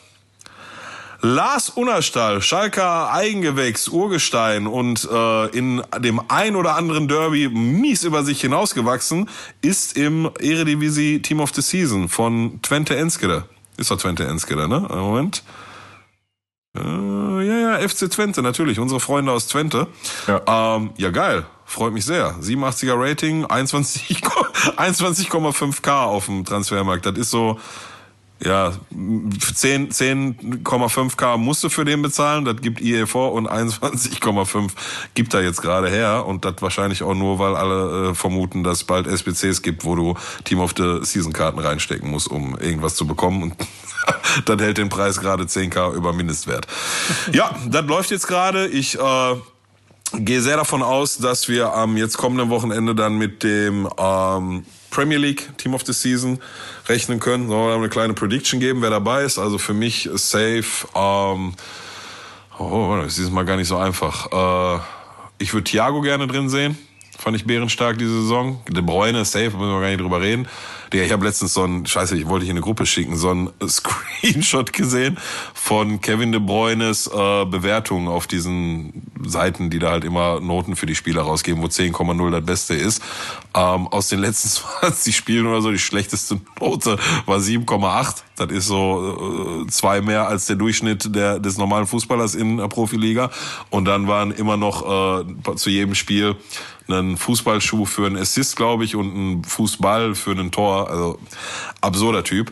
Lars 1.21 1.69
Unnerstall, 1.69 2.41
Schalker 2.41 3.11
Eigengewächs, 3.13 3.87
Urgestein 3.87 4.65
und 4.65 5.07
äh, 5.11 5.47
in 5.55 5.83
dem 5.99 6.19
ein 6.29 6.55
oder 6.55 6.75
anderen 6.75 7.07
Derby 7.07 7.47
mies 7.47 8.03
über 8.03 8.23
sich 8.23 8.41
hinausgewachsen, 8.41 9.29
ist 9.61 9.95
im 9.97 10.31
Eredivisie 10.39 11.21
Team 11.21 11.39
of 11.39 11.53
the 11.53 11.61
Season 11.61 12.09
von 12.09 12.59
Twente 12.63 12.95
Enskede. 12.95 13.45
Ist 13.77 13.91
doch 13.91 13.97
Twente 13.97 14.25
Enskede, 14.25 14.67
ne? 14.67 14.79
Moment. 14.89 15.43
Äh, 16.75 16.81
ja, 16.81 17.79
ja, 17.79 17.87
FC 17.87 18.09
Twente, 18.09 18.41
natürlich, 18.41 18.79
unsere 18.79 18.99
Freunde 18.99 19.31
aus 19.31 19.47
Twente. 19.47 19.87
Ja, 20.27 20.75
ähm, 20.75 20.91
ja 20.97 21.11
geil. 21.11 21.45
Freut 21.65 21.93
mich 21.93 22.05
sehr. 22.05 22.35
87er 22.41 22.95
Rating, 22.97 23.45
21,5K 23.45 24.77
21, 24.77 25.33
auf 25.33 26.25
dem 26.25 26.45
Transfermarkt. 26.45 27.05
Das 27.05 27.17
ist 27.17 27.29
so, 27.29 27.59
ja, 28.43 28.73
10, 28.89 29.91
10,5k 29.91 31.37
musst 31.37 31.63
du 31.63 31.69
für 31.69 31.85
den 31.85 32.01
bezahlen, 32.01 32.43
das 32.43 32.57
gibt 32.61 32.81
IE 32.81 33.05
vor 33.05 33.33
und 33.33 33.47
21,5 33.47 34.71
gibt 35.13 35.33
er 35.33 35.43
jetzt 35.43 35.61
gerade 35.61 35.89
her 35.89 36.25
und 36.25 36.43
das 36.43 36.55
wahrscheinlich 36.59 37.03
auch 37.03 37.13
nur, 37.13 37.37
weil 37.37 37.55
alle 37.55 38.09
äh, 38.09 38.15
vermuten, 38.15 38.63
dass 38.63 38.83
bald 38.83 39.05
SBCs 39.05 39.61
gibt, 39.61 39.85
wo 39.85 39.95
du 39.95 40.15
Team 40.43 40.59
of 40.59 40.73
the 40.75 40.99
Season 41.03 41.33
Karten 41.33 41.59
reinstecken 41.59 42.09
musst, 42.09 42.29
um 42.29 42.57
irgendwas 42.57 42.95
zu 42.95 43.05
bekommen 43.05 43.43
und 43.43 43.55
das 44.45 44.59
hält 44.59 44.79
den 44.79 44.89
Preis 44.89 45.19
gerade 45.19 45.43
10k 45.43 45.93
über 45.93 46.11
Mindestwert. 46.11 46.65
Ja, 47.31 47.55
das 47.67 47.85
läuft 47.85 48.09
jetzt 48.09 48.27
gerade. 48.27 48.67
Ich 48.67 48.97
äh, 48.97 49.35
gehe 50.13 50.41
sehr 50.41 50.57
davon 50.57 50.81
aus, 50.81 51.17
dass 51.17 51.47
wir 51.47 51.73
am 51.73 51.95
jetzt 51.95 52.17
kommenden 52.17 52.49
Wochenende 52.49 52.95
dann 52.95 53.17
mit 53.17 53.43
dem 53.43 53.87
ähm, 53.99 54.65
Premier 54.91 55.17
League 55.17 55.57
Team 55.57 55.73
of 55.73 55.83
the 55.85 55.93
Season 55.93 56.39
rechnen 56.87 57.19
können. 57.19 57.47
Sollen 57.47 57.67
wir 57.67 57.75
eine 57.75 57.89
kleine 57.89 58.13
Prediction 58.13 58.59
geben, 58.59 58.81
wer 58.81 58.91
dabei 58.91 59.23
ist? 59.23 59.39
Also 59.39 59.57
für 59.57 59.73
mich 59.73 60.09
safe. 60.13 60.87
Ähm, 60.93 61.53
oh, 62.59 62.95
das 62.97 63.07
ist 63.07 63.17
dieses 63.17 63.31
Mal 63.31 63.45
gar 63.45 63.57
nicht 63.57 63.67
so 63.67 63.77
einfach. 63.77 64.77
Äh, 64.77 64.81
ich 65.39 65.53
würde 65.53 65.63
Thiago 65.63 66.01
gerne 66.01 66.27
drin 66.27 66.49
sehen. 66.49 66.77
Fand 67.17 67.35
ich 67.35 67.45
bärenstark 67.45 67.97
diese 67.97 68.21
Saison. 68.21 68.61
De 68.67 68.81
Bruyne, 68.81 69.25
safe, 69.25 69.51
müssen 69.51 69.71
wir 69.71 69.81
gar 69.81 69.87
nicht 69.87 70.01
drüber 70.01 70.21
reden. 70.21 70.47
Digga, 70.91 71.03
ich 71.03 71.11
habe 71.11 71.25
letztens 71.25 71.53
so 71.53 71.63
ein, 71.63 71.85
scheiße, 71.85 72.17
ich 72.17 72.27
wollte 72.27 72.43
ich 72.43 72.49
in 72.49 72.57
eine 72.57 72.63
Gruppe 72.63 72.85
schicken, 72.85 73.15
so 73.15 73.29
ein 73.29 73.49
Screenshot 73.67 74.73
gesehen 74.73 75.17
von 75.53 76.01
Kevin 76.01 76.31
De 76.31 76.41
Bruynes 76.41 77.07
äh, 77.07 77.45
Bewertungen 77.45 78.07
auf 78.09 78.27
diesen 78.27 79.09
Seiten, 79.25 79.69
die 79.69 79.79
da 79.79 79.91
halt 79.91 80.03
immer 80.03 80.39
Noten 80.41 80.75
für 80.75 80.85
die 80.85 80.95
Spieler 80.95 81.21
rausgeben, 81.21 81.61
wo 81.61 81.67
10,0 81.67 82.31
das 82.31 82.45
Beste 82.45 82.73
ist. 82.75 83.01
Ähm, 83.55 83.87
aus 83.87 84.09
den 84.09 84.19
letzten 84.19 84.49
20 84.81 85.15
Spielen 85.15 85.47
oder 85.47 85.61
so, 85.61 85.71
die 85.71 85.79
schlechteste 85.79 86.41
Note 86.59 86.97
war 87.25 87.37
7,8. 87.37 88.23
Das 88.35 88.51
ist 88.51 88.67
so 88.67 89.63
äh, 89.65 89.67
zwei 89.69 90.01
mehr 90.01 90.27
als 90.27 90.47
der 90.47 90.55
Durchschnitt 90.55 91.15
der, 91.15 91.39
des 91.39 91.57
normalen 91.57 91.87
Fußballers 91.87 92.35
in 92.35 92.57
der 92.57 92.67
Profiliga. 92.67 93.29
Und 93.69 93.85
dann 93.85 94.07
waren 94.07 94.31
immer 94.31 94.57
noch 94.57 95.21
äh, 95.21 95.55
zu 95.55 95.69
jedem 95.69 95.95
Spiel 95.95 96.35
einen 96.89 97.17
Fußballschuh 97.17 97.85
für 97.85 98.05
einen 98.05 98.17
Assist, 98.17 98.55
glaube 98.55 98.83
ich, 98.83 98.95
und 98.95 99.13
einen 99.13 99.43
Fußball 99.43 100.15
für 100.15 100.31
einen 100.31 100.51
Tor. 100.51 100.80
Also 100.89 101.19
absurder 101.81 102.23
Typ. 102.23 102.51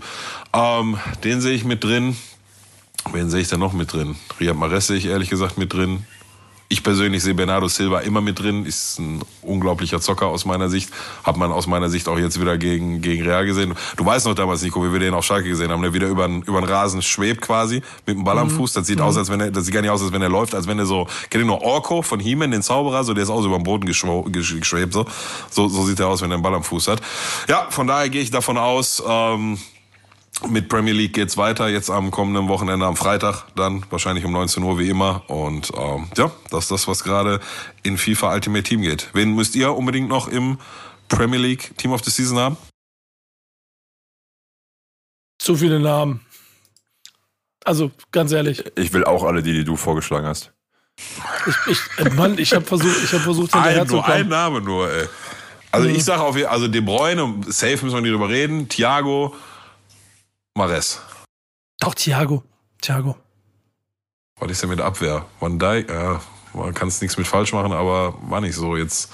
Ähm, 0.53 0.97
den 1.23 1.41
sehe 1.41 1.53
ich 1.53 1.63
mit 1.63 1.84
drin. 1.84 2.15
Wen 3.11 3.30
sehe 3.30 3.41
ich 3.41 3.47
da 3.47 3.57
noch 3.57 3.73
mit 3.73 3.93
drin? 3.93 4.15
Riyad 4.39 4.55
Mahrez 4.55 4.88
sehe 4.88 4.97
ich 4.97 5.05
ehrlich 5.05 5.30
gesagt 5.30 5.57
mit 5.57 5.73
drin. 5.73 6.05
Ich 6.72 6.84
persönlich 6.84 7.24
sehe 7.24 7.34
Bernardo 7.34 7.67
Silva 7.67 8.01
immer 8.01 8.22
mit 8.22 8.38
drin, 8.38 8.63
ist 8.63 8.99
ein 8.99 9.24
unglaublicher 9.41 9.99
Zocker 9.99 10.28
aus 10.28 10.45
meiner 10.45 10.70
Sicht. 10.70 10.91
Hat 11.24 11.36
man 11.36 11.51
aus 11.51 11.65
meiner 11.65 11.89
Sicht 11.89 12.07
auch 12.07 12.20
jetzt 12.20 12.39
wieder 12.39 12.59
gegen, 12.59 13.01
gegen 13.01 13.24
Real 13.24 13.43
gesehen. 13.43 13.74
Du 13.97 14.05
weißt 14.05 14.28
noch 14.28 14.36
damals, 14.36 14.61
Nico, 14.61 14.84
wie 14.84 14.93
wir 14.93 14.99
den 14.99 15.15
auf 15.15 15.26
Schalke 15.26 15.49
gesehen 15.49 15.72
haben, 15.72 15.82
der 15.82 15.95
wieder 15.95 16.07
über 16.07 16.28
den, 16.28 16.43
über 16.43 16.61
den 16.61 16.70
Rasen 16.70 17.01
schwebt 17.01 17.41
quasi, 17.41 17.82
mit 18.05 18.17
dem 18.17 18.24
Ball 18.24 18.38
am 18.38 18.49
mhm. 18.49 18.51
Fuß. 18.51 18.74
Das 18.74 18.86
sieht 18.86 18.99
mhm. 18.99 19.05
aus, 19.05 19.17
als 19.17 19.32
wenn 19.32 19.41
er, 19.41 19.49
das 19.49 19.65
sieht 19.65 19.74
gar 19.74 19.82
nicht 19.82 19.89
aus, 19.89 20.03
als 20.03 20.11
wenn 20.11 20.22
er 20.22 20.30
läuft, 20.30 20.53
als 20.53 20.67
wenn 20.67 20.78
er 20.78 20.86
so, 20.86 21.07
kennt 21.32 21.43
ihr 21.43 21.47
noch 21.47 21.61
Orko 21.61 22.03
von 22.03 22.20
He-Man, 22.20 22.51
den 22.51 22.61
Zauberer, 22.61 23.03
so, 23.03 23.15
der 23.15 23.24
ist 23.24 23.32
auch 23.32 23.41
so 23.41 23.47
über 23.47 23.57
den 23.57 23.63
Boden 23.63 23.88
geschwebt, 23.88 24.93
so. 24.93 25.07
So, 25.49 25.70
so 25.70 25.86
sieht 25.86 25.99
er 25.99 26.07
aus, 26.07 26.22
wenn 26.22 26.30
er 26.30 26.36
einen 26.36 26.43
Ball 26.43 26.53
am 26.53 26.63
Fuß 26.63 26.88
hat. 26.88 27.01
Ja, 27.47 27.65
von 27.72 27.88
daher 27.88 28.09
gehe 28.09 28.22
ich 28.22 28.30
davon 28.30 28.59
aus, 28.59 29.01
ähm, 29.07 29.57
mit 30.47 30.69
Premier 30.69 30.93
League 30.93 31.13
geht's 31.13 31.38
weiter, 31.38 31.67
jetzt 31.67 31.89
am 31.89 32.11
kommenden 32.11 32.47
Wochenende 32.47 32.86
am 32.86 32.95
Freitag, 32.95 33.45
dann 33.55 33.86
wahrscheinlich 33.89 34.23
um 34.25 34.32
19 34.32 34.63
Uhr 34.63 34.80
wie 34.80 34.89
immer. 34.89 35.23
Und 35.27 35.71
ähm, 35.77 36.07
ja, 36.17 36.32
das 36.49 36.65
ist 36.65 36.71
das, 36.71 36.88
was 36.88 37.03
gerade 37.03 37.39
in 37.84 37.97
FIFA 37.97 38.34
Ultimate 38.34 38.63
Team 38.63 38.82
geht. 38.82 39.09
Wen 39.13 39.36
müsst 39.36 39.55
ihr 39.55 39.75
unbedingt 39.75 40.09
noch 40.09 40.27
im 40.27 40.57
Premier 41.09 41.39
League 41.39 41.77
Team 41.77 41.91
of 41.91 42.03
the 42.03 42.11
Season 42.11 42.38
haben? 42.38 42.57
Zu 45.39 45.55
viele 45.55 45.80
Namen. 45.80 46.21
Also, 47.65 47.91
ganz 48.11 48.32
ehrlich. 48.32 48.63
Ich 48.75 48.93
will 48.93 49.03
auch 49.03 49.23
alle 49.23 49.43
die, 49.43 49.53
die 49.53 49.63
du 49.63 49.75
vorgeschlagen 49.75 50.25
hast. 50.25 50.51
Ich, 51.45 51.55
ich, 51.67 52.05
äh, 52.05 52.09
Mann, 52.09 52.38
ich 52.38 52.53
habe 52.53 52.65
versucht, 52.65 53.03
ich 53.03 53.11
habe 53.13 53.23
versucht, 53.23 53.53
hinterher 53.53 53.82
ein, 53.82 53.88
zu 53.88 54.01
kommen. 54.01 54.11
Ein 54.11 54.27
Name 54.27 54.61
nur, 54.61 54.91
ey. 54.91 55.07
Also 55.71 55.88
mhm. 55.88 55.95
ich 55.95 56.03
sage 56.03 56.21
auf 56.21 56.36
also 56.49 56.67
De 56.67 56.82
Bruyne, 56.82 57.36
safe 57.47 57.84
müssen 57.84 57.93
wir 57.93 58.01
nicht 58.01 58.13
drüber 58.13 58.30
reden. 58.30 58.67
Thiago, 58.67 59.36
Mares. 60.60 60.99
Doch, 61.80 61.95
Thiago. 61.95 62.43
Thiago. 62.82 63.16
Was 64.39 64.51
ist 64.51 64.62
denn 64.62 64.70
mit 64.70 64.82
Abwehr? 64.82 65.26
Van 65.39 65.57
Dijk, 65.57 65.89
ja, 65.89 66.22
man 66.53 66.74
kann 66.74 66.89
es 66.89 67.01
nichts 67.01 67.18
mit 67.18 67.28
falsch 67.28 67.53
machen, 67.53 67.72
aber 67.72 68.14
war 68.30 68.41
nicht 68.41 68.55
so 68.55 68.76
jetzt. 68.76 69.10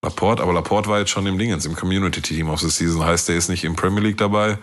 Laporte, 0.00 0.42
aber 0.42 0.52
Laporte 0.52 0.88
war 0.88 1.00
jetzt 1.00 1.10
schon 1.10 1.26
im 1.26 1.38
Dingens, 1.38 1.66
im 1.66 1.74
Community 1.74 2.20
Team 2.20 2.50
of 2.50 2.60
the 2.60 2.70
Season. 2.70 3.04
Heißt, 3.04 3.28
der 3.28 3.36
ist 3.36 3.48
nicht 3.48 3.64
im 3.64 3.74
Premier 3.74 4.00
League 4.00 4.18
dabei. 4.18 4.58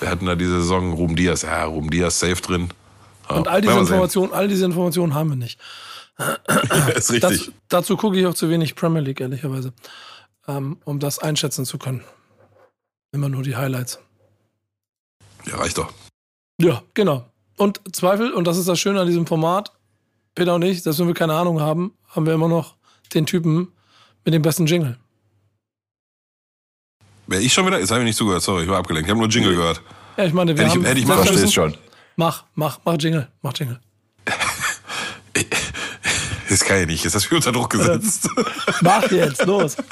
Wir 0.00 0.10
hatten 0.10 0.26
da 0.26 0.34
diese 0.34 0.60
Saison 0.60 0.92
Ruben 0.92 1.16
Diaz. 1.16 1.42
Ja, 1.42 1.64
Ruben 1.64 1.90
Diaz 1.90 2.18
safe 2.18 2.42
drin. 2.42 2.68
Ja, 3.28 3.36
Und 3.36 3.48
all 3.48 3.60
diese 3.60 3.78
Informationen, 3.78 4.32
all 4.32 4.48
diese 4.48 4.64
Informationen 4.64 5.14
haben 5.14 5.30
wir 5.30 5.36
nicht. 5.36 5.60
ist 6.94 7.12
richtig. 7.12 7.20
Das, 7.20 7.52
dazu 7.68 7.96
gucke 7.96 8.18
ich 8.18 8.26
auch 8.26 8.34
zu 8.34 8.50
wenig 8.50 8.74
Premier 8.74 9.00
League, 9.00 9.20
ehrlicherweise. 9.20 9.72
Ähm, 10.48 10.78
um 10.84 10.98
das 10.98 11.20
einschätzen 11.20 11.64
zu 11.64 11.78
können. 11.78 12.02
Immer 13.12 13.28
nur 13.28 13.42
die 13.42 13.56
Highlights. 13.56 14.00
Ja, 15.46 15.56
reicht 15.56 15.78
doch. 15.78 15.92
Ja, 16.60 16.82
genau. 16.94 17.24
Und 17.56 17.80
Zweifel, 17.94 18.32
und 18.32 18.46
das 18.46 18.56
ist 18.56 18.68
das 18.68 18.78
Schöne 18.78 19.00
an 19.00 19.06
diesem 19.06 19.26
Format, 19.26 19.72
Peter 20.34 20.54
und 20.54 20.62
ich, 20.62 20.82
dass 20.82 20.98
wenn 20.98 21.06
wir 21.06 21.14
keine 21.14 21.34
Ahnung 21.34 21.60
haben, 21.60 21.92
haben 22.08 22.26
wir 22.26 22.34
immer 22.34 22.48
noch 22.48 22.76
den 23.14 23.26
Typen 23.26 23.72
mit 24.24 24.34
dem 24.34 24.42
besten 24.42 24.66
Jingle. 24.66 24.96
Wäre 27.26 27.42
ich 27.42 27.52
schon 27.52 27.66
wieder? 27.66 27.78
Jetzt 27.78 27.90
habe 27.90 28.00
ich 28.00 28.06
nicht 28.06 28.16
zugehört, 28.16 28.42
sorry, 28.42 28.62
ich 28.62 28.68
war 28.68 28.78
abgelenkt. 28.78 29.06
Ich 29.06 29.10
habe 29.10 29.20
nur 29.20 29.28
Jingle 29.28 29.54
gehört. 29.54 29.82
Ja, 30.16 30.24
ich 30.24 30.32
meine, 30.32 30.56
wir 30.56 30.64
hätte 30.64 30.74
haben... 30.74 30.82
Ich, 30.82 30.88
hätte 30.88 31.00
ich 31.00 31.06
mal 31.06 31.22
verstehst 31.24 31.54
schon. 31.54 31.74
Mach, 32.16 32.44
mach, 32.54 32.80
mach 32.84 32.96
Jingle, 32.98 33.28
mach 33.42 33.52
Jingle. 33.56 33.80
Das 36.48 36.60
kann 36.64 36.80
ich 36.80 36.86
nicht. 36.86 37.04
Jetzt 37.04 37.14
hast 37.14 37.30
du 37.30 37.34
mich 37.34 37.46
unter 37.46 37.58
Druck 37.58 37.70
gesetzt. 37.70 38.28
Mach 38.80 39.10
jetzt, 39.10 39.44
los. 39.46 39.76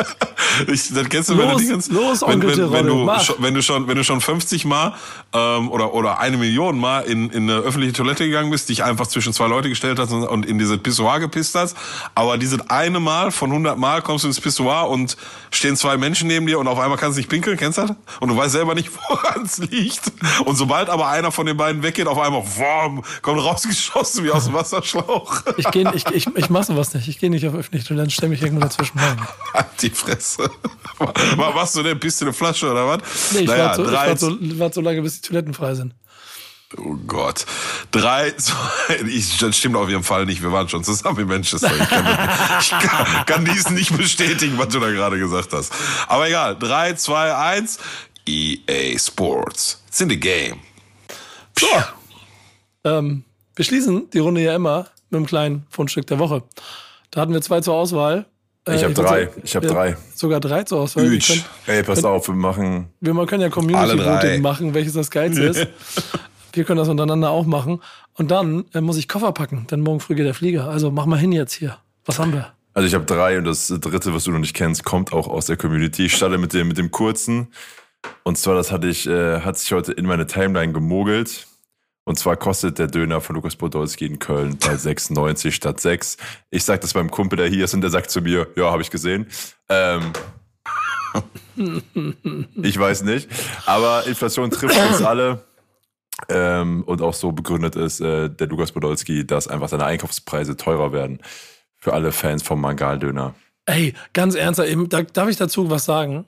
Ich, 0.68 0.92
das 0.92 1.08
kennst 1.08 1.28
du, 1.28 1.38
wenn 1.38 1.50
Los, 1.50 1.60
die 1.60 1.68
ganzen, 1.68 1.94
los, 1.94 2.22
wenn, 2.22 2.40
wenn, 2.40 2.48
wenn, 2.48 2.86
Terodde, 2.86 2.88
du, 2.88 3.24
schon, 3.24 3.36
wenn 3.40 3.54
du 3.54 3.62
schon, 3.62 3.88
wenn 3.88 3.96
du 3.96 4.04
schon 4.04 4.20
50 4.20 4.64
Mal 4.64 4.94
ähm, 5.34 5.70
oder 5.70 5.92
oder 5.92 6.18
eine 6.18 6.36
Million 6.36 6.78
Mal 6.78 7.00
in, 7.00 7.30
in 7.30 7.50
eine 7.50 7.60
öffentliche 7.60 7.92
Toilette 7.92 8.24
gegangen 8.24 8.50
bist, 8.50 8.68
dich 8.68 8.82
einfach 8.82 9.06
zwischen 9.06 9.32
zwei 9.32 9.48
Leute 9.48 9.68
gestellt 9.68 9.98
hast 9.98 10.12
und, 10.12 10.24
und 10.24 10.46
in 10.46 10.58
diese 10.58 10.78
Pissoir 10.78 11.20
gepisst 11.20 11.54
hast, 11.54 11.76
aber 12.14 12.38
dieses 12.38 12.70
eine 12.70 13.00
Mal 13.00 13.32
von 13.32 13.50
100 13.50 13.76
Mal 13.76 14.02
kommst 14.02 14.24
du 14.24 14.28
ins 14.28 14.40
Pissoir 14.40 14.88
und 14.88 15.16
stehen 15.50 15.76
zwei 15.76 15.96
Menschen 15.96 16.28
neben 16.28 16.46
dir 16.46 16.58
und 16.58 16.68
auf 16.68 16.78
einmal 16.78 16.96
kannst 16.96 17.16
du 17.16 17.20
nicht 17.20 17.28
pinkeln, 17.28 17.56
kennst 17.56 17.78
du 17.78 17.82
das? 17.82 17.96
Und 18.20 18.28
du 18.28 18.36
weißt 18.36 18.52
selber 18.52 18.74
nicht, 18.74 18.90
woran 19.08 19.42
es 19.44 19.58
liegt. 19.58 20.12
Und 20.44 20.56
sobald 20.56 20.88
aber 20.88 21.08
einer 21.08 21.32
von 21.32 21.46
den 21.46 21.56
beiden 21.56 21.82
weggeht, 21.82 22.06
auf 22.06 22.18
einmal, 22.18 22.42
wom, 22.42 23.02
kommt 23.22 23.42
rausgeschossen 23.42 24.24
wie 24.24 24.30
aus 24.30 24.44
dem 24.44 24.54
Wasserschlauch. 24.54 25.42
Ich, 25.56 25.70
geh, 25.70 25.84
ich, 25.94 26.06
ich, 26.06 26.26
ich 26.34 26.45
mach 26.50 26.64
sowas 26.64 26.94
nicht. 26.94 27.08
Ich 27.08 27.18
gehe 27.18 27.30
nicht 27.30 27.46
auf 27.46 27.54
öffentliche 27.54 27.86
Toiletten, 27.86 28.10
stell 28.10 28.28
mich 28.28 28.42
irgendwo 28.42 28.62
dazwischen 28.62 28.98
rein. 28.98 29.20
Halt 29.54 29.66
die 29.80 29.90
Fresse. 29.90 30.50
Was 30.98 31.54
machst 31.54 31.76
du 31.76 31.82
denn? 31.82 31.98
Bist 31.98 32.20
du 32.20 32.26
eine 32.26 32.32
Flasche 32.32 32.70
oder 32.70 32.86
was? 32.86 33.00
Nee, 33.32 33.40
ich 33.40 33.46
naja, 33.48 33.66
warte 33.66 33.84
so, 33.84 33.90
ich 33.90 33.92
wart 33.92 34.18
so, 34.18 34.58
wart 34.58 34.74
so 34.74 34.80
lange, 34.80 35.02
bis 35.02 35.20
die 35.20 35.28
Toiletten 35.28 35.52
frei 35.52 35.74
sind. 35.74 35.94
Oh 36.78 36.96
Gott. 37.06 37.44
Drei, 37.90 38.30
zwei, 38.36 38.96
ich, 39.06 39.38
das 39.38 39.56
stimmt 39.56 39.76
auf 39.76 39.88
jeden 39.88 40.02
Fall 40.02 40.26
nicht. 40.26 40.42
Wir 40.42 40.52
waren 40.52 40.68
schon 40.68 40.84
zusammen 40.84 41.20
in 41.20 41.28
Manchester. 41.28 41.70
Ich 41.70 41.88
kann, 41.88 42.60
ich 42.60 42.70
kann, 42.70 43.26
kann 43.26 43.44
dies 43.44 43.70
nicht 43.70 43.96
bestätigen, 43.96 44.58
was 44.58 44.68
du 44.68 44.80
da 44.80 44.90
gerade 44.90 45.18
gesagt 45.18 45.52
hast. 45.52 45.72
Aber 46.08 46.28
egal. 46.28 46.56
Drei, 46.58 46.94
zwei, 46.94 47.34
eins. 47.34 47.78
EA 48.28 48.98
Sports. 48.98 49.82
It's 49.86 50.00
in 50.00 50.10
the 50.10 50.18
game. 50.18 50.58
So. 51.58 51.66
Ähm, 52.84 53.24
wir 53.54 53.64
schließen 53.64 54.10
die 54.10 54.18
Runde 54.18 54.42
ja 54.42 54.56
immer 54.56 54.88
mit 55.10 55.16
einem 55.18 55.26
kleinen 55.26 55.66
Fundstück 55.70 56.06
der 56.06 56.18
Woche. 56.18 56.42
Da 57.10 57.20
hatten 57.20 57.32
wir 57.32 57.40
zwei 57.42 57.60
zur 57.60 57.74
Auswahl. 57.74 58.26
Äh, 58.66 58.74
Ich 58.76 58.82
hab 58.84 58.96
würd 58.96 58.98
drei. 58.98 59.28
Ich 59.44 59.54
hab 59.56 59.62
wir- 59.62 59.70
drei. 59.70 59.96
Sogar 60.14 60.40
drei 60.40 60.64
zur 60.64 60.80
Auswahl. 60.80 61.04
Ütsch. 61.06 61.28
können, 61.28 61.44
Ey, 61.78 61.82
pass 61.82 62.04
auf, 62.04 62.26
wir 62.28 62.34
machen. 62.34 62.88
wir 63.00 63.26
können 63.26 63.42
ja 63.42 63.48
Community 63.48 63.78
Alle 63.90 63.96
drei. 63.96 64.16
Voting 64.22 64.42
machen, 64.42 64.74
welches 64.74 64.94
das 64.94 65.10
geilste 65.10 65.42
ist. 65.44 65.66
Wir 66.52 66.64
können 66.64 66.78
das 66.78 66.88
untereinander 66.88 67.28
auch 67.28 67.44
machen. 67.44 67.82
Und 68.14 68.30
dann 68.30 68.64
äh, 68.72 68.80
muss 68.80 68.96
ich 68.96 69.08
Koffer 69.08 69.32
packen, 69.32 69.66
denn 69.70 69.80
morgen 69.82 70.00
früh 70.00 70.14
geht 70.14 70.24
der 70.24 70.32
Flieger. 70.32 70.68
Also 70.70 70.90
mach 70.90 71.04
mal 71.04 71.18
hin 71.18 71.30
jetzt 71.30 71.52
hier. 71.52 71.76
Was 72.06 72.18
haben 72.18 72.32
wir? 72.32 72.50
Also 72.72 72.86
ich 72.88 72.94
habe 72.94 73.04
drei 73.04 73.36
und 73.36 73.44
das 73.44 73.68
dritte, 73.68 74.14
was 74.14 74.24
du 74.24 74.30
noch 74.30 74.38
nicht 74.38 74.54
kennst, 74.54 74.82
kommt 74.82 75.12
auch 75.12 75.28
aus 75.28 75.44
der 75.44 75.58
Community. 75.58 76.06
Ich 76.06 76.16
starte 76.16 76.38
mit 76.38 76.54
dem, 76.54 76.68
mit 76.68 76.78
dem 76.78 76.90
kurzen. 76.90 77.48
Und 78.22 78.38
zwar, 78.38 78.54
das 78.54 78.72
hatte 78.72 78.88
ich, 78.88 79.06
äh, 79.06 79.40
hat 79.42 79.58
sich 79.58 79.70
heute 79.74 79.92
in 79.92 80.06
meine 80.06 80.26
Timeline 80.26 80.72
gemogelt. 80.72 81.46
Und 82.06 82.20
zwar 82.20 82.36
kostet 82.36 82.78
der 82.78 82.86
Döner 82.86 83.20
von 83.20 83.34
Lukas 83.34 83.56
Podolski 83.56 84.06
in 84.06 84.20
Köln 84.20 84.56
bei 84.58 84.74
6,90 84.74 85.50
statt 85.50 85.80
6. 85.80 86.16
Ich 86.50 86.62
sag 86.62 86.80
das 86.80 86.94
beim 86.94 87.10
Kumpel, 87.10 87.36
der 87.36 87.48
hier 87.48 87.64
ist, 87.64 87.74
und 87.74 87.80
der 87.80 87.90
sagt 87.90 88.12
zu 88.12 88.20
mir, 88.20 88.46
ja, 88.54 88.70
habe 88.70 88.80
ich 88.80 88.90
gesehen. 88.92 89.26
Ähm, 89.68 90.12
ich 92.62 92.78
weiß 92.78 93.02
nicht. 93.02 93.28
Aber 93.66 94.06
Inflation 94.06 94.52
trifft 94.52 94.78
uns 94.78 95.02
alle. 95.02 95.44
Ähm, 96.28 96.84
und 96.84 97.02
auch 97.02 97.12
so 97.12 97.32
begründet 97.32 97.74
ist 97.74 98.00
äh, 98.00 98.30
der 98.30 98.46
Lukas 98.46 98.70
Podolski, 98.70 99.26
dass 99.26 99.48
einfach 99.48 99.68
seine 99.68 99.84
Einkaufspreise 99.84 100.56
teurer 100.56 100.92
werden 100.92 101.18
für 101.76 101.92
alle 101.92 102.12
Fans 102.12 102.44
vom 102.44 102.60
Mangaldöner. 102.60 103.34
Ey, 103.66 103.94
ganz 104.12 104.36
ernsthaft, 104.36 104.68
eben, 104.70 104.88
da, 104.88 105.02
darf 105.02 105.28
ich 105.28 105.36
dazu 105.36 105.68
was 105.70 105.84
sagen? 105.84 106.24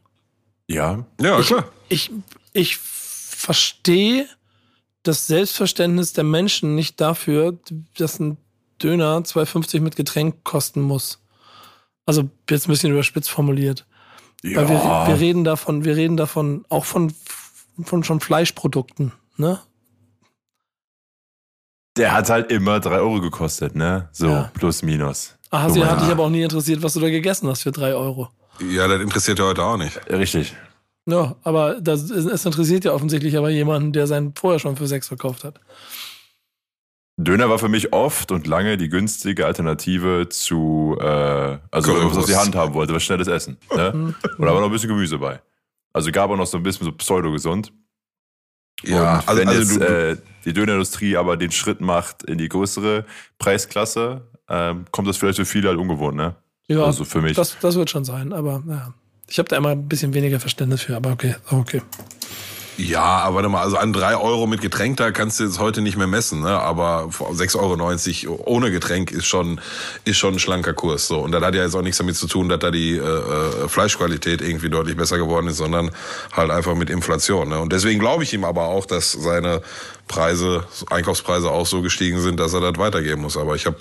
Ja, 0.67 1.05
Ja, 1.21 1.41
klar. 1.41 1.65
ich, 1.89 2.11
ich 2.53 2.77
verstehe 2.77 4.27
das 5.09 5.27
Selbstverständnis 5.27 6.13
der 6.13 6.25
Menschen 6.25 6.75
nicht 6.75 7.01
dafür, 7.01 7.59
dass 7.97 8.21
ein 8.21 8.37
Döner 8.83 9.19
2,50 9.19 9.81
mit 9.81 9.97
Getränk 9.97 10.45
kosten 10.45 10.81
muss. 10.83 11.21
Also 12.07 12.29
jetzt 12.49 12.69
ein 12.69 12.71
bisschen 12.71 12.93
überspitzt 12.93 13.31
formuliert. 13.31 13.87
Weil 14.43 14.69
wir, 14.69 14.79
wir 14.79 15.19
reden 15.19 15.43
davon, 15.43 15.85
wir 15.85 15.97
reden 15.97 16.17
davon 16.17 16.65
auch 16.69 16.85
von, 16.85 17.13
von 17.83 18.05
schon 18.05 18.21
Fleischprodukten, 18.21 19.13
ne? 19.37 19.59
der 21.97 22.13
hat 22.13 22.31
halt 22.31 22.53
immer 22.53 22.79
drei 22.79 22.99
Euro 22.99 23.21
gekostet, 23.21 23.75
ne? 23.75 24.09
So, 24.13 24.29
Ja. 24.29 24.51
plus 24.55 24.83
minus. 24.83 25.35
Ah, 25.51 25.67
So, 25.69 25.75
sie 25.75 25.81
ja. 25.81 25.89
hat 25.91 26.01
dich 26.01 26.09
aber 26.09 26.25
auch 26.25 26.31
nie 26.31 26.43
interessiert, 26.43 26.81
was 26.83 26.93
du 26.95 27.01
da 27.01 27.11
gegessen 27.11 27.49
hast 27.49 27.63
für 27.65 27.73
drei 27.73 27.93
Euro. 27.95 28.29
Ja, 28.61 28.87
das 28.87 29.01
interessiert 29.01 29.41
ja 29.41 29.47
heute 29.47 29.65
auch 29.65 29.77
nicht. 29.77 29.99
Richtig. 30.09 30.55
Ja, 31.09 31.37
aber 31.43 31.81
das, 31.81 32.11
es 32.11 32.45
interessiert 32.45 32.85
ja 32.85 32.93
offensichtlich 32.93 33.39
aber 33.39 33.49
jemanden, 33.49 33.95
der 33.95 34.07
seinen 34.07 34.35
vorher 34.35 34.59
schon 34.59 34.77
für 34.77 34.87
sechs 34.87 35.09
verkauft 35.09 35.43
hat. 35.43 35.59
Döner 37.17 37.49
war 37.49 37.59
für 37.59 37.71
mich 37.71 37.95
oft 37.95 38.31
und 38.31 38.47
lange 38.47 38.77
die 38.77 38.91
günstige 38.91 39.47
Alternative 39.47 40.29
zu, 40.29 40.99
äh, 41.01 41.05
also 41.71 41.93
Currywurst. 41.93 42.11
was 42.11 42.19
auf 42.19 42.27
die 42.27 42.37
Hand 42.37 42.55
haben 42.55 42.75
wollte, 42.75 42.95
was 42.95 43.03
schnelles 43.03 43.27
Essen. 43.27 43.57
Ne? 43.75 43.91
Und 43.91 44.15
da 44.39 44.53
war 44.53 44.61
noch 44.61 44.67
ein 44.67 44.71
bisschen 44.71 44.91
Gemüse 44.91 45.19
bei. 45.19 45.41
Also 45.95 46.13
gab 46.13 46.31
auch 46.31 46.37
noch 46.37 46.47
so 46.47 46.59
ein 46.59 46.63
bisschen 46.63 46.85
so 46.85 46.93
pseudo-gesund. 46.93 47.73
Ja, 48.85 49.21
und 49.21 49.29
also, 49.29 49.41
wenn 49.41 49.49
also 49.49 49.61
jetzt 49.61 49.81
du, 49.81 49.85
äh, 49.85 50.17
die 50.45 50.53
Dönerindustrie 50.53 51.17
aber 51.17 51.39
den 51.39 51.51
Schritt 51.51 51.81
macht 51.81 52.23
in 52.23 52.37
die 52.37 52.49
größere 52.51 53.07
Preisklasse, 53.39 54.29
ähm, 54.49 54.85
kommt 54.93 55.09
das 55.09 55.17
vielleicht 55.17 55.39
für 55.39 55.47
viele 55.47 55.71
halt 55.71 55.79
ungewohnt, 55.79 56.17
ne? 56.17 56.37
Ja, 56.69 56.85
Also 56.85 57.05
für 57.05 57.23
mich. 57.23 57.35
Das, 57.35 57.57
das 57.61 57.77
wird 57.77 57.89
schon 57.89 58.05
sein, 58.05 58.35
aber 58.35 58.63
naja. 58.65 58.93
Ich 59.29 59.39
habe 59.39 59.49
da 59.49 59.57
immer 59.57 59.71
ein 59.71 59.89
bisschen 59.89 60.15
weniger 60.15 60.41
Verständnis 60.41 60.83
für, 60.83 60.97
aber 60.97 61.13
okay, 61.13 61.35
okay. 61.51 61.83
Ja, 62.81 63.03
aber 63.03 63.35
warte 63.37 63.49
mal, 63.49 63.61
also 63.61 63.77
an 63.77 63.93
drei 63.93 64.17
Euro 64.17 64.47
mit 64.47 64.61
Getränk, 64.61 64.99
da 64.99 65.11
kannst 65.11 65.41
du 65.41 65.45
jetzt 65.45 65.59
heute 65.59 65.81
nicht 65.81 65.97
mehr 65.97 66.07
messen, 66.07 66.43
ne? 66.43 66.61
Aber 66.61 67.09
6,90 67.11 68.29
Euro 68.29 68.41
ohne 68.47 68.71
Getränk 68.71 69.11
ist 69.11 69.27
schon, 69.27 69.61
ist 70.05 70.17
schon 70.17 70.35
ein 70.35 70.39
schlanker 70.39 70.75
Kurs. 70.75 71.09
So. 71.09 71.19
Und 71.19 71.33
das 71.33 71.43
hat 71.43 71.57
ja 71.57 71.65
jetzt 71.65 71.75
auch 71.75 71.83
nichts 71.83 71.99
damit 71.99 72.15
zu 72.17 72.29
tun, 72.29 72.49
dass 72.49 72.61
da 72.61 72.71
die 72.71 72.93
äh, 72.97 73.01
äh, 73.01 73.69
Fleischqualität 73.69 74.41
irgendwie 74.43 74.71
deutlich 74.71 74.97
besser 74.97 75.19
geworden 75.19 75.49
ist, 75.49 75.57
sondern 75.57 75.91
halt 76.33 76.53
einfach 76.53 76.77
mit 76.77 76.89
Inflation. 76.89 77.49
Ne? 77.49 77.59
Und 77.59 77.73
deswegen 77.73 77.99
glaube 77.99 78.23
ich 78.23 78.33
ihm 78.33 78.45
aber 78.45 78.67
auch, 78.67 78.87
dass 78.87 79.11
seine 79.11 79.61
Preise, 80.07 80.63
Einkaufspreise 80.89 81.51
auch 81.51 81.67
so 81.67 81.83
gestiegen 81.83 82.21
sind, 82.21 82.39
dass 82.39 82.53
er 82.55 82.61
das 82.61 82.79
weitergeben 82.79 83.23
muss. 83.23 83.37
Aber 83.37 83.57
ich 83.57 83.67
habe 83.67 83.79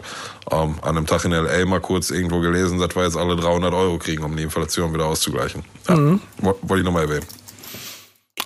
ähm, 0.52 0.76
an 0.82 0.98
einem 0.98 1.06
Tag 1.06 1.24
in 1.24 1.34
L.A. 1.34 1.64
mal 1.68 1.82
kurz 1.82 2.10
irgendwo 2.10 2.40
gelesen, 2.40 2.80
dass 2.80 2.96
wir 2.96 3.04
jetzt 3.04 3.16
alle 3.16 3.36
300 3.36 3.74
Euro 3.76 4.00
kriegen, 4.00 4.24
um 4.24 4.36
die 4.36 4.42
Inflation 4.44 4.92
wieder 4.92 5.06
auszugleichen. 5.06 5.64
Ja, 5.88 5.96
wo- 6.40 6.58
Wollte 6.64 6.80
ich 6.82 6.84
nochmal 6.86 7.04
erwähnen. 7.04 7.26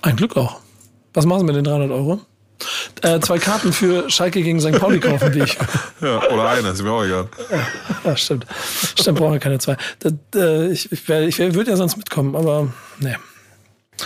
Ein 0.02 0.16
Glück 0.16 0.36
auch. 0.38 0.60
Was 1.14 1.26
machen 1.26 1.40
Sie 1.40 1.46
mit 1.46 1.56
den 1.56 1.64
300 1.64 1.92
Euro? 1.92 2.22
Äh, 3.02 3.20
zwei 3.22 3.40
Karten 3.40 3.74
für 3.74 4.08
Schalke 4.10 4.42
gegen 4.44 4.60
St. 4.62 4.74
Pauli 4.80 5.00
kaufen, 5.00 5.34
wie 5.34 5.40
ich. 5.44 5.58
Ja, 6.02 6.18
oder 6.32 6.50
eine, 6.50 6.70
ist 6.70 6.82
mir 6.82 6.92
auch 6.92 7.04
egal. 7.04 7.28
Ja, 8.04 8.18
stimmt. 8.18 8.46
Stimmt, 9.00 9.20
brauchen 9.20 9.34
wir 9.34 9.40
keine 9.40 9.60
zwei. 9.60 9.78
Das, 10.00 10.14
äh, 10.36 10.72
ich 10.72 10.92
ich, 10.92 11.08
wär- 11.08 11.28
ich 11.28 11.38
würde 11.40 11.70
ja 11.72 11.78
sonst 11.78 11.96
mitkommen, 11.98 12.36
aber 12.36 12.70
nee. 13.00 13.16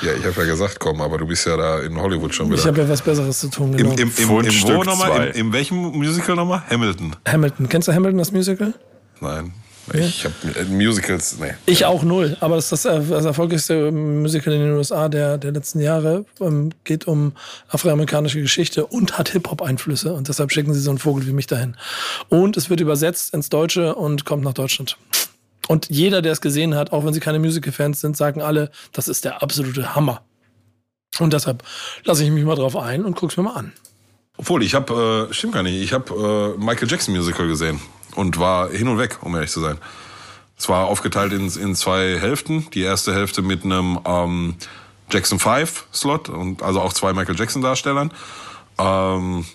Ja, 0.02 0.12
ich 0.14 0.26
habe 0.26 0.42
ja 0.42 0.46
gesagt, 0.48 0.78
komm, 0.80 1.00
aber 1.02 1.18
du 1.18 1.26
bist 1.26 1.46
ja 1.48 1.56
da 1.56 1.80
in 1.80 1.98
Hollywood 2.00 2.36
schon 2.36 2.48
wieder. 2.50 2.60
Ich 2.60 2.66
habe 2.68 2.82
ja 2.82 2.90
was 2.90 3.02
Besseres 3.02 3.40
zu 3.40 3.48
tun. 3.50 3.72
Im, 3.72 3.78
Genau. 3.78 3.92
im, 3.94 3.98
im, 4.00 4.08
im, 4.10 4.12
Fundstück 4.28 4.76
wo 4.76 4.84
nochmal? 4.84 5.28
Im, 5.28 5.48
in 5.48 5.54
welchem 5.54 5.78
Musical 5.78 6.36
nochmal? 6.36 6.64
Hamilton. 6.70 7.16
Hamilton. 7.26 7.70
Kennst 7.70 7.88
du 7.88 7.94
Hamilton, 7.94 8.18
das 8.18 8.32
Musical? 8.34 8.74
Nein. 9.22 9.54
Ich 9.94 10.26
habe 10.26 10.66
Musicals, 10.70 11.38
nee. 11.40 11.54
Ich 11.66 11.86
auch 11.86 12.04
null, 12.04 12.38
aber 12.40 12.56
das 12.56 12.72
ist 12.72 12.86
das, 12.86 13.08
das 13.08 13.26
erfolgreichste 13.26 13.92
Musical 13.92 14.54
in 14.54 14.62
den 14.62 14.72
USA 14.74 15.10
der, 15.10 15.38
der 15.38 15.52
letzten 15.52 15.80
Jahre. 15.80 16.26
Ähm, 16.42 16.72
geht 16.84 17.08
um 17.08 17.34
afroamerikanische 17.70 18.42
Geschichte 18.42 18.86
und 18.86 19.18
hat 19.18 19.30
Hip-Hop-Einflüsse 19.30 20.14
und 20.14 20.28
deshalb 20.28 20.52
schicken 20.52 20.74
sie 20.74 20.80
so 20.80 20.90
einen 20.90 21.00
Vogel 21.00 21.28
wie 21.28 21.34
mich 21.34 21.48
dahin. 21.48 21.76
Und 22.30 22.58
es 22.58 22.70
wird 22.70 22.82
übersetzt 22.82 23.34
ins 23.34 23.50
Deutsche 23.50 23.96
und 23.96 24.26
kommt 24.26 24.44
nach 24.44 24.54
Deutschland. 24.54 24.98
Und 25.68 25.88
jeder, 25.90 26.22
der 26.22 26.32
es 26.32 26.42
gesehen 26.42 26.76
hat, 26.76 26.92
auch 26.92 27.06
wenn 27.06 27.14
sie 27.14 27.20
keine 27.20 27.40
Musical-Fans 27.40 28.02
sind, 28.02 28.18
sagen 28.18 28.42
alle, 28.42 28.72
das 28.92 29.08
ist 29.08 29.26
der 29.26 29.44
absolute 29.44 29.96
Hammer. 29.96 30.22
Und 31.20 31.34
deshalb 31.34 31.64
lasse 32.04 32.24
ich 32.24 32.32
mich 32.32 32.44
mal 32.44 32.56
drauf 32.56 32.76
ein 32.76 33.06
und 33.06 33.16
guck's 33.16 33.38
mir 33.38 33.44
mal 33.44 33.56
an. 33.56 33.74
Obwohl, 34.38 34.64
ich 34.64 34.76
habe, 34.76 35.28
äh, 35.30 35.34
stimmt 35.34 35.54
gar 35.54 35.64
nicht, 35.64 35.82
ich 35.82 35.94
habe 35.94 36.56
äh, 36.58 36.64
Michael 36.64 36.90
Jackson 36.90 37.16
Musical 37.16 37.48
gesehen 37.48 37.80
und 38.16 38.40
war 38.40 38.70
hin 38.70 38.88
und 38.88 38.98
weg, 38.98 39.18
um 39.22 39.36
ehrlich 39.36 39.52
zu 39.52 39.62
sein. 39.62 39.78
Es 40.58 40.70
war 40.70 40.86
aufgeteilt 40.86 41.34
in, 41.34 41.48
in 41.48 41.76
zwei 41.76 42.18
Hälften. 42.20 42.70
Die 42.72 42.82
erste 42.82 43.14
Hälfte 43.14 43.42
mit 43.42 43.64
einem 43.64 44.00
ähm, 44.06 44.56
Jackson 45.12 45.40
5 45.40 45.86
Slot 45.94 46.30
und 46.30 46.64
also 46.64 46.82
auch 46.82 46.94
zwei 46.94 47.14
Michael 47.14 47.38
Jackson 47.38 47.62
Darstellern. 47.62 48.12
Ähm, 48.78 49.46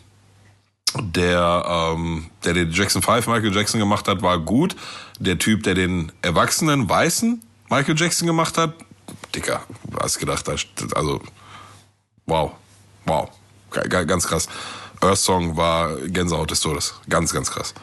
der, 0.98 1.64
ähm, 1.66 2.30
der 2.44 2.54
den 2.54 2.70
Jackson 2.72 3.02
5 3.02 3.26
Michael 3.28 3.54
Jackson 3.54 3.80
gemacht 3.80 4.08
hat, 4.08 4.22
war 4.22 4.38
gut. 4.38 4.76
Der 5.18 5.38
Typ, 5.38 5.62
der 5.62 5.74
den 5.74 6.12
erwachsenen 6.22 6.88
Weißen 6.88 7.40
Michael 7.68 7.98
Jackson 7.98 8.26
gemacht 8.26 8.58
hat, 8.58 8.74
Dicker, 9.34 9.62
hast 10.00 10.18
gedacht, 10.18 10.48
also 10.94 11.20
wow, 12.26 12.52
wow, 13.06 13.28
ganz 13.70 14.26
krass. 14.26 14.48
Earth 15.00 15.18
Song 15.18 15.56
war 15.56 15.96
Gänsehaut 15.96 16.50
des 16.50 16.60
Todes, 16.60 16.94
ganz, 17.08 17.32
ganz 17.32 17.50
krass. 17.50 17.74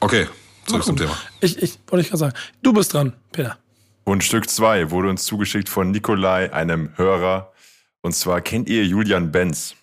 Okay, 0.00 0.26
zurück 0.66 0.84
zum 0.84 0.96
Thema. 0.96 1.16
Ich, 1.40 1.60
ich 1.62 1.78
wollte 1.88 2.02
ich 2.02 2.08
gerade 2.08 2.18
sagen, 2.18 2.34
du 2.62 2.72
bist 2.72 2.94
dran, 2.94 3.12
Peter. 3.32 3.58
Und 4.04 4.24
Stück 4.24 4.48
2 4.48 4.90
wurde 4.90 5.08
uns 5.08 5.24
zugeschickt 5.24 5.68
von 5.68 5.90
Nikolai, 5.90 6.52
einem 6.52 6.96
Hörer. 6.96 7.52
Und 8.00 8.14
zwar 8.14 8.40
kennt 8.40 8.68
ihr 8.68 8.84
Julian 8.84 9.30
Benz? 9.30 9.74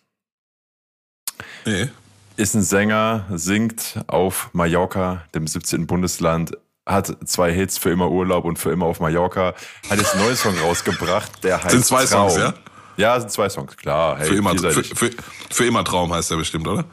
Nee, 1.65 1.89
Ist 2.36 2.55
ein 2.55 2.63
Sänger, 2.63 3.25
singt 3.34 3.99
auf 4.07 4.49
Mallorca, 4.53 5.23
dem 5.36 5.45
17. 5.47 5.86
Bundesland, 5.86 6.51
hat 6.86 7.15
zwei 7.25 7.51
Hits 7.53 7.78
für 7.78 7.91
immer 7.91 8.09
Urlaub 8.09 8.45
und 8.45 8.57
für 8.57 8.71
immer 8.71 8.86
auf 8.88 8.99
Mallorca, 8.99 9.53
hat 9.89 9.97
jetzt 9.99 10.13
einen 10.15 10.23
neuen 10.23 10.36
Song 10.36 10.57
rausgebracht, 10.57 11.43
der 11.43 11.61
heißt 11.63 11.71
Sind 11.71 11.86
zwei 11.86 12.05
Traum. 12.05 12.30
Songs, 12.30 12.41
ja? 12.41 12.53
Ja, 12.97 13.19
sind 13.19 13.32
zwei 13.32 13.49
Songs, 13.49 13.78
klar. 13.78 14.17
Hey, 14.17 14.28
Für 14.30 14.36
immer, 14.36 14.57
für, 14.57 14.84
für, 14.84 15.11
für 15.51 15.65
immer 15.65 15.84
Traum 15.84 16.11
heißt 16.13 16.32
der 16.32 16.38
bestimmt, 16.38 16.67
oder? 16.67 16.86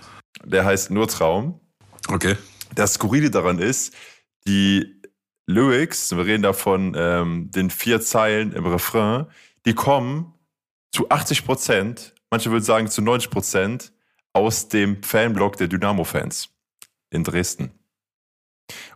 Der 0.45 0.64
heißt 0.64 0.91
nur 0.91 1.09
Traum. 1.09 1.59
Okay. 2.09 2.37
Das 2.75 2.95
Skurrile 2.95 3.31
daran 3.31 3.59
ist, 3.59 3.95
die 4.47 5.01
Lyrics, 5.47 6.16
wir 6.16 6.25
reden 6.25 6.43
davon 6.43 6.95
ähm, 6.97 7.51
den 7.51 7.70
vier 7.70 8.01
Zeilen 8.01 8.53
im 8.53 8.66
Refrain, 8.66 9.27
die 9.66 9.75
kommen 9.75 10.33
zu 10.93 11.09
80 11.11 11.45
Prozent, 11.45 12.14
manche 12.31 12.51
würden 12.51 12.64
sagen 12.64 12.89
zu 12.89 13.03
90 13.03 13.31
Prozent, 13.31 13.93
aus 14.33 14.68
dem 14.68 15.03
Fanblog 15.03 15.57
der 15.57 15.68
Dynamo-Fans 15.68 16.49
in 17.11 17.25
Dresden. 17.25 17.72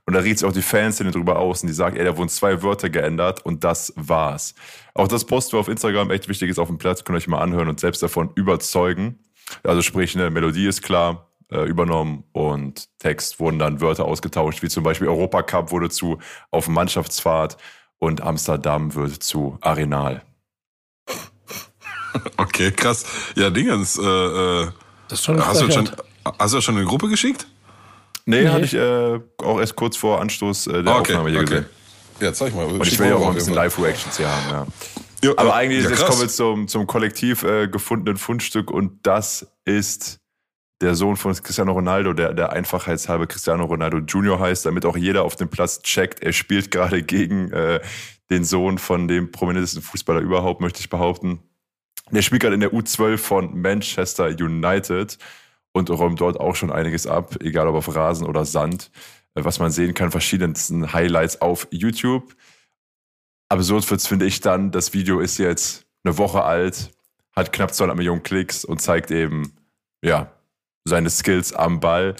Und 0.07 0.14
da 0.14 0.20
riecht 0.20 0.39
sich 0.39 0.49
auch 0.49 0.53
die 0.53 0.62
Fanszene 0.62 1.11
drüber 1.11 1.39
aus 1.39 1.62
und 1.62 1.68
die 1.68 1.74
sagen, 1.74 1.97
ey, 1.97 2.05
da 2.05 2.16
wurden 2.16 2.31
zwei 2.31 2.62
Wörter 2.62 2.89
geändert 2.89 3.45
und 3.45 3.62
das 3.62 3.93
war's. 3.95 4.55
Auch 4.95 5.07
das 5.07 5.26
posten 5.26 5.57
auf 5.57 5.68
Instagram, 5.68 6.11
echt 6.11 6.29
wichtig 6.29 6.51
ist 6.51 6.59
auf 6.59 6.68
dem 6.68 6.79
Platz, 6.79 7.05
könnt 7.05 7.16
ihr 7.16 7.18
euch 7.18 7.29
mal 7.29 7.43
anhören 7.43 7.68
und 7.68 7.79
selbst 7.79 8.03
davon 8.03 8.31
überzeugen. 8.35 9.18
Also 9.62 9.83
sprich, 9.83 10.16
eine 10.16 10.31
Melodie 10.31 10.66
ist 10.66 10.83
klar, 10.83 11.28
äh, 11.51 11.65
übernommen 11.65 12.25
und 12.33 12.89
Text 12.99 13.41
wurden 13.41 13.59
dann 13.59 13.81
Wörter 13.81 14.05
ausgetauscht, 14.05 14.63
wie 14.63 14.69
zum 14.69 14.85
Beispiel 14.85 15.09
Europacup 15.09 15.71
wurde 15.71 15.91
zu 15.91 16.19
auf 16.51 16.69
Mannschaftsfahrt 16.69 17.57
und 17.99 18.21
Amsterdam 18.21 18.95
wird 18.95 19.23
zu 19.23 19.59
Arenal. 19.61 20.23
Okay, 22.37 22.73
krass. 22.73 23.05
Ja, 23.37 23.51
Dingens, 23.51 23.99
äh, 23.99 24.03
äh, 24.03 24.69
Das 25.09 25.21
ist 25.21 25.25
schon 25.27 25.37
eine 25.37 25.47
hast, 25.47 25.61
du 25.61 25.71
schon, 25.71 25.89
hast 26.39 26.53
du 26.53 26.57
das 26.57 26.65
schon 26.65 26.77
in 26.77 26.81
die 26.83 26.89
Gruppe 26.89 27.09
geschickt? 27.09 27.47
Nee, 28.25 28.43
Nee. 28.43 28.49
hatte 28.49 28.65
ich 28.65 28.75
äh, 28.75 29.21
auch 29.45 29.61
erst 29.61 29.77
kurz 29.77 29.97
vor 29.97 30.21
Anstoß 30.21 30.67
äh, 30.69 30.83
der 30.83 30.97
okay, 30.97 31.13
Aufnahme 31.13 31.31
hier 31.31 31.41
okay. 31.41 31.49
gesehen. 31.49 31.67
Ja, 32.21 32.33
zeig 32.33 32.55
mal. 32.55 32.67
Und 32.67 32.87
ich 32.87 32.99
will 32.99 33.09
ja 33.09 33.17
auch 33.17 33.29
ein 33.29 33.35
bisschen 33.35 33.55
Live-Reactions 33.55 34.17
hier 34.17 34.29
haben, 34.29 34.51
ja. 34.51 34.67
Ja, 35.23 35.33
Aber 35.37 35.51
ja, 35.51 35.55
eigentlich, 35.55 35.85
ja, 35.85 35.91
jetzt 35.91 36.07
kommen 36.07 36.21
wir 36.21 36.29
zum, 36.29 36.69
zum 36.69 36.87
kollektiv 36.87 37.43
äh, 37.43 37.69
gefundenen 37.69 38.17
Fundstück 38.17 38.71
und 38.71 39.01
das 39.03 39.47
ist 39.65 40.21
der 40.81 40.95
Sohn 40.95 41.16
von 41.16 41.35
Cristiano 41.35 41.72
Ronaldo, 41.72 42.12
der, 42.12 42.35
der 42.35 42.53
einfachheitshalber 42.53 43.26
Cristiano 43.26 43.64
Ronaldo 43.64 43.99
Junior 43.99 44.39
heißt, 44.39 44.64
damit 44.64 44.85
auch 44.85 44.97
jeder 44.97 45.24
auf 45.24 45.37
dem 45.37 45.49
Platz 45.49 45.83
checkt, 45.83 46.22
er 46.22 46.33
spielt 46.33 46.70
gerade 46.70 47.03
gegen 47.03 47.51
äh, 47.53 47.81
den 48.31 48.45
Sohn 48.45 48.79
von 48.79 49.09
dem 49.09 49.33
prominentesten 49.33 49.83
Fußballer 49.83 50.20
überhaupt, 50.20 50.61
möchte 50.61 50.81
ich 50.81 50.89
behaupten. 50.89 51.41
Der 52.11 52.22
spielt 52.22 52.43
gerade 52.43 52.55
in 52.55 52.61
der 52.61 52.72
U12 52.72 53.18
von 53.18 53.61
Manchester 53.61 54.26
United 54.26 55.18
und 55.72 55.91
räumt 55.91 56.20
dort 56.20 56.39
auch 56.39 56.55
schon 56.55 56.70
einiges 56.70 57.07
ab, 57.07 57.37
egal 57.41 57.66
ob 57.68 57.74
auf 57.74 57.95
Rasen 57.95 58.26
oder 58.26 58.45
Sand, 58.45 58.91
äh, 59.35 59.45
was 59.45 59.59
man 59.59 59.72
sehen 59.72 59.95
kann, 59.95 60.11
verschiedensten 60.11 60.93
Highlights 60.93 61.41
auf 61.41 61.66
YouTube. 61.70 62.35
Absurd 63.49 63.91
wird's, 63.91 64.07
finde 64.07 64.26
ich 64.26 64.41
dann, 64.41 64.70
das 64.70 64.95
Video 64.95 65.20
ist 65.20 65.39
jetzt 65.39 65.87
eine 66.05 66.18
Woche 66.18 66.45
alt, 66.45 66.91
hat 67.35 67.53
knapp 67.53 67.74
200 67.74 67.97
Millionen 67.97 68.22
Klicks 68.22 68.64
und 68.64 68.81
zeigt 68.81 69.11
eben, 69.11 69.53
ja, 70.03 70.31
seine 70.85 71.11
Skills 71.11 71.53
am 71.53 71.81
Ball. 71.81 72.14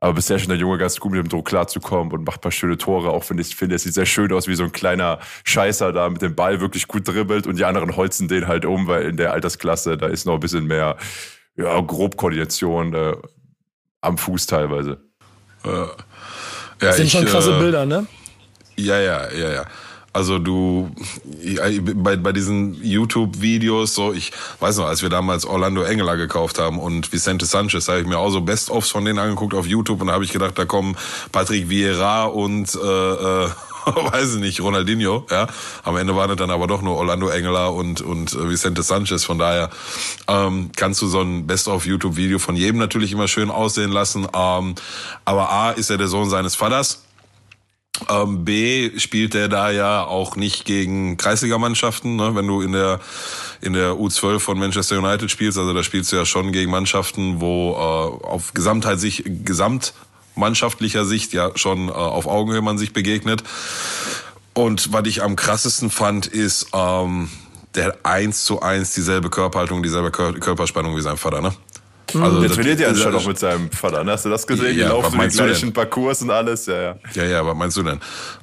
Aber 0.00 0.14
bisher 0.14 0.38
schon 0.40 0.48
der 0.48 0.58
Junge 0.58 0.78
ganz 0.78 0.98
gut 0.98 1.12
mit 1.12 1.22
dem 1.22 1.28
Druck 1.28 1.46
klarzukommen 1.46 2.12
und 2.12 2.24
macht 2.24 2.38
ein 2.38 2.40
paar 2.40 2.50
schöne 2.50 2.76
Tore. 2.76 3.10
Auch 3.10 3.22
finde 3.22 3.42
ich, 3.42 3.54
finde, 3.54 3.76
es 3.76 3.84
sieht 3.84 3.94
sehr 3.94 4.04
schön 4.04 4.32
aus, 4.32 4.48
wie 4.48 4.56
so 4.56 4.64
ein 4.64 4.72
kleiner 4.72 5.20
Scheißer 5.44 5.92
da 5.92 6.08
mit 6.08 6.22
dem 6.22 6.34
Ball 6.34 6.60
wirklich 6.60 6.88
gut 6.88 7.06
dribbelt 7.06 7.46
und 7.46 7.56
die 7.56 7.64
anderen 7.64 7.94
holzen 7.94 8.26
den 8.26 8.48
halt 8.48 8.64
um, 8.64 8.88
weil 8.88 9.04
in 9.04 9.16
der 9.16 9.32
Altersklasse, 9.32 9.96
da 9.96 10.08
ist 10.08 10.26
noch 10.26 10.34
ein 10.34 10.40
bisschen 10.40 10.66
mehr, 10.66 10.96
ja, 11.54 11.80
Grobkoordination 11.80 12.94
äh, 12.94 13.16
am 14.00 14.18
Fuß 14.18 14.46
teilweise. 14.46 15.00
Ja, 15.64 15.90
Das 16.80 16.96
sind 16.96 17.06
ich, 17.06 17.12
schon 17.12 17.24
krasse 17.24 17.56
äh, 17.56 17.60
Bilder, 17.60 17.86
ne? 17.86 18.06
Ja, 18.76 18.98
ja, 18.98 19.30
ja, 19.30 19.52
ja. 19.52 19.66
Also 20.14 20.38
du, 20.38 20.90
bei, 21.94 22.16
bei 22.16 22.32
diesen 22.32 22.74
YouTube-Videos, 22.82 23.94
so, 23.94 24.12
ich 24.12 24.32
weiß 24.60 24.76
noch, 24.76 24.84
als 24.84 25.00
wir 25.00 25.08
damals 25.08 25.46
Orlando 25.46 25.82
Engeler 25.82 26.18
gekauft 26.18 26.58
haben 26.58 26.78
und 26.78 27.10
Vicente 27.12 27.46
Sanchez, 27.46 27.88
habe 27.88 28.00
ich 28.00 28.06
mir 28.06 28.18
auch 28.18 28.28
so 28.28 28.42
Best-ofs 28.42 28.90
von 28.90 29.06
denen 29.06 29.18
angeguckt 29.18 29.54
auf 29.54 29.66
YouTube 29.66 30.02
und 30.02 30.08
da 30.08 30.12
habe 30.12 30.24
ich 30.24 30.32
gedacht, 30.32 30.58
da 30.58 30.66
kommen 30.66 30.96
Patrick 31.32 31.70
Vieira 31.70 32.24
und, 32.24 32.74
äh, 32.74 32.78
äh, 32.78 33.48
weiß 33.86 34.34
ich 34.34 34.40
nicht, 34.40 34.60
Ronaldinho, 34.60 35.26
ja. 35.30 35.46
Am 35.82 35.96
Ende 35.96 36.14
waren 36.14 36.30
es 36.30 36.36
dann 36.36 36.50
aber 36.50 36.66
doch 36.66 36.82
nur 36.82 36.96
Orlando 36.96 37.28
Engeler 37.28 37.72
und, 37.72 38.02
und 38.02 38.34
äh, 38.34 38.50
Vicente 38.50 38.82
Sanchez, 38.82 39.24
von 39.24 39.38
daher 39.38 39.70
ähm, 40.28 40.72
kannst 40.76 41.00
du 41.00 41.06
so 41.06 41.22
ein 41.22 41.46
Best-of-YouTube-Video 41.46 42.38
von 42.38 42.54
jedem 42.54 42.78
natürlich 42.78 43.12
immer 43.12 43.28
schön 43.28 43.50
aussehen 43.50 43.90
lassen, 43.90 44.28
ähm, 44.34 44.74
aber 45.24 45.50
A, 45.50 45.70
ist 45.70 45.88
er 45.88 45.96
der 45.96 46.08
Sohn 46.08 46.28
seines 46.28 46.54
Vaters, 46.54 47.02
ähm, 48.08 48.44
B 48.44 48.98
spielt 48.98 49.34
er 49.34 49.48
da 49.48 49.70
ja 49.70 50.04
auch 50.04 50.36
nicht 50.36 50.64
gegen 50.64 51.16
Kreisligamannschaften, 51.16 52.16
ne? 52.16 52.34
wenn 52.34 52.46
du 52.46 52.60
in 52.62 52.72
der 52.72 53.00
in 53.60 53.74
der 53.74 53.92
U12 53.92 54.40
von 54.40 54.58
Manchester 54.58 54.98
United 54.98 55.30
spielst, 55.30 55.56
also 55.56 55.72
da 55.72 55.84
spielst 55.84 56.10
du 56.10 56.16
ja 56.16 56.24
schon 56.26 56.50
gegen 56.50 56.70
Mannschaften, 56.70 57.40
wo 57.40 57.72
äh, 57.72 58.26
auf 58.26 58.54
Gesamtheit 58.54 58.98
sich 58.98 59.22
gesamtmannschaftlicher 59.24 61.04
Sicht 61.04 61.32
ja 61.32 61.52
schon 61.54 61.88
äh, 61.88 61.92
auf 61.92 62.26
Augenhöhe 62.26 62.62
man 62.62 62.78
sich 62.78 62.92
begegnet. 62.92 63.44
Und 64.54 64.92
was 64.92 65.06
ich 65.06 65.22
am 65.22 65.36
krassesten 65.36 65.90
fand, 65.90 66.26
ist 66.26 66.68
ähm, 66.74 67.30
der 67.74 67.98
eins 68.02 68.44
zu 68.44 68.60
eins 68.60 68.94
dieselbe 68.94 69.30
Körperhaltung, 69.30 69.82
dieselbe 69.82 70.10
Kör 70.10 70.32
Körperspannung 70.34 70.96
wie 70.96 71.02
sein 71.02 71.16
Vater, 71.16 71.40
ne? 71.40 71.54
Also 72.14 72.40
Der 72.40 72.50
trainiert 72.50 72.80
ja 72.80 72.88
anscheinend 72.88 73.16
auch 73.16 73.26
mit 73.26 73.38
seinem 73.38 73.70
Vater. 73.70 74.04
ne? 74.04 74.12
Hast 74.12 74.24
du 74.24 74.30
das 74.30 74.46
gesehen? 74.46 74.76
Ja, 74.78 74.86
die 74.86 74.90
laufen 74.90 75.18
du 75.18 75.28
gleichen? 75.28 75.72
Parcours 75.72 76.22
und 76.22 76.30
alles. 76.30 76.66
Ja, 76.66 76.80
ja. 76.80 76.96
Ja, 77.14 77.24
ja, 77.24 77.46
was 77.46 77.56
meinst 77.56 77.76
du 77.76 77.82
denn? 77.82 78.00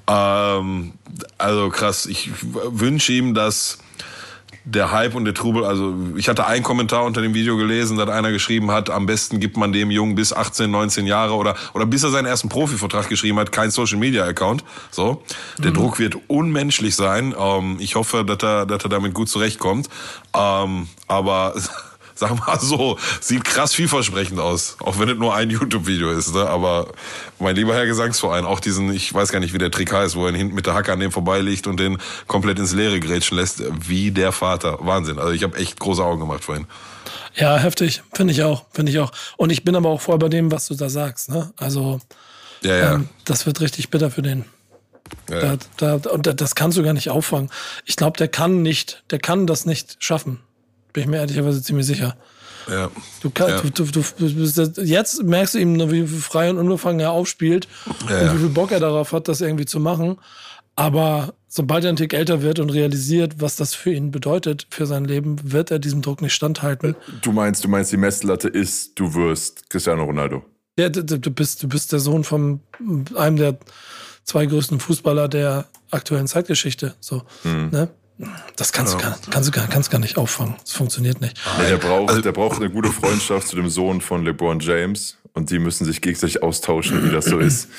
Ähm, 0.07 0.93
also 1.37 1.69
krass, 1.69 2.05
ich 2.05 2.29
wünsche 2.41 3.13
ihm, 3.13 3.33
dass 3.33 3.79
der 4.65 4.91
Hype 4.91 5.15
und 5.15 5.25
der 5.25 5.33
Trubel, 5.33 5.63
also 5.65 5.95
ich 6.15 6.29
hatte 6.29 6.45
einen 6.45 6.63
Kommentar 6.63 7.03
unter 7.05 7.21
dem 7.21 7.33
Video 7.33 7.57
gelesen, 7.57 7.97
da 7.97 8.03
hat 8.03 8.09
einer 8.09 8.31
geschrieben 8.31 8.69
hat, 8.71 8.89
am 8.89 9.05
besten 9.07 9.39
gibt 9.39 9.57
man 9.57 9.71
dem 9.71 9.89
Jungen 9.89 10.13
bis 10.15 10.31
18, 10.31 10.69
19 10.69 11.07
Jahre 11.07 11.33
oder, 11.33 11.55
oder 11.73 11.85
bis 11.87 12.03
er 12.03 12.11
seinen 12.11 12.25
ersten 12.25 12.49
Profivertrag 12.49 13.09
geschrieben 13.09 13.39
hat, 13.39 13.51
kein 13.51 13.71
Social 13.71 13.97
Media 13.97 14.25
Account. 14.25 14.63
So. 14.91 15.23
Der 15.57 15.71
Druck 15.71 15.97
wird 15.97 16.17
unmenschlich 16.27 16.95
sein. 16.95 17.33
Ähm, 17.39 17.77
ich 17.79 17.95
hoffe, 17.95 18.23
dass 18.23 18.43
er, 18.43 18.65
dass 18.67 18.83
er 18.83 18.89
damit 18.89 19.13
gut 19.13 19.29
zurechtkommt. 19.29 19.89
Ähm, 20.35 20.87
aber 21.07 21.55
sag 22.19 22.37
mal 22.45 22.59
so, 22.59 22.97
sieht 23.21 23.43
krass 23.45 23.73
vielversprechend 23.73 24.39
aus. 24.39 24.75
Auch 24.79 24.99
wenn 24.99 25.09
es 25.09 25.17
nur 25.17 25.33
ein 25.33 25.49
YouTube-Video 25.49 26.11
ist, 26.11 26.33
ne? 26.35 26.47
Aber 26.47 26.91
mein 27.39 27.55
lieber 27.55 27.73
Herr 27.73 27.85
Gesangsverein, 27.85 28.45
auch 28.45 28.59
diesen, 28.59 28.91
ich 28.93 29.13
weiß 29.13 29.31
gar 29.31 29.39
nicht, 29.39 29.53
wie 29.53 29.57
der 29.57 29.71
Trick 29.71 29.91
heißt, 29.91 30.15
wo 30.15 30.25
er 30.25 30.29
ihn 30.31 30.35
hinten 30.35 30.55
mit 30.55 30.65
der 30.65 30.73
Hacke 30.73 30.91
an 30.93 30.99
dem 30.99 31.11
vorbeiliegt 31.11 31.65
und 31.67 31.79
den 31.79 31.97
komplett 32.27 32.59
ins 32.59 32.73
Leere 32.73 32.99
grätschen 32.99 33.37
lässt, 33.37 33.63
wie 33.87 34.11
der 34.11 34.31
Vater. 34.31 34.77
Wahnsinn. 34.81 35.17
Also 35.19 35.31
ich 35.31 35.43
habe 35.43 35.57
echt 35.57 35.79
große 35.79 36.03
Augen 36.03 36.19
gemacht 36.19 36.43
vorhin. 36.43 36.67
Ja, 37.35 37.57
heftig. 37.57 38.03
Finde 38.13 38.33
ich 38.33 38.43
auch. 38.43 38.65
Finde 38.71 38.91
ich 38.91 38.99
auch. 38.99 39.11
Und 39.37 39.51
ich 39.51 39.63
bin 39.63 39.75
aber 39.75 39.89
auch 39.89 40.01
voll 40.01 40.17
bei 40.17 40.29
dem, 40.29 40.51
was 40.51 40.67
du 40.67 40.75
da 40.75 40.89
sagst. 40.89 41.29
Ne? 41.29 41.51
Also, 41.57 41.99
Ja, 42.61 42.75
ja. 42.77 42.93
ähm, 42.95 43.09
das 43.25 43.45
wird 43.45 43.61
richtig 43.61 43.89
bitter 43.89 44.11
für 44.11 44.21
den. 44.21 44.45
ja. 45.29 45.55
Da, 45.77 45.97
da, 45.97 46.09
und 46.11 46.27
da- 46.27 46.33
das 46.33 46.55
kannst 46.55 46.77
du 46.77 46.83
gar 46.83 46.93
nicht 46.93 47.09
auffangen. 47.09 47.49
Ich 47.85 47.95
glaube, 47.95 48.17
der 48.17 48.27
kann 48.27 48.61
nicht, 48.61 49.03
der 49.11 49.19
kann 49.19 49.47
das 49.47 49.65
nicht 49.65 49.95
schaffen. 50.03 50.39
Bin 50.93 51.03
ich 51.03 51.09
mir 51.09 51.17
ehrlicherweise 51.17 51.61
ziemlich 51.61 51.85
sicher. 51.85 52.15
ja. 52.69 52.89
Du, 53.21 53.29
kann, 53.29 53.49
Ja. 53.49 53.61
du, 53.61 53.69
du, 53.83 54.01
du, 54.17 54.81
jetzt- 54.81 55.23
merkst 55.23 55.53
du 55.55 55.59
ihm, 55.59 55.91
wie 55.91 56.05
frei 56.07 56.49
und 56.49 56.57
unbefangen 56.57 56.99
er 56.99 57.11
aufspielt 57.11 57.67
Ja, 58.09 58.31
und 58.31 58.35
wie 58.35 58.39
viel 58.41 58.49
Bock 58.49 58.71
er 58.71 58.79
darauf 58.79 59.11
hat, 59.13 59.27
das 59.27 59.41
irgendwie 59.41 59.65
zu 59.65 59.79
machen. 59.79 60.17
Aber 60.75 61.33
sobald 61.49 61.83
er 61.83 61.89
ein 61.89 61.95
Tick 61.97 62.13
älter 62.13 62.41
wird 62.41 62.59
und 62.59 62.69
realisiert, 62.69 63.41
was 63.41 63.55
das 63.57 63.73
für 63.73 63.91
ihn 63.91 64.11
bedeutet, 64.11 64.67
für 64.69 64.85
sein 64.85 65.03
Leben, 65.03 65.51
wird 65.51 65.71
er 65.71 65.79
diesem 65.79 66.01
Druck 66.01 66.21
nicht 66.21 66.33
standhalten. 66.33 66.95
Du 67.21 67.31
meinst, 67.33 67.63
du 67.65 67.67
meinst, 67.67 67.91
die 67.91 67.97
Messlatte 67.97 68.47
ist, 68.47 68.97
du 68.97 69.13
wirst 69.13 69.69
Cristiano 69.69 70.05
Ronaldo. 70.05 70.43
Ja, 70.79 70.87
du, 70.87 71.03
du, 71.03 71.31
bist, 71.31 71.61
du 71.63 71.67
bist 71.67 71.91
der 71.91 71.99
Sohn 71.99 72.23
von 72.23 72.61
einem 73.15 73.35
der 73.35 73.57
zwei 74.23 74.45
größten 74.45 74.79
Fußballer 74.79 75.27
der 75.27 75.65
aktuellen 75.91 76.27
Zeitgeschichte. 76.27 76.93
So, 77.01 77.23
ne? 77.43 77.89
Das 78.57 78.73
kannst, 78.73 78.93
du 78.93 78.97
gar, 78.97 79.17
kannst, 79.29 79.47
du 79.47 79.51
gar, 79.51 79.67
kannst 79.67 79.89
gar 79.91 79.99
nicht 79.99 80.17
auffangen. 80.17 80.55
Das 80.61 80.73
funktioniert 80.73 81.21
nicht. 81.21 81.39
Nee, 81.57 81.69
der, 81.69 81.77
braucht, 81.77 82.25
der 82.25 82.31
braucht 82.33 82.57
eine 82.57 82.69
gute 82.69 82.91
Freundschaft 82.91 83.47
zu 83.47 83.55
dem 83.55 83.69
Sohn 83.69 84.01
von 84.01 84.25
LeBron 84.25 84.59
James 84.59 85.17
und 85.33 85.49
die 85.51 85.59
müssen 85.59 85.85
sich 85.85 86.01
gegenseitig 86.01 86.43
austauschen, 86.43 87.03
wie 87.05 87.11
das 87.11 87.25
so 87.25 87.39
ist, 87.39 87.69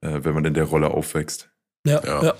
äh, 0.00 0.20
wenn 0.22 0.34
man 0.34 0.44
in 0.44 0.54
der 0.54 0.64
Rolle 0.64 0.88
aufwächst. 0.88 1.48
Ja, 1.84 2.00
Ja. 2.04 2.22
ja. 2.22 2.34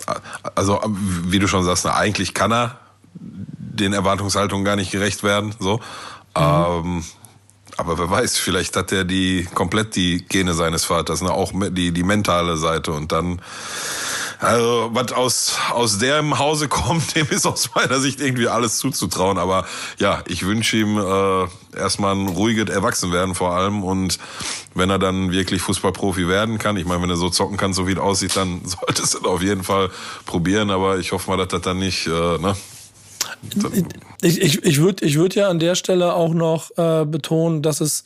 Also, 0.55 0.81
wie 0.85 1.41
du 1.41 1.49
schon 1.49 1.65
sagst, 1.65 1.85
eigentlich 1.87 2.33
kann 2.33 2.53
er 2.53 2.79
den 3.15 3.93
Erwartungshaltungen 3.93 4.65
gar 4.65 4.77
nicht 4.77 4.93
gerecht 4.93 5.25
werden. 5.25 5.55
So. 5.59 5.81
Ähm, 6.37 7.03
aber 7.77 7.99
wer 7.99 8.11
weiß, 8.11 8.39
vielleicht 8.39 8.77
hat 8.77 8.93
er 8.93 9.05
die 9.05 9.49
komplett 9.55 9.97
die 9.97 10.25
Gene 10.29 10.55
seines 10.55 10.85
Vaters, 10.85 11.23
ne? 11.23 11.31
auch 11.31 11.53
die, 11.71 11.93
die 11.93 12.03
mentale 12.03 12.57
Seite. 12.57 12.93
Und 12.93 13.13
dann, 13.13 13.41
Also, 14.41 14.91
was 14.93 15.13
aus, 15.13 15.57
aus 15.71 15.99
dem 15.99 16.39
Hause 16.39 16.69
kommt, 16.83 17.15
dem 17.15 17.29
ist 17.31 17.47
aus 17.47 17.71
meiner 17.75 18.01
Sicht 18.01 18.21
irgendwie 18.21 18.49
alles 18.49 18.79
zuzutrauen. 18.79 19.39
Aber 19.39 19.65
ja, 19.99 20.23
ich 20.27 20.45
wünsche 20.45 20.77
ihm 20.77 20.99
äh, 20.99 21.79
erstmal 21.79 22.15
ein 22.17 22.29
ruhiges 22.29 22.69
Erwachsenwerden 22.69 23.35
vor 23.35 23.53
allem. 23.55 23.85
Und 23.85 24.19
wenn 24.75 24.91
er 24.91 24.99
dann 24.99 25.31
wirklich 25.31 25.63
Fußballprofi 25.63 26.27
werden 26.29 26.59
kann, 26.59 26.77
ich 26.77 26.87
meine, 26.87 27.03
wenn 27.03 27.11
er 27.11 27.17
so 27.17 27.31
zocken 27.31 27.57
kann, 27.57 27.73
so 27.73 27.87
wie 27.87 27.93
es 27.93 27.99
aussieht, 27.99 28.37
dann 28.37 28.63
sollte 28.65 29.03
es 29.03 29.17
auf 29.25 29.43
jeden 29.43 29.63
Fall 29.63 29.91
probieren. 30.27 30.71
Aber 30.71 30.99
ich 30.99 31.13
hoffe 31.13 31.31
mal, 31.31 31.37
dass 31.37 31.49
das 31.49 31.63
dann 31.63 31.79
nicht, 31.79 32.07
äh, 32.07 32.11
ne? 32.11 32.57
Ich, 34.23 34.41
ich, 34.41 34.65
ich 34.65 34.79
würde 34.81 35.05
ich 35.05 35.17
würd 35.17 35.35
ja 35.35 35.49
an 35.49 35.59
der 35.59 35.75
Stelle 35.75 36.15
auch 36.15 36.35
noch 36.35 36.71
äh, 36.77 37.05
betonen, 37.05 37.63
dass 37.63 37.81
es 37.81 38.05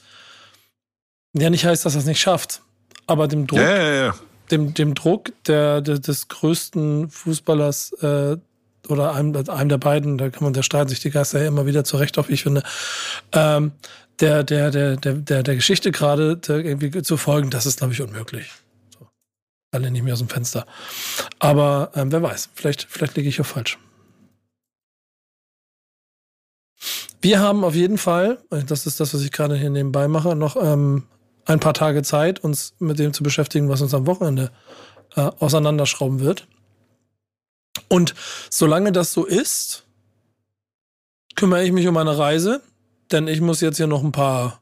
ja 1.35 1.51
nicht 1.51 1.65
heißt, 1.65 1.85
dass 1.85 1.95
er 1.95 2.01
es 2.01 2.07
nicht 2.07 2.21
schafft. 2.21 2.63
Aber 3.07 3.29
dem 3.29 3.47
Druck, 3.47 3.59
Ja, 3.59 3.77
ja, 3.77 3.95
ja. 4.07 4.15
dem, 4.51 4.75
dem 4.75 4.95
Druck 4.95 5.33
der, 5.47 5.81
der, 5.81 5.99
des 5.99 6.29
größten 6.29 7.11
Fußballers 7.11 7.93
äh, 8.03 8.37
oder 8.89 9.15
einem, 9.15 9.37
einem 9.49 9.69
der 9.69 9.79
beiden, 9.79 10.19
da 10.19 10.31
kann 10.31 10.45
man, 10.45 10.53
der 10.53 10.63
streiten 10.63 10.89
sich 10.89 11.01
die 11.01 11.11
Geister 11.11 11.41
ja 11.41 11.49
immer 11.49 11.67
wieder 11.67 11.85
zurecht 11.85 12.19
auf, 12.19 12.31
ich 12.31 12.43
finde, 12.43 12.63
ähm, 13.33 13.73
der, 14.21 14.45
der, 14.45 14.71
der, 14.71 14.97
der, 14.97 15.15
der, 15.15 15.43
der 15.43 15.55
Geschichte 15.55 15.93
gerade 15.93 16.41
irgendwie 16.49 17.03
zu 17.03 17.17
folgen, 17.17 17.51
das 17.51 17.67
ist, 17.67 17.79
glaube 17.79 17.93
ich, 17.93 18.01
unmöglich. 18.01 18.51
So. 18.99 19.07
Alle 19.73 19.91
nicht 19.91 20.03
mehr 20.03 20.15
aus 20.15 20.21
dem 20.21 20.29
Fenster. 20.29 20.67
Aber 21.39 21.91
ähm, 21.95 22.11
wer 22.13 22.23
weiß, 22.23 22.49
vielleicht, 22.55 22.87
vielleicht 22.89 23.17
liege 23.17 23.29
ich 23.29 23.41
auch 23.41 23.47
falsch. 23.47 23.79
Wir 27.27 27.41
haben 27.41 27.65
auf 27.65 27.75
jeden 27.75 27.99
Fall, 27.99 28.39
das 28.51 28.87
ist 28.87 29.01
das, 29.01 29.13
was 29.13 29.21
ich 29.21 29.33
gerade 29.33 29.57
hier 29.57 29.69
nebenbei 29.69 30.07
mache, 30.07 30.37
noch 30.37 30.55
ähm, 30.55 31.09
ein 31.45 31.59
paar 31.59 31.75
Tage 31.75 32.05
Zeit, 32.05 32.39
uns 32.45 32.77
mit 32.79 33.01
dem 33.01 33.13
zu 33.13 33.25
beschäftigen, 33.25 33.69
was 33.69 33.83
uns 33.83 33.95
am 33.95 34.07
Wochenende 34.07 34.53
äh, 35.17 35.23
auseinanderschrauben 35.41 36.21
wird. 36.21 36.47
Und 37.89 38.15
solange 38.49 38.93
das 38.93 39.13
so 39.13 39.25
ist, 39.25 39.89
kümmere 41.35 41.65
ich 41.65 41.73
mich 41.73 41.89
um 41.89 41.95
meine 41.95 42.17
Reise, 42.17 42.63
denn 43.11 43.27
ich 43.27 43.41
muss 43.41 43.61
jetzt 43.61 43.79
hier 43.79 43.89
noch 43.89 44.05
ein 44.05 44.13
paar 44.13 44.61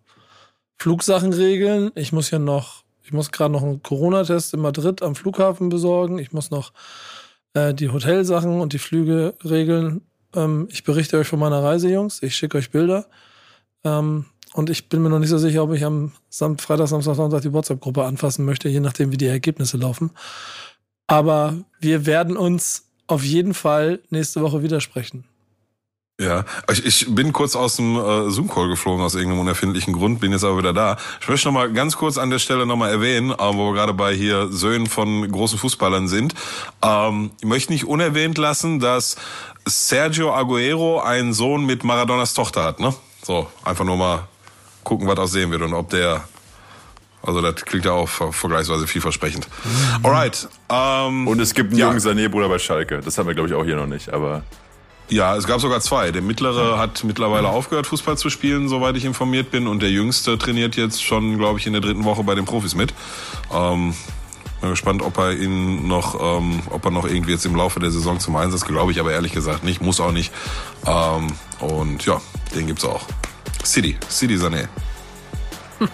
Flugsachen 0.78 1.34
regeln. 1.34 1.90
Ich 1.96 2.14
muss 2.14 2.30
ja 2.30 2.38
noch, 2.38 2.84
ich 3.02 3.12
muss 3.12 3.30
gerade 3.30 3.52
noch 3.52 3.62
einen 3.62 3.82
Corona-Test 3.82 4.54
in 4.54 4.60
Madrid 4.60 5.02
am 5.02 5.16
Flughafen 5.16 5.68
besorgen. 5.68 6.18
Ich 6.18 6.32
muss 6.32 6.50
noch 6.50 6.72
äh, 7.52 7.74
die 7.74 7.90
Hotelsachen 7.90 8.62
und 8.62 8.72
die 8.72 8.78
Flüge 8.78 9.34
regeln. 9.44 10.00
Ähm, 10.34 10.68
ich 10.70 10.84
berichte 10.84 11.18
euch 11.18 11.28
von 11.28 11.38
meiner 11.38 11.62
Reise, 11.62 11.90
Jungs. 11.90 12.22
Ich 12.22 12.36
schicke 12.36 12.58
euch 12.58 12.70
Bilder. 12.70 13.06
Ähm, 13.84 14.26
und 14.54 14.70
ich 14.70 14.88
bin 14.88 15.02
mir 15.02 15.08
noch 15.08 15.18
nicht 15.18 15.30
so 15.30 15.38
sicher, 15.38 15.64
ob 15.64 15.72
ich 15.72 15.84
am 15.84 16.12
Sam 16.28 16.58
Freitag, 16.58 16.88
Samstag, 16.88 17.16
Sonntag 17.16 17.42
die 17.42 17.52
WhatsApp-Gruppe 17.52 18.04
anfassen 18.04 18.44
möchte, 18.44 18.68
je 18.68 18.80
nachdem, 18.80 19.10
wie 19.10 19.16
die 19.16 19.26
Ergebnisse 19.26 19.76
laufen. 19.76 20.10
Aber 21.06 21.56
wir 21.80 22.06
werden 22.06 22.36
uns 22.36 22.88
auf 23.06 23.24
jeden 23.24 23.52
Fall 23.52 24.00
nächste 24.10 24.40
Woche 24.42 24.62
widersprechen. 24.62 25.24
Ja, 26.20 26.44
ich, 26.70 26.86
ich 26.86 27.12
bin 27.12 27.32
kurz 27.32 27.56
aus 27.56 27.74
dem 27.74 27.96
äh, 27.96 28.30
Zoom-Call 28.30 28.68
geflogen 28.68 29.04
aus 29.04 29.16
irgendeinem 29.16 29.40
unerfindlichen 29.40 29.92
Grund, 29.92 30.20
bin 30.20 30.30
jetzt 30.30 30.44
aber 30.44 30.58
wieder 30.58 30.72
da. 30.72 30.96
Ich 31.20 31.28
möchte 31.28 31.48
noch 31.48 31.52
mal 31.54 31.72
ganz 31.72 31.96
kurz 31.96 32.18
an 32.18 32.30
der 32.30 32.38
Stelle 32.38 32.66
noch 32.66 32.76
mal 32.76 32.88
erwähnen, 32.88 33.32
äh, 33.32 33.36
wo 33.38 33.70
wir 33.70 33.74
gerade 33.74 33.94
bei 33.94 34.14
hier 34.14 34.46
Söhnen 34.48 34.86
von 34.86 35.28
großen 35.28 35.58
Fußballern 35.58 36.06
sind. 36.06 36.32
Ähm, 36.82 37.32
ich 37.40 37.46
möchte 37.48 37.72
nicht 37.72 37.86
unerwähnt 37.86 38.38
lassen, 38.38 38.78
dass 38.78 39.16
Sergio 39.66 40.32
Aguero 40.32 41.00
einen 41.00 41.32
Sohn 41.32 41.66
mit 41.66 41.82
Maradonas 41.82 42.32
Tochter 42.32 42.62
hat. 42.62 42.78
Ne? 42.78 42.94
So, 43.24 43.48
einfach 43.64 43.84
nur 43.84 43.96
mal 43.96 44.28
gucken, 44.84 45.08
was 45.08 45.18
aussehen 45.18 45.50
wird 45.50 45.62
und 45.62 45.74
ob 45.74 45.90
der 45.90 46.22
also 47.26 47.40
das 47.40 47.56
klingt 47.64 47.86
ja 47.86 47.92
auch 47.92 48.08
ver- 48.08 48.32
vergleichsweise 48.32 48.86
vielversprechend. 48.86 49.48
Alright. 50.02 50.46
Ähm, 50.68 51.26
Und 51.26 51.40
es 51.40 51.54
gibt 51.54 51.70
einen 51.70 51.78
Ja. 51.80 51.86
jungen 51.88 51.98
Sané-Bruder 51.98 52.50
bei 52.50 52.58
Schalke. 52.58 53.00
Das 53.00 53.16
haben 53.18 53.26
wir, 53.26 53.34
glaube 53.34 53.48
ich, 53.48 53.54
auch 53.54 53.64
hier 53.64 53.76
noch 53.76 53.86
nicht. 53.86 54.10
Aber 54.12 54.42
Ja, 55.10 55.36
es 55.36 55.46
gab 55.46 55.60
sogar 55.60 55.80
zwei. 55.80 56.10
Der 56.12 56.22
mittlere 56.22 56.78
hat 56.78 57.04
mittlerweile 57.04 57.48
aufgehört, 57.48 57.86
Fußball 57.86 58.16
zu 58.16 58.30
spielen, 58.30 58.68
soweit 58.68 58.96
ich 58.96 59.04
informiert 59.04 59.50
bin. 59.50 59.66
Und 59.66 59.82
der 59.82 59.90
jüngste 59.90 60.38
trainiert 60.38 60.76
jetzt 60.76 61.02
schon, 61.02 61.36
glaube 61.38 61.58
ich, 61.58 61.66
in 61.66 61.72
der 61.74 61.82
dritten 61.82 62.04
Woche 62.04 62.24
bei 62.24 62.34
den 62.34 62.46
Profis 62.46 62.74
mit. 62.74 62.94
Ähm, 63.52 63.94
bin 64.64 64.70
gespannt, 64.70 65.02
ob 65.02 65.18
er 65.18 65.32
ihn 65.32 65.86
noch, 65.86 66.38
ähm, 66.38 66.62
ob 66.70 66.84
er 66.86 66.90
noch 66.90 67.06
irgendwie 67.06 67.32
jetzt 67.32 67.44
im 67.44 67.54
Laufe 67.54 67.80
der 67.80 67.90
Saison 67.90 68.18
zum 68.18 68.34
Einsatz, 68.36 68.64
glaube 68.64 68.92
ich, 68.92 69.00
aber 69.00 69.12
ehrlich 69.12 69.32
gesagt 69.32 69.62
nicht, 69.62 69.82
muss 69.82 70.00
auch 70.00 70.12
nicht. 70.12 70.32
Ähm, 70.86 71.32
und 71.60 72.04
ja, 72.06 72.20
den 72.54 72.66
gibt's 72.66 72.84
auch. 72.84 73.02
City, 73.62 73.96
City 74.08 74.36
Sané. 74.36 74.68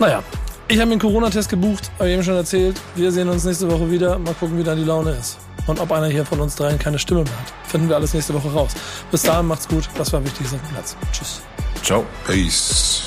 Naja, 0.00 0.22
ich 0.68 0.76
habe 0.76 0.86
mir 0.86 0.92
einen 0.92 1.00
Corona-Test 1.00 1.48
gebucht, 1.48 1.90
habe 1.98 2.08
ich 2.08 2.14
eben 2.14 2.22
schon 2.22 2.36
erzählt. 2.36 2.80
Wir 2.94 3.10
sehen 3.10 3.28
uns 3.28 3.42
nächste 3.42 3.68
Woche 3.68 3.90
wieder. 3.90 4.16
Mal 4.16 4.32
gucken, 4.34 4.56
wie 4.56 4.62
dann 4.62 4.78
die 4.78 4.84
Laune 4.84 5.10
ist. 5.10 5.38
Und 5.68 5.78
ob 5.80 5.92
einer 5.92 6.08
hier 6.08 6.24
von 6.24 6.40
uns 6.40 6.56
dreien 6.56 6.78
keine 6.78 6.98
Stimme 6.98 7.22
mehr 7.22 7.38
hat. 7.38 7.52
Finden 7.68 7.88
wir 7.88 7.96
alles 7.96 8.14
nächste 8.14 8.34
Woche 8.34 8.50
raus. 8.52 8.72
Bis 9.10 9.22
dahin 9.22 9.46
macht's 9.46 9.68
gut. 9.68 9.88
Das 9.96 10.12
war 10.12 10.24
wichtig 10.24 10.46
auf 10.46 10.72
Platz. 10.72 10.96
Tschüss. 11.12 11.42
ciao. 11.82 12.04
Peace. 12.26 13.06